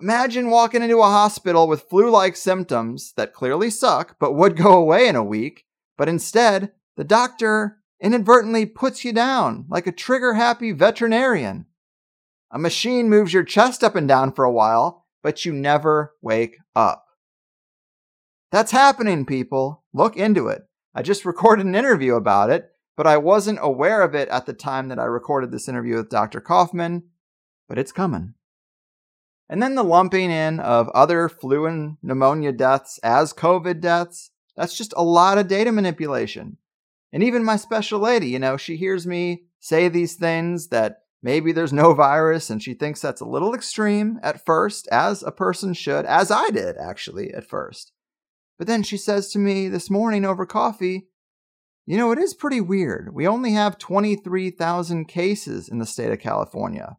Imagine 0.02 0.50
walking 0.50 0.82
into 0.82 0.98
a 0.98 1.04
hospital 1.04 1.68
with 1.68 1.84
flu 1.84 2.10
like 2.10 2.36
symptoms 2.36 3.14
that 3.18 3.34
clearly 3.34 3.70
suck, 3.70 4.16
but 4.20 4.34
would 4.34 4.58
go 4.58 4.74
away 4.74 5.08
in 5.08 5.16
a 5.16 5.24
week, 5.24 5.66
but 5.96 6.10
instead, 6.10 6.72
the 6.98 7.04
doctor 7.04 7.78
inadvertently 8.02 8.66
puts 8.66 9.06
you 9.06 9.14
down 9.14 9.66
like 9.70 9.86
a 9.86 9.92
trigger 9.92 10.34
happy 10.34 10.72
veterinarian. 10.72 11.68
A 12.50 12.58
machine 12.58 13.10
moves 13.10 13.32
your 13.32 13.44
chest 13.44 13.84
up 13.84 13.96
and 13.96 14.08
down 14.08 14.34
for 14.34 14.44
a 14.44 14.52
while, 14.52 15.06
but 15.22 15.46
you 15.46 15.54
never 15.54 16.16
wake 16.20 16.58
up. 16.76 17.06
That's 18.52 18.72
happening, 18.72 19.26
people. 19.26 19.84
Look 19.94 20.18
into 20.18 20.48
it. 20.48 20.64
I 20.96 21.04
just 21.04 21.26
recorded 21.26 21.68
an 21.68 21.76
interview 21.76 22.16
about 22.16 22.50
it, 22.50 22.72
but 22.98 23.06
I 23.06 23.18
wasn't 23.18 23.60
aware 23.62 24.02
of 24.02 24.16
it 24.16 24.30
at 24.30 24.48
the 24.48 24.54
time 24.54 24.88
that 24.88 25.00
I 25.00 25.06
recorded 25.06 25.52
this 25.52 25.70
interview 25.70 25.98
with 25.98 26.10
Dr. 26.10 26.42
Kaufman, 26.42 27.04
but 27.70 27.78
it's 27.78 27.92
coming. 27.92 28.34
And 29.52 29.62
then 29.62 29.76
the 29.76 29.84
lumping 29.84 30.32
in 30.32 30.62
of 30.62 30.88
other 30.90 31.28
flu 31.28 31.66
and 31.66 31.98
pneumonia 32.02 32.54
deaths 32.54 33.00
as 33.04 33.34
COVID 33.34 33.82
deaths. 33.82 34.32
That's 34.56 34.78
just 34.78 34.94
a 34.96 35.04
lot 35.04 35.38
of 35.38 35.50
data 35.50 35.74
manipulation. 35.74 36.58
And 37.12 37.22
even 37.22 37.44
my 37.44 37.58
special 37.58 38.00
lady, 38.00 38.28
you 38.28 38.40
know, 38.40 38.56
she 38.56 38.78
hears 38.78 39.06
me 39.06 39.44
say 39.60 39.90
these 39.90 40.16
things 40.16 40.70
that 40.70 41.00
maybe 41.22 41.52
there's 41.52 41.74
no 41.74 41.94
virus 41.94 42.50
and 42.50 42.64
she 42.64 42.74
thinks 42.74 43.02
that's 43.02 43.20
a 43.20 43.28
little 43.28 43.54
extreme 43.54 44.22
at 44.24 44.46
first, 44.46 44.88
as 44.88 45.22
a 45.22 45.34
person 45.34 45.74
should, 45.74 46.06
as 46.06 46.32
I 46.32 46.50
did 46.50 46.78
actually 46.78 47.34
at 47.34 47.46
first. 47.46 47.92
But 48.58 48.68
then 48.68 48.84
she 48.84 48.96
says 48.96 49.34
to 49.34 49.40
me 49.40 49.68
this 49.68 49.90
morning 49.90 50.24
over 50.24 50.46
coffee, 50.46 51.10
you 51.86 51.98
know, 51.98 52.14
it 52.14 52.20
is 52.20 52.34
pretty 52.34 52.62
weird. 52.62 53.14
We 53.14 53.28
only 53.28 53.52
have 53.52 53.78
23,000 53.78 55.10
cases 55.10 55.68
in 55.68 55.80
the 55.80 55.86
state 55.86 56.14
of 56.14 56.20
California 56.20 56.96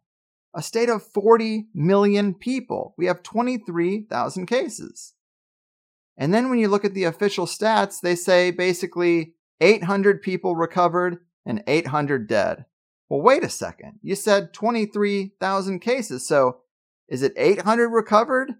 a 0.54 0.62
state 0.62 0.88
of 0.88 1.02
40 1.02 1.68
million 1.74 2.34
people. 2.34 2.94
We 2.98 3.06
have 3.06 3.22
23,000 3.22 4.46
cases. 4.46 5.14
And 6.16 6.32
then 6.32 6.50
when 6.50 6.58
you 6.58 6.68
look 6.68 6.84
at 6.84 6.94
the 6.94 7.04
official 7.04 7.46
stats, 7.46 8.00
they 8.00 8.14
say 8.14 8.50
basically 8.50 9.34
800 9.60 10.22
people 10.22 10.54
recovered 10.54 11.18
and 11.46 11.64
800 11.66 12.28
dead. 12.28 12.66
Well, 13.08 13.22
wait 13.22 13.44
a 13.44 13.48
second. 13.48 13.98
You 14.02 14.14
said 14.14 14.52
23,000 14.52 15.80
cases. 15.80 16.26
So 16.26 16.58
is 17.08 17.22
it 17.22 17.32
800 17.36 17.88
recovered? 17.88 18.52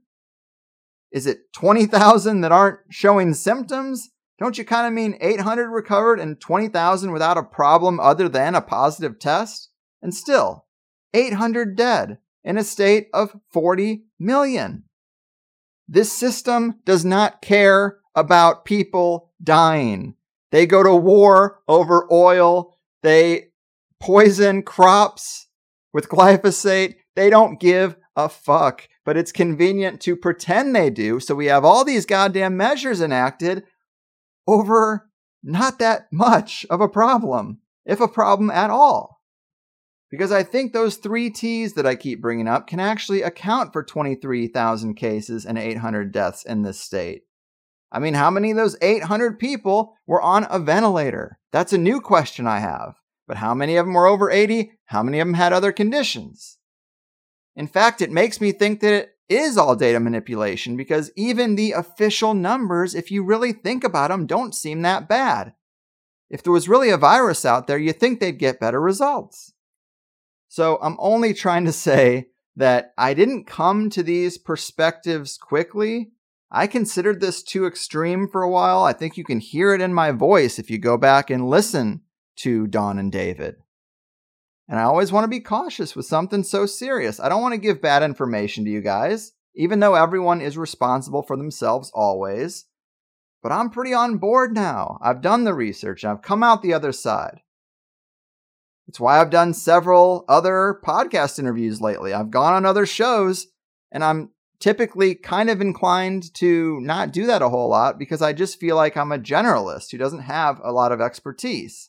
Is 1.11 1.27
it 1.27 1.53
20,000 1.53 2.41
that 2.41 2.53
aren't 2.53 2.81
showing 2.91 3.35
symptoms? 3.35 4.11
Don't 4.39 4.59
you 4.59 4.65
kind 4.65 4.87
of 4.87 4.93
mean 4.93 5.19
800 5.21 5.71
recovered 5.71 6.19
and 6.19 6.41
20,000 6.41 7.13
without 7.13 7.39
a 7.39 7.43
problem 7.43 8.01
other 8.01 8.29
than 8.29 8.55
a 8.55 8.61
positive 8.61 9.19
test? 9.19 9.71
And 10.01 10.15
still, 10.15 10.67
800 11.15 11.77
dead 11.77 12.19
in 12.45 12.57
a 12.57 12.65
state 12.65 13.09
of 13.13 13.37
40 13.51 14.05
million. 14.19 14.85
This 15.89 16.13
system 16.13 16.81
does 16.85 17.05
not 17.05 17.43
care 17.43 17.99
about 18.15 18.65
people 18.65 19.33
dying. 19.43 20.15
They 20.51 20.67
go 20.67 20.83
to 20.83 20.95
war 20.95 21.61
over 21.69 22.07
oil. 22.13 22.77
They 23.03 23.49
poison 24.01 24.63
crops 24.63 25.49
with 25.93 26.09
glyphosate. 26.09 26.97
They 27.15 27.31
don't 27.31 27.61
give 27.61 27.97
a 28.17 28.29
fuck, 28.29 28.89
but 29.05 29.17
it's 29.17 29.33
convenient 29.33 30.01
to 30.03 30.17
pretend 30.17 30.75
they 30.75 30.91
do. 30.91 31.21
So 31.21 31.35
we 31.35 31.47
have 31.47 31.65
all 31.65 31.85
these 31.85 32.07
goddamn 32.07 32.57
measures 32.57 33.01
enacted 33.01 33.65
over 34.47 35.09
not 35.43 35.79
that 35.79 36.13
much 36.13 36.65
of 36.71 36.81
a 36.81 36.89
problem, 36.89 37.59
if 37.85 38.01
a 38.01 38.09
problem 38.09 38.51
at 38.51 38.71
all 38.71 39.12
because 40.13 40.31
I 40.31 40.43
think 40.43 40.73
those 40.73 40.99
three 40.99 41.31
T's 41.31 41.73
that 41.73 41.87
I 41.87 41.95
keep 41.95 42.21
bringing 42.21 42.47
up 42.47 42.67
can 42.67 42.79
actually 42.79 43.23
account 43.23 43.73
for 43.73 43.83
23,000 43.83 44.95
cases 44.95 45.47
and 45.47 45.57
800 45.57 46.13
deaths 46.13 46.45
in 46.45 46.61
this 46.61 46.79
state. 46.79 47.23
I 47.91 47.99
mean, 47.99 48.13
how 48.13 48.31
many 48.31 48.51
of 48.51 48.59
those 48.59 48.77
800 48.83 49.39
people 49.39 49.95
were 50.07 50.21
on 50.21 50.47
a 50.51 50.59
ventilator? 50.59 51.39
That's 51.51 51.73
a 51.73 51.79
new 51.79 51.99
question 52.03 52.47
I 52.47 52.59
have. 52.59 52.97
But 53.27 53.39
how 53.39 53.55
many 53.55 53.77
of 53.77 53.87
them 53.87 53.95
were 53.95 54.07
over 54.07 54.31
80? 54.31 54.73
How 54.85 55.03
many 55.03 55.19
of 55.19 55.27
them 55.27 55.35
had 55.35 55.55
other 55.55 55.73
conditions? 55.73 56.59
In 57.57 57.67
fact, 57.67 58.03
it 58.03 58.11
makes 58.11 58.39
me 58.39 58.53
think 58.53 58.81
that 58.81 58.93
it 58.93 59.17
is 59.31 59.57
all 59.57 59.75
data 59.75 59.99
manipulation 59.99 60.77
because 60.77 61.11
even 61.17 61.57
the 61.57 61.73
official 61.73 62.35
numbers, 62.35 62.95
if 62.95 63.11
you 63.11 63.25
really 63.25 63.53
think 63.55 63.83
about 63.83 64.11
them, 64.11 64.27
don't 64.27 64.55
seem 64.55 64.83
that 64.83 65.09
bad. 65.09 65.55
If 66.29 66.43
there 66.43 66.53
was 66.53 66.69
really 66.69 66.91
a 66.91 66.99
virus 66.99 67.47
out 67.47 67.67
there, 67.67 67.79
you 67.79 67.95
think 67.95 68.21
they'd 68.21 68.39
get 68.39 68.61
better 68.61 68.81
results. 68.81 69.52
So 70.53 70.79
I'm 70.83 70.99
only 70.99 71.33
trying 71.33 71.65
to 71.65 71.73
say 71.73 72.27
that 72.57 72.93
I 72.99 73.15
didn't 73.15 73.47
come 73.47 73.89
to 73.89 74.03
these 74.03 74.37
perspectives 74.37 75.39
quickly. 75.39 76.11
I 76.51 76.67
considered 76.67 77.23
this 77.23 77.43
too 77.43 77.65
extreme 77.65 78.29
for 78.29 78.43
a 78.43 78.51
while. 78.51 78.83
I 78.83 78.93
think 78.93 79.17
you 79.17 79.25
can 79.25 79.41
hear 79.41 79.73
it 79.73 79.81
in 79.81 79.95
my 79.95 80.11
voice 80.11 80.59
if 80.59 80.69
you 80.69 80.77
go 80.77 80.99
back 80.99 81.31
and 81.31 81.49
listen 81.49 82.03
to 82.41 82.67
Dawn 82.67 82.99
and 82.99 83.11
David. 83.11 83.55
And 84.69 84.79
I 84.79 84.83
always 84.83 85.11
want 85.11 85.25
to 85.25 85.29
be 85.29 85.41
cautious 85.41 85.97
with 85.97 86.05
something 86.05 86.43
so 86.43 86.67
serious. 86.67 87.19
I 87.19 87.31
don't 87.31 87.41
want 87.41 87.55
to 87.55 87.59
give 87.59 87.81
bad 87.81 88.03
information 88.03 88.67
to 88.67 88.71
you 88.71 88.83
guys, 88.83 89.33
even 89.57 89.81
though 89.81 89.95
everyone 89.95 90.43
is 90.43 90.59
responsible 90.59 91.23
for 91.23 91.39
themselves 91.39 91.91
always. 91.95 92.67
But 93.43 93.53
I'm 93.53 93.71
pretty 93.71 93.95
on 93.95 94.19
board 94.19 94.53
now. 94.53 94.99
I've 95.01 95.23
done 95.23 95.45
the 95.45 95.55
research, 95.55 96.05
and 96.05 96.13
I've 96.13 96.21
come 96.21 96.43
out 96.43 96.61
the 96.61 96.75
other 96.75 96.93
side. 96.93 97.41
It's 98.93 99.01
why 99.01 99.19
I've 99.19 99.31
done 99.31 99.55
several 99.55 100.27
other 100.29 100.79
podcast 100.85 101.39
interviews 101.39 101.81
lately. 101.81 102.13
I've 102.13 102.31
gone 102.31 102.53
on 102.53 102.67
other 102.67 102.85
shows 102.85 103.47
and 103.91 104.05
I'm 104.05 104.33
typically 104.61 105.15
kind 105.15 105.49
of 105.49 105.63
inclined 105.63 106.35
to 106.35 106.79
not 106.83 107.11
do 107.11 107.25
that 107.25 107.41
a 107.41 107.49
whole 107.49 107.71
lot 107.71 107.99
because 107.99 108.21
I 108.21 108.35
just 108.35 108.61
feel 108.61 108.77
like 108.77 108.95
I'm 108.95 109.11
a 109.11 109.19
generalist 109.19 109.93
who 109.93 109.97
doesn't 109.97 110.25
have 110.25 110.61
a 110.63 110.73
lot 110.73 110.93
of 110.93 111.01
expertise. 111.01 111.89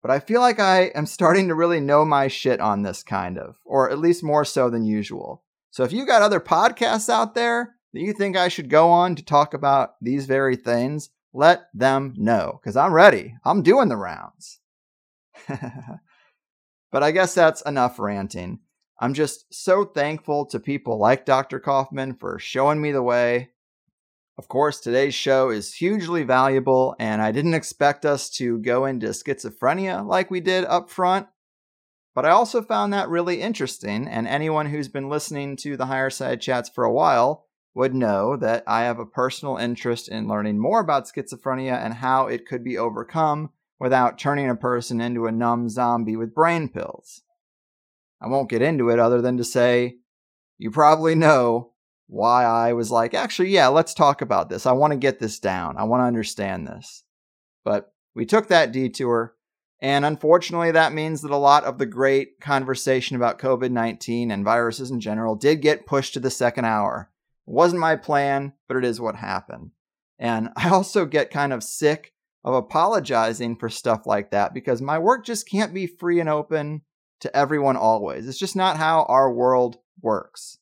but 0.00 0.10
I 0.10 0.18
feel 0.18 0.40
like 0.40 0.58
I 0.58 0.84
am 0.94 1.04
starting 1.16 1.48
to 1.48 1.54
really 1.54 1.80
know 1.80 2.02
my 2.06 2.28
shit 2.28 2.60
on 2.60 2.80
this 2.80 3.02
kind 3.02 3.36
of, 3.36 3.58
or 3.66 3.90
at 3.90 3.98
least 3.98 4.24
more 4.24 4.46
so 4.46 4.70
than 4.70 4.86
usual. 4.86 5.44
So 5.70 5.84
if 5.84 5.92
you 5.92 6.06
got 6.06 6.22
other 6.22 6.40
podcasts 6.40 7.10
out 7.10 7.34
there 7.34 7.74
that 7.92 8.00
you 8.00 8.14
think 8.14 8.38
I 8.38 8.48
should 8.48 8.70
go 8.70 8.88
on 8.88 9.16
to 9.16 9.22
talk 9.22 9.52
about 9.52 9.96
these 10.00 10.24
very 10.24 10.56
things, 10.56 11.10
let 11.34 11.66
them 11.74 12.14
know 12.16 12.58
because 12.62 12.74
I'm 12.74 12.94
ready. 12.94 13.34
I'm 13.44 13.62
doing 13.62 13.90
the 13.90 13.98
rounds. 13.98 14.60
but 16.90 17.02
I 17.02 17.10
guess 17.10 17.34
that's 17.34 17.62
enough 17.62 17.98
ranting. 17.98 18.60
I'm 18.98 19.14
just 19.14 19.52
so 19.52 19.84
thankful 19.84 20.46
to 20.46 20.58
people 20.58 20.98
like 20.98 21.26
Dr. 21.26 21.60
Kaufman 21.60 22.14
for 22.14 22.38
showing 22.38 22.80
me 22.80 22.92
the 22.92 23.02
way. 23.02 23.50
Of 24.38 24.48
course, 24.48 24.80
today's 24.80 25.14
show 25.14 25.50
is 25.50 25.74
hugely 25.74 26.22
valuable, 26.22 26.94
and 26.98 27.22
I 27.22 27.32
didn't 27.32 27.54
expect 27.54 28.04
us 28.04 28.28
to 28.30 28.58
go 28.58 28.84
into 28.84 29.08
schizophrenia 29.08 30.06
like 30.06 30.30
we 30.30 30.40
did 30.40 30.64
up 30.64 30.90
front. 30.90 31.26
But 32.14 32.24
I 32.24 32.30
also 32.30 32.62
found 32.62 32.92
that 32.92 33.10
really 33.10 33.42
interesting, 33.42 34.08
and 34.08 34.26
anyone 34.26 34.66
who's 34.66 34.88
been 34.88 35.10
listening 35.10 35.56
to 35.56 35.76
the 35.76 35.86
Higher 35.86 36.10
Side 36.10 36.40
Chats 36.40 36.68
for 36.68 36.84
a 36.84 36.92
while 36.92 37.46
would 37.74 37.94
know 37.94 38.36
that 38.36 38.64
I 38.66 38.84
have 38.84 38.98
a 38.98 39.04
personal 39.04 39.58
interest 39.58 40.08
in 40.08 40.26
learning 40.28 40.58
more 40.58 40.80
about 40.80 41.04
schizophrenia 41.04 41.76
and 41.76 41.92
how 41.92 42.26
it 42.26 42.46
could 42.46 42.64
be 42.64 42.78
overcome 42.78 43.50
without 43.78 44.18
turning 44.18 44.48
a 44.48 44.56
person 44.56 45.00
into 45.00 45.26
a 45.26 45.32
numb 45.32 45.68
zombie 45.68 46.16
with 46.16 46.34
brain 46.34 46.68
pills. 46.68 47.22
I 48.20 48.28
won't 48.28 48.50
get 48.50 48.62
into 48.62 48.88
it 48.88 48.98
other 48.98 49.20
than 49.20 49.36
to 49.36 49.44
say 49.44 49.96
you 50.58 50.70
probably 50.70 51.14
know 51.14 51.72
why 52.08 52.44
I 52.44 52.72
was 52.72 52.90
like, 52.90 53.14
actually, 53.14 53.50
yeah, 53.50 53.68
let's 53.68 53.92
talk 53.92 54.22
about 54.22 54.48
this. 54.48 54.64
I 54.64 54.72
want 54.72 54.92
to 54.92 54.98
get 54.98 55.18
this 55.18 55.38
down. 55.38 55.76
I 55.76 55.84
want 55.84 56.00
to 56.00 56.06
understand 56.06 56.66
this. 56.66 57.04
But 57.64 57.92
we 58.14 58.24
took 58.24 58.48
that 58.48 58.72
detour. 58.72 59.34
And 59.80 60.04
unfortunately, 60.04 60.70
that 60.70 60.94
means 60.94 61.20
that 61.22 61.30
a 61.30 61.36
lot 61.36 61.64
of 61.64 61.78
the 61.78 61.86
great 61.86 62.40
conversation 62.40 63.16
about 63.16 63.38
COVID 63.38 63.70
19 63.70 64.30
and 64.30 64.44
viruses 64.44 64.90
in 64.90 65.00
general 65.00 65.34
did 65.34 65.60
get 65.60 65.86
pushed 65.86 66.14
to 66.14 66.20
the 66.20 66.30
second 66.30 66.64
hour. 66.64 67.10
It 67.46 67.52
wasn't 67.52 67.80
my 67.80 67.96
plan, 67.96 68.54
but 68.68 68.78
it 68.78 68.84
is 68.84 69.00
what 69.00 69.16
happened. 69.16 69.72
And 70.18 70.48
I 70.56 70.70
also 70.70 71.04
get 71.04 71.30
kind 71.30 71.52
of 71.52 71.62
sick 71.62 72.14
of 72.46 72.54
apologizing 72.54 73.56
for 73.56 73.68
stuff 73.68 74.06
like 74.06 74.30
that 74.30 74.54
because 74.54 74.80
my 74.80 74.98
work 74.98 75.26
just 75.26 75.50
can't 75.50 75.74
be 75.74 75.86
free 75.86 76.20
and 76.20 76.28
open 76.28 76.82
to 77.20 77.36
everyone 77.36 77.76
always. 77.76 78.28
It's 78.28 78.38
just 78.38 78.54
not 78.54 78.76
how 78.76 79.02
our 79.08 79.30
world 79.30 79.78
works. 80.00 80.58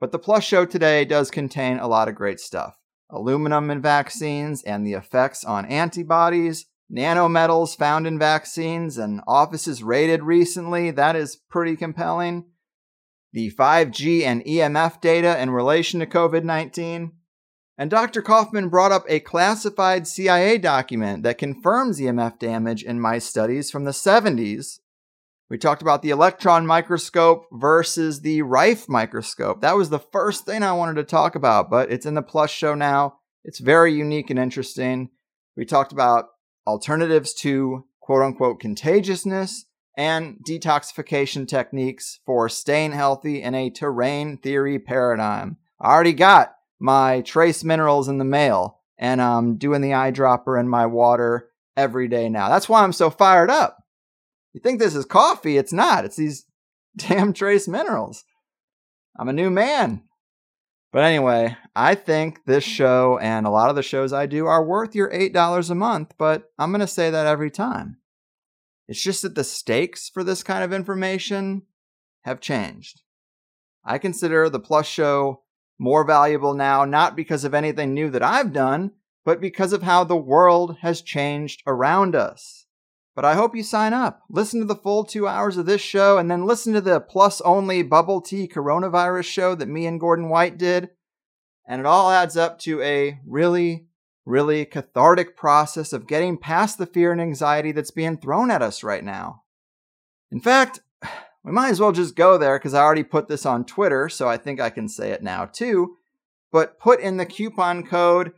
But 0.00 0.10
the 0.10 0.18
Plus 0.18 0.42
show 0.42 0.66
today 0.66 1.04
does 1.04 1.30
contain 1.30 1.78
a 1.78 1.86
lot 1.86 2.08
of 2.08 2.16
great 2.16 2.40
stuff 2.40 2.76
aluminum 3.08 3.70
in 3.70 3.80
vaccines 3.82 4.62
and 4.62 4.86
the 4.86 4.94
effects 4.94 5.44
on 5.44 5.66
antibodies, 5.66 6.64
nanometals 6.90 7.76
found 7.76 8.06
in 8.06 8.18
vaccines, 8.18 8.96
and 8.96 9.20
offices 9.28 9.82
raided 9.82 10.22
recently. 10.22 10.90
That 10.90 11.14
is 11.14 11.36
pretty 11.36 11.76
compelling. 11.76 12.46
The 13.34 13.50
5G 13.50 14.22
and 14.22 14.42
EMF 14.44 15.00
data 15.02 15.40
in 15.40 15.50
relation 15.50 16.00
to 16.00 16.06
COVID 16.06 16.42
19, 16.42 17.12
and 17.82 17.90
Dr. 17.90 18.22
Kaufman 18.22 18.68
brought 18.68 18.92
up 18.92 19.04
a 19.08 19.18
classified 19.18 20.06
CIA 20.06 20.56
document 20.56 21.24
that 21.24 21.36
confirms 21.36 21.98
EMF 21.98 22.38
damage 22.38 22.84
in 22.84 23.00
mice 23.00 23.24
studies 23.24 23.72
from 23.72 23.82
the 23.82 23.90
70s. 23.90 24.78
We 25.50 25.58
talked 25.58 25.82
about 25.82 26.00
the 26.00 26.10
electron 26.10 26.64
microscope 26.64 27.46
versus 27.50 28.20
the 28.20 28.42
Rife 28.42 28.88
microscope. 28.88 29.62
That 29.62 29.76
was 29.76 29.90
the 29.90 29.98
first 29.98 30.46
thing 30.46 30.62
I 30.62 30.74
wanted 30.74 30.94
to 30.94 31.02
talk 31.02 31.34
about, 31.34 31.70
but 31.70 31.90
it's 31.90 32.06
in 32.06 32.14
the 32.14 32.22
Plus 32.22 32.52
show 32.52 32.76
now. 32.76 33.18
It's 33.42 33.58
very 33.58 33.92
unique 33.92 34.30
and 34.30 34.38
interesting. 34.38 35.10
We 35.56 35.64
talked 35.64 35.90
about 35.90 36.26
alternatives 36.64 37.34
to 37.40 37.86
quote 37.98 38.22
unquote 38.22 38.60
contagiousness 38.60 39.64
and 39.96 40.36
detoxification 40.48 41.48
techniques 41.48 42.20
for 42.24 42.48
staying 42.48 42.92
healthy 42.92 43.42
in 43.42 43.56
a 43.56 43.70
terrain 43.70 44.38
theory 44.38 44.78
paradigm. 44.78 45.56
I 45.80 45.90
already 45.90 46.12
got 46.12 46.54
my 46.82 47.20
trace 47.20 47.62
minerals 47.62 48.08
in 48.08 48.18
the 48.18 48.24
mail 48.24 48.80
and 48.98 49.22
I'm 49.22 49.56
doing 49.56 49.80
the 49.80 49.90
eyedropper 49.90 50.58
in 50.58 50.68
my 50.68 50.86
water 50.86 51.48
every 51.76 52.08
day 52.08 52.28
now. 52.28 52.48
That's 52.48 52.68
why 52.68 52.82
I'm 52.82 52.92
so 52.92 53.08
fired 53.08 53.50
up. 53.50 53.78
You 54.52 54.60
think 54.60 54.78
this 54.78 54.94
is 54.94 55.04
coffee? 55.04 55.56
It's 55.56 55.72
not. 55.72 56.04
It's 56.04 56.16
these 56.16 56.44
damn 56.96 57.32
trace 57.32 57.68
minerals. 57.68 58.24
I'm 59.18 59.28
a 59.28 59.32
new 59.32 59.48
man. 59.48 60.02
But 60.92 61.04
anyway, 61.04 61.56
I 61.74 61.94
think 61.94 62.44
this 62.44 62.64
show 62.64 63.16
and 63.18 63.46
a 63.46 63.50
lot 63.50 63.70
of 63.70 63.76
the 63.76 63.82
shows 63.82 64.12
I 64.12 64.26
do 64.26 64.46
are 64.46 64.64
worth 64.64 64.94
your 64.94 65.10
$8 65.10 65.70
a 65.70 65.74
month, 65.74 66.14
but 66.18 66.50
I'm 66.58 66.70
going 66.70 66.80
to 66.80 66.86
say 66.86 67.10
that 67.10 67.26
every 67.26 67.50
time. 67.50 67.96
It's 68.88 69.02
just 69.02 69.22
that 69.22 69.34
the 69.34 69.44
stakes 69.44 70.10
for 70.10 70.22
this 70.22 70.42
kind 70.42 70.62
of 70.62 70.72
information 70.72 71.62
have 72.24 72.40
changed. 72.40 73.00
I 73.84 73.98
consider 73.98 74.50
the 74.50 74.60
Plus 74.60 74.86
show 74.86 75.42
more 75.78 76.04
valuable 76.04 76.54
now, 76.54 76.84
not 76.84 77.16
because 77.16 77.44
of 77.44 77.54
anything 77.54 77.94
new 77.94 78.10
that 78.10 78.22
I've 78.22 78.52
done, 78.52 78.92
but 79.24 79.40
because 79.40 79.72
of 79.72 79.82
how 79.82 80.04
the 80.04 80.16
world 80.16 80.78
has 80.80 81.02
changed 81.02 81.62
around 81.66 82.14
us. 82.14 82.66
But 83.14 83.24
I 83.24 83.34
hope 83.34 83.54
you 83.54 83.62
sign 83.62 83.92
up. 83.92 84.22
Listen 84.30 84.60
to 84.60 84.66
the 84.66 84.74
full 84.74 85.04
two 85.04 85.28
hours 85.28 85.56
of 85.56 85.66
this 85.66 85.82
show 85.82 86.16
and 86.16 86.30
then 86.30 86.46
listen 86.46 86.72
to 86.72 86.80
the 86.80 86.98
plus 86.98 87.40
only 87.42 87.82
bubble 87.82 88.22
tea 88.22 88.48
coronavirus 88.48 89.24
show 89.24 89.54
that 89.54 89.68
me 89.68 89.86
and 89.86 90.00
Gordon 90.00 90.30
White 90.30 90.56
did. 90.56 90.90
And 91.66 91.80
it 91.80 91.86
all 91.86 92.10
adds 92.10 92.36
up 92.36 92.58
to 92.60 92.80
a 92.80 93.20
really, 93.26 93.86
really 94.24 94.64
cathartic 94.64 95.36
process 95.36 95.92
of 95.92 96.06
getting 96.06 96.38
past 96.38 96.78
the 96.78 96.86
fear 96.86 97.12
and 97.12 97.20
anxiety 97.20 97.72
that's 97.72 97.90
being 97.90 98.16
thrown 98.16 98.50
at 98.50 98.62
us 98.62 98.82
right 98.82 99.04
now. 99.04 99.42
In 100.30 100.40
fact, 100.40 100.80
we 101.44 101.52
might 101.52 101.70
as 101.70 101.80
well 101.80 101.92
just 101.92 102.14
go 102.14 102.38
there 102.38 102.58
because 102.58 102.74
I 102.74 102.82
already 102.82 103.02
put 103.02 103.28
this 103.28 103.44
on 103.44 103.64
Twitter, 103.64 104.08
so 104.08 104.28
I 104.28 104.36
think 104.36 104.60
I 104.60 104.70
can 104.70 104.88
say 104.88 105.10
it 105.10 105.22
now 105.22 105.46
too. 105.46 105.96
But 106.52 106.78
put 106.78 107.00
in 107.00 107.16
the 107.16 107.26
coupon 107.26 107.84
code. 107.84 108.32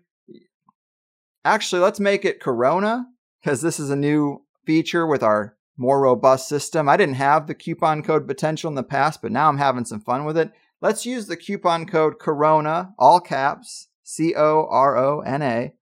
Actually, 1.44 1.82
let's 1.82 2.01
make 2.01 2.24
it 2.24 2.40
Corona 2.40 3.06
because 3.43 3.60
this 3.60 3.78
is 3.78 3.90
a 3.90 3.97
new 3.97 4.43
feature 4.64 5.06
with 5.06 5.22
our 5.22 5.56
more 5.76 6.01
robust 6.01 6.48
system. 6.48 6.89
I 6.89 6.97
didn't 6.97 7.16
have 7.16 7.47
the 7.47 7.55
coupon 7.55 8.02
code 8.02 8.26
potential 8.26 8.68
in 8.68 8.74
the 8.74 8.82
past, 8.82 9.20
but 9.20 9.32
now 9.32 9.48
I'm 9.48 9.59
having 9.59 9.85
some 9.85 10.01
fun 10.01 10.24
with 10.24 10.39
it. 10.39 10.52
Let's 10.81 11.05
use 11.05 11.26
the 11.26 11.36
coupon 11.36 11.86
code 11.86 12.18
Corona, 12.18 12.94
all 12.98 13.20
caps, 13.20 13.89
C 14.02 14.35
O 14.35 14.66
R 14.70 14.97
O 14.97 15.20
N 15.20 15.43
A, 15.43 15.74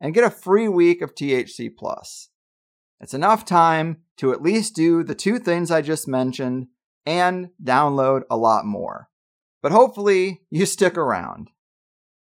and 0.00 0.14
get 0.14 0.24
a 0.24 0.30
free 0.30 0.68
week 0.68 1.02
of 1.02 1.14
THC 1.14 1.74
Plus. 1.76 2.28
It's 3.00 3.14
enough 3.14 3.44
time 3.44 3.98
to 4.18 4.32
at 4.32 4.42
least 4.42 4.74
do 4.74 5.02
the 5.02 5.14
two 5.14 5.38
things 5.38 5.70
I 5.70 5.82
just 5.82 6.08
mentioned 6.08 6.68
and 7.06 7.50
download 7.62 8.22
a 8.30 8.36
lot 8.36 8.64
more. 8.64 9.08
But 9.62 9.72
hopefully, 9.72 10.42
you 10.50 10.66
stick 10.66 10.96
around. 10.96 11.50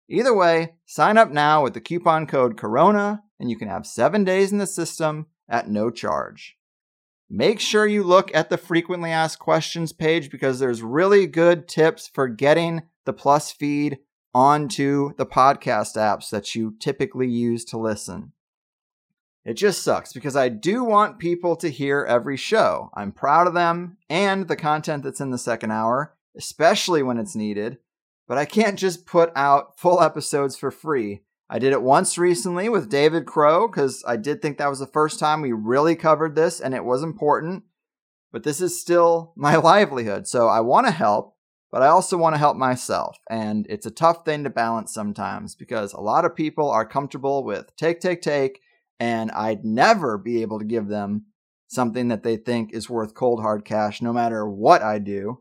Either 0.08 0.34
way, 0.34 0.74
sign 0.86 1.16
up 1.16 1.30
now 1.30 1.62
with 1.62 1.74
the 1.74 1.80
coupon 1.80 2.26
code 2.26 2.56
CORONA 2.56 3.22
and 3.38 3.48
you 3.50 3.56
can 3.56 3.68
have 3.68 3.86
seven 3.86 4.24
days 4.24 4.52
in 4.52 4.58
the 4.58 4.66
system 4.66 5.26
at 5.48 5.68
no 5.68 5.90
charge. 5.90 6.56
Make 7.28 7.60
sure 7.60 7.86
you 7.86 8.02
look 8.02 8.34
at 8.34 8.50
the 8.50 8.58
frequently 8.58 9.10
asked 9.10 9.38
questions 9.38 9.92
page 9.92 10.30
because 10.30 10.58
there's 10.58 10.82
really 10.82 11.28
good 11.28 11.68
tips 11.68 12.08
for 12.12 12.26
getting 12.26 12.82
the 13.06 13.12
Plus 13.12 13.52
feed 13.52 13.98
onto 14.34 15.14
the 15.16 15.26
podcast 15.26 15.96
apps 15.96 16.30
that 16.30 16.54
you 16.54 16.74
typically 16.80 17.28
use 17.28 17.64
to 17.66 17.78
listen. 17.78 18.32
It 19.50 19.56
just 19.56 19.82
sucks 19.82 20.12
because 20.12 20.36
I 20.36 20.48
do 20.48 20.84
want 20.84 21.18
people 21.18 21.56
to 21.56 21.68
hear 21.68 22.06
every 22.08 22.36
show. 22.36 22.88
I'm 22.94 23.10
proud 23.10 23.48
of 23.48 23.52
them 23.52 23.96
and 24.08 24.46
the 24.46 24.54
content 24.54 25.02
that's 25.02 25.20
in 25.20 25.30
the 25.30 25.38
second 25.38 25.72
hour, 25.72 26.14
especially 26.36 27.02
when 27.02 27.18
it's 27.18 27.34
needed. 27.34 27.78
But 28.28 28.38
I 28.38 28.44
can't 28.44 28.78
just 28.78 29.06
put 29.06 29.32
out 29.34 29.76
full 29.76 30.00
episodes 30.00 30.56
for 30.56 30.70
free. 30.70 31.22
I 31.48 31.58
did 31.58 31.72
it 31.72 31.82
once 31.82 32.16
recently 32.16 32.68
with 32.68 32.88
David 32.88 33.26
Crow 33.26 33.66
because 33.66 34.04
I 34.06 34.14
did 34.14 34.40
think 34.40 34.58
that 34.58 34.70
was 34.70 34.78
the 34.78 34.86
first 34.86 35.18
time 35.18 35.42
we 35.42 35.50
really 35.50 35.96
covered 35.96 36.36
this 36.36 36.60
and 36.60 36.72
it 36.72 36.84
was 36.84 37.02
important. 37.02 37.64
But 38.30 38.44
this 38.44 38.60
is 38.60 38.80
still 38.80 39.32
my 39.36 39.56
livelihood. 39.56 40.28
So 40.28 40.46
I 40.46 40.60
want 40.60 40.86
to 40.86 40.92
help, 40.92 41.34
but 41.72 41.82
I 41.82 41.88
also 41.88 42.16
want 42.16 42.34
to 42.34 42.38
help 42.38 42.56
myself. 42.56 43.16
And 43.28 43.66
it's 43.68 43.86
a 43.86 43.90
tough 43.90 44.24
thing 44.24 44.44
to 44.44 44.50
balance 44.50 44.94
sometimes 44.94 45.56
because 45.56 45.92
a 45.92 46.00
lot 46.00 46.24
of 46.24 46.36
people 46.36 46.70
are 46.70 46.86
comfortable 46.86 47.42
with 47.42 47.74
take, 47.74 47.98
take, 47.98 48.22
take 48.22 48.60
and 49.00 49.30
I'd 49.32 49.64
never 49.64 50.18
be 50.18 50.42
able 50.42 50.58
to 50.58 50.64
give 50.64 50.86
them 50.86 51.24
something 51.68 52.08
that 52.08 52.22
they 52.22 52.36
think 52.36 52.72
is 52.72 52.90
worth 52.90 53.14
cold 53.14 53.40
hard 53.40 53.64
cash 53.64 54.02
no 54.02 54.12
matter 54.12 54.46
what 54.46 54.82
I 54.82 54.98
do. 54.98 55.40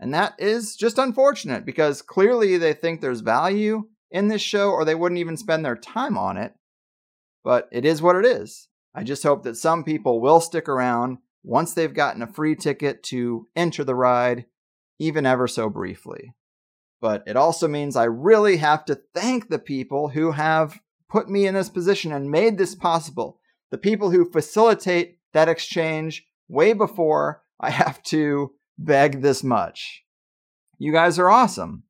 And 0.00 0.12
that 0.12 0.34
is 0.38 0.74
just 0.74 0.98
unfortunate 0.98 1.64
because 1.64 2.02
clearly 2.02 2.58
they 2.58 2.72
think 2.72 3.00
there's 3.00 3.20
value 3.20 3.84
in 4.10 4.28
this 4.28 4.42
show 4.42 4.70
or 4.70 4.84
they 4.84 4.94
wouldn't 4.94 5.20
even 5.20 5.36
spend 5.36 5.64
their 5.64 5.76
time 5.76 6.18
on 6.18 6.36
it. 6.36 6.54
But 7.44 7.68
it 7.70 7.84
is 7.84 8.02
what 8.02 8.16
it 8.16 8.26
is. 8.26 8.68
I 8.94 9.04
just 9.04 9.22
hope 9.22 9.44
that 9.44 9.56
some 9.56 9.84
people 9.84 10.20
will 10.20 10.40
stick 10.40 10.68
around 10.68 11.18
once 11.44 11.74
they've 11.74 11.94
gotten 11.94 12.22
a 12.22 12.26
free 12.26 12.56
ticket 12.56 13.02
to 13.04 13.46
enter 13.54 13.84
the 13.84 13.94
ride, 13.94 14.46
even 14.98 15.26
ever 15.26 15.46
so 15.46 15.68
briefly. 15.68 16.34
But 17.00 17.22
it 17.26 17.36
also 17.36 17.68
means 17.68 17.96
I 17.96 18.04
really 18.04 18.56
have 18.56 18.84
to 18.86 19.00
thank 19.14 19.48
the 19.48 19.58
people 19.58 20.08
who 20.08 20.32
have 20.32 20.80
put 21.14 21.30
me 21.30 21.46
in 21.46 21.54
this 21.54 21.68
position 21.68 22.10
and 22.10 22.28
made 22.28 22.58
this 22.58 22.74
possible. 22.74 23.38
the 23.70 23.78
people 23.78 24.10
who 24.10 24.30
facilitate 24.30 25.18
that 25.32 25.48
exchange 25.48 26.26
way 26.48 26.72
before 26.72 27.42
I 27.58 27.70
have 27.70 28.02
to 28.04 28.52
beg 28.78 29.20
this 29.20 29.42
much. 29.42 30.04
You 30.78 30.92
guys 30.92 31.18
are 31.18 31.30
awesome. 31.30 31.84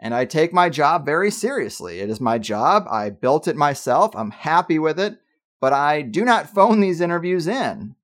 And 0.00 0.14
I 0.14 0.24
take 0.24 0.52
my 0.52 0.68
job 0.68 1.04
very 1.04 1.30
seriously. 1.30 2.00
It 2.00 2.10
is 2.10 2.20
my 2.20 2.38
job. 2.38 2.86
I 2.90 3.10
built 3.10 3.48
it 3.48 3.56
myself. 3.56 4.14
I'm 4.14 4.30
happy 4.30 4.78
with 4.78 4.98
it, 5.00 5.18
but 5.60 5.72
I 5.72 6.02
do 6.02 6.24
not 6.24 6.50
phone 6.50 6.80
these 6.80 7.00
interviews 7.00 7.46
in. 7.46 7.96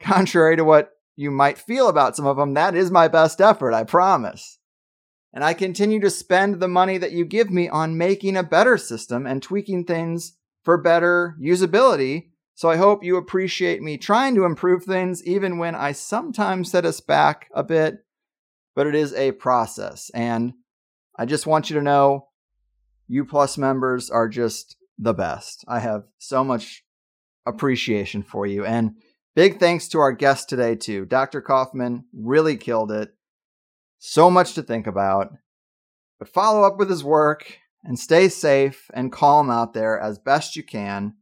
Contrary 0.00 0.56
to 0.56 0.64
what 0.64 0.92
you 1.14 1.30
might 1.30 1.58
feel 1.58 1.88
about 1.88 2.14
some 2.16 2.26
of 2.26 2.36
them, 2.36 2.54
that 2.54 2.74
is 2.74 2.90
my 2.90 3.08
best 3.08 3.40
effort, 3.40 3.72
I 3.72 3.84
promise. 3.84 4.58
And 5.36 5.44
I 5.44 5.52
continue 5.52 6.00
to 6.00 6.08
spend 6.08 6.60
the 6.60 6.66
money 6.66 6.96
that 6.96 7.12
you 7.12 7.26
give 7.26 7.50
me 7.50 7.68
on 7.68 7.98
making 7.98 8.38
a 8.38 8.42
better 8.42 8.78
system 8.78 9.26
and 9.26 9.42
tweaking 9.42 9.84
things 9.84 10.32
for 10.64 10.78
better 10.78 11.36
usability. 11.38 12.30
So 12.54 12.70
I 12.70 12.78
hope 12.78 13.04
you 13.04 13.18
appreciate 13.18 13.82
me 13.82 13.98
trying 13.98 14.34
to 14.36 14.46
improve 14.46 14.84
things, 14.84 15.22
even 15.26 15.58
when 15.58 15.74
I 15.74 15.92
sometimes 15.92 16.70
set 16.70 16.86
us 16.86 17.02
back 17.02 17.50
a 17.54 17.62
bit. 17.62 17.98
But 18.74 18.86
it 18.86 18.94
is 18.94 19.12
a 19.12 19.32
process. 19.32 20.10
And 20.14 20.54
I 21.18 21.26
just 21.26 21.46
want 21.46 21.68
you 21.68 21.76
to 21.76 21.82
know 21.82 22.28
U 23.08 23.26
Plus 23.26 23.58
members 23.58 24.08
are 24.08 24.30
just 24.30 24.76
the 24.98 25.12
best. 25.12 25.66
I 25.68 25.80
have 25.80 26.04
so 26.16 26.44
much 26.44 26.82
appreciation 27.44 28.22
for 28.22 28.46
you. 28.46 28.64
And 28.64 28.94
big 29.34 29.60
thanks 29.60 29.86
to 29.88 29.98
our 29.98 30.12
guest 30.12 30.48
today, 30.48 30.76
too. 30.76 31.04
Dr. 31.04 31.42
Kaufman 31.42 32.06
really 32.14 32.56
killed 32.56 32.90
it. 32.90 33.12
So 33.98 34.30
much 34.30 34.54
to 34.54 34.62
think 34.62 34.86
about. 34.86 35.32
But 36.18 36.28
follow 36.28 36.62
up 36.62 36.78
with 36.78 36.88
his 36.88 37.04
work 37.04 37.58
and 37.84 37.98
stay 37.98 38.28
safe 38.28 38.90
and 38.94 39.12
calm 39.12 39.50
out 39.50 39.74
there 39.74 39.98
as 40.00 40.18
best 40.18 40.56
you 40.56 40.62
can. 40.62 41.14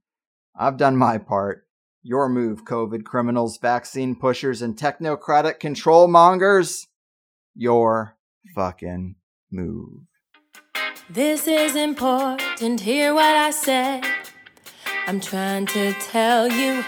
I've 0.56 0.76
done 0.76 0.96
my 0.96 1.18
part. 1.18 1.66
Your 2.02 2.28
move, 2.28 2.64
COVID 2.64 3.04
criminals, 3.04 3.58
vaccine 3.58 4.14
pushers, 4.14 4.62
and 4.62 4.76
technocratic 4.76 5.58
control 5.58 6.06
mongers. 6.06 6.86
Your 7.54 8.16
fucking 8.54 9.16
move. 9.50 10.02
This 11.10 11.46
is 11.48 11.76
important, 11.76 12.80
hear 12.80 13.14
what 13.14 13.36
I 13.36 13.50
said. 13.50 14.04
I'm 15.06 15.20
trying 15.20 15.66
to 15.66 15.92
tell 15.94 16.48
you 16.48 16.84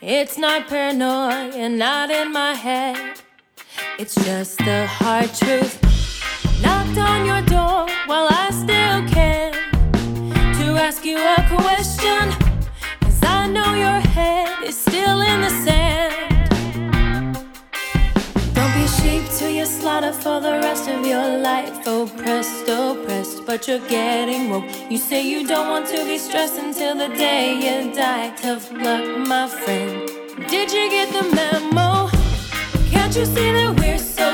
it's 0.00 0.38
not 0.38 0.68
paranoia, 0.68 1.68
not 1.68 2.10
in 2.10 2.32
my 2.32 2.54
head. 2.54 3.20
It's 4.00 4.14
just 4.14 4.58
the 4.58 4.86
hard 4.86 5.34
truth. 5.34 5.74
Knocked 6.62 6.98
on 6.98 7.26
your 7.26 7.42
door 7.42 7.88
while 8.06 8.28
I 8.30 8.48
still 8.52 9.02
can 9.12 9.52
to 10.58 10.66
ask 10.78 11.04
you 11.04 11.18
a 11.18 11.44
question. 11.48 12.30
Cause 13.00 13.20
I 13.24 13.48
know 13.48 13.74
your 13.74 13.98
head 14.14 14.62
is 14.62 14.78
still 14.78 15.20
in 15.20 15.40
the 15.40 15.50
sand. 15.50 16.14
Don't 18.54 18.72
be 18.74 18.86
sheep 18.86 19.24
to 19.40 19.50
your 19.50 19.66
slaughter 19.66 20.12
for 20.12 20.40
the 20.40 20.60
rest 20.62 20.88
of 20.88 21.04
your 21.04 21.38
life. 21.38 21.84
Oppressed, 21.84 22.68
oppressed, 22.68 23.46
but 23.46 23.66
you're 23.66 23.86
getting 23.88 24.48
woke. 24.48 24.70
You 24.88 24.98
say 24.98 25.28
you 25.28 25.44
don't 25.44 25.70
want 25.70 25.88
to 25.88 26.04
be 26.04 26.18
stressed 26.18 26.56
until 26.56 26.94
the 26.94 27.08
day 27.16 27.56
you 27.56 27.92
die. 27.92 28.30
Tough 28.36 28.70
luck, 28.70 29.04
my 29.26 29.48
friend. 29.48 30.08
Did 30.48 30.70
you 30.70 30.88
get 30.88 31.12
the 31.12 31.34
memo? 31.34 32.17
Can't 33.08 33.20
you 33.20 33.24
see 33.24 33.52
that 33.52 33.74
we're 33.78 33.98
so 33.98 34.28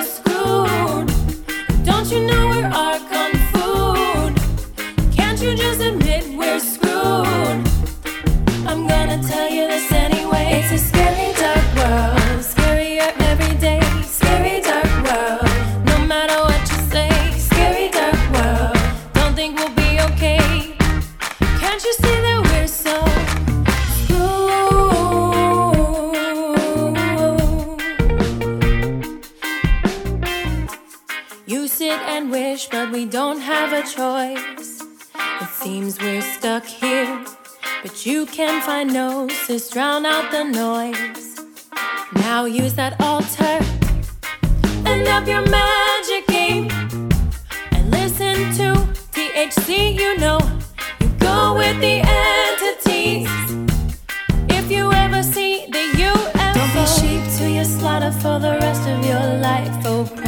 but 32.70 32.91
we 32.93 33.05
don't 33.05 33.41
have 33.41 33.73
a 33.73 33.82
choice. 33.82 34.82
It 35.41 35.49
seems 35.49 35.99
we're 35.99 36.23
stuck 36.23 36.65
here, 36.65 37.24
but 37.82 38.07
you 38.07 38.27
can 38.27 38.62
find 38.62 38.93
gnosis, 38.93 39.70
drown 39.70 40.07
out 40.07 40.31
the 40.31 40.45
noise. 40.45 41.41
Now 42.15 42.45
use 42.45 42.74
that 42.74 43.01
altar 43.01 43.59
and 44.86 45.09
up 45.09 45.27
your 45.27 45.45
magic 45.49 46.27
game 46.28 46.69
and 47.73 47.91
listen 47.91 48.36
to 48.59 48.69
THC. 49.12 49.95
You 49.99 50.19
know, 50.19 50.39
you 51.01 51.09
go 51.19 51.55
with 51.57 51.81
the 51.81 52.03
entities. 52.05 53.28
If 54.49 54.70
you 54.70 54.93
ever 54.93 55.23
see 55.23 55.66
the 55.66 55.85
UFO, 56.09 56.55
don't 56.55 56.73
be 56.74 56.85
sheep 56.86 57.39
to 57.39 57.51
your 57.51 57.65
slaughter 57.65 58.12
for 58.12 58.39
the 58.39 58.59
rest 58.61 58.89
of 58.89 59.05
your 59.05 59.27
life. 59.41 59.73
Oppressed, 59.85 60.23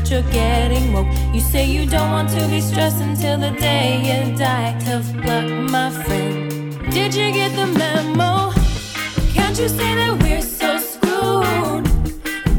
but 0.00 0.10
you're 0.10 0.30
getting 0.30 0.92
woke. 0.92 1.08
You 1.34 1.40
say 1.40 1.64
you 1.64 1.84
don't 1.84 2.12
want 2.12 2.28
to 2.30 2.46
be 2.46 2.60
stressed 2.60 3.00
until 3.00 3.36
the 3.36 3.50
day 3.50 3.98
you 4.08 4.36
die. 4.36 4.78
Tough 4.84 5.12
luck, 5.26 5.48
my 5.70 5.90
friend. 5.90 6.50
Did 6.92 7.12
you 7.16 7.32
get 7.32 7.50
the 7.56 7.66
memo? 7.66 8.52
Can't 9.34 9.58
you 9.58 9.68
see 9.68 9.94
that 10.00 10.22
we're 10.22 10.40
so 10.40 10.78
screwed? 10.78 11.84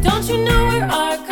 Don't 0.04 0.28
you 0.28 0.44
know 0.44 0.66
we're 0.70 0.84
our 0.84 1.29